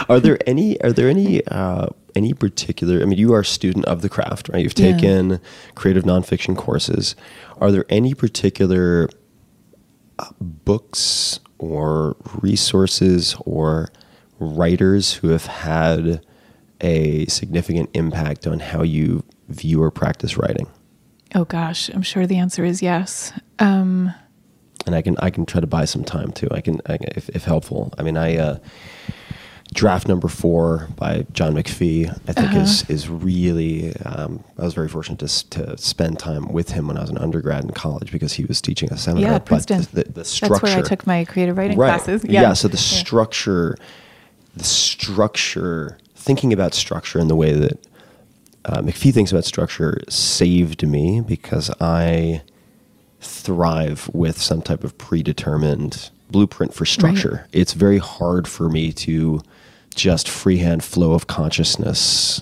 are 0.09 0.19
there 0.19 0.37
any 0.45 0.79
are 0.81 0.91
there 0.91 1.09
any 1.09 1.45
uh, 1.47 1.87
any 2.16 2.34
particular 2.34 3.01
i 3.01 3.05
mean 3.05 3.18
you 3.18 3.34
are 3.34 3.39
a 3.41 3.45
student 3.45 3.86
of 3.86 4.01
the 4.01 4.09
craft 4.09 4.49
right 4.49 4.64
you've 4.64 4.78
Yeah. 4.78 4.91
taken 4.93 5.39
creative 5.76 6.03
nonfiction 6.03 6.55
courses 6.57 7.16
are 7.59 7.72
there 7.72 7.86
any 7.89 8.14
particular 8.14 9.09
uh, 10.20 10.26
books 10.39 11.39
or 11.59 12.16
resources 12.41 13.36
or 13.45 13.89
writers 14.39 15.14
who 15.16 15.30
have 15.30 15.45
had 15.45 16.24
a 16.82 17.26
significant 17.28 17.89
impact 17.93 18.45
on 18.45 18.59
how 18.59 18.84
you 18.84 19.24
view 19.49 19.82
or 19.82 19.89
practice 19.91 20.38
writing 20.38 20.68
Oh 21.36 21.45
gosh, 21.45 21.89
I'm 21.89 22.03
sure 22.03 22.28
the 22.28 22.38
answer 22.38 22.64
is 22.64 22.84
yes. 22.84 23.34
Um, 23.57 24.14
and 24.86 24.93
I 24.93 25.01
can 25.01 25.18
I 25.18 25.32
can 25.32 25.47
try 25.47 25.61
to 25.61 25.66
buy 25.66 25.86
some 25.86 26.03
time 26.03 26.32
too. 26.32 26.47
I 26.51 26.61
can, 26.61 26.80
I 26.86 26.99
if, 27.16 27.28
if 27.30 27.43
helpful. 27.45 27.91
I 27.97 28.03
mean, 28.03 28.18
I 28.18 28.38
uh, 28.38 28.57
draft 29.74 30.07
number 30.07 30.28
four 30.28 30.88
by 30.95 31.26
John 31.34 31.53
McPhee. 31.53 32.09
I 32.28 32.34
think 32.34 32.53
is 32.53 32.89
is 32.89 33.09
really. 33.09 33.95
Um, 33.97 34.43
I 34.57 34.63
was 34.63 34.74
very 34.74 34.88
fortunate 34.88 35.19
to 35.19 35.49
to 35.49 35.78
spend 35.78 36.19
time 36.19 36.51
with 36.51 36.71
him 36.71 36.88
when 36.88 36.97
I 36.97 37.01
was 37.01 37.09
an 37.09 37.17
undergrad 37.17 37.63
in 37.63 37.71
college 37.71 38.11
because 38.11 38.34
he 38.34 38.45
was 38.45 38.61
teaching 38.61 38.91
a 38.91 38.97
seminar. 38.97 39.32
yeah, 39.32 39.39
but 39.39 39.45
Princeton. 39.45 39.82
The, 39.91 40.03
the, 40.03 40.11
the 40.11 40.26
structure. 40.26 40.53
That's 40.53 40.76
where 40.76 40.78
I 40.78 40.88
took 40.88 41.07
my 41.07 41.26
creative 41.26 41.57
writing 41.57 41.78
right. 41.78 41.89
classes. 41.99 42.24
Yeah. 42.24 42.53
So 42.53 42.67
the 42.67 42.78
structure, 42.78 43.76
the 44.55 44.63
structure, 44.63 45.97
thinking 46.15 46.53
about 46.53 46.74
structure 46.74 47.19
in 47.19 47.28
the 47.28 47.36
way 47.36 47.53
that 47.53 47.88
uh, 48.65 48.82
McPhee 48.82 49.13
thinks 49.13 49.32
about 49.32 49.45
structure 49.45 49.99
saved 50.09 50.88
me 50.88 51.21
because 51.21 51.69
I 51.82 52.43
thrive 53.19 54.09
with 54.13 54.41
some 54.41 54.61
type 54.61 54.84
of 54.84 54.97
predetermined 54.97 56.09
blueprint 56.30 56.74
for 56.74 56.86
structure. 56.86 57.47
It's 57.51 57.74
very 57.74 57.97
hard 57.97 58.47
for 58.47 58.69
me 58.69 58.91
to 58.93 59.41
just 59.93 60.27
freehand 60.29 60.83
flow 60.83 61.13
of 61.13 61.27
consciousness 61.27 62.41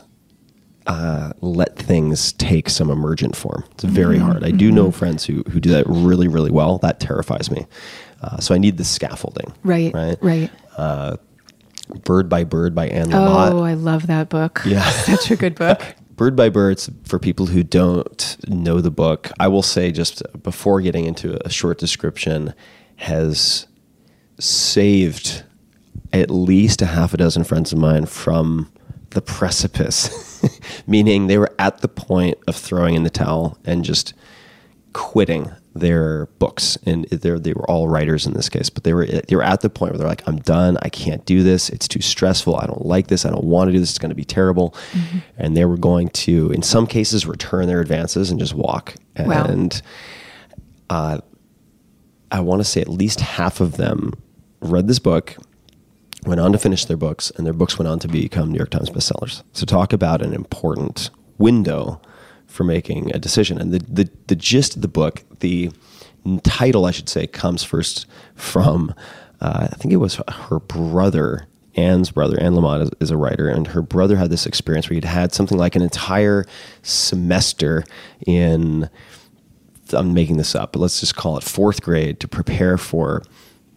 uh, 0.87 1.31
let 1.41 1.77
things 1.77 2.33
take 2.33 2.67
some 2.69 2.89
emergent 2.89 3.35
form. 3.35 3.63
It's 3.71 3.83
very 3.83 4.17
Mm-hmm. 4.17 4.25
hard. 4.25 4.43
I 4.43 4.49
do 4.51 4.71
know 4.71 4.91
friends 4.91 5.23
who, 5.25 5.43
who 5.51 5.59
do 5.59 5.69
that 5.69 5.85
really, 5.87 6.27
really 6.27 6.49
well. 6.51 6.79
That 6.79 6.99
terrifies 6.99 7.51
me. 7.51 7.67
Uh, 8.21 8.37
so 8.39 8.55
I 8.55 8.57
need 8.57 8.77
the 8.77 8.83
scaffolding. 8.83 9.53
Right, 9.63 9.93
Right. 9.93 10.17
right. 10.21 10.49
Bird 12.03 12.29
by 12.29 12.43
Bird 12.45 12.73
by 12.73 12.87
Anne 12.87 13.07
Lamott. 13.09 13.51
Oh, 13.51 13.63
I 13.63 13.73
love 13.75 14.07
that 14.07 14.29
book. 14.29 14.61
Yeah. 14.65 14.83
Such 14.89 15.29
a 15.31 15.35
good 15.35 15.55
book. 15.55 15.81
Bird 16.15 16.35
by 16.35 16.49
Birds, 16.49 16.89
for 17.03 17.19
people 17.19 17.47
who 17.47 17.63
don't 17.63 18.37
know 18.47 18.79
the 18.81 18.91
book, 18.91 19.31
I 19.39 19.47
will 19.49 19.63
say 19.63 19.91
just 19.91 20.23
before 20.43 20.79
getting 20.81 21.05
into 21.05 21.37
a 21.45 21.49
short 21.49 21.77
description, 21.79 22.53
has 22.97 23.67
saved 24.39 25.43
at 26.13 26.29
least 26.29 26.81
a 26.81 26.87
half 26.87 27.13
a 27.13 27.17
dozen 27.17 27.43
friends 27.43 27.71
of 27.71 27.79
mine 27.79 28.05
from 28.05 28.71
the 29.11 29.21
precipice, 29.21 30.43
meaning 30.87 31.27
they 31.27 31.37
were 31.37 31.53
at 31.59 31.81
the 31.81 31.87
point 31.87 32.37
of 32.47 32.55
throwing 32.55 32.95
in 32.95 33.03
the 33.03 33.09
towel 33.09 33.57
and 33.65 33.83
just 33.83 34.13
quitting 34.93 35.51
their 35.73 36.25
books. 36.37 36.77
And 36.85 37.05
they 37.05 37.29
they 37.31 37.53
were 37.53 37.69
all 37.69 37.87
writers 37.87 38.25
in 38.25 38.33
this 38.33 38.49
case 38.49 38.69
but 38.69 38.83
they 38.83 38.93
were 38.93 39.05
they 39.05 39.35
were 39.35 39.43
at 39.43 39.61
the 39.61 39.69
point 39.69 39.93
where 39.93 39.99
they're 39.99 40.07
like 40.07 40.27
I'm 40.27 40.37
done. 40.37 40.77
I 40.81 40.89
can't 40.89 41.25
do 41.25 41.43
this. 41.43 41.69
It's 41.69 41.87
too 41.87 42.01
stressful. 42.01 42.55
I 42.57 42.65
don't 42.65 42.85
like 42.85 43.07
this. 43.07 43.25
I 43.25 43.29
don't 43.29 43.45
want 43.45 43.69
to 43.69 43.71
do 43.73 43.79
this. 43.79 43.91
It's 43.91 43.99
going 43.99 44.09
to 44.09 44.15
be 44.15 44.25
terrible. 44.25 44.75
And 45.37 45.55
they 45.55 45.65
were 45.65 45.77
going 45.77 46.09
to 46.09 46.51
in 46.51 46.61
some 46.61 46.87
cases 46.87 47.25
return 47.25 47.67
their 47.67 47.81
advances 47.81 48.31
and 48.31 48.39
just 48.39 48.53
walk. 48.53 48.95
Wow. 49.17 49.45
and 49.45 49.81
uh, 50.89 51.19
I 52.31 52.39
want 52.39 52.61
to 52.61 52.65
say 52.65 52.81
at 52.81 52.87
least 52.89 53.19
half 53.21 53.61
of 53.61 53.77
them 53.77 54.13
read 54.61 54.87
this 54.87 54.99
book 54.99 55.35
went 56.25 56.39
on 56.39 56.51
to 56.51 56.57
finish 56.57 56.85
their 56.85 56.97
books, 56.97 57.31
and 57.31 57.45
their 57.45 57.53
books 57.53 57.77
went 57.77 57.87
on 57.87 57.99
to 57.99 58.07
become 58.07 58.51
New 58.51 58.57
York 58.57 58.69
Times 58.69 58.89
bestsellers. 58.89 59.43
So 59.53 59.65
talk 59.65 59.93
about 59.93 60.21
an 60.21 60.33
important 60.33 61.09
window 61.37 62.01
for 62.45 62.63
making 62.63 63.13
a 63.15 63.19
decision. 63.19 63.59
And 63.59 63.73
the 63.73 63.79
the, 63.79 64.09
the 64.27 64.35
gist 64.35 64.75
of 64.75 64.81
the 64.81 64.87
book, 64.87 65.23
the 65.39 65.71
title, 66.43 66.85
I 66.85 66.91
should 66.91 67.09
say, 67.09 67.27
comes 67.27 67.63
first 67.63 68.05
from 68.35 68.93
uh, 69.39 69.69
I 69.71 69.75
think 69.75 69.93
it 69.93 69.97
was 69.97 70.21
her 70.29 70.59
brother. 70.59 71.47
Anne's 71.75 72.11
brother, 72.11 72.37
Anne 72.37 72.51
Lamott, 72.51 72.81
is, 72.81 72.91
is 72.99 73.11
a 73.11 73.17
writer, 73.17 73.47
and 73.47 73.67
her 73.67 73.81
brother 73.81 74.17
had 74.17 74.29
this 74.29 74.45
experience 74.45 74.89
where 74.89 74.95
he'd 74.95 75.05
had 75.05 75.33
something 75.33 75.57
like 75.57 75.75
an 75.75 75.81
entire 75.81 76.45
semester 76.83 77.85
in 78.27 78.89
I'm 79.93 80.13
making 80.13 80.37
this 80.37 80.55
up, 80.55 80.73
but 80.73 80.79
let's 80.79 80.99
just 80.99 81.15
call 81.15 81.37
it 81.37 81.43
fourth 81.43 81.81
grade 81.81 82.19
to 82.21 82.27
prepare 82.27 82.77
for 82.77 83.23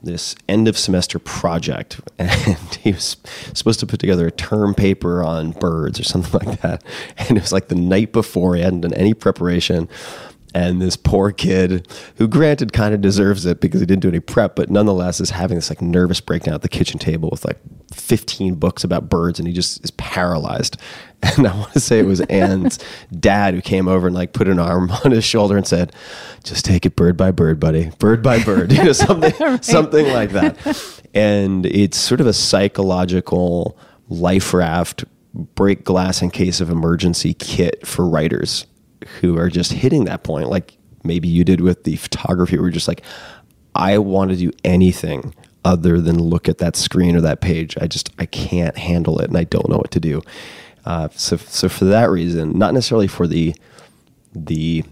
this 0.05 0.35
end 0.49 0.69
of 0.69 0.79
semester 0.79 1.19
project. 1.19 2.01
And 2.19 2.75
he 2.83 2.93
was 2.93 3.17
supposed 3.55 3.81
to 3.81 3.87
put 3.87 4.01
together 4.01 4.27
a 4.27 4.31
term 4.31 4.75
paper 4.75 5.23
on 5.23 5.53
birds 5.53 5.99
or 5.99 6.05
something 6.05 6.47
like 6.47 6.61
that. 6.63 6.83
And 7.19 7.37
it 7.37 7.41
was 7.41 7.53
like 7.53 7.69
the 7.69 7.75
night 7.75 8.13
before, 8.13 8.55
he 8.57 8.63
hadn't 8.63 8.83
done 8.83 8.95
any 8.95 9.15
preparation. 9.15 9.89
And 10.55 10.81
this 10.81 10.97
poor 10.97 11.33
kid, 11.33 11.89
who 12.17 12.29
granted 12.29 12.73
kind 12.73 12.95
of 12.95 13.01
deserves 13.01 13.45
it 13.45 13.61
because 13.61 13.81
he 13.81 13.87
didn't 13.87 14.03
do 14.03 14.09
any 14.09 14.21
prep, 14.21 14.55
but 14.55 14.71
nonetheless 14.71 15.21
is 15.21 15.31
having 15.31 15.57
this 15.57 15.69
like 15.69 15.83
nervous 15.83 16.21
breakdown 16.21 16.55
at 16.55 16.63
the 16.63 16.69
kitchen 16.69 17.01
table 17.01 17.29
with 17.33 17.45
like 17.45 17.59
15 17.93 18.55
books 18.55 18.85
about 18.85 19.09
birds 19.09 19.41
and 19.41 19.49
he 19.49 19.55
just 19.55 19.83
is 19.85 19.91
paralyzed. 19.93 20.77
And 21.39 21.47
I 21.47 21.57
want 21.57 21.73
to 21.73 21.81
say 21.81 22.01
it 22.01 22.05
was 22.05 22.21
Anne's 22.21 22.79
dad 23.19 23.55
who 23.55 23.63
came 23.63 23.89
over 23.89 24.09
and 24.09 24.15
like 24.15 24.35
put 24.35 24.47
an 24.47 24.59
arm 24.59 24.91
on 25.07 25.11
his 25.11 25.25
shoulder 25.25 25.57
and 25.57 25.67
said, 25.67 25.97
just 26.43 26.67
take 26.67 26.85
it 26.85 26.97
bird 26.97 27.17
by 27.17 27.31
bird, 27.31 27.59
buddy, 27.59 27.91
bird 27.99 28.23
by 28.23 28.43
bird, 28.45 28.71
you 28.71 28.85
know, 28.85 28.93
something, 28.93 29.33
something 29.63 30.07
like 30.09 30.33
that. 30.33 31.01
And 31.15 31.65
it's 31.65 31.97
sort 31.97 32.21
of 32.21 32.27
a 32.27 32.35
psychological 32.35 33.79
life 34.11 34.53
raft, 34.53 35.07
break 35.33 35.83
glass 35.83 36.21
in 36.21 36.31
case 36.31 36.61
of 36.61 36.69
emergency 36.69 37.33
kit 37.33 37.87
for 37.87 38.07
writers 38.07 38.67
who 39.21 39.39
are 39.39 39.49
just 39.49 39.73
hitting 39.73 40.05
that 40.05 40.23
point, 40.23 40.49
like 40.49 40.77
maybe 41.03 41.29
you 41.29 41.45
did 41.45 41.61
with 41.61 41.85
the 41.85 41.97
photography, 41.97 42.57
where 42.57 42.67
you're 42.67 42.73
just 42.73 42.89
like, 42.89 43.03
I 43.75 43.99
want 43.99 44.31
to 44.31 44.37
do 44.37 44.53
anything 44.65 45.35
other 45.65 46.01
than 46.01 46.19
look 46.19 46.49
at 46.49 46.59
that 46.59 46.77
screen 46.77 47.17
or 47.17 47.21
that 47.23 47.41
page. 47.41 47.77
I 47.81 47.87
just 47.87 48.11
I 48.19 48.27
can't 48.27 48.77
handle 48.77 49.21
it, 49.21 49.29
and 49.29 49.37
I 49.37 49.45
don't 49.45 49.69
know 49.69 49.79
what 49.79 49.91
to 49.93 50.01
do. 50.01 50.23
Uh, 50.85 51.09
so 51.13 51.37
so 51.37 51.69
for 51.69 51.87
that 51.87 52.11
reason, 52.11 52.59
not 52.59 52.75
necessarily 52.75 53.09
for 53.09 53.27
the 53.27 53.55
the 54.35 54.85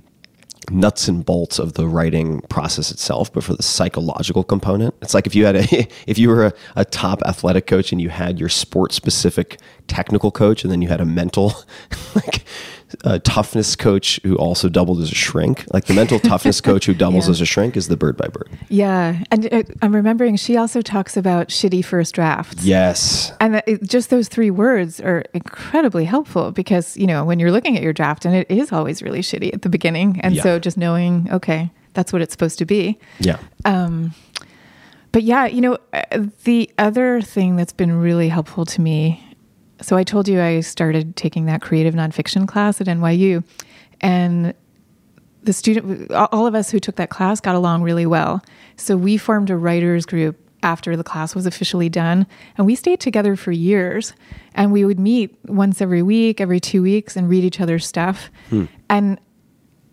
nuts 0.70 1.08
and 1.08 1.24
bolts 1.24 1.58
of 1.58 1.74
the 1.74 1.86
writing 1.86 2.40
process 2.42 2.90
itself, 2.90 3.32
but 3.32 3.42
for 3.42 3.54
the 3.54 3.62
psychological 3.62 4.44
component. 4.44 4.94
It's 5.02 5.14
like 5.14 5.26
if 5.26 5.34
you 5.34 5.44
had 5.44 5.56
a 5.56 5.88
if 6.06 6.18
you 6.18 6.28
were 6.28 6.46
a, 6.46 6.52
a 6.76 6.84
top 6.84 7.22
athletic 7.26 7.66
coach 7.66 7.92
and 7.92 8.00
you 8.00 8.08
had 8.08 8.38
your 8.38 8.48
sport 8.48 8.92
specific 8.92 9.60
technical 9.88 10.30
coach, 10.30 10.62
and 10.64 10.72
then 10.72 10.82
you 10.82 10.88
had 10.88 11.00
a 11.00 11.06
mental 11.06 11.54
like 12.14 12.44
a 13.04 13.18
toughness 13.18 13.76
coach 13.76 14.20
who 14.22 14.36
also 14.36 14.68
doubled 14.68 15.00
as 15.00 15.10
a 15.10 15.14
shrink. 15.14 15.64
Like 15.72 15.86
the 15.86 15.94
mental 15.94 16.18
toughness 16.20 16.60
coach 16.68 16.86
who 16.86 16.94
doubles 16.94 17.26
Yeah. 17.26 17.30
as 17.32 17.40
a 17.40 17.46
shrink 17.46 17.76
is 17.76 17.88
the 17.88 17.96
bird 17.96 18.16
by 18.16 18.28
bird. 18.28 18.48
Yeah. 18.68 19.22
And 19.30 19.52
uh, 19.52 19.62
I'm 19.82 19.94
remembering 19.94 20.36
she 20.36 20.56
also 20.56 20.82
talks 20.82 21.16
about 21.16 21.48
shitty 21.48 21.84
first 21.84 22.14
drafts. 22.14 22.64
Yes. 22.64 23.32
And 23.40 23.62
it, 23.66 23.82
just 23.82 24.10
those 24.10 24.28
three 24.28 24.50
words 24.50 25.00
are 25.00 25.24
incredibly 25.34 26.04
helpful 26.04 26.50
because, 26.52 26.96
you 26.96 27.06
know, 27.06 27.24
when 27.24 27.38
you're 27.38 27.52
looking 27.52 27.76
at 27.76 27.82
your 27.82 27.92
draft 27.92 28.24
and 28.24 28.34
it 28.34 28.50
is 28.50 28.72
always 28.72 29.02
really 29.02 29.20
shitty 29.20 29.52
at 29.54 29.62
the 29.62 29.68
beginning. 29.68 30.20
And 30.20 30.34
Yeah. 30.34 30.42
so 30.42 30.58
just 30.58 30.76
knowing, 30.76 31.28
okay, 31.32 31.70
that's 31.94 32.12
what 32.12 32.22
it's 32.22 32.32
supposed 32.32 32.58
to 32.58 32.64
be. 32.64 32.98
Yeah. 33.20 33.38
Um, 33.64 34.14
but 35.12 35.22
yeah, 35.24 35.44
you 35.44 35.60
know, 35.60 35.76
uh, 35.92 36.26
the 36.44 36.70
other 36.78 37.20
thing 37.20 37.56
that's 37.56 37.72
been 37.74 37.92
really 38.00 38.28
helpful 38.30 38.64
to 38.64 38.80
me. 38.80 39.22
So 39.82 39.96
I 39.96 40.04
told 40.04 40.28
you 40.28 40.40
I 40.40 40.60
started 40.60 41.16
taking 41.16 41.46
that 41.46 41.60
creative 41.60 41.94
nonfiction 41.94 42.46
class 42.46 42.80
at 42.80 42.86
NYU, 42.86 43.44
and 44.00 44.54
the 45.42 45.52
student, 45.52 46.10
all 46.12 46.46
of 46.46 46.54
us 46.54 46.70
who 46.70 46.78
took 46.78 46.96
that 46.96 47.10
class 47.10 47.40
got 47.40 47.54
along 47.54 47.82
really 47.82 48.06
well. 48.06 48.42
So 48.76 48.96
we 48.96 49.16
formed 49.16 49.50
a 49.50 49.56
writers 49.56 50.06
group 50.06 50.38
after 50.62 50.96
the 50.96 51.02
class 51.02 51.34
was 51.34 51.46
officially 51.46 51.88
done, 51.88 52.26
and 52.56 52.66
we 52.66 52.74
stayed 52.74 53.00
together 53.00 53.36
for 53.36 53.50
years. 53.50 54.14
And 54.54 54.70
we 54.72 54.84
would 54.84 55.00
meet 55.00 55.36
once 55.46 55.80
every 55.80 56.02
week, 56.02 56.40
every 56.40 56.60
two 56.60 56.82
weeks, 56.82 57.16
and 57.16 57.28
read 57.28 57.42
each 57.42 57.60
other's 57.60 57.86
stuff. 57.86 58.30
Hmm. 58.50 58.66
And 58.88 59.18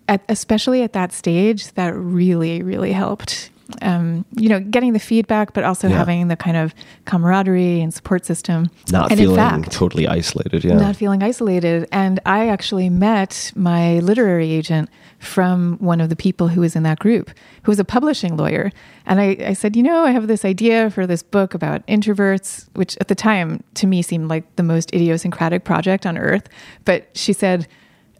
at, 0.07 0.21
especially 0.29 0.83
at 0.83 0.93
that 0.93 1.13
stage, 1.13 1.71
that 1.73 1.95
really, 1.95 2.61
really 2.61 2.91
helped. 2.91 3.51
Um, 3.81 4.25
you 4.35 4.49
know, 4.49 4.59
getting 4.59 4.93
the 4.93 4.99
feedback, 4.99 5.53
but 5.53 5.63
also 5.63 5.87
Yeah. 5.87 5.97
having 5.97 6.27
the 6.27 6.35
kind 6.35 6.57
of 6.57 6.73
camaraderie 7.05 7.81
and 7.81 7.93
support 7.93 8.25
system. 8.25 8.69
Not 8.91 9.11
and 9.11 9.19
feeling 9.19 9.39
in 9.39 9.63
fact, 9.63 9.71
totally 9.71 10.07
isolated. 10.07 10.63
Yeah. 10.63 10.75
not 10.75 10.95
feeling 10.95 11.21
isolated. 11.23 11.87
And 11.91 12.19
I 12.25 12.47
actually 12.49 12.89
met 12.89 13.51
my 13.55 13.99
literary 13.99 14.51
agent 14.51 14.89
from 15.19 15.77
one 15.79 15.99
of 16.01 16.09
the 16.09 16.15
people 16.15 16.47
who 16.47 16.61
was 16.61 16.75
in 16.75 16.83
that 16.83 16.99
group, 16.99 17.29
who 17.63 17.71
was 17.71 17.79
a 17.79 17.83
publishing 17.85 18.37
lawyer. 18.37 18.71
And 19.05 19.19
I, 19.19 19.37
I 19.47 19.53
said, 19.53 19.75
you 19.75 19.83
know, 19.83 20.03
I 20.05 20.11
have 20.11 20.27
this 20.27 20.45
idea 20.45 20.89
for 20.89 21.05
this 21.05 21.21
book 21.23 21.53
about 21.53 21.85
introverts, 21.87 22.67
which 22.73 22.97
at 23.01 23.07
the 23.07 23.15
time 23.15 23.63
to 23.75 23.87
me 23.87 24.01
seemed 24.01 24.29
like 24.29 24.55
the 24.55 24.63
most 24.63 24.93
idiosyncratic 24.93 25.63
project 25.63 26.05
on 26.05 26.17
earth. 26.17 26.47
But 26.85 27.09
she 27.13 27.33
said, 27.33 27.67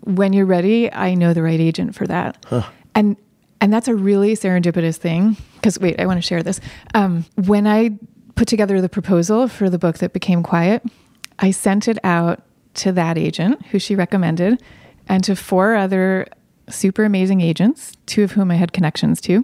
when 0.04 0.34
you're 0.34 0.46
ready, 0.46 0.92
I 0.94 1.14
know 1.14 1.34
the 1.34 1.44
right 1.44 1.60
agent 1.60 1.96
for 1.96 2.06
that. 2.08 2.46
And 2.96 3.16
and 3.62 3.74
that's 3.74 3.88
a 3.88 3.96
really 3.96 4.36
serendipitous 4.36 4.98
thing. 4.98 5.38
Because 5.56 5.80
wait, 5.80 6.00
I 6.00 6.06
want 6.06 6.18
to 6.18 6.22
share 6.22 6.44
this. 6.44 6.60
Um, 6.94 7.26
when 7.36 7.68
I 7.68 7.98
put 8.36 8.48
together 8.48 8.80
the 8.82 8.90
proposal 8.90 9.48
for 9.48 9.70
the 9.70 9.78
book 9.80 9.98
that 9.98 10.14
became 10.14 10.44
Quiet, 10.44 10.84
I 11.40 11.52
sent 11.52 11.88
it 11.88 11.98
out 12.04 12.42
to 12.76 12.92
that 12.94 13.18
agent 13.18 13.66
who 13.68 13.80
she 13.80 13.96
recommended, 13.96 14.62
and 15.08 15.24
to 15.24 15.36
four 15.36 15.76
other 15.76 16.28
super 16.70 17.04
amazing 17.04 17.42
agents, 17.42 17.94
two 18.06 18.24
of 18.24 18.32
whom 18.34 18.52
I 18.52 18.56
had 18.56 18.72
connections 18.72 19.20
to, 19.22 19.44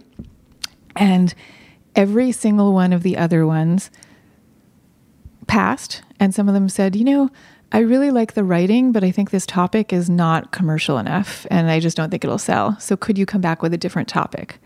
and 0.94 1.34
every 1.94 2.30
single 2.32 2.72
one 2.72 2.92
of 2.92 3.02
the 3.02 3.16
other 3.16 3.46
ones 3.46 3.90
passed 5.46 6.02
and 6.18 6.34
some 6.34 6.48
of 6.48 6.54
them 6.54 6.68
said 6.68 6.96
you 6.96 7.04
know 7.04 7.30
i 7.72 7.78
really 7.78 8.10
like 8.10 8.34
the 8.34 8.44
writing 8.44 8.92
but 8.92 9.04
i 9.04 9.10
think 9.10 9.30
this 9.30 9.46
topic 9.46 9.92
is 9.92 10.08
not 10.08 10.52
commercial 10.52 10.98
enough 10.98 11.46
and 11.50 11.70
i 11.70 11.80
just 11.80 11.96
don't 11.96 12.10
think 12.10 12.24
it'll 12.24 12.38
sell. 12.38 12.78
So 12.78 12.96
could 12.96 13.18
you 13.18 13.26
come 13.26 13.40
back 13.40 13.62
with 13.62 13.74
a 13.74 13.78
different 13.78 14.08
topic? 14.08 14.58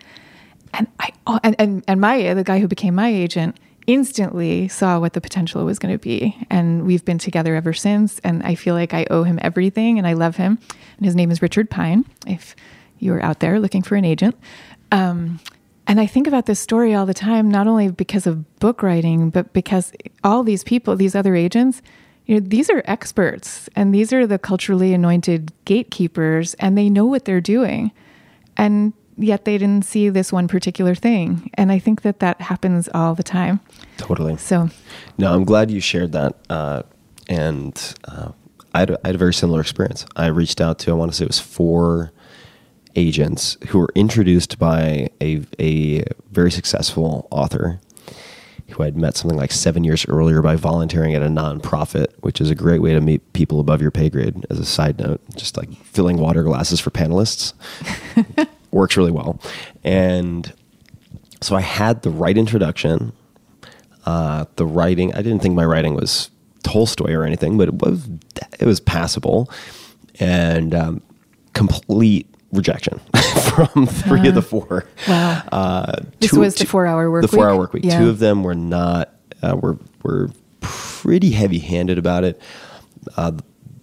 And 0.74 0.86
i 0.98 1.10
oh, 1.26 1.40
and 1.42 1.56
and, 1.58 1.84
and 1.88 2.00
my 2.00 2.34
the 2.34 2.44
guy 2.44 2.58
who 2.60 2.68
became 2.68 2.94
my 2.94 3.08
agent 3.08 3.58
instantly 3.86 4.68
saw 4.68 5.00
what 5.00 5.14
the 5.14 5.20
potential 5.20 5.64
was 5.64 5.78
going 5.78 5.92
to 5.92 5.98
be. 5.98 6.36
And 6.48 6.86
we've 6.86 7.04
been 7.04 7.18
together 7.18 7.54
ever 7.56 7.72
since 7.72 8.18
and 8.20 8.42
i 8.42 8.54
feel 8.54 8.74
like 8.74 8.94
i 8.94 9.06
owe 9.10 9.24
him 9.24 9.38
everything 9.42 9.98
and 9.98 10.06
i 10.06 10.12
love 10.12 10.36
him. 10.36 10.58
And 10.96 11.06
his 11.06 11.16
name 11.16 11.30
is 11.30 11.42
richard 11.42 11.70
pine 11.70 12.04
if 12.26 12.54
you're 12.98 13.22
out 13.22 13.40
there 13.40 13.58
looking 13.58 13.82
for 13.82 13.96
an 13.96 14.04
agent. 14.04 14.36
Um, 14.92 15.40
and 15.86 16.00
I 16.00 16.06
think 16.06 16.28
about 16.28 16.46
this 16.46 16.60
story 16.60 16.94
all 16.94 17.06
the 17.06 17.14
time, 17.14 17.50
not 17.50 17.66
only 17.66 17.90
because 17.90 18.26
of 18.26 18.58
book 18.60 18.82
writing, 18.82 19.30
but 19.30 19.52
because 19.52 19.92
all 20.22 20.44
these 20.44 20.62
people, 20.62 20.94
these 20.94 21.16
other 21.16 21.34
agents, 21.34 21.82
you 22.30 22.38
know, 22.38 22.46
these 22.46 22.70
are 22.70 22.80
experts 22.84 23.68
and 23.74 23.92
these 23.92 24.12
are 24.12 24.24
the 24.24 24.38
culturally 24.38 24.94
anointed 24.94 25.50
gatekeepers 25.64 26.54
and 26.54 26.78
they 26.78 26.88
know 26.88 27.04
what 27.04 27.24
they're 27.24 27.40
doing. 27.40 27.90
And 28.56 28.92
yet 29.16 29.44
they 29.46 29.58
didn't 29.58 29.84
see 29.84 30.10
this 30.10 30.32
one 30.32 30.46
particular 30.46 30.94
thing. 30.94 31.50
And 31.54 31.72
I 31.72 31.80
think 31.80 32.02
that 32.02 32.20
that 32.20 32.40
happens 32.40 32.88
all 32.94 33.16
the 33.16 33.24
time. 33.24 33.58
Totally. 33.96 34.36
So, 34.36 34.68
No, 35.18 35.34
I'm 35.34 35.42
glad 35.42 35.72
you 35.72 35.80
shared 35.80 36.12
that. 36.12 36.36
Uh, 36.48 36.84
and 37.28 37.96
uh, 38.04 38.30
I, 38.74 38.78
had 38.78 38.90
a, 38.90 39.00
I 39.02 39.08
had 39.08 39.16
a 39.16 39.18
very 39.18 39.34
similar 39.34 39.60
experience. 39.60 40.06
I 40.14 40.26
reached 40.26 40.60
out 40.60 40.78
to, 40.80 40.92
I 40.92 40.94
want 40.94 41.10
to 41.10 41.16
say 41.16 41.24
it 41.24 41.30
was 41.30 41.40
four 41.40 42.12
agents 42.94 43.56
who 43.70 43.80
were 43.80 43.90
introduced 43.96 44.56
by 44.56 45.10
a, 45.20 45.42
a 45.58 46.04
very 46.30 46.52
successful 46.52 47.26
author 47.32 47.80
who 48.72 48.82
I'd 48.82 48.96
met 48.96 49.16
something 49.16 49.38
like 49.38 49.52
seven 49.52 49.84
years 49.84 50.06
earlier 50.08 50.42
by 50.42 50.56
volunteering 50.56 51.14
at 51.14 51.22
a 51.22 51.26
nonprofit, 51.26 52.08
which 52.20 52.40
is 52.40 52.50
a 52.50 52.54
great 52.54 52.80
way 52.80 52.92
to 52.92 53.00
meet 53.00 53.32
people 53.32 53.60
above 53.60 53.82
your 53.82 53.90
pay 53.90 54.10
grade. 54.10 54.46
As 54.50 54.58
a 54.58 54.64
side 54.64 54.98
note, 54.98 55.20
just 55.36 55.56
like 55.56 55.70
filling 55.84 56.18
water 56.18 56.42
glasses 56.42 56.80
for 56.80 56.90
panelists 56.90 57.52
works 58.70 58.96
really 58.96 59.10
well. 59.10 59.40
And 59.84 60.52
so 61.40 61.56
I 61.56 61.60
had 61.60 62.02
the 62.02 62.10
right 62.10 62.36
introduction. 62.36 63.12
Uh, 64.06 64.46
the 64.56 64.66
writing, 64.66 65.12
I 65.14 65.22
didn't 65.22 65.40
think 65.40 65.54
my 65.54 65.64
writing 65.64 65.94
was 65.94 66.30
Tolstoy 66.62 67.12
or 67.12 67.24
anything, 67.24 67.58
but 67.58 67.68
it 67.68 67.74
was 67.74 68.08
it 68.58 68.66
was 68.66 68.80
passable, 68.80 69.50
and 70.18 70.74
um, 70.74 71.02
complete 71.54 72.29
rejection 72.52 73.00
from 73.42 73.86
three 73.86 74.28
of 74.28 74.34
the 74.34 74.42
four. 74.42 74.84
wow. 75.08 75.42
Uh, 75.52 75.92
This 76.20 76.32
was 76.32 76.54
the 76.54 76.66
four-hour 76.66 77.10
work 77.10 77.22
The 77.22 77.28
four-hour 77.28 77.56
work 77.56 77.72
week. 77.72 77.84
Yeah. 77.84 77.98
Two 78.00 78.08
of 78.08 78.18
them 78.18 78.42
were 78.42 78.54
not 78.54 79.14
uh, 79.42 79.56
were 79.56 79.78
were 80.02 80.30
pretty 80.60 81.30
heavy-handed 81.30 81.98
about 81.98 82.24
it. 82.24 82.40
Uh, 83.16 83.32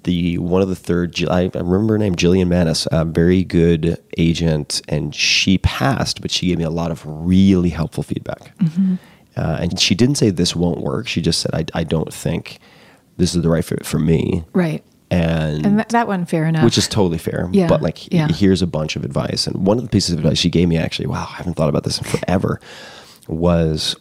the 0.03 0.37
one 0.37 0.61
of 0.61 0.69
the 0.69 0.75
third, 0.75 1.19
I, 1.29 1.51
I 1.53 1.59
remember 1.59 1.95
her 1.95 1.97
name, 1.97 2.15
Jillian 2.15 2.47
Manus, 2.47 2.87
a 2.91 3.03
very 3.03 3.43
good 3.43 4.01
agent, 4.17 4.81
and 4.87 5.13
she 5.13 5.57
passed, 5.57 6.21
but 6.21 6.31
she 6.31 6.47
gave 6.47 6.57
me 6.57 6.63
a 6.63 6.69
lot 6.69 6.91
of 6.91 7.01
really 7.05 7.69
helpful 7.69 8.03
feedback. 8.03 8.57
Mm-hmm. 8.59 8.95
Uh, 9.35 9.57
and 9.61 9.79
she 9.79 9.95
didn't 9.95 10.15
say 10.15 10.29
this 10.29 10.55
won't 10.55 10.79
work. 10.79 11.07
She 11.07 11.21
just 11.21 11.41
said, 11.41 11.51
I, 11.53 11.65
I 11.79 11.83
don't 11.83 12.13
think 12.13 12.59
this 13.17 13.35
is 13.35 13.41
the 13.43 13.49
right 13.49 13.65
fit 13.65 13.85
for 13.85 13.99
me. 13.99 14.43
right. 14.53 14.83
And, 15.09 15.65
And 15.65 15.79
that, 15.79 15.89
that 15.89 16.07
one, 16.07 16.25
fair 16.25 16.45
enough. 16.45 16.63
which 16.65 16.77
is 16.77 16.87
totally 16.87 17.17
fair. 17.17 17.47
Yeah, 17.51 17.67
But 17.67 17.81
like, 17.81 18.11
yeah. 18.13 18.27
here's 18.27 18.61
a 18.61 18.67
bunch 18.67 18.95
of 18.95 19.05
advice. 19.05 19.47
And 19.47 19.65
one 19.65 19.77
of 19.77 19.83
the 19.83 19.89
pieces 19.89 20.11
of 20.13 20.19
advice 20.19 20.37
she 20.37 20.49
gave 20.49 20.67
me 20.67 20.77
actually, 20.77 21.07
wow, 21.07 21.27
I 21.29 21.35
haven't 21.35 21.53
thought 21.53 21.69
about 21.69 21.83
this 21.85 21.97
in 21.97 22.03
forever, 22.03 22.59
was 23.27 23.95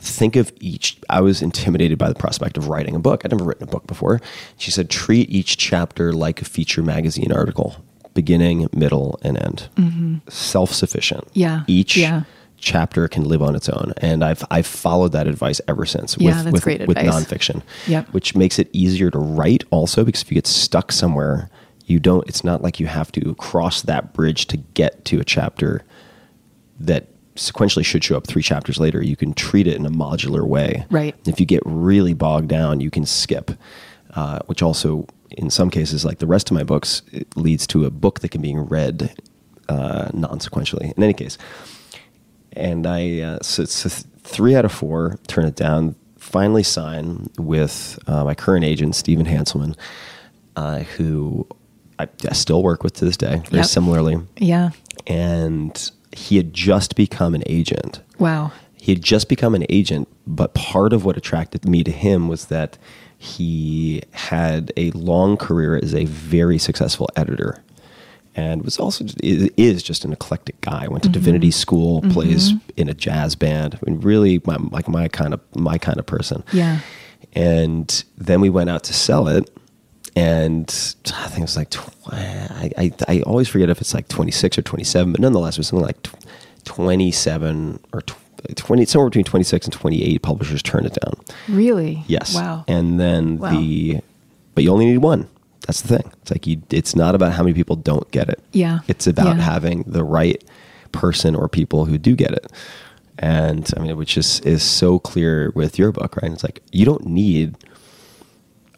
think 0.00 0.36
of 0.36 0.52
each. 0.60 0.98
I 1.10 1.20
was 1.20 1.42
intimidated 1.42 1.98
by 1.98 2.08
the 2.08 2.14
prospect 2.14 2.56
of 2.56 2.68
writing 2.68 2.94
a 2.94 2.98
book. 2.98 3.22
I'd 3.24 3.32
never 3.32 3.44
written 3.44 3.64
a 3.68 3.70
book 3.70 3.86
before. 3.86 4.20
She 4.56 4.70
said, 4.70 4.88
treat 4.88 5.28
each 5.30 5.56
chapter 5.58 6.12
like 6.12 6.40
a 6.40 6.44
feature 6.44 6.82
magazine 6.82 7.32
article, 7.32 7.76
beginning, 8.14 8.68
middle, 8.72 9.18
and 9.22 9.36
end. 9.36 10.22
Self 10.30 10.72
sufficient. 10.72 11.26
Mm-hmm. 11.26 11.38
Yeah, 11.38 11.64
Each 11.66 11.96
yeah. 11.96 12.22
Chapter 12.60 13.06
can 13.08 13.24
live 13.24 13.40
on 13.42 13.54
its 13.54 13.68
own. 13.68 13.92
And 13.98 14.24
I've, 14.24 14.44
I've 14.50 14.66
followed 14.66 15.12
that 15.12 15.26
advice 15.28 15.60
ever 15.68 15.86
since 15.86 16.16
Yeah, 16.18 16.28
with, 16.36 16.44
that's 16.44 16.52
with, 16.52 16.62
great 16.64 16.86
with 16.88 16.98
advice. 16.98 17.24
nonfiction 17.24 17.62
Yep. 17.86 18.08
which 18.10 18.34
makes 18.34 18.58
it 18.58 18.68
easier 18.72 19.10
to 19.10 19.18
write 19.18 19.64
also 19.70 20.04
because 20.04 20.22
if 20.22 20.30
you 20.30 20.34
get 20.34 20.46
stuck 20.46 20.90
somewhere 20.92 21.50
you 21.86 21.98
don't 22.00 22.26
it's 22.28 22.42
not 22.44 22.60
like 22.62 22.78
you 22.80 22.86
have 22.86 23.10
to 23.12 23.34
cross 23.36 23.82
that 23.82 24.12
bridge 24.12 24.46
to 24.48 24.56
get 24.74 25.04
to 25.06 25.20
a 25.20 25.24
chapter 25.24 25.82
that 26.80 27.06
sequentially 27.36 27.84
should 27.84 28.02
show 28.02 28.16
up 28.16 28.26
three 28.26 28.42
chapters 28.42 28.78
later 28.80 29.02
you 29.02 29.14
can 29.16 29.32
treat 29.32 29.66
it 29.68 29.76
in 29.76 29.86
a 29.86 29.90
modular 29.90 30.44
way 30.46 30.84
Right. 30.90 31.14
if 31.26 31.38
you 31.38 31.46
get 31.46 31.62
really 31.64 32.12
bogged 32.12 32.48
down 32.48 32.80
you 32.80 32.90
can 32.90 33.06
skip 33.06 33.52
uh, 34.14 34.40
which 34.46 34.62
also 34.62 35.06
in 35.30 35.48
some 35.50 35.70
cases 35.70 36.04
like 36.04 36.18
the 36.18 36.26
rest 36.26 36.50
of 36.50 36.56
my 36.56 36.64
books 36.64 37.02
it 37.12 37.36
leads 37.36 37.66
to 37.68 37.84
a 37.84 37.90
book 37.90 38.20
that 38.20 38.30
can 38.30 38.42
be 38.42 38.54
read 38.56 39.14
uh, 39.68 40.08
non-sequentially 40.12 40.92
in 40.96 41.02
any 41.02 41.12
case 41.14 41.38
and 42.58 42.86
I 42.86 43.20
uh, 43.20 43.38
so, 43.42 43.64
so 43.64 43.88
three 44.22 44.54
out 44.54 44.64
of 44.64 44.72
four 44.72 45.18
turn 45.26 45.44
it 45.46 45.56
down. 45.56 45.94
Finally, 46.18 46.62
sign 46.64 47.30
with 47.38 47.98
uh, 48.06 48.24
my 48.24 48.34
current 48.34 48.64
agent 48.64 48.94
Stephen 48.94 49.24
Hanselman, 49.24 49.74
uh, 50.56 50.80
who 50.80 51.46
I, 51.98 52.06
I 52.28 52.34
still 52.34 52.62
work 52.62 52.82
with 52.82 52.94
to 52.94 53.04
this 53.06 53.16
day, 53.16 53.36
very 53.48 53.58
Yep. 53.58 53.66
similarly. 53.66 54.16
yeah. 54.36 54.70
And 55.06 55.90
he 56.14 56.36
had 56.36 56.52
just 56.52 56.96
become 56.96 57.34
an 57.34 57.42
agent. 57.46 58.02
Wow. 58.18 58.52
He 58.74 58.92
had 58.92 59.02
just 59.02 59.28
become 59.28 59.54
an 59.54 59.64
agent, 59.70 60.06
but 60.26 60.52
part 60.54 60.92
of 60.92 61.04
what 61.04 61.16
attracted 61.16 61.66
me 61.66 61.82
to 61.84 61.90
him 61.90 62.28
was 62.28 62.46
that 62.46 62.76
he 63.16 64.02
had 64.12 64.72
a 64.76 64.90
long 64.92 65.36
career 65.36 65.78
as 65.82 65.94
a 65.94 66.04
very 66.04 66.58
successful 66.58 67.08
editor 67.16 67.62
and 68.38 68.62
was 68.64 68.78
also 68.78 69.04
is 69.20 69.82
just 69.82 70.04
an 70.04 70.12
eclectic 70.12 70.60
guy. 70.60 70.86
Went 70.86 71.02
to 71.02 71.08
divinity 71.08 71.48
mm-hmm. 71.48 71.60
school, 71.60 72.02
plays 72.02 72.52
mm-hmm. 72.52 72.70
in 72.76 72.88
a 72.88 72.94
jazz 72.94 73.34
band. 73.34 73.74
I 73.74 73.90
mean, 73.90 74.00
really, 74.00 74.40
my, 74.44 74.56
like 74.70 74.88
my 74.88 75.08
kind 75.08 75.34
of 75.34 75.40
my 75.56 75.76
kind 75.76 75.98
of 75.98 76.06
person. 76.06 76.44
Yeah. 76.52 76.78
And 77.34 78.04
then 78.16 78.40
we 78.40 78.48
went 78.48 78.70
out 78.70 78.84
to 78.84 78.94
sell 78.94 79.26
it, 79.26 79.50
and 80.14 80.68
I 81.06 81.26
think 81.28 81.38
it 81.38 81.50
was 81.50 81.56
like 81.56 81.70
tw- 81.70 82.12
I, 82.12 82.70
I 82.78 82.92
I 83.08 83.20
always 83.22 83.48
forget 83.48 83.70
if 83.70 83.80
it's 83.80 83.92
like 83.92 84.06
twenty 84.06 84.30
six 84.30 84.56
or 84.56 84.62
twenty 84.62 84.84
seven, 84.84 85.10
but 85.12 85.20
nonetheless, 85.20 85.56
it 85.56 85.58
was 85.58 85.68
something 85.68 85.84
like 85.86 85.98
twenty 86.64 87.10
seven 87.10 87.80
or 87.92 88.02
tw- 88.02 88.16
twenty 88.54 88.84
somewhere 88.84 89.10
between 89.10 89.24
twenty 89.24 89.44
six 89.44 89.66
and 89.66 89.72
twenty 89.72 90.04
eight. 90.04 90.22
Publishers 90.22 90.62
turned 90.62 90.86
it 90.86 90.96
down. 91.02 91.14
Really? 91.48 92.04
Yes. 92.06 92.36
Wow. 92.36 92.64
And 92.68 93.00
then 93.00 93.38
Wow. 93.38 93.50
the, 93.50 94.00
but 94.54 94.62
you 94.62 94.70
only 94.70 94.86
need 94.86 94.98
one. 94.98 95.28
That's 95.68 95.82
the 95.82 95.98
thing. 95.98 96.12
It's 96.22 96.30
like 96.32 96.46
you. 96.46 96.62
It's 96.70 96.96
not 96.96 97.14
about 97.14 97.32
how 97.34 97.42
many 97.44 97.54
people 97.54 97.76
don't 97.76 98.10
get 98.10 98.28
it. 98.28 98.42
Yeah. 98.52 98.80
It's 98.88 99.06
about 99.06 99.36
Yeah. 99.36 99.42
having 99.42 99.82
the 99.86 100.02
right 100.02 100.42
person 100.92 101.34
or 101.36 101.48
people 101.48 101.84
who 101.84 101.98
do 101.98 102.16
get 102.16 102.32
it. 102.32 102.50
And 103.18 103.70
I 103.76 103.80
mean, 103.80 103.96
which 103.96 104.16
is 104.16 104.40
is 104.40 104.62
so 104.62 104.98
clear 104.98 105.52
with 105.54 105.78
your 105.78 105.92
book, 105.92 106.16
right? 106.16 106.32
It's 106.32 106.42
like 106.42 106.62
you 106.72 106.84
don't 106.86 107.06
need 107.06 107.54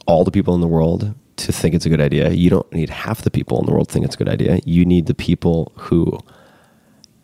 all 0.07 0.25
the 0.25 0.31
people 0.33 0.55
in 0.55 0.61
the 0.61 0.67
world 0.69 1.15
to 1.37 1.53
think 1.53 1.75
it's 1.75 1.87
a 1.87 1.89
good 1.89 2.01
idea. 2.01 2.31
You 2.31 2.51
don't 2.51 2.71
need 2.73 2.91
half 2.91 3.23
the 3.23 3.31
people 3.31 3.59
in 3.61 3.67
the 3.67 3.73
world 3.73 3.89
to 3.89 3.93
think 3.93 4.05
it's 4.05 4.17
a 4.17 4.19
good 4.19 4.29
idea. 4.29 4.61
You 4.65 4.85
need 4.85 5.07
the 5.07 5.15
people 5.15 5.71
who 5.77 6.19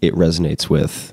it 0.01 0.15
resonates 0.15 0.71
with 0.71 1.13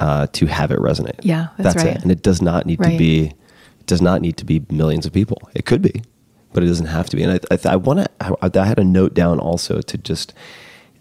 uh, 0.00 0.26
to 0.32 0.46
have 0.46 0.70
it 0.70 0.78
resonate. 0.78 1.20
Yeah, 1.22 1.48
that's 1.58 1.76
right. 1.76 1.96
it. 1.96 2.02
And 2.02 2.10
it 2.10 2.22
does 2.22 2.40
not 2.40 2.64
need 2.64 2.80
to 2.82 2.96
be 2.96 3.34
it 3.80 3.86
does 3.86 4.00
not 4.00 4.22
need 4.22 4.36
to 4.38 4.44
be 4.46 4.64
millions 4.70 5.04
of 5.06 5.12
people. 5.12 5.38
It 5.54 5.66
could 5.66 5.82
be, 5.82 6.02
but 6.52 6.62
it 6.62 6.66
doesn't 6.66 6.86
have 6.86 7.08
to 7.10 7.16
be. 7.16 7.22
And 7.22 7.32
I, 7.32 7.54
I, 7.54 7.72
I 7.72 7.76
want 7.76 8.00
to. 8.00 8.10
I, 8.20 8.34
I 8.42 8.64
had 8.64 8.78
a 8.78 8.84
note 8.84 9.14
down 9.14 9.38
also 9.38 9.80
to 9.80 9.98
just 9.98 10.34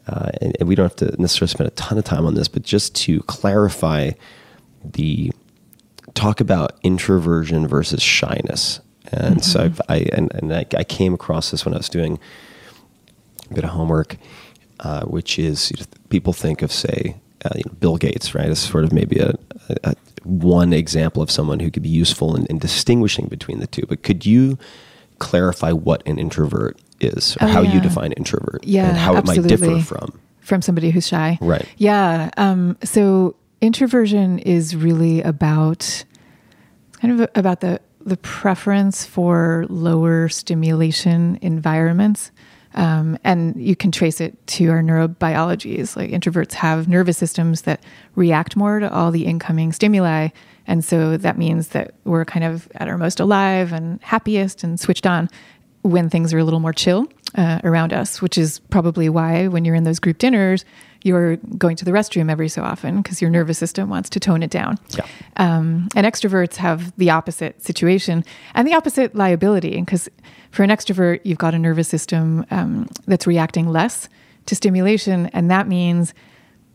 uh, 0.09 0.31
and, 0.41 0.55
and 0.59 0.67
we 0.67 0.75
don't 0.75 0.85
have 0.85 0.95
to 0.95 1.21
necessarily 1.21 1.49
spend 1.49 1.67
a 1.67 1.71
ton 1.71 1.97
of 1.97 2.03
time 2.03 2.25
on 2.25 2.33
this, 2.33 2.47
but 2.47 2.63
just 2.63 2.95
to 2.95 3.21
clarify 3.23 4.11
the 4.83 5.31
talk 6.15 6.41
about 6.41 6.79
introversion 6.83 7.67
versus 7.67 8.01
shyness. 8.01 8.79
And 9.11 9.43
so 9.43 9.65
I've, 9.65 9.81
I 9.87 9.97
and, 10.13 10.33
and 10.33 10.53
I, 10.53 10.65
I 10.75 10.83
came 10.83 11.13
across 11.13 11.51
this 11.51 11.63
when 11.63 11.73
I 11.73 11.77
was 11.77 11.89
doing 11.89 12.19
a 13.51 13.53
bit 13.53 13.63
of 13.63 13.71
homework, 13.71 14.17
uh, 14.79 15.03
which 15.05 15.37
is 15.37 15.71
people 16.09 16.33
think 16.33 16.61
of 16.63 16.71
say 16.71 17.15
uh, 17.45 17.49
you 17.55 17.63
know, 17.65 17.73
Bill 17.79 17.97
Gates, 17.97 18.33
right, 18.33 18.49
as 18.49 18.59
sort 18.59 18.83
of 18.83 18.91
maybe 18.91 19.19
a, 19.19 19.33
a, 19.69 19.75
a 19.91 19.95
one 20.23 20.73
example 20.73 21.21
of 21.21 21.29
someone 21.29 21.59
who 21.59 21.69
could 21.69 21.83
be 21.83 21.89
useful 21.89 22.35
in, 22.35 22.45
in 22.47 22.57
distinguishing 22.57 23.27
between 23.27 23.59
the 23.59 23.67
two. 23.67 23.85
But 23.87 24.03
could 24.03 24.25
you 24.25 24.57
clarify 25.19 25.71
what 25.71 26.01
an 26.07 26.17
introvert 26.19 26.77
is, 26.99 27.37
or 27.41 27.47
Oh, 27.47 27.51
how 27.51 27.61
you 27.61 27.79
define 27.79 28.11
introvert, 28.13 28.63
Yeah, 28.63 28.89
and 28.89 28.97
how 28.97 29.15
it 29.15 29.25
might 29.25 29.35
differ 29.43 29.53
absolutely. 29.53 29.81
from? 29.83 30.19
from 30.41 30.61
somebody 30.63 30.89
who's 30.89 31.07
shy. 31.07 31.37
Right. 31.41 31.67
Yeah. 31.77 32.31
Um, 32.37 32.77
so 32.83 33.35
introversion 33.61 34.39
is 34.39 34.75
really 34.75 35.21
about 35.21 35.81
it's 35.81 36.05
kind 37.01 37.21
of 37.21 37.29
about 37.35 37.59
the 37.61 37.79
the 38.03 38.17
preference 38.17 39.05
for 39.05 39.65
lower 39.69 40.27
stimulation 40.29 41.37
environments. 41.41 42.31
Um, 42.75 43.17
and 43.23 43.55
you 43.61 43.75
can 43.75 43.91
trace 43.91 44.21
it 44.21 44.35
to 44.47 44.69
our 44.69 44.81
neurobiologies. 44.81 45.95
Like 45.95 46.09
introverts 46.11 46.53
have 46.53 46.87
nervous 46.87 47.17
systems 47.17 47.63
that 47.63 47.83
react 48.15 48.55
more 48.55 48.79
to 48.79 48.91
all 48.91 49.11
the 49.11 49.25
incoming 49.25 49.71
stimuli. 49.73 50.29
And 50.69 50.85
so 50.85 51.17
that 51.17 51.37
means 51.37 51.69
that 51.69 51.95
we're 52.05 52.25
kind 52.25 52.45
of 52.45 52.69
at 52.75 52.87
our 52.87 52.97
most 52.97 53.19
alive 53.19 53.73
and 53.73 53.99
happiest 54.03 54.63
and 54.63 54.79
switched 54.79 55.07
on 55.07 55.27
when 55.81 56.11
things 56.11 56.31
are 56.31 56.37
a 56.37 56.43
little 56.43 56.59
more 56.59 56.73
chill 56.73 57.07
uh, 57.33 57.59
around 57.63 57.91
us, 57.91 58.21
which 58.21 58.37
is 58.37 58.59
probably 58.69 59.09
why 59.09 59.47
when 59.47 59.65
you're 59.65 59.73
in 59.73 59.83
those 59.83 59.97
group 59.97 60.19
dinners, 60.19 60.65
you're 61.03 61.37
going 61.37 61.75
to 61.75 61.85
the 61.85 61.91
restroom 61.91 62.29
every 62.29 62.49
so 62.49 62.61
often 62.61 63.01
because 63.01 63.19
your 63.19 63.31
nervous 63.31 63.57
system 63.57 63.89
wants 63.89 64.09
to 64.11 64.19
tone 64.19 64.43
it 64.43 64.51
down. 64.51 64.77
Yeah. 64.91 65.07
Um, 65.37 65.89
and 65.95 66.05
extroverts 66.05 66.57
have 66.57 66.95
the 66.97 67.09
opposite 67.09 67.63
situation 67.63 68.23
and 68.53 68.67
the 68.67 68.75
opposite 68.75 69.15
liability 69.15 69.79
because 69.79 70.07
for 70.51 70.61
an 70.61 70.69
extrovert, 70.69 71.21
you've 71.23 71.39
got 71.39 71.55
a 71.55 71.59
nervous 71.59 71.87
system 71.87 72.45
um, 72.51 72.87
that's 73.07 73.25
reacting 73.25 73.69
less 73.69 74.07
to 74.45 74.55
stimulation. 74.55 75.27
And 75.27 75.49
that 75.49 75.67
means 75.67 76.13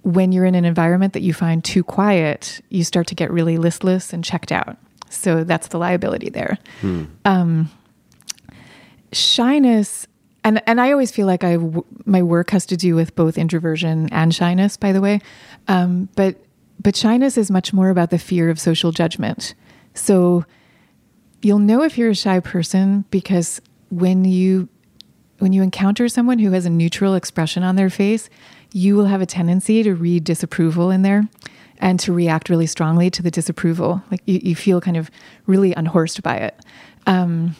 when 0.05 0.32
you're 0.32 0.44
in 0.44 0.55
an 0.55 0.64
environment 0.64 1.12
that 1.14 1.22
you 1.22 1.32
find 1.35 1.64
too 1.64 1.82
quiet, 1.82 2.60
you 2.68 2.85
start 2.85 3.06
to 3.09 3.14
get 3.14 3.31
really 3.31 3.56
listless 3.59 4.12
and 4.12 4.22
checked 4.22 4.52
out. 4.52 4.76
So 5.09 5.44
that's 5.44 5.68
the 5.68 5.78
liability 5.78 6.31
there. 6.31 6.59
Um, 7.24 7.70
shyness 9.12 10.06
and 10.43 10.62
and 10.66 10.81
I 10.81 10.90
always 10.93 11.10
feel 11.10 11.26
like 11.26 11.44
I 11.44 11.52
w- 11.55 11.85
my 12.05 12.22
work 12.22 12.51
has 12.51 12.66
to 12.66 12.76
do 12.76 12.94
with 12.94 13.14
both 13.14 13.39
introversion 13.39 14.09
and 14.12 14.35
shyness 14.35 14.76
by 14.76 14.93
the 14.93 15.01
way 15.01 15.20
um, 15.68 16.09
but 16.16 16.36
but 16.82 16.97
shyness 16.97 17.39
is 17.39 17.51
much 17.51 17.72
more 17.72 17.90
about 17.90 18.10
the 18.10 18.18
fear 18.18 18.51
of 18.51 18.59
social 18.59 18.90
judgment 18.90 19.55
so 19.94 20.44
you'll 21.43 21.60
know 21.60 21.82
if 21.82 21.97
you're 21.97 22.10
a 22.10 22.14
shy 22.14 22.40
person 22.40 23.05
because 23.10 23.60
when 23.90 24.24
you 24.24 24.68
when 25.39 25.52
you 25.52 25.62
encounter 25.62 26.09
someone 26.09 26.40
who 26.40 26.51
has 26.51 26.66
a 26.66 26.70
neutral 26.70 27.14
expression 27.14 27.62
on 27.62 27.76
their 27.76 27.90
face 27.90 28.28
you 28.74 28.96
will 28.96 29.06
have 29.06 29.22
a 29.22 29.26
tendency 29.26 29.82
to 29.82 29.94
read 29.94 30.24
disapproval 30.24 30.90
in 30.90 31.02
there 31.02 31.22
and 31.78 31.98
to 32.01 32.12
react 32.12 32.51
really 32.51 32.66
strongly 32.66 33.09
to 33.09 33.22
the 33.22 33.30
disapproval 33.30 34.02
like 34.10 34.20
you, 34.26 34.40
you 34.42 34.55
feel 34.55 34.80
kind 34.80 34.96
of 34.96 35.10
really 35.46 35.72
unhorsed 35.74 36.22
by 36.22 36.36
it 36.36 36.59
um, 37.06 37.56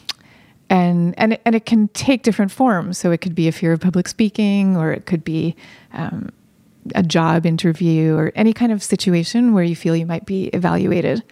and 0.69 1.13
and 1.17 1.33
it, 1.33 1.41
and 1.45 1.55
it 1.55 1.65
can 1.65 1.87
take 1.89 2.23
different 2.23 2.51
forms. 2.51 2.97
So 2.97 3.11
it 3.11 3.19
could 3.19 3.35
be 3.35 3.47
a 3.47 3.51
fear 3.51 3.73
of 3.73 3.79
public 3.79 4.07
speaking, 4.07 4.77
or 4.77 4.91
it 4.91 5.05
could 5.05 5.23
be 5.23 5.55
um, 5.93 6.31
a 6.93 7.03
job 7.03 7.45
interview, 7.45 8.15
or 8.15 8.31
any 8.35 8.53
kind 8.53 8.71
of 8.71 8.81
situation 8.81 9.53
where 9.53 9.63
you 9.63 9.75
feel 9.75 9.95
you 9.95 10.05
might 10.05 10.25
be 10.25 10.47
evaluated. 10.47 11.23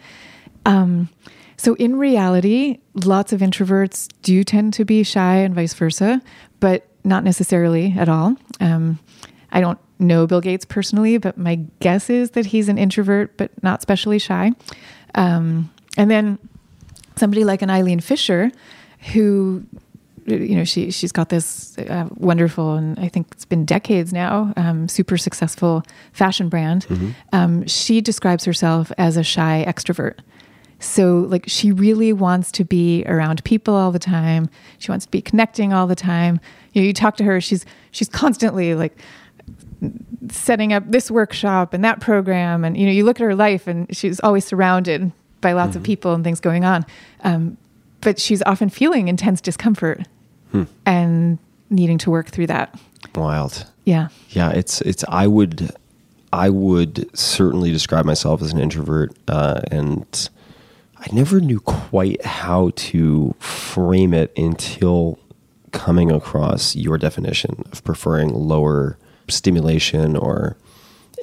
Um, 0.66 1.10
so 1.58 1.76
in 1.76 1.98
reality, 1.98 2.80
lots 3.06 3.32
of 3.34 3.42
introverts 3.42 4.10
do 4.22 4.44
tend 4.44 4.74
to 4.76 4.86
be 4.86 5.04
shy, 5.04 5.38
and 5.38 5.56
vice 5.56 5.74
versa, 5.74 6.22
but 6.60 6.88
not 7.04 7.24
necessarily 7.24 7.94
at 7.98 8.10
all. 8.10 8.36
Um, 8.60 9.00
I 9.54 9.62
don't 9.62 9.80
know 10.00 10.28
Bill 10.28 10.42
Gates 10.42 10.66
personally, 10.66 11.18
but 11.18 11.38
my 11.38 11.60
guess 11.80 12.10
is 12.10 12.32
that 12.32 12.48
he's 12.48 12.68
an 12.68 12.78
introvert, 12.78 13.38
but 13.38 13.52
not 13.64 13.80
especially 13.80 14.20
shy. 14.20 14.52
Um, 15.16 15.72
and 15.96 16.10
then 16.12 16.40
somebody 17.16 17.46
like 17.46 17.62
an 17.62 17.70
Eileen 17.70 18.00
Fisher, 18.00 18.52
who, 19.14 19.64
you 20.26 20.56
know, 20.56 20.64
she 20.64 20.90
she's 20.92 21.12
got 21.12 21.30
this 21.30 21.78
uh, 21.78 22.08
wonderful 22.16 22.74
and 22.74 22.98
I 23.00 23.08
think 23.08 23.28
it's 23.32 23.46
been 23.46 23.64
decades 23.64 24.12
now, 24.12 24.54
um, 24.58 24.88
super 24.88 25.18
successful 25.18 25.84
fashion 26.14 26.50
brand. 26.50 26.88
Um, 27.32 27.68
she 27.68 28.02
describes 28.02 28.46
herself 28.46 28.92
as 28.98 29.18
a 29.18 29.24
shy 29.24 29.64
extrovert. 29.68 30.20
So 30.80 31.20
like 31.30 31.46
she 31.48 31.72
really 31.72 32.12
wants 32.12 32.52
to 32.54 32.66
be 32.66 33.04
around 33.06 33.44
people 33.44 33.76
all 33.76 33.92
the 33.92 34.00
time. 34.00 34.50
She 34.80 34.92
wants 34.92 35.06
to 35.06 35.12
be 35.12 35.22
connecting 35.22 35.72
all 35.72 35.88
the 35.88 35.96
time. 35.96 36.40
You 36.74 36.82
know, 36.82 36.88
you 36.88 36.94
talk 36.94 37.16
to 37.18 37.24
her, 37.24 37.40
she's 37.40 37.66
she's 37.92 38.10
constantly 38.10 38.74
like 38.76 38.98
setting 40.30 40.72
up 40.72 40.84
this 40.88 41.12
workshop 41.12 41.74
and 41.74 41.84
that 41.84 42.00
program 42.00 42.64
and 42.64 42.78
you 42.78 42.86
know 42.86 42.92
you 42.92 43.04
look 43.04 43.20
at 43.20 43.24
her 43.24 43.36
life 43.36 43.68
and 43.68 43.94
she's 43.96 44.20
always 44.22 44.46
surrounded 44.46 45.12
by 45.42 45.52
lots 45.52 45.76
of 45.76 45.84
people 45.84 46.14
and 46.14 46.24
things 46.24 46.40
going 46.40 46.64
on 46.64 46.86
um, 47.26 47.58
but 48.00 48.20
she's 48.20 48.42
often 48.44 48.70
feeling 48.70 49.10
intense 49.10 49.42
discomfort 49.42 50.08
and 50.86 51.38
needing 51.70 51.98
to 51.98 52.10
work 52.10 52.28
through 52.28 52.48
that 52.48 52.80
Wild. 53.16 53.66
yeah 53.86 54.08
Yeah, 54.30 54.50
it's 54.52 54.82
it's. 54.82 55.04
I 55.08 55.28
would, 55.28 55.72
I 56.32 56.50
would 56.50 57.10
certainly 57.18 57.72
describe 57.72 58.06
myself 58.06 58.42
as 58.42 58.52
an 58.52 58.60
introvert, 58.60 59.16
uh, 59.28 59.62
and 59.70 60.30
I 60.98 61.08
never 61.12 61.40
knew 61.40 61.60
quite 61.60 62.26
how 62.26 62.72
to 62.76 63.36
frame 63.40 64.14
it 64.14 64.32
until 64.38 65.20
coming 65.72 66.12
across 66.12 66.76
your 66.76 66.98
definition 66.98 67.64
of 67.72 67.84
preferring 67.84 68.34
lower 68.34 68.98
stimulation 69.30 70.16
or 70.16 70.58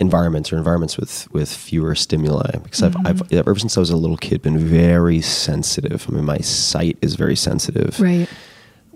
environments 0.00 0.52
or 0.52 0.56
environments 0.56 0.96
with 0.96 1.30
with 1.32 1.52
fewer 1.52 1.94
stimuli. 1.94 2.50
Because 2.62 2.82
I've, 2.82 2.96
I've 3.04 3.32
ever 3.32 3.56
since 3.56 3.76
I 3.76 3.80
was 3.80 3.90
a 3.90 3.96
little 3.96 4.16
kid 4.16 4.42
been 4.42 4.58
very 4.58 5.20
sensitive. 5.20 6.06
I 6.08 6.12
mean, 6.12 6.24
my 6.24 6.38
sight 6.38 6.98
is 7.02 7.14
very 7.16 7.36
sensitive 7.36 8.00
right 8.00 8.28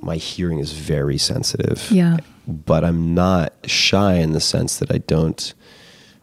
my 0.04 0.16
hearing 0.16 0.58
is 0.58 0.72
very 0.72 1.18
sensitive. 1.18 1.90
Yeah. 1.90 2.18
But 2.46 2.84
I'm 2.84 3.14
not 3.14 3.54
shy 3.64 4.14
in 4.14 4.32
the 4.32 4.40
sense 4.40 4.78
that 4.78 4.92
I 4.92 4.98
don't 4.98 5.54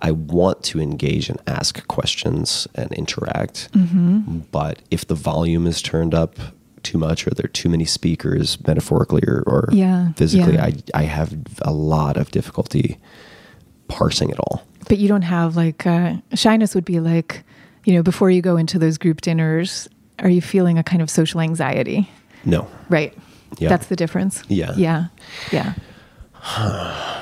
I 0.04 0.12
want 0.12 0.64
to 0.64 0.80
engage 0.80 1.30
and 1.30 1.40
ask 1.46 1.86
questions 1.88 2.68
and 2.74 2.92
interact. 2.94 3.72
Mm-hmm. 3.74 4.40
But 4.52 4.80
if 4.90 5.06
the 5.06 5.14
volume 5.14 5.68
is 5.68 5.82
turned 5.82 6.16
up 6.16 6.38
too 6.84 6.98
much 6.98 7.26
or 7.28 7.32
there 7.32 7.46
are 7.46 7.50
too 7.54 7.70
many 7.70 7.86
speakers 7.86 8.58
metaphorically 8.68 9.22
or, 9.28 9.44
or 9.48 9.70
Yeah, 9.72 10.12
physically, 10.14 10.54
yeah. 10.56 10.66
I 10.66 10.74
I 10.94 11.04
have 11.04 11.34
a 11.62 11.72
lot 11.72 12.18
of 12.18 12.32
difficulty 12.32 12.98
parsing 13.88 14.30
it 14.30 14.40
all. 14.40 14.62
but 14.90 14.98
you 14.98 15.08
don't 15.08 15.24
have 15.24 15.56
like 15.56 15.86
uh, 15.86 16.14
shyness 16.34 16.74
would 16.76 16.86
be 16.86 17.00
like 17.00 17.44
you 17.86 17.94
know 17.94 18.04
before 18.04 18.30
you 18.32 18.42
go 18.42 18.58
into 18.58 18.80
those 18.80 18.98
group 18.98 19.22
dinners 19.22 19.88
are 20.20 20.30
you 20.30 20.42
feeling 20.42 20.78
a 20.78 20.84
kind 20.84 21.02
of 21.02 21.10
social 21.10 21.42
anxiety 21.42 22.10
No. 22.46 22.68
right 22.90 23.14
Yeah. 23.60 23.70
that's 23.70 23.88
the 23.88 23.96
difference 23.96 24.44
Yeah. 24.50 24.74
yeah 24.78 25.06
yeah 25.52 25.74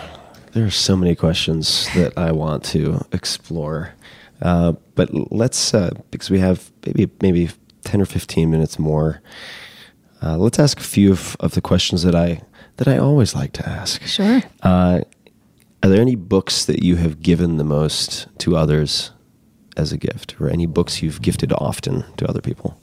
There 0.52 0.66
are 0.66 0.72
so 0.72 0.96
many 0.96 1.16
questions 1.16 1.88
that 1.94 2.18
I 2.18 2.32
want 2.32 2.64
to 2.74 3.06
explore, 3.12 3.94
uh, 4.42 4.74
but 4.96 5.10
let's 5.32 5.74
uh, 5.76 5.92
because 6.10 6.32
we 6.32 6.40
have 6.40 6.72
maybe 6.86 7.08
maybe 7.22 7.50
ten 7.84 8.02
or 8.02 8.06
fifteen 8.06 8.50
minutes 8.50 8.78
more. 8.80 9.22
Uh, 10.22 10.38
let's 10.38 10.60
ask 10.60 10.80
a 10.80 10.84
few 10.84 11.12
of, 11.12 11.38
of 11.40 11.54
the 11.54 11.62
questions 11.62 12.04
that 12.04 12.16
I 12.16 12.42
that 12.78 12.88
I 12.88 12.98
always 12.98 13.36
like 13.36 13.52
to 13.54 13.68
ask. 13.68 14.02
sure 14.04 14.42
Uh, 14.64 15.02
are 15.82 15.90
there 15.90 16.02
any 16.02 16.16
books 16.16 16.66
that 16.66 16.84
you 16.84 16.98
have 16.98 17.22
given 17.22 17.58
the 17.58 17.64
most 17.64 18.28
to 18.40 18.56
others 18.58 19.12
as 19.78 19.92
a 19.94 19.98
gift, 19.98 20.36
or 20.42 20.50
any 20.50 20.66
books 20.66 21.02
you've 21.02 21.22
gifted 21.22 21.54
often 21.54 22.04
to 22.18 22.28
other 22.28 22.42
people? 22.42 22.80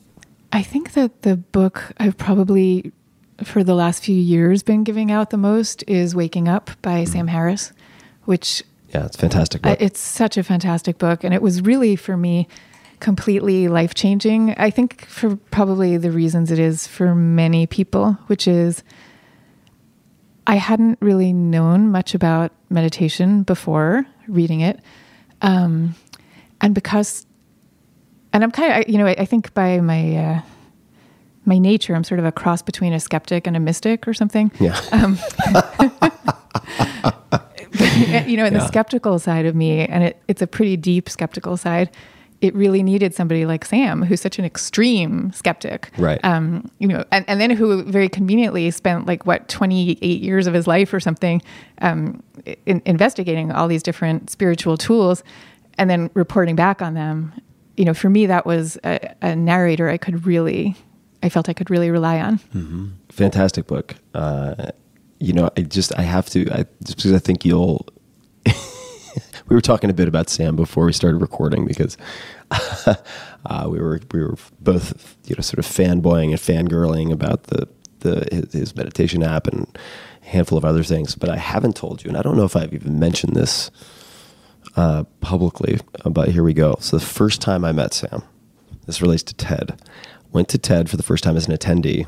I 0.53 0.63
think 0.63 0.93
that 0.93 1.23
the 1.23 1.37
book 1.37 1.93
I've 1.99 2.17
probably 2.17 2.93
for 3.45 3.63
the 3.63 3.75
last 3.75 4.03
few 4.03 4.17
years 4.17 4.63
been 4.63 4.83
giving 4.83 5.11
out 5.11 5.29
the 5.29 5.37
most 5.37 5.85
is 5.87 6.15
Waking 6.15 6.49
Up 6.49 6.71
by 6.81 7.05
Sam 7.05 7.27
Harris, 7.27 7.71
which 8.25 8.63
Yeah, 8.95 9.05
it's 9.05 9.17
fantastic. 9.17 9.67
I, 9.67 9.71
Book. 9.71 9.79
it's 9.83 10.01
such 10.01 10.39
a 10.39 10.43
fantastic 10.43 10.97
book. 10.97 11.23
And 11.23 11.35
it 11.35 11.43
was 11.43 11.61
really 11.61 11.97
for 11.97 12.17
me 12.17 12.49
completely 13.01 13.69
life 13.69 13.95
changing. 13.95 14.55
I 14.57 14.71
think 14.71 15.05
for 15.07 15.37
probably 15.37 15.97
the 15.97 16.11
reasons 16.11 16.51
it 16.51 16.59
is 16.59 16.87
for 16.87 17.15
many 17.15 17.67
people, 17.67 18.13
which 18.27 18.47
is 18.49 18.83
I 20.47 20.57
hadn't 20.57 20.99
really 21.01 21.33
known 21.33 21.91
much 21.91 22.15
about 22.15 22.53
meditation 22.71 23.43
before 23.43 24.07
reading 24.29 24.61
it. 24.61 24.81
Um, 25.43 25.95
and 26.61 26.75
because, 26.75 27.27
and 28.33 28.43
I'm 28.45 28.51
kind 28.51 28.83
of, 28.85 28.89
you 28.89 28.99
know, 28.99 29.07
I, 29.07 29.17
I 29.19 29.25
think 29.25 29.53
by 29.55 29.81
my, 29.81 30.17
uh, 30.17 30.41
my 31.45 31.59
nature, 31.59 31.95
I'm 31.95 32.05
sort 32.05 32.21
of 32.21 32.27
a 32.27 32.33
cross 32.33 32.63
between 32.63 32.93
a 32.93 33.01
skeptic 33.01 33.47
and 33.47 33.57
a 33.57 33.61
mystic 33.61 34.07
or 34.09 34.15
something. 34.15 34.51
yeah, 34.61 34.79
you 38.27 38.37
know, 38.37 38.45
and 38.45 38.55
Yeah. 38.55 38.61
the 38.61 38.67
skeptical 38.67 39.19
side 39.19 39.47
of 39.47 39.55
me, 39.55 39.81
and 39.87 40.05
it, 40.05 40.23
it's 40.29 40.43
a 40.43 40.47
pretty 40.47 40.77
deep 40.77 41.09
skeptical 41.09 41.57
side. 41.57 41.91
It 42.47 42.55
really 42.55 42.83
needed 42.83 43.15
somebody 43.15 43.45
like 43.45 43.65
Sam, 43.65 44.03
who's 44.03 44.21
such 44.21 44.39
an 44.39 44.45
extreme 44.45 45.33
skeptic, 45.33 45.91
Right. 45.99 46.25
Um, 46.25 46.71
you 46.79 46.87
know, 46.87 47.05
and, 47.11 47.25
and 47.29 47.41
then 47.41 47.51
who 47.51 47.83
very 47.83 48.09
conveniently 48.09 48.71
spent 48.71 49.07
like 49.07 49.27
what 49.27 49.49
twenty 49.49 49.99
eight 50.01 50.23
years 50.23 50.47
of 50.47 50.55
his 50.55 50.67
life 50.67 50.95
or 50.95 51.01
something 51.01 51.43
um, 51.83 52.23
in, 52.67 52.81
investigating 52.85 53.51
all 53.51 53.67
these 53.67 53.83
different 53.83 54.31
spiritual 54.31 54.77
tools, 54.77 55.25
and 55.77 55.91
then 55.91 56.09
reporting 56.15 56.57
back 56.57 56.81
on 56.81 56.95
them. 56.95 57.33
You 57.77 57.85
know, 57.85 57.95
for 57.95 58.09
me, 58.09 58.27
that 58.27 58.47
was 58.47 58.79
a, 58.85 59.15
a 59.21 59.35
narrator 59.37 59.89
I 59.89 59.99
could 59.99 60.25
really, 60.25 60.77
I 61.23 61.29
felt 61.29 61.49
I 61.49 61.53
could 61.53 61.69
really 61.69 61.91
rely 61.91 62.21
on. 62.21 62.39
fantastic 63.11 63.67
book. 63.67 63.97
Uh, 64.15 64.71
you 65.19 65.33
know, 65.33 65.51
I 65.57 65.63
just 65.63 65.99
I 65.99 66.03
have 66.03 66.31
to 66.31 66.49
I, 66.53 66.65
just 66.85 66.97
because 66.97 67.13
I 67.13 67.19
think 67.19 67.45
you'll. 67.45 67.87
we 69.49 69.55
were 69.55 69.61
talking 69.61 69.91
a 69.91 69.95
bit 69.95 70.09
about 70.09 70.29
Sam 70.29 70.57
before 70.57 70.85
we 70.85 70.93
started 70.93 71.19
recording 71.19 71.67
because 71.67 71.97
uh, 73.47 73.67
we 73.69 73.79
were 73.79 74.01
we 74.13 74.23
were 74.23 74.37
both 74.61 75.17
you 75.25 75.35
know 75.37 75.43
sort 75.43 75.59
of 75.59 75.67
fanboying 75.67 76.31
and 76.31 76.39
fangirling 76.39 77.13
about 77.13 77.45
the 77.45 77.69
the 78.01 78.27
his, 78.31 78.53
his 78.53 78.77
meditation 78.77 79.23
app 79.23 79.47
and 79.47 79.67
a 80.23 80.27
handful 80.27 80.59
of 80.59 80.65
other 80.65 80.83
things. 80.83 81.15
But 81.15 81.29
I 81.29 81.37
haven't 81.37 81.77
told 81.77 82.05
you, 82.05 82.09
and 82.09 82.17
I 82.17 82.23
don't 82.23 82.37
know 82.37 82.45
if 82.45 82.57
I've 82.57 82.73
even 82.75 82.99
mentioned 82.99 83.35
this 83.35 83.71
uh, 84.77 85.05
publicly. 85.21 85.79
uh, 86.05 86.11
But 86.11 86.29
here 86.29 86.43
we 86.43 86.55
go. 86.55 86.77
So 86.81 86.99
the 86.99 87.05
first 87.05 87.41
time 87.41 87.65
I 87.65 87.73
met 87.73 87.95
Sam, 87.95 88.23
this 88.87 89.03
relates 89.03 89.23
to 89.25 89.35
TED. 89.35 89.81
Went 90.33 90.49
to 90.51 90.59
TED 90.59 90.91
for 90.91 90.97
the 90.97 91.03
first 91.03 91.25
time 91.25 91.37
as 91.37 91.49
an 91.49 91.57
attendee 91.57 92.07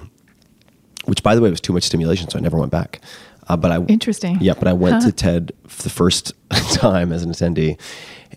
which 1.09 1.23
by 1.23 1.35
the 1.35 1.41
way 1.41 1.49
was 1.51 1.61
too 1.61 1.73
much 1.73 1.85
stimulation, 1.85 2.29
so 2.29 2.39
I 2.39 2.43
never 2.43 2.59
went 2.59 2.71
back. 2.71 3.01
Uh, 3.49 3.57
but 3.57 3.73
I 3.73 3.79
Interesting. 3.85 4.37
Yeah, 4.43 4.53
but 4.53 4.69
I 4.69 4.75
went 4.75 5.03
to 5.05 5.13
TED 5.13 5.53
for 5.67 5.83
the 5.83 5.89
first 5.91 6.33
time 6.75 7.13
as 7.13 7.23
an 7.23 7.31
attendee, 7.31 7.81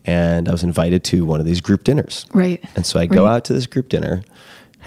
and 0.06 0.48
I 0.50 0.52
was 0.52 0.64
invited 0.64 1.04
to 1.06 1.26
one 1.26 1.40
of 1.40 1.46
these 1.46 1.62
group 1.62 1.84
dinners. 1.84 2.26
Right. 2.34 2.64
And 2.76 2.86
so 2.86 3.00
I 3.00 3.06
go 3.06 3.26
Right. 3.26 3.36
out 3.36 3.46
to 3.46 3.54
this 3.54 3.68
group 3.68 3.90
dinner, 3.90 4.24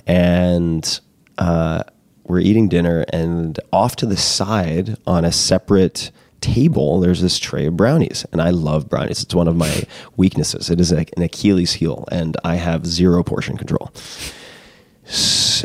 and 0.06 1.00
uh, 1.38 1.82
we're 2.24 2.40
eating 2.40 2.68
dinner, 2.68 3.04
and 3.12 3.58
off 3.72 3.96
to 3.96 4.06
the 4.06 4.16
side 4.16 4.96
on 5.06 5.24
a 5.24 5.32
separate 5.32 6.10
table, 6.40 7.00
there's 7.00 7.22
this 7.22 7.38
tray 7.38 7.66
of 7.66 7.76
brownies, 7.76 8.26
and 8.32 8.40
I 8.42 8.50
love 8.50 8.88
brownies. 8.90 9.22
It's 9.22 9.34
one 9.34 9.48
of 9.48 9.56
my 9.56 9.84
weaknesses. 10.16 10.68
It 10.70 10.80
is 10.80 10.92
like 10.92 11.10
an 11.16 11.22
Achilles 11.22 11.74
heel, 11.74 12.06
and 12.10 12.36
I 12.44 12.56
have 12.56 12.86
zero 12.86 13.22
portion 13.22 13.56
control 13.56 13.90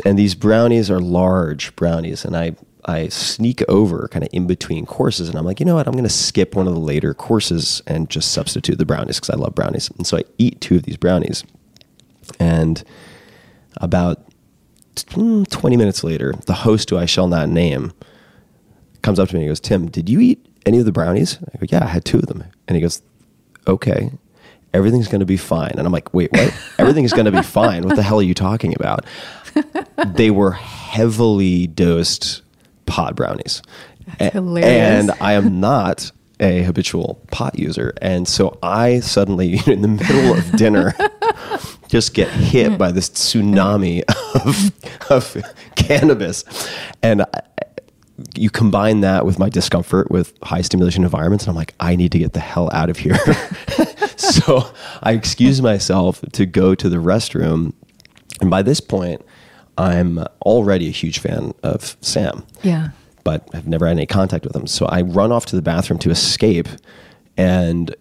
and 0.04 0.18
these 0.18 0.34
brownies 0.34 0.90
are 0.90 1.00
large 1.00 1.74
brownies 1.74 2.26
and 2.26 2.36
i 2.36 2.54
i 2.86 3.08
sneak 3.08 3.62
over 3.68 4.08
kind 4.08 4.24
of 4.24 4.30
in 4.32 4.46
between 4.46 4.86
courses 4.86 5.28
and 5.28 5.38
i'm 5.38 5.44
like 5.44 5.60
you 5.60 5.66
know 5.66 5.74
what? 5.74 5.86
I'm 5.86 5.92
going 5.92 6.04
to 6.04 6.10
skip 6.10 6.54
one 6.54 6.66
of 6.66 6.74
the 6.74 6.80
later 6.80 7.14
courses 7.14 7.82
and 7.86 8.08
just 8.08 8.32
substitute 8.32 8.78
the 8.78 8.86
brownies 8.86 9.16
because 9.16 9.30
i 9.30 9.36
love 9.36 9.54
brownies. 9.54 9.90
And 9.96 10.06
so 10.06 10.16
i 10.18 10.24
eat 10.38 10.60
two 10.60 10.76
of 10.76 10.84
these 10.84 10.96
brownies 10.96 11.44
and 12.38 12.82
about 13.78 14.24
mm, 14.96 15.48
20 15.48 15.76
minutes 15.76 16.04
later 16.04 16.34
the 16.46 16.54
host 16.54 16.90
who 16.90 16.98
i 16.98 17.06
shall 17.06 17.28
not 17.28 17.48
name 17.48 17.92
comes 19.02 19.18
up 19.18 19.28
to 19.28 19.34
me 19.34 19.42
and 19.42 19.50
goes 19.50 19.60
tim 19.60 19.88
did 19.88 20.08
you 20.08 20.20
eat 20.20 20.46
any 20.66 20.78
of 20.78 20.84
the 20.84 20.92
brownies? 20.92 21.38
I 21.54 21.58
go 21.58 21.66
yeah 21.70 21.84
i 21.84 21.88
had 21.88 22.04
two 22.04 22.18
of 22.18 22.26
them. 22.26 22.44
And 22.68 22.76
he 22.76 22.80
goes 22.80 23.02
okay 23.66 24.12
everything's 24.72 25.08
going 25.08 25.20
to 25.20 25.26
be 25.26 25.36
fine. 25.36 25.72
And 25.76 25.86
i'm 25.86 25.92
like 25.92 26.12
wait 26.14 26.30
what? 26.32 26.54
Everything's 26.78 27.12
going 27.12 27.24
to 27.24 27.32
be 27.32 27.42
fine? 27.42 27.84
What 27.84 27.96
the 27.96 28.02
hell 28.02 28.20
are 28.20 28.22
you 28.22 28.34
talking 28.34 28.74
about? 28.74 29.04
They 30.06 30.30
were 30.30 30.52
heavily 30.52 31.66
dosed 31.66 32.42
pot 32.86 33.14
brownies 33.16 33.62
That's 34.18 34.32
hilarious. 34.34 35.08
and 35.08 35.10
i 35.20 35.32
am 35.34 35.60
not 35.60 36.10
a 36.40 36.62
habitual 36.62 37.20
pot 37.30 37.58
user 37.58 37.92
and 38.00 38.26
so 38.26 38.58
i 38.62 39.00
suddenly 39.00 39.60
in 39.66 39.82
the 39.82 39.88
middle 39.88 40.34
of 40.36 40.52
dinner 40.52 40.94
just 41.88 42.14
get 42.14 42.28
hit 42.28 42.78
by 42.78 42.92
this 42.92 43.10
tsunami 43.10 44.02
of, 44.44 45.10
of 45.10 45.42
cannabis 45.76 46.44
and 47.02 47.22
I, 47.22 47.42
you 48.34 48.50
combine 48.50 49.00
that 49.00 49.24
with 49.24 49.38
my 49.38 49.48
discomfort 49.48 50.10
with 50.10 50.34
high 50.42 50.60
stimulation 50.60 51.04
environments, 51.04 51.44
and 51.44 51.50
I'm 51.50 51.56
like, 51.56 51.74
I 51.80 51.96
need 51.96 52.12
to 52.12 52.18
get 52.18 52.32
the 52.32 52.40
hell 52.40 52.68
out 52.72 52.90
of 52.90 52.98
here. 52.98 53.16
so 54.16 54.70
I 55.02 55.12
excuse 55.12 55.62
myself 55.62 56.20
to 56.32 56.46
go 56.46 56.74
to 56.74 56.88
the 56.88 56.98
restroom. 56.98 57.72
And 58.40 58.50
by 58.50 58.62
this 58.62 58.80
point, 58.80 59.24
I'm 59.80 60.18
already 60.42 60.88
a 60.88 60.92
huge 60.92 61.18
fan 61.20 61.54
of 61.62 61.96
Sam. 62.02 62.44
Yeah. 62.62 62.90
But 63.24 63.48
I've 63.54 63.66
never 63.66 63.86
had 63.86 63.96
any 63.96 64.06
contact 64.06 64.44
with 64.44 64.54
him. 64.54 64.66
So 64.66 64.86
I 64.86 65.00
run 65.02 65.32
off 65.32 65.46
to 65.46 65.56
the 65.56 65.62
bathroom 65.62 65.98
to 66.00 66.10
escape. 66.10 66.68
And 67.36 67.94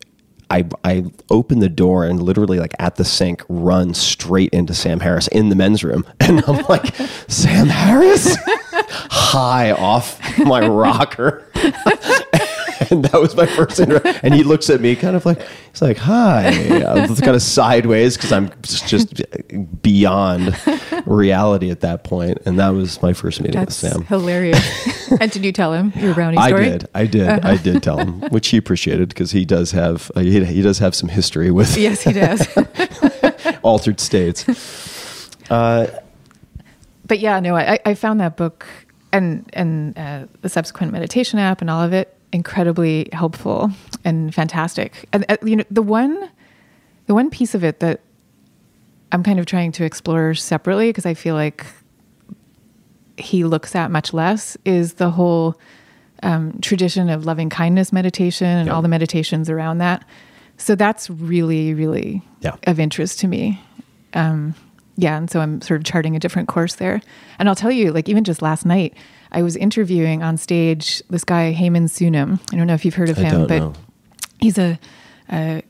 I, 0.49 0.67
I 0.83 1.05
open 1.29 1.59
the 1.59 1.69
door 1.69 2.03
and 2.05 2.21
literally, 2.21 2.59
like 2.59 2.73
at 2.79 2.95
the 2.95 3.05
sink, 3.05 3.43
run 3.47 3.93
straight 3.93 4.49
into 4.51 4.73
Sam 4.73 4.99
Harris 4.99 5.27
in 5.29 5.49
the 5.49 5.55
men's 5.55 5.83
room. 5.83 6.05
And 6.19 6.43
I'm 6.47 6.63
like, 6.69 6.93
Sam 7.27 7.67
Harris? 7.67 8.35
High 8.45 9.71
off 9.71 10.19
my 10.37 10.67
rocker. 10.67 11.47
and 12.91 13.05
that 13.05 13.19
was 13.19 13.35
my 13.35 13.45
first 13.45 13.79
inter- 13.79 14.01
and 14.23 14.33
he 14.33 14.43
looks 14.43 14.69
at 14.69 14.81
me 14.81 14.95
kind 14.95 15.15
of 15.15 15.25
like 15.25 15.41
he's 15.71 15.81
like 15.81 15.97
hi 15.97 16.47
I 16.83 17.07
was 17.07 17.19
kind 17.19 17.35
of 17.35 17.41
sideways 17.41 18.17
because 18.17 18.31
i'm 18.31 18.51
just, 18.61 19.21
beyond 19.81 20.55
reality 21.05 21.71
at 21.71 21.81
that 21.81 22.03
point. 22.03 22.39
and 22.45 22.59
that 22.59 22.69
was 22.69 23.01
my 23.01 23.13
first 23.13 23.41
meeting 23.41 23.59
That's 23.59 23.81
with 23.81 23.91
sam 23.91 24.05
hilarious. 24.05 25.11
and 25.19 25.31
did 25.31 25.43
you 25.43 25.51
tell 25.51 25.73
him 25.73 25.91
your 25.95 26.13
brownie 26.13 26.37
story? 26.41 26.67
I 26.67 26.69
did, 26.69 26.89
I 26.93 27.05
did, 27.05 27.29
I 27.29 27.57
did 27.57 27.83
tell 27.83 27.97
him, 27.97 28.21
which 28.29 28.49
he 28.49 28.57
appreciated 28.57 29.09
because 29.09 29.31
he 29.31 29.45
does 29.45 29.71
have 29.71 30.11
uh, 30.15 30.21
he, 30.21 30.43
he 30.45 30.61
does 30.61 30.79
have 30.79 30.95
some 30.95 31.09
history 31.09 31.51
with 31.51 31.77
Yes, 31.77 32.03
he 32.03 32.13
does. 32.13 32.47
altered 33.63 33.99
states. 33.99 34.45
Uh, 35.49 35.87
but 37.05 37.19
yeah, 37.19 37.39
no, 37.39 37.55
I, 37.55 37.79
I 37.85 37.93
found 37.95 38.19
that 38.19 38.37
book 38.37 38.67
and 39.11 39.49
and 39.53 39.97
uh, 39.97 40.25
the 40.41 40.49
subsequent 40.49 40.93
meditation 40.93 41.39
app 41.39 41.61
and 41.61 41.69
all 41.69 41.81
of 41.81 41.93
it 41.93 42.15
incredibly 42.31 43.09
helpful 43.13 43.71
and 44.05 44.33
fantastic. 44.33 45.07
And 45.13 45.25
uh, 45.29 45.37
you 45.43 45.55
know, 45.57 45.63
the 45.71 45.81
one 45.81 46.29
the 47.07 47.13
one 47.13 47.29
piece 47.29 47.55
of 47.55 47.63
it 47.63 47.79
that 47.79 48.01
I'm 49.11 49.23
kind 49.23 49.39
of 49.39 49.45
trying 49.47 49.71
to 49.73 49.83
explore 49.83 50.35
separately 50.35 50.89
because 50.89 51.05
I 51.05 51.15
feel 51.15 51.33
like 51.35 51.65
he 53.17 53.43
looks 53.43 53.75
at 53.75 53.91
much 53.91 54.13
less 54.13 54.57
is 54.65 54.93
the 54.93 55.09
whole 55.09 55.59
um, 56.23 56.59
tradition 56.61 57.09
of 57.09 57.25
loving 57.25 57.49
kindness 57.49 57.91
meditation 57.91 58.47
and 58.47 58.67
Yeah. 58.67 58.73
all 58.73 58.81
the 58.81 58.87
meditations 58.87 59.49
around 59.49 59.79
that. 59.79 60.05
So 60.57 60.75
that's 60.75 61.09
really, 61.09 61.73
really 61.73 62.21
Yeah. 62.41 62.55
of 62.67 62.79
interest 62.79 63.19
to 63.21 63.27
me. 63.27 63.59
Um, 64.13 64.53
yeah, 64.97 65.17
and 65.17 65.29
so 65.31 65.39
I'm 65.39 65.61
sort 65.61 65.79
of 65.79 65.85
charting 65.85 66.15
a 66.15 66.19
different 66.19 66.47
course 66.49 66.75
there. 66.75 67.01
And 67.39 67.47
I'll 67.49 67.55
tell 67.55 67.71
you, 67.71 67.91
like 67.91 68.09
even 68.09 68.23
just 68.23 68.41
last 68.41 68.65
night, 68.65 68.93
I 69.31 69.41
was 69.41 69.55
interviewing 69.55 70.23
on 70.23 70.37
stage 70.37 71.03
this 71.09 71.23
guy 71.23 71.53
Haemin 71.53 71.85
Sunim. 71.85 72.39
I 72.51 72.55
don't 72.55 72.67
know 72.67 72.73
if 72.73 72.83
you've 72.83 72.95
heard 72.95 73.09
of 73.09 73.17
him, 73.17 73.47
but 73.47 73.59
know. 73.59 73.73
he's 74.39 74.57
a, 74.57 74.79
a 75.31 75.63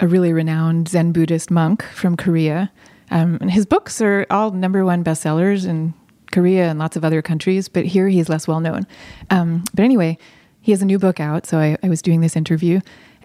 a 0.00 0.06
really 0.06 0.32
renowned 0.32 0.88
Zen 0.88 1.12
Buddhist 1.12 1.50
monk 1.50 1.82
from 1.82 2.16
Korea. 2.16 2.70
Um, 3.10 3.38
and 3.40 3.50
his 3.50 3.66
books 3.66 4.00
are 4.00 4.26
all 4.30 4.50
number 4.50 4.84
one 4.84 5.04
bestsellers 5.04 5.66
in 5.66 5.94
Korea 6.32 6.68
and 6.68 6.78
lots 6.78 6.96
of 6.96 7.04
other 7.04 7.22
countries, 7.22 7.68
but 7.68 7.84
here 7.84 8.08
he's 8.08 8.28
less 8.28 8.48
well 8.48 8.60
known. 8.60 8.86
Um, 9.30 9.64
but 9.72 9.84
anyway, 9.84 10.18
he 10.60 10.72
has 10.72 10.82
a 10.82 10.84
new 10.84 10.98
book 10.98 11.20
out. 11.20 11.46
So 11.46 11.58
I, 11.58 11.76
I 11.82 11.88
was 11.88 12.02
doing 12.02 12.20
this 12.20 12.36
interview, 12.36 12.80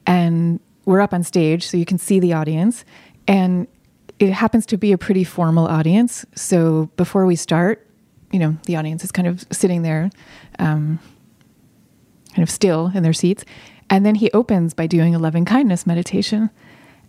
and 0.06 0.60
we're 0.86 1.02
up 1.02 1.14
on 1.14 1.24
stage, 1.24 1.68
so 1.68 1.78
you 1.78 1.86
can 1.86 1.98
see 1.98 2.20
the 2.20 2.34
audience. 2.34 2.86
And 3.28 3.68
it 4.20 4.32
happens 4.32 4.66
to 4.68 4.78
be 4.78 4.92
a 4.92 4.98
pretty 4.98 5.24
formal 5.24 5.66
audience. 5.66 6.26
So 6.36 6.90
before 6.98 7.26
we 7.26 7.36
start, 7.36 7.89
you 8.32 8.40
know, 8.40 8.58
the 8.66 8.76
audience 8.76 9.04
is 9.04 9.12
kind 9.12 9.28
of 9.28 9.46
sitting 9.52 9.82
there, 9.82 10.10
um, 10.60 11.00
kind 12.34 12.44
of 12.44 12.50
still 12.50 12.92
in 12.94 13.04
their 13.04 13.14
seats. 13.14 13.44
And 13.90 14.06
then 14.06 14.16
he 14.16 14.30
opens 14.32 14.74
by 14.74 14.88
doing 14.88 15.16
a 15.16 15.20
loving 15.20 15.46
kindness 15.46 15.88
meditation. 15.88 16.50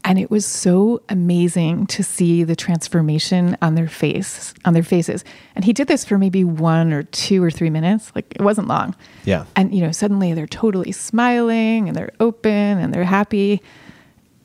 And 0.03 0.19
it 0.19 0.31
was 0.31 0.47
so 0.47 1.03
amazing 1.11 1.87
to 1.89 2.03
see 2.03 2.43
the 2.43 2.57
transformation 2.57 3.55
on 3.61 3.75
their 3.75 3.87
face, 3.87 4.55
on 4.65 4.73
their 4.73 4.83
faces. 4.83 5.25
And 5.55 5.63
he 5.67 5.75
did 5.75 5.89
this 5.89 6.07
for 6.07 6.17
maybe 6.17 6.43
one 6.43 6.91
or 6.95 7.03
two 7.03 7.45
or 7.45 7.51
three 7.51 7.69
minutes. 7.69 8.11
Like 8.15 8.33
it 8.35 8.41
wasn't 8.41 8.67
long. 8.67 8.95
Yeah. 9.27 9.45
And 9.57 9.75
you 9.75 9.83
know, 9.83 9.93
suddenly 9.93 10.33
they're 10.33 10.47
totally 10.47 10.91
smiling 10.91 11.87
and 11.87 11.95
they're 11.95 12.13
open 12.19 12.51
and 12.51 12.95
they're 12.95 13.05
happy. 13.05 13.61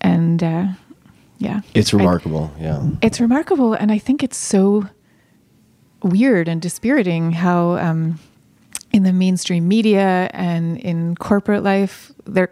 And 0.01 0.43
uh, 0.43 0.67
yeah. 1.37 1.61
It's 1.73 1.93
I- 1.93 1.97
remarkable. 1.97 2.51
yeah. 2.59 2.85
it's 3.01 3.21
remarkable, 3.21 3.73
and 3.73 3.93
I 3.93 3.97
think 3.97 4.23
it's 4.23 4.37
so 4.37 4.89
weird 6.05 6.47
and 6.47 6.61
dispiriting 6.61 7.31
how 7.31 7.77
um, 7.77 8.19
in 8.91 9.03
the 9.03 9.11
mainstream 9.11 9.67
media 9.67 10.29
and 10.33 10.77
in 10.79 11.15
corporate 11.15 11.63
life, 11.63 12.11
there. 12.25 12.51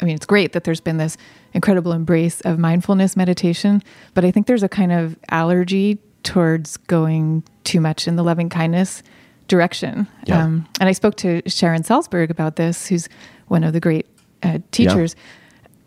I 0.00 0.04
mean, 0.06 0.16
it's 0.16 0.26
great 0.26 0.52
that 0.52 0.64
there's 0.64 0.80
been 0.80 0.96
this 0.96 1.16
incredible 1.52 1.92
embrace 1.92 2.40
of 2.40 2.58
mindfulness 2.58 3.16
meditation, 3.16 3.80
but 4.12 4.24
I 4.24 4.32
think 4.32 4.48
there's 4.48 4.64
a 4.64 4.68
kind 4.68 4.90
of 4.90 5.16
allergy 5.30 5.98
towards 6.24 6.76
going 6.78 7.44
too 7.62 7.80
much 7.80 8.08
in 8.08 8.16
the 8.16 8.24
loving 8.24 8.48
kindness 8.48 9.04
direction. 9.46 10.08
Yeah. 10.26 10.42
Um, 10.42 10.66
and 10.80 10.88
I 10.88 10.92
spoke 10.92 11.16
to 11.18 11.42
Sharon 11.46 11.82
Salzberg 11.82 12.30
about 12.30 12.56
this, 12.56 12.88
who's 12.88 13.08
one 13.46 13.62
of 13.62 13.72
the 13.72 13.80
great 13.80 14.06
uh, 14.42 14.58
teachers, 14.72 15.14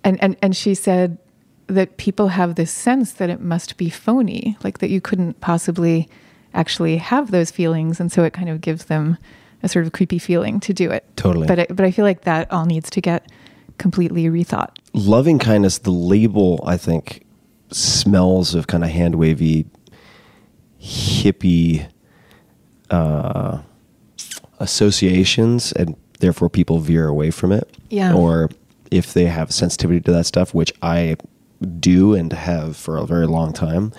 and 0.03 0.21
and 0.23 0.37
and 0.41 0.55
she 0.55 0.73
said 0.73 1.17
that 1.67 1.97
people 1.97 2.29
have 2.29 2.55
this 2.55 2.71
sense 2.71 3.11
that 3.13 3.29
it 3.29 3.41
must 3.41 3.75
be 3.75 3.89
phony, 3.89 4.57
like 4.63 4.77
that 4.77 4.89
you 4.89 5.01
couldn't 5.01 5.41
possibly 5.41 6.07
actually 6.57 6.97
have 6.97 7.31
those 7.31 7.51
feelings, 7.51 7.99
and 8.01 8.11
so 8.11 8.23
it 8.25 8.33
kind 8.33 8.49
of 8.49 8.59
gives 8.59 8.85
them 8.85 9.17
a 9.63 9.69
sort 9.69 9.85
of 9.85 9.91
creepy 9.93 10.19
feeling 10.19 10.59
to 10.59 10.73
do 10.73 10.91
it. 10.91 11.03
Totally. 11.15 11.47
But 11.47 11.59
I, 11.59 11.67
but 11.69 11.85
I 11.85 11.91
feel 11.91 12.03
like 12.05 12.21
that 12.21 12.51
all 12.51 12.65
needs 12.65 12.89
to 12.91 13.01
get 13.01 13.31
completely 13.77 14.25
rethought. 14.25 14.69
loving 14.93 15.37
kindness 15.37 15.77
the 15.77 15.91
label 15.91 16.59
i 16.65 16.75
think 16.75 17.23
smells 17.71 18.55
of 18.55 18.65
kind 18.65 18.83
of 18.83 18.89
hand 18.89 19.13
wavy 19.13 19.67
hippie 20.81 21.87
uh, 22.89 23.59
associations 24.59 25.71
and 25.73 25.95
therefore 26.19 26.49
people 26.49 26.79
veer 26.79 27.07
away 27.07 27.29
from 27.31 27.51
it 27.51 27.69
Yeah. 27.89 28.13
or 28.15 28.49
if 28.89 29.13
they 29.13 29.25
have 29.25 29.51
sensitivity 29.51 30.01
to 30.01 30.11
that 30.11 30.25
stuff 30.25 30.53
which 30.55 30.73
i 30.81 31.15
do 31.79 32.15
and 32.15 32.33
have 32.33 32.75
for 32.75 32.97
a 32.97 33.05
very 33.05 33.27
long 33.27 33.53
time 33.53 33.91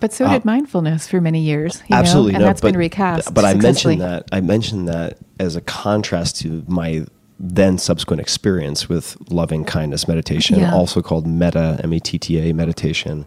But 0.00 0.12
so 0.12 0.28
did 0.28 0.44
mindfulness 0.44 1.08
for 1.08 1.20
many 1.20 1.40
years. 1.40 1.82
You 1.88 1.96
absolutely 1.96 2.32
know? 2.32 2.36
and 2.36 2.42
no, 2.42 2.48
that's 2.48 2.60
but, 2.60 2.68
been 2.72 2.78
recast. 2.78 3.34
but 3.34 3.44
i 3.44 3.54
mentioned 3.54 4.00
that 4.00 4.24
i 4.32 4.40
mentioned 4.40 4.88
that 4.88 5.18
as 5.40 5.56
a 5.56 5.60
contrast 5.60 6.40
to 6.40 6.64
my 6.68 7.04
then 7.40 7.78
subsequent 7.78 8.20
experience 8.20 8.88
with 8.88 9.16
loving 9.30 9.64
kindness 9.64 10.08
meditation 10.08 10.58
Yeah. 10.58 10.72
also 10.74 11.02
called 11.02 11.26
metta 11.26 11.80
m-e-t-t-a 11.84 12.52
meditation 12.52 13.26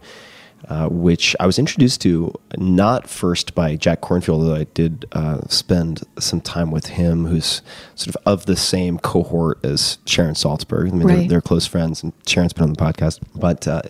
uh, 0.67 0.87
which 0.89 1.35
i 1.39 1.45
was 1.45 1.57
introduced 1.57 2.01
to 2.01 2.33
not 2.57 3.09
first 3.09 3.55
by 3.55 3.75
jack 3.75 4.01
kornfield 4.01 4.45
though 4.45 4.55
i 4.55 4.65
did 4.73 5.05
uh, 5.13 5.41
spend 5.47 6.03
some 6.19 6.39
time 6.41 6.71
with 6.71 6.87
him 6.87 7.25
who's 7.25 7.61
sort 7.95 8.15
of 8.15 8.21
of 8.25 8.45
the 8.45 8.55
same 8.55 8.97
cohort 8.99 9.63
as 9.65 9.97
sharon 10.05 10.35
salzberg 10.35 10.87
i 10.87 10.91
mean 10.91 10.99
they're, 11.07 11.17
Right. 11.17 11.29
they're 11.29 11.41
close 11.41 11.65
friends 11.65 12.03
and 12.03 12.13
sharon's 12.27 12.53
been 12.53 12.63
on 12.63 12.73
the 12.73 12.81
podcast 12.81 13.19
but 13.35 13.67
uh, 13.67 13.81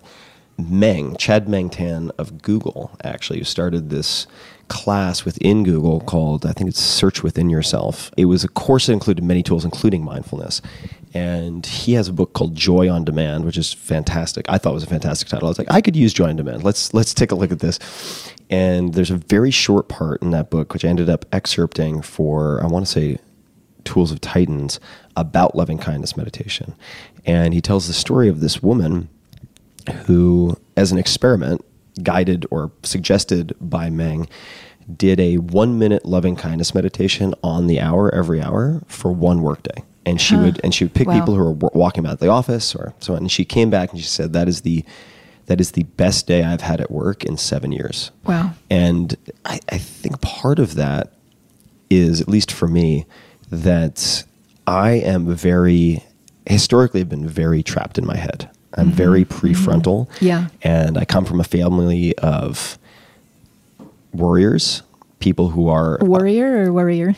Meng, 0.57 1.15
Chade-Meng 1.15 1.69
Tan 1.69 2.11
of 2.17 2.41
Google, 2.41 2.91
actually, 3.03 3.39
who 3.39 3.45
started 3.45 3.89
this 3.89 4.27
class 4.67 5.25
within 5.25 5.63
Google 5.63 5.99
called, 5.99 6.45
I 6.45 6.53
think 6.53 6.69
it's 6.69 6.79
Search 6.79 7.23
Within 7.23 7.49
Yourself. 7.49 8.11
It 8.15 8.25
was 8.25 8.43
a 8.43 8.47
course 8.47 8.87
that 8.87 8.93
included 8.93 9.23
many 9.23 9.43
tools, 9.43 9.65
including 9.65 10.03
mindfulness. 10.03 10.61
And 11.13 11.65
he 11.65 11.93
has 11.93 12.07
a 12.07 12.13
book 12.13 12.33
called 12.33 12.55
Joy 12.55 12.89
on 12.89 13.03
Demand, 13.03 13.43
which 13.43 13.57
is 13.57 13.73
fantastic. 13.73 14.45
I 14.47 14.57
thought 14.57 14.71
it 14.71 14.75
was 14.75 14.83
a 14.83 14.87
fantastic 14.87 15.27
title. 15.27 15.47
I 15.47 15.51
was 15.51 15.57
like, 15.57 15.69
I 15.69 15.81
could 15.81 15.95
use 15.95 16.13
Joy 16.13 16.29
on 16.29 16.37
Demand. 16.37 16.63
Let's 16.63 16.93
let's 16.93 17.13
take 17.13 17.31
a 17.31 17.35
look 17.35 17.51
at 17.51 17.59
this. 17.59 17.79
And 18.49 18.93
there's 18.93 19.11
a 19.11 19.17
very 19.17 19.51
short 19.51 19.89
part 19.89 20.21
in 20.21 20.31
that 20.31 20.49
book, 20.49 20.73
which 20.73 20.85
I 20.85 20.87
ended 20.87 21.09
up 21.09 21.29
excerpting 21.31 22.01
for, 22.03 22.63
I 22.63 22.67
want 22.67 22.85
to 22.85 22.91
say, 22.91 23.17
Tools 23.83 24.11
of 24.11 24.21
Titans 24.21 24.79
about 25.17 25.55
loving 25.55 25.77
kindness 25.77 26.15
meditation. 26.15 26.75
And 27.25 27.53
he 27.53 27.61
tells 27.61 27.87
the 27.87 27.93
story 27.93 28.29
of 28.29 28.39
this 28.39 28.63
woman 28.63 29.09
who, 30.05 30.55
as 30.77 30.91
an 30.91 30.97
experiment, 30.97 31.63
guided 32.03 32.45
or 32.51 32.71
suggested 32.83 33.55
by 33.59 33.89
Meng, 33.89 34.27
did 34.97 35.19
a 35.19 35.37
one 35.37 35.77
minute 35.77 36.05
loving 36.05 36.35
kindness 36.35 36.73
meditation 36.73 37.33
on 37.43 37.67
the 37.67 37.79
hour 37.79 38.13
every 38.13 38.41
hour 38.41 38.81
for 38.87 39.11
one 39.11 39.41
workday. 39.41 39.83
And 40.05 40.19
she 40.19 40.35
would 40.35 40.59
and 40.63 40.73
she 40.73 40.85
would 40.85 40.93
pick 40.95 41.07
Wow. 41.07 41.19
people 41.19 41.35
who 41.35 41.43
were 41.43 41.51
wa- 41.51 41.69
walking 41.73 42.03
about 42.03 42.19
the 42.19 42.27
office 42.27 42.73
or 42.73 42.93
so 42.99 43.13
on. 43.13 43.19
And 43.19 43.31
she 43.31 43.45
came 43.45 43.69
back 43.69 43.91
and 43.91 43.99
she 43.99 44.07
said 44.07 44.33
that 44.33 44.47
is 44.47 44.61
the 44.61 44.83
that 45.45 45.61
is 45.61 45.71
the 45.71 45.83
best 45.83 46.25
day 46.27 46.43
I've 46.43 46.61
had 46.61 46.81
at 46.81 46.89
work 46.89 47.23
in 47.23 47.37
seven 47.37 47.71
years. 47.71 48.11
Wow. 48.25 48.53
And 48.69 49.15
I, 49.45 49.59
I 49.69 49.77
think 49.77 50.21
part 50.21 50.59
of 50.59 50.75
that 50.75 51.13
is, 51.89 52.21
at 52.21 52.27
least 52.29 52.51
for 52.51 52.67
me, 52.67 53.05
that 53.49 54.23
I 54.65 54.91
am 54.91 55.35
very, 55.35 56.03
historically, 56.45 57.01
have 57.01 57.09
been 57.09 57.27
very 57.27 57.63
trapped 57.63 57.97
in 57.97 58.05
my 58.05 58.15
head. 58.15 58.49
I'm 58.73 58.87
mm-hmm. 58.87 58.95
very 58.95 59.25
prefrontal. 59.25 60.07
Mm-hmm. 60.07 60.25
Yeah. 60.25 60.47
And 60.61 60.97
I 60.97 61.05
come 61.05 61.25
from 61.25 61.39
a 61.39 61.43
family 61.43 62.17
of 62.17 62.77
warriors, 64.13 64.83
people 65.19 65.49
who 65.49 65.69
are 65.69 66.01
uh, 66.01 66.05
Warrior 66.05 66.65
or 66.65 66.73
warrior? 66.73 67.15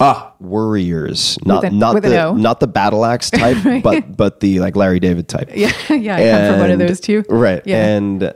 Ah, 0.00 0.32
worriers, 0.38 1.38
not 1.44 1.64
an- 1.64 1.78
not 1.78 2.00
the 2.02 2.32
not 2.32 2.60
the 2.60 2.68
battle 2.68 3.04
axe 3.04 3.30
type, 3.32 3.82
but 3.82 4.16
but 4.16 4.40
the 4.40 4.60
like 4.60 4.76
Larry 4.76 5.00
David 5.00 5.28
type. 5.28 5.50
Yeah, 5.52 5.72
yeah, 5.90 6.16
I 6.16 6.30
come 6.30 6.52
from 6.52 6.60
one 6.60 6.70
of 6.70 6.78
those 6.78 7.00
too. 7.00 7.24
Right. 7.28 7.62
Yeah. 7.64 7.84
And 7.84 8.32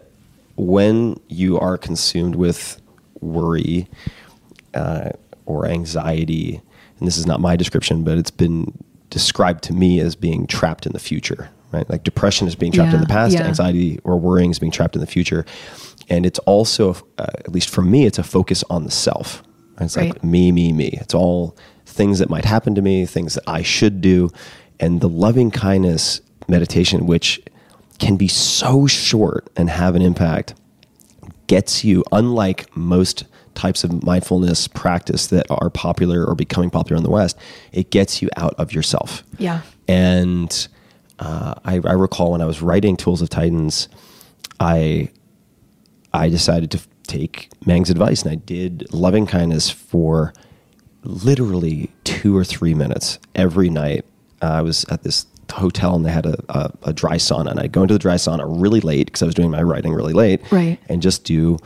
when 0.56 1.20
you 1.28 1.58
are 1.58 1.78
consumed 1.78 2.34
with 2.34 2.80
worry 3.20 3.88
uh, 4.74 5.10
or 5.46 5.66
anxiety, 5.66 6.60
and 6.98 7.06
this 7.06 7.16
is 7.16 7.26
not 7.26 7.40
my 7.40 7.54
description, 7.54 8.02
but 8.02 8.18
it's 8.18 8.30
been 8.30 8.76
described 9.10 9.62
to 9.64 9.72
me 9.72 10.00
as 10.00 10.16
being 10.16 10.48
trapped 10.48 10.84
in 10.84 10.92
the 10.92 10.98
future, 10.98 11.50
right? 11.72 11.88
Like 11.88 12.04
depression 12.04 12.46
is 12.46 12.54
being 12.54 12.72
trapped 12.72 12.94
in 12.94 13.00
the 13.00 13.06
past, 13.06 13.34
yeah. 13.34 13.42
anxiety 13.42 13.98
or 14.04 14.18
worrying 14.18 14.50
is 14.50 14.58
being 14.58 14.72
trapped 14.72 14.94
in 14.94 15.00
the 15.00 15.06
future. 15.06 15.44
And 16.08 16.26
it's 16.26 16.38
also, 16.40 16.94
uh, 17.18 17.26
at 17.38 17.52
least 17.52 17.70
for 17.70 17.82
me, 17.82 18.06
it's 18.06 18.18
a 18.18 18.22
focus 18.22 18.62
on 18.68 18.84
the 18.84 18.90
self. 18.90 19.42
It's 19.80 19.96
like 19.96 20.22
me, 20.22 20.52
me, 20.52 20.72
me. 20.72 20.98
It's 21.00 21.14
all 21.14 21.56
things 21.86 22.18
that 22.18 22.30
might 22.30 22.44
happen 22.44 22.74
to 22.74 22.82
me, 22.82 23.06
things 23.06 23.34
that 23.34 23.44
I 23.46 23.62
should 23.62 24.00
do. 24.00 24.30
And 24.78 25.00
the 25.00 25.08
loving 25.08 25.50
kindness 25.50 26.20
meditation, 26.48 27.06
which 27.06 27.40
can 27.98 28.16
be 28.16 28.28
so 28.28 28.86
short 28.86 29.48
and 29.56 29.70
have 29.70 29.94
an 29.94 30.02
impact, 30.02 30.54
gets 31.46 31.84
you, 31.84 32.04
unlike 32.12 32.74
most 32.76 33.24
types 33.54 33.84
of 33.84 34.02
mindfulness 34.02 34.68
practice 34.68 35.26
that 35.28 35.46
are 35.50 35.70
popular 35.70 36.24
or 36.24 36.34
becoming 36.34 36.70
popular 36.70 36.96
in 36.96 37.02
the 37.02 37.10
West, 37.10 37.36
it 37.72 37.90
gets 37.90 38.22
you 38.22 38.28
out 38.36 38.54
of 38.58 38.72
yourself. 38.72 39.22
Yeah. 39.38 39.62
And 39.88 40.68
uh, 41.22 41.54
I, 41.64 41.74
I 41.84 41.92
recall 41.92 42.32
when 42.32 42.42
I 42.42 42.46
was 42.46 42.60
writing 42.60 42.96
Tools 42.96 43.22
of 43.22 43.30
Titans, 43.30 43.88
I 44.58 45.08
I 46.12 46.28
decided 46.28 46.72
to 46.72 46.80
take 47.06 47.48
Meng's 47.64 47.90
advice 47.90 48.22
and 48.22 48.32
I 48.32 48.34
did 48.34 48.92
loving 48.92 49.26
kindness 49.26 49.70
for 49.70 50.34
literally 51.04 51.90
two 52.02 52.36
or 52.36 52.44
three 52.44 52.74
minutes 52.74 53.20
every 53.36 53.70
night. 53.70 54.04
Uh, 54.42 54.46
I 54.46 54.62
was 54.62 54.84
at 54.86 55.04
this 55.04 55.26
hotel 55.50 55.94
and 55.94 56.04
they 56.04 56.10
had 56.10 56.26
a, 56.26 56.42
a, 56.48 56.72
a 56.84 56.92
dry 56.92 57.16
sauna 57.16 57.52
and 57.52 57.60
I'd 57.60 57.72
go 57.72 57.82
into 57.82 57.94
the 57.94 57.98
dry 57.98 58.16
sauna 58.16 58.44
really 58.46 58.80
late 58.80 59.06
because 59.06 59.22
I 59.22 59.26
was 59.26 59.34
doing 59.34 59.50
my 59.50 59.62
writing 59.62 59.92
really 59.92 60.12
late. 60.12 60.40
Right. 60.50 60.78
And 60.88 61.00
just 61.00 61.24
do 61.24 61.58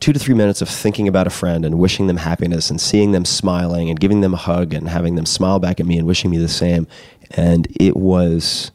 two 0.00 0.12
to 0.12 0.18
three 0.18 0.34
minutes 0.34 0.62
of 0.62 0.68
thinking 0.68 1.08
about 1.08 1.26
a 1.26 1.30
friend 1.30 1.64
and 1.64 1.78
wishing 1.78 2.06
them 2.06 2.18
happiness 2.18 2.70
and 2.70 2.80
seeing 2.80 3.12
them 3.12 3.24
smiling 3.24 3.90
and 3.90 3.98
giving 3.98 4.20
them 4.20 4.34
a 4.34 4.36
hug 4.36 4.72
and 4.72 4.88
having 4.88 5.16
them 5.16 5.26
smile 5.26 5.58
back 5.58 5.80
at 5.80 5.86
me 5.86 5.98
and 5.98 6.06
wishing 6.06 6.30
me 6.30 6.38
the 6.38 6.48
same. 6.48 6.86
And 7.32 7.68
it 7.78 7.96
was 7.96 8.70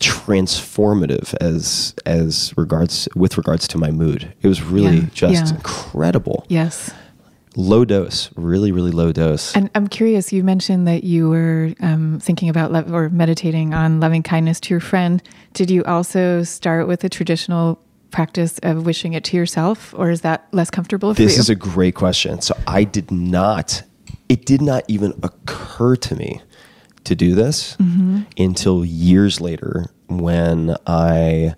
transformative 0.00 1.34
as 1.40 1.94
as 2.06 2.54
regards 2.56 3.08
with 3.14 3.36
regards 3.36 3.68
to 3.68 3.78
my 3.78 3.90
mood. 3.90 4.32
It 4.40 4.48
was 4.48 4.62
really 4.62 5.00
Yeah, 5.00 5.06
just 5.12 5.52
yeah. 5.52 5.56
incredible. 5.56 6.46
Yes. 6.48 6.90
Low 7.56 7.84
dose, 7.84 8.30
really, 8.36 8.70
really 8.72 8.92
low 8.92 9.12
dose. 9.12 9.54
And 9.56 9.68
I'm 9.74 9.88
curious, 9.88 10.32
you 10.32 10.44
mentioned 10.44 10.86
that 10.86 11.02
you 11.02 11.28
were 11.28 11.74
um, 11.80 12.20
thinking 12.22 12.48
about 12.48 12.70
love 12.70 12.92
or 12.94 13.10
meditating 13.10 13.74
on 13.74 13.98
loving 13.98 14.22
kindness 14.22 14.60
to 14.60 14.70
your 14.70 14.80
friend. 14.80 15.20
Did 15.52 15.68
you 15.68 15.82
also 15.84 16.44
start 16.44 16.86
with 16.86 17.02
a 17.02 17.08
traditional 17.08 17.82
practice 18.12 18.60
of 18.62 18.86
wishing 18.86 19.14
it 19.14 19.24
to 19.24 19.36
yourself, 19.36 19.92
or 19.96 20.10
is 20.10 20.20
that 20.20 20.46
less 20.52 20.70
comfortable 20.70 21.12
for 21.12 21.20
This 21.20 21.32
you? 21.32 21.38
This 21.38 21.46
is 21.46 21.50
a 21.50 21.56
great 21.56 21.96
question. 21.96 22.40
So 22.40 22.56
I 22.68 22.84
did 22.84 23.10
not, 23.10 23.82
it 24.28 24.46
did 24.46 24.62
not 24.62 24.84
even 24.86 25.12
occur 25.24 25.96
to 25.96 26.14
me 26.14 26.40
to 27.04 27.14
do 27.14 27.34
this 27.34 27.76
Mm-hmm. 27.76 28.20
until 28.38 28.84
years 28.84 29.40
later 29.40 29.86
when 30.08 30.74
I 30.86 31.54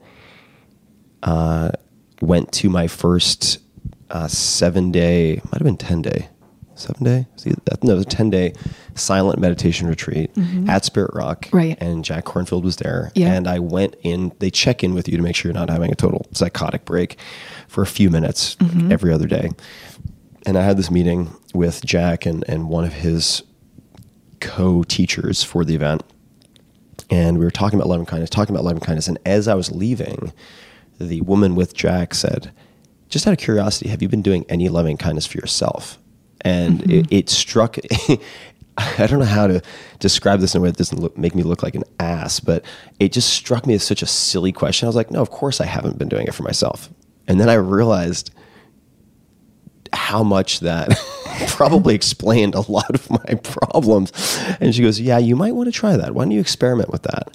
uh, 1.23 1.71
went 2.21 2.53
to 2.53 2.69
my 2.69 2.87
first 2.87 3.59
uh, 4.11 4.29
seven 4.29 4.91
day, 4.93 5.41
might 5.47 5.55
have 5.55 5.63
been 5.65 5.77
10 5.77 6.03
day, 6.03 6.29
seven 6.75 7.05
day? 7.05 7.27
See, 7.37 7.51
no, 7.83 7.93
it 7.95 7.97
was 7.97 8.03
a 8.05 8.09
10 8.09 8.31
day 8.31 8.53
silent 8.95 9.39
meditation 9.39 9.87
retreat 9.89 10.31
at 10.69 10.85
Spirit 10.85 11.13
Rock. 11.15 11.47
Mm-hmm. 11.47 11.57
Right. 11.57 11.79
And 11.81 12.05
Jack 12.05 12.25
Kornfield 12.25 12.63
was 12.63 12.77
there. 12.77 13.11
Yeah. 13.15 13.33
And 13.33 13.49
I 13.49 13.59
went 13.59 13.97
in, 14.03 14.33
they 14.39 14.51
check 14.51 14.85
in 14.85 14.93
with 14.95 15.09
you 15.09 15.17
to 15.17 15.23
make 15.23 15.35
sure 15.37 15.51
you're 15.51 15.59
not 15.59 15.71
having 15.71 15.91
a 15.91 15.95
total 15.97 16.27
psychotic 16.33 16.85
break 16.85 17.17
for 17.69 17.83
a 17.83 17.87
few 17.87 18.11
minutes 18.11 18.57
Mm-hmm. 18.57 18.93
every 18.93 19.13
other 19.13 19.27
day. 19.27 19.51
And 20.45 20.59
I 20.59 20.63
had 20.63 20.77
this 20.77 20.91
meeting 20.91 21.31
with 21.55 21.85
Jack 21.85 22.27
and, 22.27 22.45
and 22.49 22.69
one 22.69 22.85
of 22.85 22.93
his 22.93 23.43
co 24.43 24.83
teachers 24.83 25.43
for 25.43 25.65
the 25.65 25.75
event. 25.75 26.03
And 27.11 27.39
we 27.39 27.45
were 27.45 27.51
talking 27.51 27.79
about 27.79 27.89
loving 27.89 28.07
kindness, 28.07 28.31
talking 28.31 28.55
about 28.55 28.65
loving 28.65 28.81
kindness. 28.81 29.09
And 29.09 29.19
as 29.25 29.49
I 29.49 29.55
was 29.55 29.71
leaving, 29.71 30.33
the 30.99 31.21
woman 31.23 31.55
with 31.55 31.75
Jack 31.75 32.15
said, 32.15 32.53
Just 33.09 33.27
out 33.27 33.33
of 33.33 33.39
curiosity, 33.39 33.89
have 33.89 34.03
you 34.03 34.09
been 34.09 34.23
doing 34.23 34.45
any 34.49 34.69
loving 34.69 34.97
kindness 34.97 35.27
for 35.27 35.39
yourself? 35.39 35.99
And 36.41 36.83
it, 36.83 36.89
mm-hmm. 36.89 37.15
it 37.15 37.29
struck, 37.31 37.77
I 38.77 39.07
don't 39.07 39.21
know 39.21 39.25
how 39.25 39.47
to 39.47 39.63
describe 40.01 40.41
this 40.41 40.55
in 40.55 40.61
a 40.61 40.63
way 40.63 40.71
that 40.71 40.79
doesn't 40.79 40.99
look, 40.99 41.17
make 41.17 41.35
me 41.35 41.45
look 41.45 41.63
like 41.63 41.77
an 41.77 41.85
ass, 42.01 42.41
but 42.41 42.65
it 42.99 43.13
just 43.13 43.31
struck 43.33 43.67
me 43.67 43.75
as 43.75 43.85
such 43.85 44.03
a 44.03 44.07
silly 44.07 44.51
question. 44.51 44.87
I 44.87 44.89
was 44.89 44.97
like, 44.97 45.11
No, 45.11 45.23
of 45.23 45.31
course 45.31 45.61
I 45.61 45.67
haven't 45.67 45.99
been 45.99 46.09
doing 46.09 46.27
it 46.27 46.35
for 46.35 46.43
myself. 46.43 46.91
And 47.29 47.41
then 47.41 47.49
I 47.49 47.55
realized 47.55 48.33
how 49.93 50.23
much 50.23 50.61
that 50.61 50.91
probably 51.49 51.95
explained 51.95 52.55
a 52.55 52.71
lot 52.71 52.95
of 52.95 53.11
my 53.11 53.35
problems. 53.43 54.13
And 54.61 54.75
she 54.75 54.83
goes, 54.83 55.01
"Yeah, 55.01 55.19
you 55.19 55.37
might 55.37 55.55
want 55.55 55.67
to 55.67 55.73
try 55.73 55.97
that. 55.97 56.15
Why 56.15 56.25
don't 56.25 56.33
you 56.33 56.41
experiment 56.41 56.91
with 56.91 57.03
that?" 57.05 57.31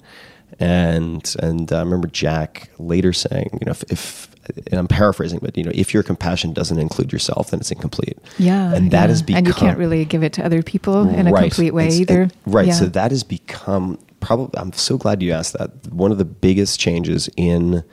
And 0.60 1.34
and 1.40 1.72
I 1.72 1.80
remember 1.80 2.08
Jack 2.08 2.70
later 2.78 3.12
saying, 3.12 3.58
you 3.60 3.66
know, 3.66 3.72
if, 3.72 3.84
if 3.84 4.28
and 4.70 4.78
I'm 4.80 4.88
paraphrasing, 4.88 5.38
but 5.40 5.56
you 5.56 5.64
know, 5.64 5.72
if 5.74 5.92
your 5.92 6.02
compassion 6.02 6.52
doesn't 6.52 6.78
include 6.78 7.12
yourself, 7.12 7.50
then 7.50 7.60
it's 7.60 7.70
incomplete. 7.70 8.18
Yeah, 8.38 8.74
and 8.74 8.90
that 8.90 9.02
yeah. 9.02 9.08
has 9.08 9.22
become 9.22 9.38
and 9.38 9.46
you 9.46 9.52
can't 9.52 9.78
really 9.78 10.04
give 10.04 10.22
it 10.22 10.32
to 10.34 10.44
other 10.44 10.62
people 10.62 11.08
in 11.08 11.26
a 11.26 11.32
complete 11.32 11.74
way 11.74 11.88
either. 11.88 12.22
it- 12.22 12.32
right. 12.46 12.68
Yeah. 12.68 12.72
So 12.74 12.86
that 12.86 13.10
has 13.10 13.22
become 13.22 13.98
probably. 14.20 14.58
I'm 14.58 14.72
so 14.72 14.96
glad 14.98 15.22
you 15.22 15.32
asked 15.32 15.52
that. 15.54 15.70
One 15.92 16.12
of 16.12 16.18
the 16.18 16.24
biggest 16.24 16.80
changes 16.80 17.28
in 17.36 17.84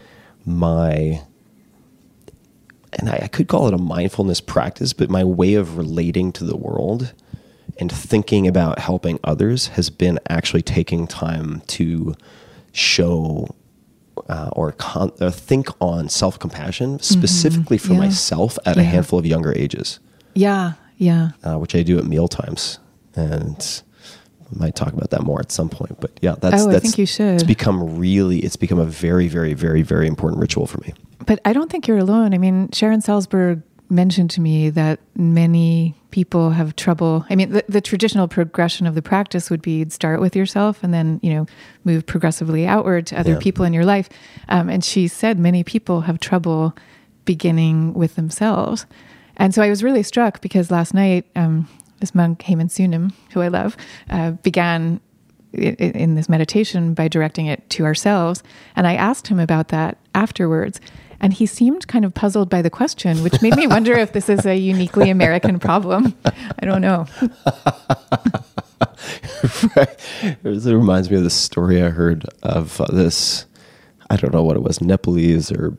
my, 0.45 1.21
and 2.95 3.09
I, 3.09 3.19
I 3.23 3.27
could 3.27 3.47
call 3.47 3.67
it 3.67 3.73
a 3.73 3.77
mindfulness 3.77 4.41
practice, 4.41 4.93
but 4.93 5.09
my 5.09 5.23
way 5.23 5.53
of 5.55 5.77
relating 5.77 6.31
to 6.33 6.43
the 6.43 6.55
world 6.57 7.13
and 7.79 7.91
thinking 7.91 8.47
about 8.47 8.79
helping 8.79 9.19
others 9.23 9.67
has 9.69 9.89
been 9.89 10.19
actually 10.29 10.61
taking 10.61 11.07
time 11.07 11.61
to 11.67 12.15
show 12.71 13.47
uh, 14.29 14.49
or, 14.53 14.71
con- 14.73 15.11
or 15.19 15.29
think 15.31 15.67
on 15.81 16.07
self 16.09 16.39
compassion 16.39 16.99
specifically 16.99 17.77
for 17.77 17.87
Mm-hmm. 17.89 17.93
Yeah. 18.01 18.07
myself 18.07 18.57
at 18.65 18.77
a 18.77 18.83
handful 18.83 19.19
of 19.19 19.25
younger 19.25 19.53
ages 19.57 19.99
yeah, 20.33 20.73
yeah. 20.97 21.31
uh, 21.43 21.57
which 21.57 21.75
I 21.75 21.83
do 21.83 21.97
at 21.97 22.05
meal 22.05 22.27
times, 22.27 22.79
and 23.15 23.81
I 24.51 24.57
might 24.57 24.75
talk 24.75 24.91
about 24.93 25.09
that 25.11 25.23
more 25.23 25.39
at 25.39 25.51
some 25.51 25.69
point. 25.69 25.99
But 26.01 26.11
yeah, 26.21 26.35
that's 26.39 26.63
Oh, 26.63 26.69
I 26.69 26.73
that's 26.73 26.83
think 26.83 26.97
you 26.97 27.05
should. 27.05 27.35
It's 27.35 27.43
become 27.43 27.97
really, 27.97 28.39
it's 28.39 28.55
become 28.57 28.79
a 28.79 28.85
very, 28.85 29.27
very, 29.27 29.53
very, 29.53 29.81
very 29.81 30.07
important 30.07 30.41
ritual 30.41 30.67
for 30.67 30.79
me. 30.81 30.93
But 31.25 31.39
I 31.45 31.53
don't 31.53 31.69
think 31.71 31.87
you're 31.87 31.97
alone. 31.97 32.33
I 32.33 32.37
mean, 32.37 32.69
Sharon 32.71 33.01
Salzberg 33.01 33.63
mentioned 33.89 34.31
to 34.31 34.41
me 34.41 34.69
that 34.71 34.99
many 35.15 35.93
people 36.11 36.49
have 36.51 36.75
trouble. 36.75 37.25
I 37.29 37.35
mean, 37.35 37.51
the, 37.51 37.63
the 37.69 37.81
traditional 37.81 38.27
progression 38.27 38.87
of 38.87 38.95
the 38.95 39.01
practice 39.01 39.49
would 39.49 39.61
be 39.61 39.87
start 39.89 40.19
with 40.19 40.35
yourself 40.35 40.83
and 40.83 40.93
then, 40.93 41.19
you 41.21 41.33
know, 41.33 41.45
move 41.83 42.05
progressively 42.05 42.65
outward 42.65 43.05
to 43.07 43.19
other 43.19 43.33
Yeah. 43.33 43.39
people 43.39 43.63
in 43.65 43.73
your 43.73 43.85
life. 43.85 44.09
Um, 44.49 44.69
and 44.69 44.83
she 44.83 45.07
said 45.07 45.37
many 45.39 45.63
people 45.63 46.01
have 46.01 46.19
trouble 46.19 46.75
beginning 47.25 47.93
with 47.93 48.15
themselves. 48.15 48.85
And 49.37 49.53
so 49.53 49.61
I 49.61 49.69
was 49.69 49.83
really 49.83 50.03
struck 50.03 50.41
because 50.41 50.71
last 50.71 50.93
night, 50.93 51.25
um, 51.35 51.67
this 51.99 52.15
monk, 52.15 52.41
Haemin 52.41 52.67
Sunim, 52.69 53.13
who 53.33 53.41
I 53.41 53.49
love, 53.49 53.77
uh, 54.09 54.31
began 54.31 54.99
i- 55.57 55.75
i- 55.79 55.83
in 55.83 56.15
this 56.15 56.27
meditation 56.27 56.93
by 56.93 57.07
directing 57.07 57.45
it 57.45 57.69
to 57.71 57.85
ourselves. 57.85 58.41
And 58.75 58.87
I 58.87 58.95
asked 58.95 59.27
him 59.27 59.39
about 59.39 59.69
that 59.69 59.97
afterwards. 60.13 60.79
And 61.25 61.33
he 61.33 61.47
seemed 61.47 61.87
kind 61.87 62.05
of 62.05 62.13
puzzled 62.13 62.51
by 62.51 62.61
the 62.61 62.69
question, 62.69 63.23
which 63.23 63.41
made 63.41 63.55
me 63.55 63.65
wonder 63.67 63.93
if 63.93 64.13
this 64.13 64.29
is 64.29 64.45
a 64.45 64.55
uniquely 64.55 65.09
American 65.09 65.57
problem. 65.57 66.15
I 66.23 66.67
don't 66.67 66.81
know. 66.81 67.07
it 70.21 70.43
reminds 70.43 71.09
me 71.09 71.17
of 71.17 71.23
the 71.23 71.31
story 71.31 71.81
I 71.81 71.89
heard 71.89 72.25
of 72.43 72.79
uh, 72.79 72.85
this. 72.93 73.47
I 74.07 74.17
don't 74.17 74.35
know 74.35 74.43
what 74.43 74.55
it 74.55 74.61
was, 74.61 74.81
Nepalese 74.81 75.51
or 75.51 75.75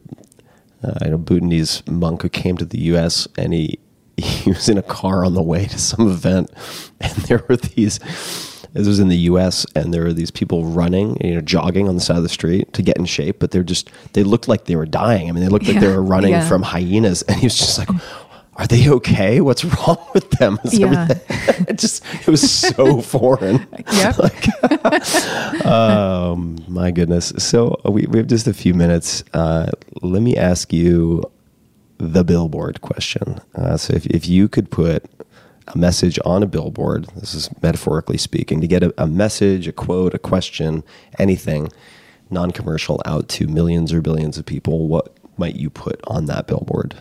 uh, 0.82 0.94
I 1.02 1.10
know 1.10 1.18
Bhutanese 1.18 1.86
monk 1.86 2.22
who 2.22 2.28
came 2.28 2.56
to 2.56 2.64
the 2.64 2.80
U.S. 2.80 3.28
and 3.38 3.54
he 3.54 3.78
he 4.16 4.50
was 4.50 4.68
in 4.68 4.78
a 4.78 4.82
car 4.82 5.24
on 5.24 5.34
the 5.34 5.44
way 5.44 5.66
to 5.66 5.78
some 5.78 6.10
event, 6.10 6.50
and 7.00 7.12
there 7.12 7.44
were 7.48 7.56
these. 7.56 8.00
This 8.72 8.86
was 8.86 9.00
in 9.00 9.08
the 9.08 9.18
U.S. 9.18 9.66
and 9.74 9.92
there 9.92 10.04
were 10.04 10.12
these 10.12 10.30
people 10.30 10.64
running, 10.64 11.18
you 11.24 11.34
know, 11.34 11.40
jogging 11.40 11.88
on 11.88 11.94
the 11.94 12.00
side 12.00 12.16
of 12.16 12.22
the 12.22 12.28
street 12.28 12.72
to 12.74 12.82
get 12.82 12.96
in 12.96 13.06
shape, 13.06 13.38
but 13.38 13.50
they're 13.50 13.62
just 13.62 13.90
they 14.12 14.22
looked 14.22 14.48
like 14.48 14.64
they 14.64 14.76
were 14.76 14.86
dying. 14.86 15.28
I 15.28 15.32
mean, 15.32 15.42
they 15.42 15.48
looked 15.48 15.66
like 15.66 15.80
they 15.80 15.88
were 15.88 16.02
running 16.02 16.32
yeah. 16.32 16.48
from 16.48 16.62
hyenas, 16.62 17.22
and 17.22 17.36
he 17.36 17.46
was 17.46 17.58
just 17.58 17.78
like. 17.78 17.88
Are 18.58 18.66
they 18.66 18.88
okay? 18.88 19.42
What's 19.42 19.66
wrong 19.66 19.98
with 20.14 20.30
them? 20.30 20.58
Is 20.64 20.78
Yeah. 20.78 21.08
it 21.28 21.78
just 21.78 22.02
it 22.22 22.26
was 22.26 22.50
so 22.50 23.00
foreign. 23.02 23.66
Yep. 23.92 25.66
Um, 25.66 26.64
my 26.66 26.90
goodness. 26.90 27.34
So 27.36 27.78
uh, 27.84 27.90
we, 27.90 28.06
we 28.06 28.16
have 28.18 28.28
just 28.28 28.46
a 28.46 28.54
few 28.54 28.72
minutes. 28.72 29.24
Uh, 29.34 29.72
let 30.00 30.22
me 30.22 30.38
ask 30.38 30.72
you 30.72 31.22
the 31.98 32.24
billboard 32.24 32.80
question. 32.80 33.40
Uh, 33.54 33.76
so 33.76 33.94
if, 33.94 34.06
if 34.06 34.26
you 34.26 34.48
could 34.48 34.70
put 34.70 35.04
a 35.68 35.78
message 35.78 36.18
on 36.24 36.42
a 36.42 36.46
billboard, 36.46 37.06
this 37.16 37.34
is 37.34 37.50
metaphorically 37.62 38.18
speaking, 38.18 38.60
to 38.60 38.66
get 38.66 38.82
a, 38.82 38.94
a 38.98 39.06
message, 39.06 39.66
a 39.68 39.72
quote, 39.72 40.14
a 40.14 40.18
question, 40.18 40.84
anything 41.18 41.70
non 42.30 42.50
commercial 42.50 43.00
out 43.04 43.28
to 43.28 43.46
millions 43.46 43.92
or 43.92 44.00
billions 44.00 44.38
of 44.38 44.46
people, 44.46 44.88
what 44.88 45.16
might 45.36 45.56
you 45.56 45.70
put 45.70 46.00
on 46.06 46.26
that 46.26 46.46
billboard? 46.46 46.96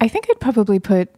I 0.00 0.08
think 0.08 0.26
I'd 0.30 0.40
probably 0.40 0.78
put 0.78 1.08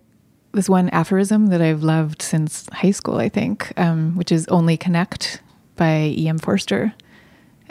this 0.52 0.68
one 0.68 0.88
aphorism 0.90 1.48
that 1.48 1.60
I've 1.60 1.82
loved 1.82 2.22
since 2.22 2.68
high 2.72 2.90
school, 2.90 3.18
I 3.18 3.28
think, 3.28 3.72
um, 3.76 4.16
which 4.16 4.32
is 4.32 4.46
Only 4.48 4.76
Connect 4.76 5.40
by 5.76 6.14
E.M. 6.16 6.38
Forster. 6.38 6.94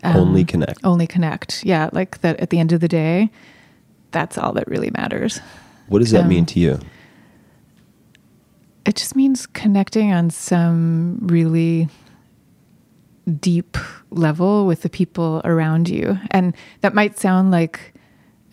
Only 0.03 0.45
connect. 0.45 0.79
Only 0.83 1.07
connect. 1.07 1.65
Yeah, 1.65 1.89
like 1.91 2.21
that 2.21 2.39
at 2.39 2.51
the 2.51 2.59
end 2.59 2.71
of 2.71 2.81
the 2.81 2.87
day, 2.87 3.31
that's 4.11 4.37
all 4.37 4.53
that 4.53 4.67
really 4.67 4.91
matters. 4.91 5.39
What 5.87 5.99
does 5.99 6.11
that 6.11 6.23
um, 6.23 6.29
mean 6.29 6.45
to 6.47 6.59
you? 6.59 6.79
It 8.87 8.95
just 8.95 9.15
means 9.15 9.45
connecting 9.45 10.13
on 10.13 10.29
some 10.29 11.19
really 11.21 11.89
deep 13.41 13.77
level 14.09 14.65
with 14.65 14.81
the 14.81 14.89
people 14.89 15.41
around 15.43 15.89
you. 15.89 16.17
And 16.31 16.55
that 16.81 16.93
might 16.93 17.19
sound 17.19 17.51
like 17.51 17.93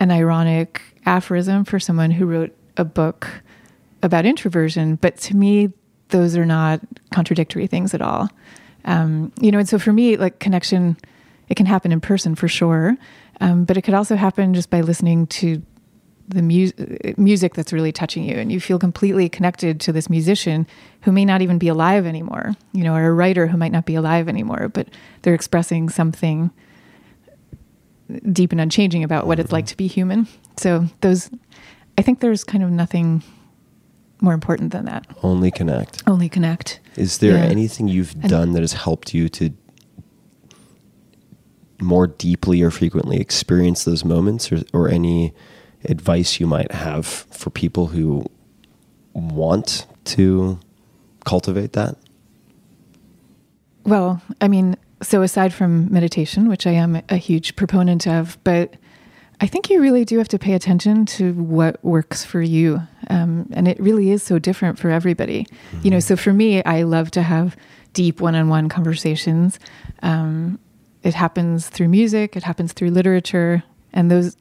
an 0.00 0.10
ironic 0.10 0.82
aphorism 1.06 1.64
for 1.64 1.78
someone 1.78 2.10
who 2.10 2.26
wrote 2.26 2.54
a 2.76 2.84
book 2.84 3.28
about 4.02 4.26
introversion, 4.26 4.96
but 4.96 5.16
to 5.18 5.36
me, 5.36 5.72
those 6.08 6.36
are 6.36 6.44
not 6.44 6.80
contradictory 7.12 7.68
things 7.68 7.94
at 7.94 8.02
all. 8.02 8.28
Um, 8.84 9.32
you 9.40 9.50
know, 9.50 9.58
and 9.58 9.68
so 9.68 9.78
for 9.78 9.92
me, 9.92 10.16
like 10.16 10.40
connection, 10.40 10.96
it 11.48 11.54
can 11.54 11.66
happen 11.66 11.92
in 11.92 12.00
person 12.00 12.34
for 12.34 12.48
sure, 12.48 12.96
um, 13.40 13.64
but 13.64 13.76
it 13.76 13.82
could 13.82 13.94
also 13.94 14.16
happen 14.16 14.52
just 14.52 14.68
by 14.68 14.80
listening 14.80 15.26
to 15.28 15.62
the 16.28 16.40
mu- 16.42 16.70
music 17.18 17.54
that's 17.54 17.72
really 17.72 17.92
touching 17.92 18.24
you 18.24 18.34
and 18.36 18.50
you 18.50 18.58
feel 18.58 18.78
completely 18.78 19.28
connected 19.28 19.78
to 19.80 19.92
this 19.92 20.08
musician 20.08 20.66
who 21.02 21.12
may 21.12 21.24
not 21.24 21.42
even 21.42 21.58
be 21.58 21.68
alive 21.68 22.06
anymore 22.06 22.54
you 22.72 22.82
know 22.82 22.94
or 22.94 23.04
a 23.06 23.12
writer 23.12 23.46
who 23.46 23.58
might 23.58 23.72
not 23.72 23.84
be 23.84 23.94
alive 23.94 24.26
anymore 24.28 24.68
but 24.70 24.88
they're 25.22 25.34
expressing 25.34 25.88
something 25.90 26.50
deep 28.32 28.52
and 28.52 28.60
unchanging 28.60 29.04
about 29.04 29.26
what 29.26 29.38
it's 29.38 29.52
like 29.52 29.66
to 29.66 29.76
be 29.76 29.86
human 29.86 30.26
so 30.56 30.86
those 31.02 31.28
i 31.98 32.02
think 32.02 32.20
there's 32.20 32.42
kind 32.42 32.64
of 32.64 32.70
nothing 32.70 33.22
more 34.22 34.32
important 34.32 34.72
than 34.72 34.86
that 34.86 35.06
Only 35.22 35.50
connect. 35.50 36.02
only 36.06 36.30
connect 36.30 36.80
Is 36.96 37.18
there 37.18 37.36
Yeah. 37.36 37.44
anything 37.44 37.88
you've 37.88 38.14
And- 38.14 38.30
done 38.30 38.52
that 38.52 38.60
has 38.62 38.72
helped 38.72 39.12
you 39.12 39.28
to 39.30 39.50
more 41.80 42.06
deeply 42.06 42.62
or 42.62 42.70
frequently 42.70 43.18
experience 43.20 43.84
those 43.84 44.04
moments, 44.04 44.50
or, 44.52 44.62
or 44.72 44.88
any 44.88 45.34
advice 45.86 46.40
you 46.40 46.46
might 46.46 46.72
have 46.72 47.06
for 47.06 47.50
people 47.50 47.88
who 47.88 48.24
want 49.12 49.86
to 50.04 50.58
cultivate 51.24 51.72
that? 51.72 51.96
Well, 53.84 54.22
I 54.40 54.48
mean, 54.48 54.76
so 55.02 55.22
aside 55.22 55.52
from 55.52 55.92
meditation, 55.92 56.48
which 56.48 56.66
I 56.66 56.72
am 56.72 57.02
a 57.08 57.16
huge 57.16 57.56
proponent 57.56 58.06
of, 58.06 58.38
but 58.44 58.74
I 59.40 59.46
think 59.46 59.68
you 59.68 59.80
really 59.80 60.04
do 60.04 60.18
have 60.18 60.28
to 60.28 60.38
pay 60.38 60.54
attention 60.54 61.06
to 61.06 61.32
what 61.34 61.84
works 61.84 62.24
for 62.24 62.40
you. 62.40 62.80
Um, 63.10 63.48
and 63.52 63.68
it 63.68 63.78
really 63.80 64.10
is 64.10 64.22
so 64.22 64.38
different 64.38 64.78
for 64.78 64.90
everybody. 64.90 65.46
You 65.82 65.90
know, 65.90 66.00
so 66.00 66.16
for 66.16 66.32
me, 66.32 66.62
I 66.64 66.82
love 66.82 67.10
to 67.12 67.22
have 67.22 67.56
deep 67.92 68.20
one 68.20 68.34
on 68.34 68.48
one 68.48 68.68
conversations. 68.68 69.58
Um, 70.02 70.58
it 71.02 71.14
happens 71.14 71.68
through 71.68 71.88
music, 71.88 72.36
it 72.36 72.42
happens 72.42 72.72
through 72.72 72.90
literature, 72.90 73.62
and 73.92 74.10
those 74.10 74.36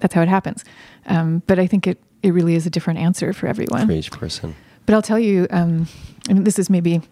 that's 0.00 0.14
how 0.14 0.22
it 0.22 0.28
happens. 0.28 0.64
Um, 1.06 1.42
but 1.46 1.58
I 1.58 1.66
think 1.66 1.86
it, 1.86 1.98
it 2.22 2.32
really 2.32 2.54
is 2.54 2.66
a 2.66 2.70
different 2.70 2.98
answer 2.98 3.32
for 3.32 3.46
everyone. 3.46 3.86
For 3.86 3.92
each 3.92 4.10
person. 4.10 4.54
But 4.84 4.94
I'll 4.94 5.02
tell 5.02 5.18
you, 5.18 5.46
um, 5.50 5.88
I 6.28 6.32
mean, 6.32 6.44
this 6.44 6.58
is 6.58 6.70
maybe 6.70 7.02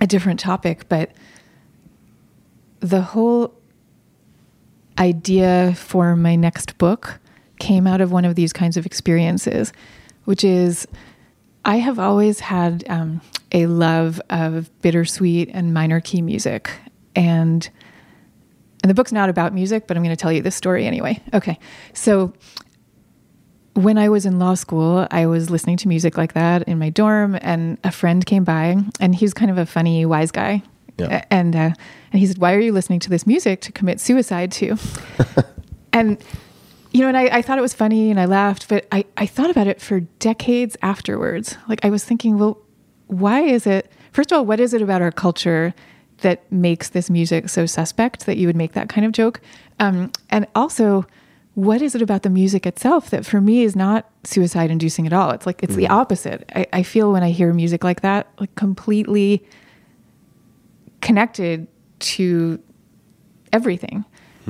a 0.00 0.06
different 0.06 0.40
topic, 0.40 0.88
but 0.88 1.10
the 2.80 3.02
whole 3.02 3.54
idea 4.98 5.74
for 5.76 6.16
my 6.16 6.36
next 6.36 6.76
book 6.78 7.18
came 7.58 7.86
out 7.86 8.00
of 8.00 8.10
one 8.12 8.24
of 8.24 8.34
these 8.34 8.52
kinds 8.52 8.76
of 8.76 8.84
experiences, 8.84 9.72
which 10.24 10.44
is 10.44 10.86
I 11.64 11.76
have 11.76 11.98
always 11.98 12.40
had 12.40 12.84
um, 12.88 13.20
a 13.52 13.66
love 13.66 14.20
of 14.30 14.70
bittersweet 14.82 15.50
and 15.52 15.72
minor 15.72 16.00
key 16.00 16.22
music. 16.22 16.70
And 17.14 17.68
and 18.82 18.90
the 18.90 18.94
book's 18.94 19.12
not 19.12 19.28
about 19.28 19.54
music, 19.54 19.86
but 19.86 19.96
I'm 19.96 20.02
going 20.02 20.14
to 20.14 20.20
tell 20.20 20.32
you 20.32 20.42
this 20.42 20.56
story 20.56 20.86
anyway. 20.86 21.20
Okay. 21.32 21.58
So 21.92 22.32
when 23.74 23.96
I 23.96 24.08
was 24.08 24.26
in 24.26 24.38
law 24.38 24.54
school, 24.54 25.06
I 25.10 25.26
was 25.26 25.50
listening 25.50 25.76
to 25.78 25.88
music 25.88 26.18
like 26.18 26.34
that 26.34 26.62
in 26.64 26.78
my 26.78 26.90
dorm, 26.90 27.38
and 27.40 27.78
a 27.84 27.90
friend 27.90 28.24
came 28.24 28.44
by, 28.44 28.76
and 29.00 29.14
he 29.14 29.24
was 29.24 29.32
kind 29.32 29.50
of 29.50 29.58
a 29.58 29.66
funny, 29.66 30.04
wise 30.04 30.30
guy. 30.30 30.62
Yeah. 30.98 31.24
And 31.30 31.56
uh, 31.56 31.70
and 32.12 32.20
he 32.20 32.26
said, 32.26 32.38
"Why 32.38 32.54
are 32.54 32.60
you 32.60 32.72
listening 32.72 33.00
to 33.00 33.10
this 33.10 33.26
music 33.26 33.60
to 33.62 33.72
commit 33.72 33.98
suicide 33.98 34.52
to?" 34.52 34.76
and 35.92 36.22
you 36.92 37.00
know, 37.00 37.08
and 37.08 37.16
I, 37.16 37.38
I 37.38 37.42
thought 37.42 37.58
it 37.58 37.62
was 37.62 37.74
funny 37.74 38.10
and 38.10 38.20
I 38.20 38.26
laughed, 38.26 38.68
but 38.68 38.86
I, 38.92 39.04
I 39.16 39.26
thought 39.26 39.50
about 39.50 39.66
it 39.66 39.80
for 39.80 40.00
decades 40.00 40.76
afterwards. 40.82 41.56
Like 41.68 41.84
I 41.84 41.90
was 41.90 42.04
thinking, 42.04 42.38
well, 42.38 42.58
why 43.06 43.40
is 43.40 43.66
it, 43.66 43.90
first 44.12 44.30
of 44.30 44.36
all, 44.36 44.44
what 44.44 44.60
is 44.60 44.74
it 44.74 44.82
about 44.82 45.00
our 45.00 45.10
culture 45.10 45.74
that 46.22 46.50
makes 46.50 46.88
this 46.88 47.08
music 47.08 47.48
so 47.48 47.66
suspect 47.66 48.26
that 48.26 48.36
you 48.36 48.46
would 48.48 48.56
make 48.56 48.72
that 48.72 48.88
kind 48.88 49.06
of 49.06 49.12
joke? 49.12 49.40
Um, 49.78 50.10
and 50.30 50.46
also, 50.54 51.06
what 51.54 51.82
is 51.82 51.94
it 51.94 52.02
about 52.02 52.22
the 52.22 52.30
music 52.30 52.66
itself 52.66 53.10
that 53.10 53.26
for 53.26 53.40
me 53.40 53.62
is 53.62 53.76
not 53.76 54.10
suicide 54.24 54.70
inducing 54.70 55.06
at 55.06 55.12
all? 55.12 55.30
It's 55.30 55.46
like, 55.46 55.62
it's 55.62 55.76
the 55.76 55.88
opposite. 55.88 56.50
I, 56.56 56.66
I 56.72 56.82
feel 56.82 57.12
when 57.12 57.22
I 57.22 57.30
hear 57.30 57.52
music 57.52 57.84
like 57.84 58.00
that, 58.00 58.26
like 58.40 58.54
completely 58.54 59.46
connected 61.00 61.68
to 61.98 62.58
everything 63.52 64.04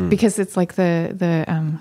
because 0.08 0.38
it's 0.38 0.56
like 0.56 0.74
the, 0.74 1.12
the, 1.14 1.44
um, 1.48 1.80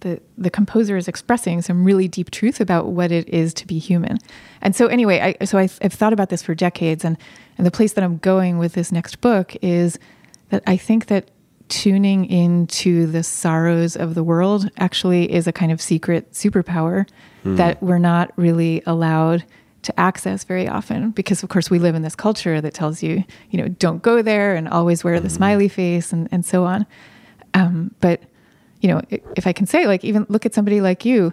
the 0.00 0.20
the 0.36 0.50
composer 0.50 0.96
is 0.96 1.08
expressing 1.08 1.62
some 1.62 1.84
really 1.84 2.08
deep 2.08 2.30
truth 2.30 2.60
about 2.60 2.86
what 2.86 3.10
it 3.10 3.28
is 3.28 3.52
to 3.54 3.66
be 3.66 3.78
human. 3.78 4.18
And 4.60 4.74
so 4.76 4.86
anyway, 4.86 5.34
I 5.40 5.44
so 5.44 5.58
I've, 5.58 5.78
I've 5.82 5.92
thought 5.92 6.12
about 6.12 6.28
this 6.28 6.42
for 6.42 6.54
decades, 6.54 7.04
and 7.04 7.16
and 7.58 7.66
the 7.66 7.70
place 7.70 7.92
that 7.94 8.04
I'm 8.04 8.18
going 8.18 8.58
with 8.58 8.72
this 8.72 8.90
next 8.92 9.20
book 9.20 9.56
is 9.60 9.98
that 10.50 10.62
I 10.66 10.76
think 10.76 11.06
that 11.06 11.30
tuning 11.68 12.24
into 12.24 13.06
the 13.06 13.22
sorrows 13.22 13.94
of 13.94 14.14
the 14.14 14.24
world 14.24 14.70
actually 14.78 15.30
is 15.30 15.46
a 15.46 15.52
kind 15.52 15.70
of 15.70 15.82
secret 15.82 16.32
superpower 16.32 17.06
that 17.56 17.82
we're 17.82 17.98
not 17.98 18.32
really 18.36 18.82
allowed 18.86 19.44
to 19.82 20.00
access 20.00 20.44
very 20.44 20.66
often 20.68 21.10
because 21.10 21.42
of 21.42 21.48
course 21.48 21.70
we 21.70 21.78
live 21.78 21.94
in 21.94 22.02
this 22.02 22.14
culture 22.14 22.60
that 22.60 22.74
tells 22.74 23.02
you 23.02 23.24
you 23.50 23.58
know 23.58 23.68
don't 23.68 24.02
go 24.02 24.22
there 24.22 24.54
and 24.54 24.68
always 24.68 25.04
wear 25.04 25.20
the 25.20 25.30
smiley 25.30 25.68
face 25.68 26.12
and, 26.12 26.28
and 26.30 26.44
so 26.44 26.64
on. 26.64 26.86
Um, 27.54 27.94
but 28.00 28.22
you 28.80 28.88
know, 28.88 29.02
if 29.36 29.46
I 29.46 29.52
can 29.52 29.66
say, 29.66 29.86
like, 29.86 30.04
even 30.04 30.26
look 30.28 30.46
at 30.46 30.54
somebody 30.54 30.80
like 30.80 31.04
you, 31.04 31.32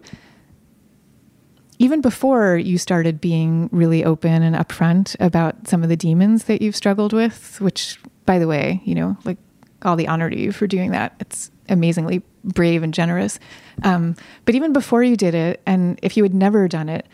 even 1.79 2.01
before 2.01 2.57
you 2.57 2.77
started 2.77 3.19
being 3.19 3.69
really 3.71 4.03
open 4.03 4.43
and 4.43 4.55
upfront 4.55 5.15
about 5.19 5.67
some 5.67 5.83
of 5.83 5.89
the 5.89 5.95
demons 5.95 6.45
that 6.45 6.61
you've 6.61 6.75
struggled 6.75 7.13
with, 7.13 7.59
which, 7.61 7.99
by 8.25 8.39
the 8.39 8.47
way, 8.47 8.81
you 8.85 8.95
know, 8.95 9.17
like 9.25 9.37
all 9.81 9.95
the 9.95 10.07
honor 10.07 10.29
to 10.29 10.39
you 10.39 10.51
for 10.51 10.67
doing 10.67 10.91
that. 10.91 11.15
It's 11.19 11.51
amazingly 11.69 12.21
brave 12.43 12.83
and 12.83 12.93
generous. 12.93 13.39
Um, 13.83 14.15
but 14.45 14.55
even 14.55 14.73
before 14.73 15.03
you 15.03 15.15
did 15.15 15.35
it, 15.35 15.61
and 15.65 15.99
if 16.01 16.15
you 16.17 16.23
had 16.23 16.33
never 16.33 16.67
done 16.67 16.89
it, 16.89 17.07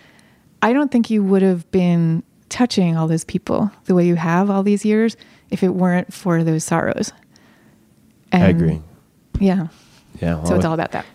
I 0.62 0.74
don't 0.74 0.92
think 0.92 1.10
you 1.10 1.24
would 1.24 1.42
have 1.42 1.70
been 1.72 2.24
touching 2.50 2.98
all 2.98 3.08
those 3.08 3.24
people 3.24 3.72
the 3.86 3.96
way 3.96 4.06
you 4.06 4.16
have 4.16 4.50
all 4.50 4.62
these 4.62 4.86
years 4.86 5.18
if 5.50 5.64
it 5.64 5.70
weren't 5.70 6.14
for 6.14 6.44
those 6.44 6.64
sorrows. 6.64 7.12
I 8.32 8.48
agree. 8.48 8.82
Yeah. 9.40 9.68
Yeah. 10.22 10.36
Well, 10.36 10.46
So 10.46 10.56
it's 10.56 10.66
all 10.66 10.74
about 10.74 10.92
that. 10.92 11.06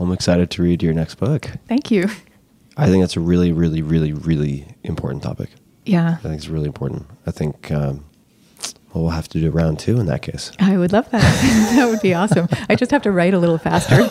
I'm 0.00 0.12
excited 0.12 0.50
to 0.52 0.62
read 0.62 0.82
your 0.82 0.94
next 0.94 1.16
book. 1.16 1.50
Thank 1.68 1.90
you. 1.90 2.08
I 2.76 2.86
think 2.88 3.02
that's 3.02 3.16
a 3.16 3.20
really, 3.20 3.52
really, 3.52 3.82
really, 3.82 4.12
really 4.12 4.66
important 4.82 5.22
topic. 5.22 5.50
Yeah, 5.86 6.14
I 6.18 6.22
think 6.22 6.34
it's 6.34 6.48
really 6.48 6.66
important. 6.66 7.06
I 7.26 7.30
think 7.30 7.70
um, 7.70 8.04
well, 8.94 9.04
we'll 9.04 9.12
have 9.12 9.28
to 9.30 9.40
do 9.40 9.50
round 9.50 9.80
two 9.80 9.98
in 9.98 10.06
that 10.06 10.22
case. 10.22 10.52
I 10.60 10.76
would 10.76 10.92
love 10.92 11.10
that. 11.10 11.20
that 11.76 11.88
would 11.88 12.00
be 12.00 12.14
awesome. 12.14 12.48
I 12.68 12.76
just 12.76 12.92
have 12.92 13.02
to 13.02 13.10
write 13.10 13.34
a 13.34 13.38
little 13.38 13.58
faster. 13.58 14.06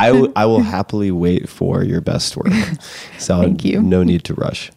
I, 0.00 0.08
w- 0.12 0.32
I 0.36 0.46
will 0.46 0.62
happily 0.62 1.10
wait 1.10 1.48
for 1.48 1.82
your 1.82 2.00
best 2.00 2.36
work. 2.36 2.52
So 3.18 3.42
Thank 3.42 3.64
you. 3.64 3.82
no 3.82 4.04
need 4.04 4.22
to 4.24 4.34
rush. 4.34 4.70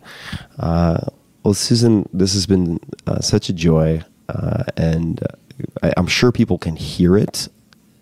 Uh, 0.57 0.97
well, 1.43 1.53
Susan, 1.53 2.09
this 2.11 2.33
has 2.33 2.47
been 2.47 2.79
uh, 3.05 3.19
such 3.19 3.47
a 3.49 3.53
joy, 3.53 4.01
uh, 4.29 4.63
and 4.75 5.21
uh, 5.21 5.27
I, 5.83 5.93
I'm 5.95 6.07
sure 6.07 6.31
people 6.31 6.57
can 6.57 6.75
hear 6.75 7.15
it, 7.15 7.47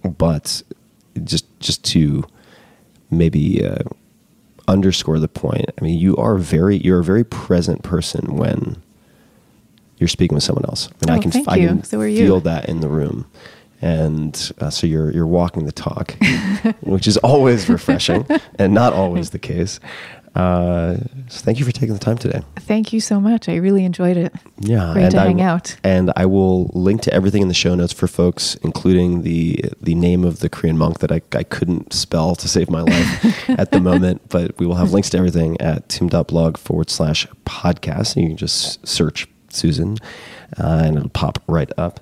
but 0.03 0.63
just 1.25 1.45
just 1.59 1.83
to 1.91 2.23
maybe 3.11 3.63
uh, 3.65 3.83
underscore 4.69 5.19
the 5.19 5.27
point. 5.27 5.65
I 5.77 5.83
mean, 5.83 5.97
you 5.99 6.15
are 6.17 6.37
very 6.37 6.77
you're 6.77 6.99
a 6.99 7.03
very 7.03 7.23
present 7.25 7.83
person 7.83 8.35
when 8.35 8.77
you're 9.97 10.07
speaking 10.07 10.35
with 10.35 10.43
someone 10.43 10.65
else. 10.65 10.87
and 11.01 11.09
mean, 11.11 11.15
I 11.15 11.17
Oh, 11.17 11.21
can 11.21 11.31
I 11.47 11.57
can 11.67 11.83
So 11.83 11.99
feel 12.01 12.39
that 12.41 12.69
in 12.69 12.79
the 12.79 12.87
room, 12.87 13.25
and 13.81 14.51
uh, 14.61 14.69
so 14.69 14.87
you're 14.87 15.11
you're 15.11 15.27
walking 15.27 15.65
the 15.65 15.71
talk, 15.73 16.15
which 16.81 17.07
is 17.07 17.17
always 17.17 17.67
refreshing 17.77 18.25
and 18.57 18.73
not 18.73 18.93
always 18.93 19.31
the 19.31 19.39
case. 19.39 19.79
Uh, 20.35 20.97
so 21.27 21.41
thank 21.41 21.59
you 21.59 21.65
for 21.65 21.71
taking 21.71 21.93
the 21.93 21.99
time 21.99 22.17
today. 22.17 22.41
Thank 22.57 22.93
you 22.93 22.99
so 22.99 23.19
much. 23.19 23.49
I 23.49 23.55
really 23.55 23.83
enjoyed 23.83 24.15
it. 24.15 24.33
Yeah, 24.59 24.93
Great 24.93 25.03
and 25.03 25.11
to 25.11 25.21
I 25.21 25.25
hang 25.25 25.41
out. 25.41 25.75
And 25.83 26.11
I 26.15 26.25
will 26.25 26.65
link 26.73 27.01
to 27.03 27.13
everything 27.13 27.41
in 27.41 27.47
the 27.47 27.53
show 27.53 27.75
notes 27.75 27.93
for 27.93 28.07
folks, 28.07 28.55
including 28.55 29.23
the 29.23 29.63
the 29.81 29.95
name 29.95 30.23
of 30.23 30.39
the 30.39 30.49
Korean 30.49 30.77
monk 30.77 30.99
that 30.99 31.11
I, 31.11 31.21
I 31.33 31.43
couldn't 31.43 31.93
spell 31.93 32.35
to 32.35 32.47
save 32.47 32.69
my 32.69 32.81
life 32.81 33.49
at 33.59 33.71
the 33.71 33.79
moment. 33.79 34.29
But 34.29 34.57
we 34.59 34.65
will 34.65 34.75
have 34.75 34.93
links 34.93 35.09
to 35.11 35.17
everything 35.17 35.59
at 35.59 35.89
tim.blog 35.89 36.57
forward 36.57 36.89
slash 36.89 37.27
podcast. 37.45 38.15
And 38.15 38.23
you 38.23 38.29
can 38.29 38.37
just 38.37 38.85
search 38.87 39.27
Susan, 39.49 39.97
uh, 40.57 40.83
and 40.85 40.97
it'll 40.97 41.09
pop 41.09 41.43
right 41.47 41.71
up. 41.77 41.99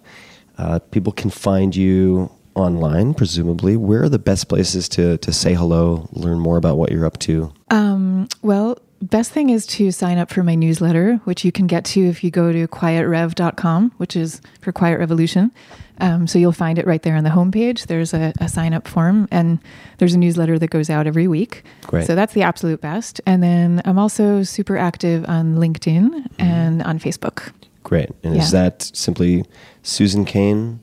Uh, 0.57 0.79
people 0.79 1.13
can 1.13 1.29
find 1.29 1.75
you 1.75 2.31
online, 2.57 3.13
presumably. 3.13 3.77
Where 3.77 4.03
are 4.03 4.09
the 4.09 4.19
best 4.19 4.49
places 4.49 4.89
to 4.89 5.17
to 5.19 5.31
say 5.31 5.53
hello, 5.53 6.09
learn 6.11 6.39
more 6.39 6.57
about 6.57 6.77
what 6.77 6.91
you're 6.91 7.05
up 7.05 7.19
to? 7.19 7.53
Um, 7.69 8.27
well, 8.41 8.77
best 9.01 9.31
thing 9.31 9.49
is 9.49 9.65
to 9.67 9.91
sign 9.91 10.17
up 10.17 10.29
for 10.31 10.43
my 10.43 10.55
newsletter, 10.55 11.17
which 11.23 11.45
you 11.45 11.51
can 11.51 11.67
get 11.67 11.85
to 11.85 12.01
if 12.01 12.23
you 12.23 12.31
go 12.31 12.51
to 12.51 12.67
quietrev.com, 12.67 13.91
which 13.97 14.15
is 14.15 14.41
for 14.61 14.71
Quiet 14.71 14.99
Revolution. 14.99 15.51
Um, 15.99 16.27
so 16.27 16.37
you'll 16.37 16.51
find 16.51 16.77
it 16.77 16.85
right 16.85 17.01
there 17.01 17.15
on 17.15 17.23
the 17.23 17.31
homepage. 17.31 17.87
There's 17.87 18.13
a, 18.13 18.33
a 18.39 18.47
sign 18.47 18.73
up 18.73 18.87
form, 18.87 19.27
and 19.31 19.59
there's 19.97 20.13
a 20.13 20.17
newsletter 20.17 20.59
that 20.59 20.69
goes 20.69 20.89
out 20.89 21.07
every 21.07 21.27
week. 21.27 21.63
Great. 21.87 22.05
So 22.05 22.15
that's 22.15 22.33
the 22.33 22.43
absolute 22.43 22.81
best. 22.81 23.19
And 23.25 23.41
then 23.41 23.81
I'm 23.85 23.97
also 23.97 24.43
super 24.43 24.77
active 24.77 25.25
on 25.27 25.55
LinkedIn 25.55 26.27
and 26.37 26.83
on 26.83 26.99
Facebook. 26.99 27.51
Great. 27.83 28.09
And 28.23 28.35
is 28.35 28.51
that 28.51 28.91
simply 28.93 29.45
Susan 29.81 30.25
Cain? 30.25 30.81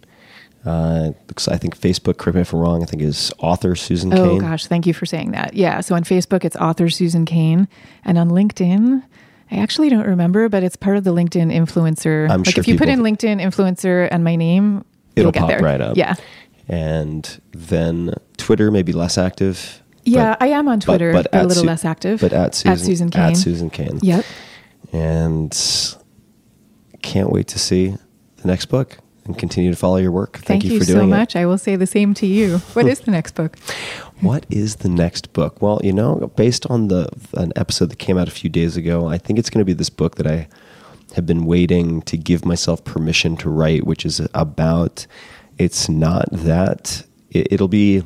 Uh, 0.65 1.11
I 1.49 1.59
think 1.59 1.79
Facebook, 1.79 2.17
correct 2.17 2.37
me 2.37 2.41
if 2.41 2.53
I'm 2.55 2.61
wrong, 2.61 2.83
I 2.83 2.87
think 2.87 3.03
is 3.03 3.31
author 3.39 3.75
Susan 3.75 4.13
Oh 4.15 4.31
Cain. 4.31 4.39
gosh, 4.41 4.67
thank 4.67 4.87
you 4.87 4.95
for 4.95 5.05
saying 5.05 5.33
that. 5.33 5.55
Yeah, 5.55 5.81
so 5.81 5.95
on 5.95 6.05
Facebook 6.05 6.43
it's 6.45 6.57
author 6.57 6.89
Susan 6.89 7.27
Cain, 7.27 7.69
and 8.05 8.17
on 8.17 8.31
LinkedIn, 8.31 9.03
I 9.51 9.57
actually 9.59 9.91
don't 9.91 10.07
remember, 10.07 10.49
but 10.49 10.63
it's 10.63 10.77
part 10.77 10.97
of 10.97 11.05
the 11.05 11.13
LinkedIn 11.13 11.53
influencer. 11.55 12.31
I'm 12.31 12.43
like 12.43 12.55
sure 12.55 12.61
if 12.63 12.69
you 12.69 12.79
put 12.79 12.89
in 12.89 13.01
LinkedIn 13.01 13.43
influencer 13.43 14.09
and 14.11 14.25
my 14.25 14.37
name, 14.37 14.85
It'll 15.17 15.27
you'll 15.27 15.33
get 15.33 15.41
pop 15.41 15.49
there. 15.51 15.59
right 15.61 15.81
up. 15.83 15.97
Yeah, 15.99 16.15
And 16.67 17.41
then 17.53 18.15
Twitter, 18.39 18.71
maybe 18.71 18.93
less 18.93 19.19
active. 19.19 19.83
yeah, 20.05 20.31
but- 20.41 20.43
I 20.43 20.47
am 20.49 20.67
on 20.69 20.79
but- 20.79 20.85
Twitter, 20.87 21.13
but, 21.13 21.27
a 21.33 21.45
little 21.47 21.63
Su- 21.63 21.67
less 21.69 21.85
active. 21.85 22.21
But 22.23 22.33
at 22.33 22.55
Susan, 22.55 22.73
at 22.73 22.79
Susan 22.79 23.11
Cain. 23.11 23.23
At 23.23 23.37
Susan 23.37 23.69
Cain. 23.71 23.99
Yep. 24.03 24.25
And 24.95 25.55
can't 27.03 27.31
wait 27.31 27.49
to 27.49 27.59
see 27.59 27.95
the 28.39 28.49
next 28.49 28.67
book 28.67 28.99
and 29.25 29.39
continue 29.39 29.71
to 29.71 29.77
follow 29.77 29.97
your 29.97 30.13
work. 30.13 30.35
Thank, 30.35 30.47
Thank, 30.47 30.65
you, 30.65 30.73
you, 30.73 30.79
for 30.81 30.85
so 30.85 30.95
doing 30.95 31.11
much. 31.11 31.37
I 31.37 31.47
will 31.47 31.59
say 31.59 31.77
the 31.77 31.87
same 31.87 32.15
to 32.15 32.27
you. 32.27 32.59
What 32.75 32.87
is 32.87 33.01
the 33.01 33.11
next 33.11 33.35
book? 33.35 33.59
What 34.21 34.47
is 34.49 34.77
the 34.77 34.89
next 34.89 35.33
book? 35.33 35.61
Well, 35.61 35.81
you 35.83 35.93
know, 35.93 36.33
based 36.37 36.65
on 36.67 36.89
the 36.89 37.09
an 37.35 37.53
episode 37.57 37.91
that 37.91 37.99
came 37.99 38.17
out 38.17 38.29
a 38.29 38.31
few 38.31 38.49
days 38.49 38.77
ago, 38.77 39.09
I 39.09 39.19
think 39.19 39.39
it's 39.39 39.51
going 39.51 39.59
to 39.59 39.65
be 39.65 39.75
this 39.75 39.91
book 39.91 40.15
that 40.17 40.27
I 40.27 40.49
have 41.15 41.27
been 41.27 41.45
waiting 41.45 42.01
to 42.03 42.17
give 42.17 42.45
myself 42.45 42.85
permission 42.85 43.37
to 43.39 43.51
write, 43.51 43.85
which 43.85 44.07
is 44.07 44.21
about. 44.33 45.07
It's 45.59 45.89
not 45.89 46.31
that 46.31 47.05
it, 47.31 47.53
it'll 47.53 47.69
be 47.69 48.03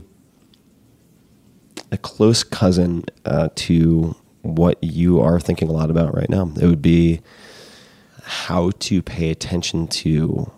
a 1.92 1.98
close 1.98 2.42
cousin 2.42 3.04
uh, 3.24 3.50
to 3.54 4.16
what 4.42 4.82
you 4.82 5.20
are 5.20 5.38
thinking 5.38 5.68
a 5.68 5.72
lot 5.72 5.90
about 5.90 6.14
right 6.14 6.28
now. 6.28 6.50
It 6.60 6.66
would 6.66 6.82
be 6.82 7.20
how 8.22 8.70
to 8.78 9.02
pay 9.02 9.30
attention 9.30 9.88
to 9.88 10.50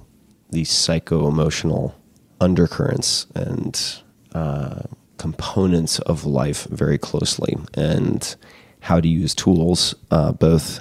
the 0.50 0.64
psycho 0.64 1.28
emotional 1.28 1.94
undercurrents 2.40 3.26
and 3.34 4.00
uh, 4.34 4.80
components 5.18 5.98
of 6.00 6.24
life 6.24 6.66
very 6.70 6.98
closely, 6.98 7.56
and 7.74 8.36
how 8.80 9.00
to 9.00 9.08
use 9.08 9.34
tools 9.34 9.94
uh, 10.10 10.32
both 10.32 10.80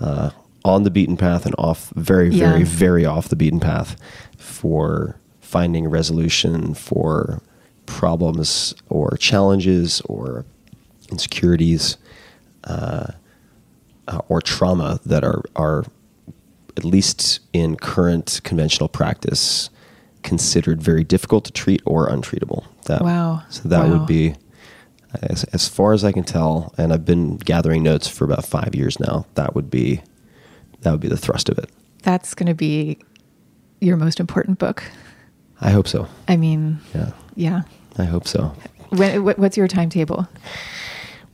uh, 0.00 0.30
on 0.64 0.84
the 0.84 0.90
beaten 0.90 1.16
path 1.16 1.44
and 1.46 1.54
off, 1.58 1.90
very, 1.96 2.30
very, 2.30 2.60
Yeah. 2.60 2.64
very 2.66 3.04
off 3.04 3.28
the 3.28 3.36
beaten 3.36 3.60
path 3.60 3.96
for 4.36 5.16
finding 5.40 5.88
resolution 5.88 6.74
for 6.74 7.40
problems 7.86 8.74
or 8.88 9.16
challenges 9.16 10.00
or 10.02 10.44
insecurities 11.10 11.96
uh, 12.64 13.12
uh, 14.08 14.20
or 14.28 14.40
trauma 14.42 15.00
that 15.06 15.24
are 15.24 15.42
are 15.56 15.84
at 16.78 16.84
least 16.84 17.40
in 17.52 17.76
current 17.76 18.40
conventional 18.44 18.88
practice 18.88 19.68
considered 20.22 20.80
very 20.82 21.02
difficult 21.04 21.44
to 21.44 21.52
treat 21.52 21.82
or 21.84 22.08
untreatable. 22.08 22.64
That, 22.86 23.02
Wow. 23.02 23.42
So 23.50 23.68
that 23.68 23.86
Wow. 23.88 23.98
would 23.98 24.06
be 24.06 24.34
as, 25.22 25.42
as 25.52 25.68
far 25.68 25.92
as 25.92 26.04
I 26.04 26.12
can 26.12 26.22
tell, 26.24 26.72
and 26.78 26.92
I've 26.92 27.04
been 27.04 27.36
gathering 27.38 27.82
notes 27.82 28.06
for 28.08 28.24
about 28.24 28.44
five 28.44 28.74
years 28.74 29.00
now. 29.00 29.26
That 29.34 29.54
would 29.54 29.70
be 29.70 30.00
that 30.82 30.92
would 30.92 31.00
be 31.00 31.08
the 31.08 31.16
thrust 31.16 31.48
of 31.48 31.58
it. 31.58 31.68
That's 32.04 32.34
going 32.34 32.46
to 32.46 32.54
be 32.54 32.98
your 33.80 33.96
most 33.96 34.20
important 34.20 34.60
book. 34.60 34.84
I 35.60 35.70
hope 35.70 35.88
so. 35.88 36.06
I 36.28 36.36
mean, 36.36 36.78
Yeah. 36.94 37.10
Yeah. 37.34 37.62
I 37.98 38.04
hope 38.04 38.28
so. 38.28 38.52
When, 38.90 39.24
what's 39.24 39.56
your 39.56 39.66
timetable? 39.66 40.28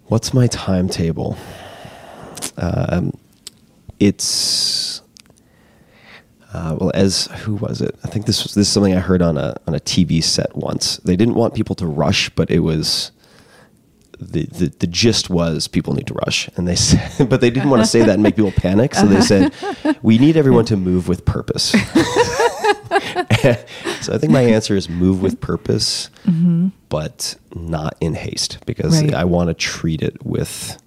What's 0.06 0.32
my 0.32 0.46
timetable? 0.46 1.36
Um, 2.56 3.12
it's 4.00 5.02
uh, 6.54 6.76
well, 6.80 6.90
as 6.94 7.26
who 7.42 7.56
was 7.56 7.80
it? 7.82 7.94
I 8.04 8.08
think 8.08 8.26
this 8.26 8.44
was 8.44 8.54
this 8.54 8.68
is 8.68 8.72
something 8.72 8.94
I 8.94 9.00
heard 9.00 9.20
on 9.22 9.36
a 9.36 9.56
on 9.66 9.74
a 9.74 9.80
TV 9.80 10.22
set 10.22 10.54
once. 10.56 10.98
They 10.98 11.16
didn't 11.16 11.34
want 11.34 11.54
people 11.54 11.74
to 11.76 11.86
rush, 11.86 12.30
but 12.30 12.50
it 12.50 12.60
was 12.60 13.10
the, 14.20 14.44
the 14.46 14.68
the 14.78 14.86
gist 14.86 15.28
was 15.28 15.66
people 15.68 15.92
need 15.94 16.06
to 16.06 16.14
rush, 16.14 16.48
and 16.56 16.66
they 16.68 16.76
said, 16.88 17.28
but 17.28 17.40
they 17.40 17.50
didn't 17.50 17.70
want 17.70 17.82
to 17.82 17.86
say 17.88 18.00
that 18.00 18.10
and 18.14 18.22
make 18.22 18.36
people 18.36 18.52
panic, 18.52 18.94
so 18.94 19.06
they 19.06 19.20
said 19.20 19.52
we 20.02 20.16
need 20.18 20.36
everyone 20.36 20.64
to 20.66 20.76
move 20.76 21.08
with 21.08 21.24
purpose. 21.24 21.74
so 24.00 24.12
I 24.14 24.18
think 24.18 24.32
my 24.32 24.42
answer 24.42 24.76
is 24.76 24.88
move 24.88 25.20
with 25.22 25.40
purpose, 25.40 26.10
but 26.88 27.36
not 27.54 27.96
in 28.00 28.14
haste, 28.14 28.58
because 28.66 29.02
Right. 29.02 29.14
I 29.14 29.24
want 29.24 29.48
to 29.48 29.54
treat 29.54 30.02
it 30.02 30.24
with 30.24 30.78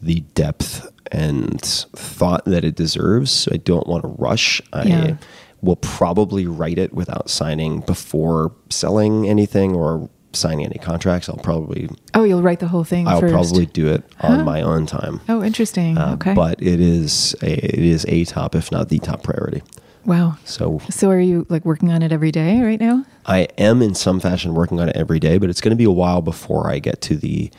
the 0.00 0.20
depth 0.34 0.88
and 1.12 1.60
thought 1.60 2.44
that 2.46 2.64
it 2.64 2.74
deserves. 2.74 3.30
So 3.30 3.50
I 3.54 3.56
don't 3.58 3.86
want 3.86 4.02
to 4.02 4.08
rush. 4.08 4.60
I 4.72 4.82
Yeah. 4.84 5.16
will 5.62 5.76
probably 5.76 6.46
write 6.46 6.78
it 6.78 6.92
without 6.92 7.28
signing 7.30 7.80
before 7.80 8.52
selling 8.70 9.28
anything 9.28 9.74
or 9.74 10.08
signing 10.32 10.66
any 10.66 10.78
contracts. 10.78 11.28
I'll 11.30 11.36
probably 11.36 11.88
Oh, 12.14 12.24
you'll 12.24 12.42
write 12.42 12.60
the 12.60 12.68
whole 12.68 12.84
thing 12.84 13.08
I'll 13.08 13.20
first. 13.20 13.32
probably 13.32 13.64
do 13.66 13.88
it 13.88 14.04
on 14.20 14.44
my 14.44 14.60
own 14.60 14.84
time. 14.86 15.20
Oh, 15.30 15.42
interesting. 15.42 15.96
Uh, 15.96 16.12
okay. 16.14 16.34
But 16.34 16.60
it 16.62 16.78
is 16.80 17.34
a, 17.42 17.52
it 17.54 17.78
is 17.80 18.04
a 18.06 18.24
top, 18.26 18.54
if 18.54 18.70
not 18.70 18.90
the 18.90 18.98
top 18.98 19.22
priority. 19.22 19.62
wow. 20.04 20.36
So 20.44 20.80
So 20.90 21.10
are 21.10 21.18
you 21.20 21.46
like 21.48 21.64
working 21.64 21.90
on 21.90 22.02
it 22.02 22.12
every 22.12 22.30
day 22.30 22.60
right 22.60 22.78
now? 22.80 23.04
I 23.24 23.48
am 23.56 23.80
in 23.82 23.94
some 23.94 24.20
fashion 24.20 24.54
working 24.54 24.78
on 24.78 24.88
it 24.90 24.96
every 24.96 25.18
day, 25.18 25.38
but 25.38 25.48
it's 25.50 25.60
going 25.62 25.70
to 25.70 25.76
be 25.76 25.84
a 25.84 25.90
while 25.90 26.20
before 26.22 26.70
I 26.70 26.78
get 26.80 27.00
to 27.02 27.16
the 27.16 27.50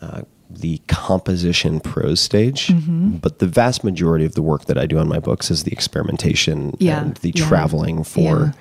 uh, 0.00 0.22
the 0.50 0.80
composition 0.88 1.78
prose 1.80 2.20
stage. 2.20 2.68
Mm-hmm. 2.68 3.16
But 3.16 3.38
the 3.38 3.46
vast 3.46 3.84
majority 3.84 4.24
of 4.24 4.34
the 4.34 4.42
work 4.42 4.64
that 4.64 4.78
I 4.78 4.86
do 4.86 4.98
on 4.98 5.08
my 5.08 5.18
books 5.18 5.50
is 5.50 5.64
the 5.64 5.72
experimentation 5.72 6.74
Yeah, 6.78 7.02
and 7.02 7.16
the 7.18 7.32
yeah, 7.34 7.46
traveling 7.46 8.02
for 8.04 8.20
yeah. 8.46 8.52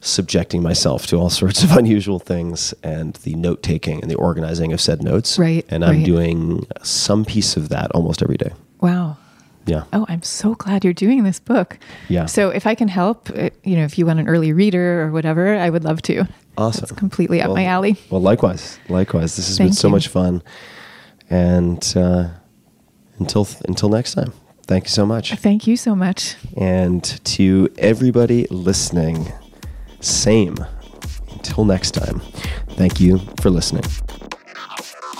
subjecting 0.00 0.62
myself 0.62 1.06
to 1.08 1.16
all 1.16 1.30
sorts 1.42 1.62
of 1.62 1.72
unusual 1.76 2.18
things 2.18 2.74
and 2.82 3.14
the 3.22 3.34
note 3.34 3.62
taking 3.62 4.00
and 4.02 4.10
the 4.10 4.16
organizing 4.16 4.72
of 4.72 4.80
said 4.80 5.02
notes. 5.02 5.38
Right, 5.38 5.64
And 5.68 5.84
I'm 5.84 5.96
right. 5.98 6.04
doing 6.06 6.66
some 6.82 7.24
piece 7.24 7.56
of 7.56 7.68
that 7.68 7.90
almost 7.92 8.22
every 8.22 8.36
day. 8.36 8.52
Wow. 8.80 9.16
Yeah. 9.66 9.84
Oh, 9.92 10.06
I'm 10.08 10.22
so 10.22 10.54
glad 10.54 10.84
you're 10.84 10.94
doing 10.94 11.22
this 11.22 11.38
book. 11.38 11.78
Yeah. 12.08 12.26
So 12.26 12.48
if 12.48 12.66
I 12.66 12.74
can 12.74 12.88
help, 12.88 13.28
uh, 13.30 13.50
you 13.62 13.76
know, 13.76 13.84
if 13.84 13.98
you 13.98 14.06
want 14.06 14.18
an 14.18 14.26
early 14.26 14.52
reader 14.52 15.02
or 15.02 15.12
whatever, 15.12 15.54
I 15.56 15.68
would 15.70 15.84
love 15.84 16.00
to. 16.02 16.26
Awesome. 16.56 16.82
It's 16.84 16.92
completely 16.92 17.40
up 17.42 17.48
Well- 17.48 17.56
my 17.56 17.64
alley. 17.66 17.96
Well, 18.10 18.22
likewise, 18.22 18.78
likewise. 18.88 19.36
This 19.36 19.48
has 19.48 19.58
been 19.58 19.72
so 19.72 19.88
you. 19.88 19.92
much 19.92 20.08
fun, 20.08 20.42
and 21.30 21.94
uh, 21.96 22.28
until 23.18 23.48
until 23.66 23.88
next 23.88 24.14
time, 24.14 24.32
thank 24.66 24.84
you 24.84 24.90
so 24.90 25.06
much. 25.06 25.34
Thank 25.36 25.66
you 25.66 25.76
so 25.76 25.94
much. 25.94 26.36
And 26.56 27.02
to 27.24 27.68
everybody 27.78 28.46
listening, 28.50 29.32
same. 30.00 30.56
Until 31.32 31.64
next 31.64 31.92
time, 31.92 32.20
thank 32.70 33.00
you 33.00 33.18
for 33.40 33.50
listening. 33.50 33.84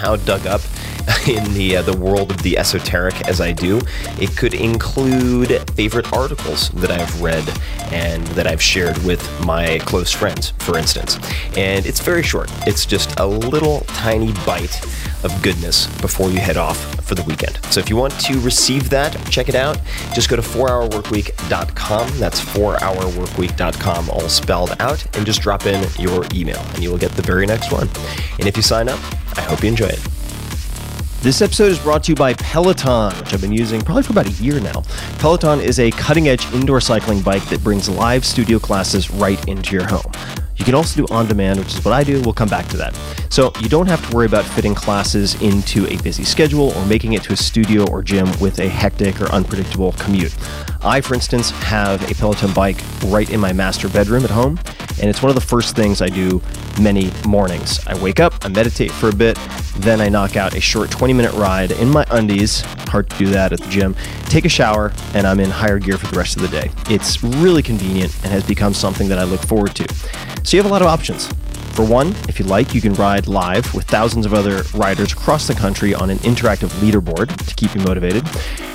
somehow 0.00 0.16
dug 0.24 0.46
up 0.46 0.60
in 1.28 1.52
the 1.54 1.76
uh, 1.76 1.82
the 1.82 1.96
world 1.96 2.30
of 2.30 2.42
the 2.42 2.56
esoteric 2.56 3.28
as 3.28 3.40
I 3.40 3.52
do. 3.52 3.80
It 4.20 4.36
could 4.36 4.54
include 4.54 5.70
favorite 5.72 6.12
articles 6.12 6.70
that 6.70 6.90
I've 6.90 7.20
read 7.20 7.46
and 7.92 8.26
that 8.28 8.46
I've 8.46 8.62
shared 8.62 8.96
with 9.04 9.22
my 9.44 9.78
close 9.80 10.12
friends, 10.12 10.52
for 10.58 10.78
instance. 10.78 11.18
And 11.56 11.86
it's 11.86 12.00
very 12.00 12.22
short. 12.22 12.50
It's 12.66 12.86
just 12.86 13.18
a 13.18 13.26
little 13.26 13.80
tiny 13.88 14.32
bite 14.46 14.80
of 15.24 15.42
goodness 15.42 15.86
before 16.00 16.30
you 16.30 16.38
head 16.38 16.56
off 16.56 16.78
for 17.04 17.14
the 17.14 17.22
weekend. 17.24 17.58
So 17.70 17.80
if 17.80 17.88
you 17.90 17.96
want 17.96 18.18
to 18.20 18.40
receive 18.40 18.90
that, 18.90 19.14
check 19.30 19.48
it 19.48 19.54
out. 19.54 19.80
Just 20.14 20.28
go 20.28 20.36
to 20.36 20.42
4hourworkweek.com. 20.42 22.18
That's 22.18 22.40
4hourworkweek.com, 22.40 24.10
all 24.10 24.28
spelled 24.28 24.74
out, 24.80 25.16
and 25.16 25.26
just 25.26 25.42
drop 25.42 25.66
in 25.66 25.86
your 25.98 26.24
email, 26.34 26.60
and 26.74 26.82
you 26.82 26.90
will 26.90 26.98
get 26.98 27.12
the 27.12 27.22
very 27.22 27.46
next 27.46 27.72
one. 27.72 27.88
And 28.38 28.46
if 28.46 28.56
you 28.56 28.62
sign 28.62 28.88
up, 28.88 28.98
I 29.36 29.42
hope 29.42 29.62
you 29.62 29.68
enjoy 29.68 29.86
it. 29.86 30.00
This 31.22 31.42
episode 31.42 31.70
is 31.70 31.78
brought 31.78 32.04
to 32.04 32.12
you 32.12 32.16
by 32.16 32.32
Peloton, 32.32 33.12
which 33.18 33.34
I've 33.34 33.42
been 33.42 33.52
using 33.52 33.82
probably 33.82 34.04
for 34.04 34.12
about 34.12 34.26
a 34.26 34.42
year 34.42 34.58
now. 34.58 34.82
Peloton 35.18 35.60
is 35.60 35.78
a 35.78 35.90
cutting 35.90 36.28
edge 36.28 36.50
indoor 36.54 36.80
cycling 36.80 37.20
bike 37.20 37.44
that 37.50 37.62
brings 37.62 37.90
live 37.90 38.24
studio 38.24 38.58
classes 38.58 39.10
right 39.10 39.46
into 39.46 39.76
your 39.76 39.86
home. 39.86 40.10
You 40.60 40.66
can 40.66 40.74
also 40.74 41.06
do 41.06 41.10
on 41.10 41.26
demand, 41.26 41.58
which 41.58 41.74
is 41.74 41.82
what 41.82 41.94
I 41.94 42.04
do. 42.04 42.20
We'll 42.20 42.34
come 42.34 42.50
back 42.50 42.68
to 42.68 42.76
that. 42.76 42.94
So 43.30 43.50
you 43.60 43.70
don't 43.70 43.86
have 43.86 44.06
to 44.06 44.14
worry 44.14 44.26
about 44.26 44.44
fitting 44.44 44.74
classes 44.74 45.40
into 45.40 45.86
a 45.86 45.96
busy 46.02 46.22
schedule 46.22 46.76
or 46.76 46.84
making 46.84 47.14
it 47.14 47.22
to 47.22 47.32
a 47.32 47.36
studio 47.36 47.90
or 47.90 48.02
gym 48.02 48.28
with 48.40 48.58
a 48.58 48.68
hectic 48.68 49.22
or 49.22 49.32
unpredictable 49.32 49.92
commute. 49.92 50.36
I, 50.82 51.00
for 51.00 51.14
instance, 51.14 51.48
have 51.50 52.02
a 52.10 52.14
Peloton 52.14 52.52
bike 52.52 52.76
right 53.06 53.30
in 53.30 53.40
my 53.40 53.54
master 53.54 53.88
bedroom 53.88 54.22
at 54.24 54.30
home, 54.30 54.58
and 55.00 55.08
it's 55.08 55.22
one 55.22 55.30
of 55.30 55.34
the 55.34 55.40
first 55.40 55.76
things 55.76 56.02
I 56.02 56.10
do 56.10 56.42
many 56.78 57.10
mornings. 57.26 57.86
I 57.86 57.98
wake 57.98 58.20
up, 58.20 58.34
I 58.44 58.48
meditate 58.48 58.90
for 58.90 59.08
a 59.08 59.14
bit, 59.14 59.38
then 59.78 60.00
I 60.02 60.10
knock 60.10 60.36
out 60.36 60.54
a 60.54 60.60
short 60.60 60.90
20 60.90 61.14
minute 61.14 61.32
ride 61.32 61.72
in 61.72 61.88
my 61.88 62.04
undies. 62.10 62.60
Hard 62.88 63.08
to 63.08 63.16
do 63.16 63.26
that 63.28 63.54
at 63.54 63.60
the 63.60 63.68
gym. 63.68 63.96
Take 64.24 64.44
a 64.44 64.48
shower, 64.50 64.92
and 65.14 65.26
I'm 65.26 65.40
in 65.40 65.48
higher 65.48 65.78
gear 65.78 65.96
for 65.96 66.06
the 66.06 66.18
rest 66.18 66.36
of 66.36 66.42
the 66.42 66.48
day. 66.48 66.70
It's 66.88 67.22
really 67.22 67.62
convenient 67.62 68.14
and 68.24 68.32
has 68.32 68.46
become 68.46 68.74
something 68.74 69.08
that 69.08 69.18
I 69.18 69.24
look 69.24 69.40
forward 69.40 69.74
to. 69.76 69.86
So 70.50 70.56
you 70.56 70.64
have 70.64 70.68
a 70.68 70.74
lot 70.74 70.82
of 70.82 70.88
options. 70.88 71.28
For 71.80 71.86
one, 71.86 72.14
if 72.28 72.38
you 72.38 72.44
like, 72.44 72.74
you 72.74 72.82
can 72.82 72.92
ride 72.92 73.26
live 73.26 73.72
with 73.72 73.86
thousands 73.86 74.26
of 74.26 74.34
other 74.34 74.64
riders 74.74 75.14
across 75.14 75.46
the 75.46 75.54
country 75.54 75.94
on 75.94 76.10
an 76.10 76.18
interactive 76.18 76.68
leaderboard 76.82 77.34
to 77.46 77.54
keep 77.54 77.74
you 77.74 77.80
motivated. 77.80 78.22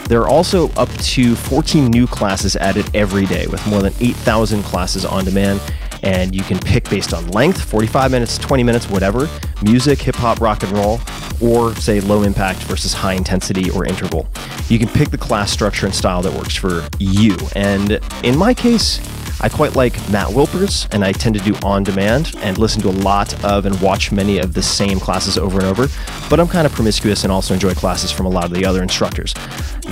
There 0.07 0.23
are 0.23 0.27
also 0.27 0.71
up 0.71 0.89
to 0.89 1.35
14 1.35 1.85
new 1.91 2.07
classes 2.07 2.55
added 2.55 2.89
every 2.95 3.27
day 3.27 3.45
with 3.45 3.63
more 3.67 3.83
than 3.83 3.93
8,000 3.99 4.63
classes 4.63 5.05
on 5.05 5.23
demand. 5.23 5.61
And 6.01 6.33
you 6.33 6.41
can 6.41 6.57
pick 6.57 6.89
based 6.89 7.13
on 7.13 7.27
length 7.27 7.61
45 7.61 8.09
minutes, 8.09 8.39
20 8.39 8.63
minutes, 8.63 8.89
whatever 8.89 9.29
music, 9.61 10.01
hip 10.01 10.15
hop, 10.15 10.41
rock 10.41 10.63
and 10.63 10.71
roll, 10.71 10.99
or 11.39 11.75
say 11.75 11.99
low 11.99 12.23
impact 12.23 12.63
versus 12.63 12.91
high 12.91 13.13
intensity 13.13 13.69
or 13.69 13.85
interval. 13.85 14.27
You 14.67 14.79
can 14.79 14.87
pick 14.87 15.11
the 15.11 15.17
class 15.19 15.51
structure 15.51 15.85
and 15.85 15.93
style 15.93 16.23
that 16.23 16.33
works 16.33 16.55
for 16.55 16.87
you. 16.97 17.37
And 17.55 17.99
in 18.23 18.35
my 18.35 18.55
case, 18.55 18.99
I 19.41 19.49
quite 19.49 19.75
like 19.75 19.93
Matt 20.09 20.29
Wilpers, 20.29 20.87
and 20.93 21.03
I 21.03 21.11
tend 21.11 21.35
to 21.35 21.41
do 21.41 21.55
on 21.61 21.83
demand 21.83 22.33
and 22.37 22.57
listen 22.57 22.81
to 22.83 22.89
a 22.89 22.94
lot 22.95 23.43
of 23.43 23.65
and 23.65 23.79
watch 23.81 24.11
many 24.11 24.39
of 24.39 24.53
the 24.53 24.63
same 24.63 24.99
classes 24.99 25.37
over 25.37 25.59
and 25.59 25.67
over. 25.67 25.87
But 26.29 26.39
I'm 26.39 26.47
kind 26.47 26.65
of 26.65 26.73
promiscuous 26.73 27.23
and 27.23 27.31
also 27.31 27.53
enjoy 27.53 27.73
classes 27.73 28.11
from 28.11 28.25
a 28.25 28.29
lot 28.29 28.45
of 28.45 28.51
the 28.51 28.65
other 28.65 28.81
instructors. 28.81 29.33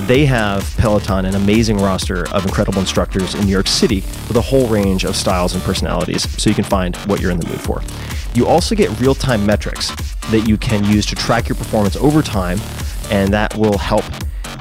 They 0.06 0.26
have 0.26 0.74
Peloton, 0.76 1.24
an 1.24 1.34
amazing 1.34 1.78
roster 1.78 2.28
of 2.30 2.44
incredible 2.44 2.80
instructors 2.80 3.34
in 3.34 3.46
New 3.46 3.52
York 3.52 3.68
City 3.68 4.00
with 4.28 4.36
a 4.36 4.40
whole 4.40 4.66
range 4.66 5.04
of 5.04 5.14
styles 5.14 5.54
and 5.54 5.62
personalities, 5.62 6.28
so 6.42 6.50
you 6.50 6.56
can 6.56 6.64
find 6.64 6.96
what 7.06 7.20
you're 7.20 7.30
in 7.30 7.38
the 7.38 7.46
mood 7.46 7.60
for. 7.60 7.82
You 8.34 8.46
also 8.46 8.74
get 8.74 8.90
real 9.00 9.14
time 9.14 9.46
metrics 9.46 9.94
that 10.30 10.48
you 10.48 10.56
can 10.56 10.84
use 10.84 11.06
to 11.06 11.14
track 11.14 11.48
your 11.48 11.56
performance 11.56 11.96
over 11.96 12.22
time, 12.22 12.58
and 13.10 13.32
that 13.32 13.56
will 13.56 13.78
help 13.78 14.04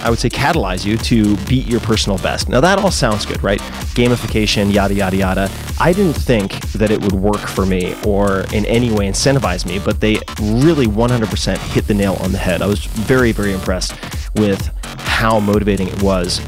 I 0.04 0.10
would 0.10 0.20
say 0.20 0.30
catalyze 0.30 0.86
you 0.86 0.98
to 0.98 1.38
beat 1.46 1.66
your 1.66 1.80
personal 1.80 2.18
best. 2.18 2.50
Now 2.50 2.60
that 2.60 2.78
all 2.78 2.92
sounds 2.92 3.26
good, 3.26 3.42
right? 3.42 3.60
Gamification, 3.96 4.74
yada 4.74 4.94
yada 4.94 5.16
yada. 5.16 5.52
I 5.80 5.94
didn't 5.94 6.16
think 6.16 6.60
that 6.74 6.92
it 6.92 7.02
would 7.02 7.14
work 7.14 7.40
for 7.40 7.66
me 7.66 7.96
or 8.06 8.42
in 8.52 8.66
any 8.66 8.92
way 8.92 9.08
incentivize 9.08 9.66
me, 9.66 9.80
but 9.80 10.02
they 10.02 10.20
really 10.42 10.88
100% 10.88 11.58
hit 11.72 11.88
the 11.88 11.94
nail 11.94 12.18
on 12.20 12.34
the 12.34 12.38
head. 12.38 12.62
I 12.62 12.68
was 12.68 12.84
very 12.84 13.32
very 13.32 13.54
impressed 13.54 13.94
with 14.36 14.68
how 15.00 15.40
motivating 15.40 15.88
it 15.88 16.04
was, 16.04 16.42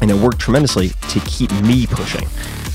and 0.00 0.08
it 0.08 0.14
worked 0.14 0.38
tremendously 0.38 0.90
to 1.08 1.20
keep 1.20 1.50
me 1.62 1.88
pushing. 1.88 2.28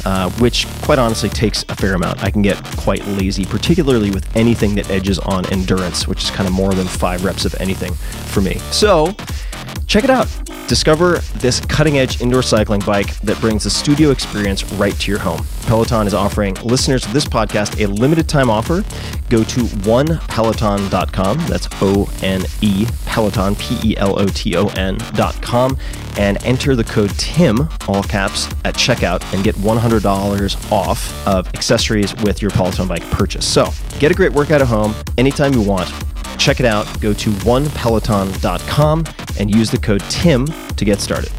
Uh, 0.10 0.28
which 0.40 0.66
quite 0.82 0.98
honestly 0.98 1.30
takes 1.30 1.64
a 1.70 1.76
fair 1.76 1.94
amount. 1.94 2.24
I 2.24 2.32
can 2.32 2.42
get 2.42 2.58
quite 2.78 3.06
lazy, 3.10 3.46
particularly 3.46 4.10
with 4.10 4.36
anything 4.36 4.74
that 4.74 4.90
edges 4.90 5.20
on 5.20 5.46
endurance, 5.52 6.08
which 6.08 6.24
is 6.24 6.32
kind 6.32 6.48
of 6.48 6.54
more 6.56 6.74
than 6.74 6.88
five 6.88 7.24
reps 7.24 7.46
of 7.46 7.54
anything 7.60 7.94
for 7.94 8.42
me. 8.42 8.56
So, 8.72 9.16
Check 9.90 10.04
it 10.04 10.12
out. 10.12 10.28
Discover 10.68 11.18
this 11.40 11.62
cutting 11.62 11.98
edge 11.98 12.22
indoor 12.22 12.44
cycling 12.44 12.82
bike 12.82 13.20
that 13.22 13.42
brings 13.42 13.64
the 13.64 13.72
studio 13.72 14.12
experience 14.12 14.64
right 14.74 14.94
to 14.94 15.10
your 15.10 15.20
home. 15.20 15.44
Peloton 15.64 16.06
is 16.06 16.14
offering 16.14 16.54
listeners 16.64 17.04
of 17.08 17.12
this 17.12 17.26
podcast 17.26 17.84
a 17.84 17.88
limited 17.88 18.30
time 18.30 18.52
offer. 18.52 18.84
Go 19.30 19.44
to 19.44 19.62
onepeloton.com. 19.62 21.38
That's 21.48 21.68
O 21.82 22.08
N 22.22 22.44
E 22.62 22.86
Peloton, 23.08 23.56
P 23.56 23.80
E 23.84 23.98
L 23.98 24.20
O 24.20 24.28
T 24.28 24.56
O 24.58 24.68
N.com, 24.68 25.76
and 26.20 26.38
enter 26.46 26.76
the 26.76 26.84
code 26.84 27.10
TIM, 27.18 27.68
all 27.88 28.04
caps, 28.04 28.46
at 28.66 28.76
checkout 28.76 29.24
and 29.34 29.44
get 29.44 29.56
$100 29.56 30.72
off 30.72 31.28
of 31.28 31.48
accessories 31.56 32.16
with 32.18 32.44
your 32.44 32.52
Peloton 32.52 32.88
bike 32.88 33.10
purchase. 33.10 33.48
So 33.48 33.72
get 33.98 34.12
a 34.12 34.16
great 34.16 34.34
workout 34.34 34.62
at 34.62 34.68
home 34.68 34.94
anytime 35.18 35.54
you 35.54 35.64
want. 35.64 35.92
Check 36.40 36.62
it 36.62 36.66
out. 36.66 36.88
Go 37.02 37.14
to 37.14 37.30
onepeloton.com 37.32 39.06
and 39.38 39.54
use 39.54 39.70
the 39.70 39.78
code 39.78 40.02
TIM 40.10 40.46
to 40.46 40.86
get 40.86 41.02
started. 41.02 41.32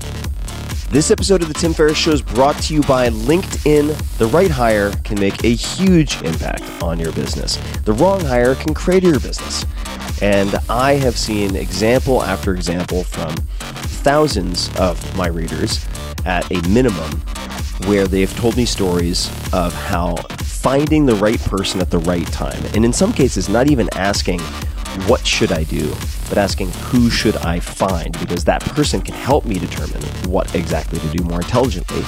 This 0.90 1.10
episode 1.10 1.40
of 1.40 1.48
the 1.48 1.54
Tim 1.54 1.72
Ferriss 1.72 1.96
Show 1.96 2.10
is 2.10 2.20
brought 2.20 2.56
to 2.64 2.74
you 2.74 2.82
by 2.82 3.08
LinkedIn. 3.08 4.18
The 4.18 4.26
right 4.26 4.50
hire 4.50 4.92
can 5.04 5.18
make 5.18 5.42
a 5.44 5.54
huge 5.54 6.20
impact 6.22 6.64
on 6.82 6.98
your 6.98 7.12
business. 7.12 7.56
The 7.84 7.92
wrong 7.94 8.20
hire 8.20 8.54
can 8.54 8.74
crater 8.74 9.08
your 9.08 9.20
business. 9.20 9.64
And 10.20 10.54
I 10.68 10.94
have 10.94 11.16
seen 11.16 11.56
example 11.56 12.22
after 12.22 12.54
example 12.54 13.04
from 13.04 13.34
thousands 14.02 14.68
of 14.76 15.16
my 15.16 15.28
readers 15.28 15.86
at 16.26 16.50
a 16.50 16.68
minimum 16.68 17.10
where 17.86 18.06
they've 18.06 18.34
told 18.36 18.56
me 18.56 18.66
stories 18.66 19.28
of 19.52 19.72
how 19.72 20.16
finding 20.60 21.06
the 21.06 21.14
right 21.14 21.40
person 21.40 21.80
at 21.80 21.90
the 21.90 21.98
right 22.00 22.26
time, 22.26 22.62
and 22.74 22.84
in 22.84 22.92
some 22.92 23.14
cases, 23.14 23.48
not 23.48 23.70
even 23.70 23.88
asking, 23.94 24.38
what 25.06 25.26
should 25.26 25.52
I 25.52 25.64
do, 25.64 25.88
but 26.28 26.36
asking, 26.36 26.70
who 26.72 27.08
should 27.08 27.36
I 27.38 27.60
find? 27.60 28.12
Because 28.20 28.44
that 28.44 28.60
person 28.60 29.00
can 29.00 29.14
help 29.14 29.46
me 29.46 29.58
determine 29.58 30.02
what 30.28 30.54
exactly 30.54 30.98
to 30.98 31.08
do 31.16 31.24
more 31.24 31.40
intelligently. 31.40 32.02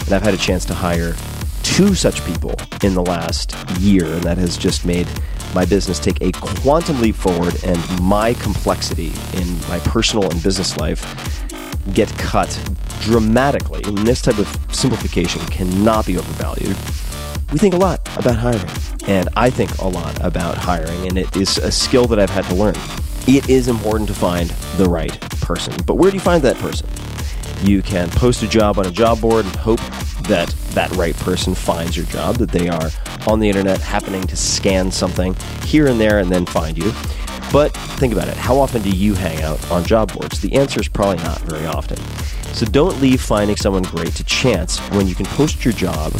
And 0.00 0.12
I've 0.12 0.22
had 0.22 0.34
a 0.34 0.38
chance 0.38 0.64
to 0.64 0.74
hire 0.74 1.14
two 1.62 1.94
such 1.94 2.24
people 2.24 2.54
in 2.82 2.94
the 2.94 3.02
last 3.02 3.54
year, 3.78 4.06
and 4.06 4.22
that 4.24 4.36
has 4.36 4.56
just 4.56 4.84
made 4.84 5.06
my 5.54 5.64
business 5.64 6.00
take 6.00 6.20
a 6.22 6.32
quantum 6.32 7.00
leap 7.00 7.14
forward 7.14 7.54
and 7.62 8.02
my 8.02 8.34
complexity 8.34 9.12
in 9.34 9.60
my 9.68 9.78
personal 9.84 10.28
and 10.28 10.42
business 10.42 10.76
life 10.76 11.04
get 11.94 12.08
cut 12.18 12.50
dramatically. 13.02 13.82
And 13.84 13.98
this 13.98 14.22
type 14.22 14.38
of 14.38 14.48
simplification 14.72 15.40
cannot 15.46 16.06
be 16.06 16.18
overvalued. 16.18 16.76
We 17.52 17.58
think 17.58 17.74
a 17.74 17.78
lot 17.78 18.00
about 18.16 18.36
hiring, 18.36 18.70
and 19.06 19.28
I 19.36 19.50
think 19.50 19.76
a 19.76 19.86
lot 19.86 20.18
about 20.24 20.56
hiring, 20.56 21.06
and 21.06 21.18
it 21.18 21.36
is 21.36 21.58
a 21.58 21.70
skill 21.70 22.06
that 22.06 22.18
I've 22.18 22.30
had 22.30 22.46
to 22.46 22.54
learn. 22.54 22.74
It 23.28 23.50
is 23.50 23.68
important 23.68 24.08
to 24.08 24.14
find 24.14 24.48
the 24.78 24.88
right 24.88 25.20
person, 25.42 25.74
but 25.86 25.96
where 25.96 26.10
do 26.10 26.16
you 26.16 26.22
find 26.22 26.42
that 26.44 26.56
person? 26.56 26.88
You 27.60 27.82
can 27.82 28.08
post 28.08 28.42
a 28.42 28.48
job 28.48 28.78
on 28.78 28.86
a 28.86 28.90
job 28.90 29.20
board 29.20 29.44
and 29.44 29.54
hope 29.56 29.80
that 30.28 30.48
that 30.70 30.90
right 30.92 31.14
person 31.18 31.54
finds 31.54 31.94
your 31.94 32.06
job, 32.06 32.36
that 32.36 32.50
they 32.50 32.70
are 32.70 32.88
on 33.26 33.38
the 33.38 33.50
internet 33.50 33.82
happening 33.82 34.22
to 34.28 34.36
scan 34.36 34.90
something 34.90 35.34
here 35.66 35.88
and 35.88 36.00
there 36.00 36.20
and 36.20 36.30
then 36.30 36.46
find 36.46 36.78
you. 36.78 36.90
But 37.52 37.76
think 37.98 38.14
about 38.14 38.28
it. 38.28 38.36
How 38.38 38.58
often 38.58 38.80
do 38.80 38.88
you 38.88 39.12
hang 39.12 39.42
out 39.42 39.70
on 39.70 39.84
job 39.84 40.14
boards? 40.14 40.40
The 40.40 40.54
answer 40.54 40.80
is 40.80 40.88
probably 40.88 41.22
not 41.22 41.40
very 41.42 41.66
often. 41.66 41.98
So 42.54 42.64
don't 42.64 42.98
leave 43.02 43.20
finding 43.20 43.56
someone 43.56 43.82
great 43.82 44.14
to 44.14 44.24
chance 44.24 44.78
when 44.92 45.06
you 45.06 45.14
can 45.14 45.26
post 45.26 45.66
your 45.66 45.74
job 45.74 46.14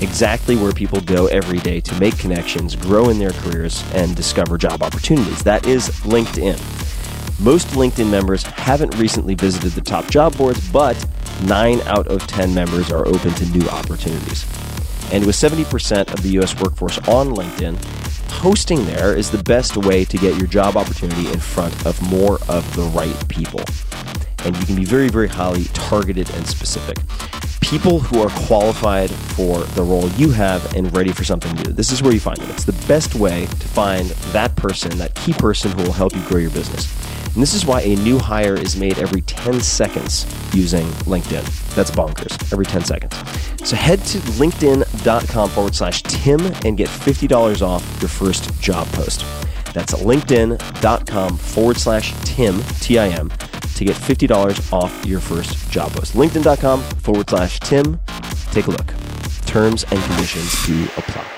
exactly 0.00 0.56
where 0.56 0.72
people 0.72 1.00
go 1.00 1.26
every 1.26 1.58
day 1.58 1.80
to 1.80 1.98
make 1.98 2.18
connections, 2.18 2.76
grow 2.76 3.08
in 3.08 3.18
their 3.18 3.30
careers, 3.30 3.82
and 3.94 4.14
discover 4.14 4.58
job 4.58 4.82
opportunities. 4.82 5.42
That 5.42 5.66
is 5.66 5.88
LinkedIn. 6.00 6.58
Most 7.40 7.68
LinkedIn 7.68 8.10
members 8.10 8.42
haven't 8.42 8.96
recently 8.96 9.34
visited 9.34 9.72
the 9.72 9.80
top 9.80 10.06
job 10.10 10.36
boards, 10.36 10.66
but 10.70 10.96
9 11.44 11.80
out 11.82 12.08
of 12.08 12.26
10 12.26 12.52
members 12.52 12.90
are 12.90 13.06
open 13.06 13.32
to 13.34 13.46
new 13.46 13.66
opportunities. 13.68 14.44
And 15.12 15.24
with 15.24 15.36
70% 15.36 16.12
of 16.12 16.22
the 16.22 16.38
US 16.40 16.60
workforce 16.60 16.98
on 17.08 17.34
LinkedIn, 17.34 17.80
posting 18.28 18.84
there 18.86 19.16
is 19.16 19.30
the 19.30 19.42
best 19.44 19.76
way 19.76 20.04
to 20.04 20.18
get 20.18 20.36
your 20.36 20.46
job 20.46 20.76
opportunity 20.76 21.28
in 21.32 21.38
front 21.40 21.86
of 21.86 22.00
more 22.10 22.38
of 22.48 22.74
the 22.76 22.82
right 22.94 23.28
people. 23.28 23.60
And 24.44 24.56
you 24.56 24.66
can 24.66 24.76
be 24.76 24.84
very, 24.84 25.08
very 25.08 25.28
highly 25.28 25.64
targeted 25.74 26.30
and 26.34 26.46
specific. 26.46 26.98
People 27.60 28.00
who 28.00 28.22
are 28.22 28.30
qualified 28.46 29.10
for 29.10 29.58
the 29.58 29.82
role 29.82 30.08
you 30.10 30.30
have 30.30 30.74
and 30.74 30.94
ready 30.96 31.12
for 31.12 31.24
something 31.24 31.54
new. 31.56 31.72
This 31.72 31.92
is 31.92 32.02
where 32.02 32.12
you 32.12 32.20
find 32.20 32.38
them. 32.38 32.50
It's 32.50 32.64
the 32.64 32.86
best 32.86 33.14
way 33.14 33.46
to 33.46 33.68
find 33.68 34.08
that 34.32 34.56
person, 34.56 34.96
that 34.98 35.14
key 35.14 35.32
person 35.32 35.72
who 35.72 35.82
will 35.82 35.92
help 35.92 36.14
you 36.14 36.22
grow 36.22 36.38
your 36.38 36.50
business. 36.50 36.86
And 37.34 37.42
this 37.42 37.54
is 37.54 37.66
why 37.66 37.82
a 37.82 37.94
new 37.96 38.18
hire 38.18 38.54
is 38.54 38.76
made 38.76 38.98
every 38.98 39.20
10 39.22 39.60
seconds 39.60 40.24
using 40.54 40.86
LinkedIn. 41.04 41.44
That's 41.74 41.90
bonkers, 41.90 42.52
every 42.52 42.64
10 42.64 42.84
seconds. 42.84 43.14
So 43.68 43.76
head 43.76 44.00
to 44.06 44.18
linkedin.com 44.18 45.50
forward 45.50 45.74
slash 45.74 46.02
Tim 46.02 46.40
and 46.64 46.76
get 46.76 46.88
$50 46.88 47.62
off 47.62 47.84
your 48.00 48.08
first 48.08 48.58
job 48.60 48.86
post. 48.88 49.24
That's 49.74 49.92
linkedin.com 49.94 51.36
forward 51.36 51.76
slash 51.76 52.14
Tim, 52.24 52.62
T 52.80 52.98
I 52.98 53.08
M, 53.08 53.30
to 53.78 53.84
get 53.84 53.96
$50 53.96 54.72
off 54.72 55.06
your 55.06 55.20
first 55.20 55.70
job 55.70 55.92
post. 55.92 56.14
LinkedIn.com 56.14 56.82
forward 56.82 57.30
slash 57.30 57.60
Tim. 57.60 58.00
Take 58.50 58.66
a 58.66 58.70
look. 58.70 58.92
Terms 59.46 59.84
and 59.90 60.02
conditions 60.02 60.66
do 60.66 60.84
apply. 60.96 61.37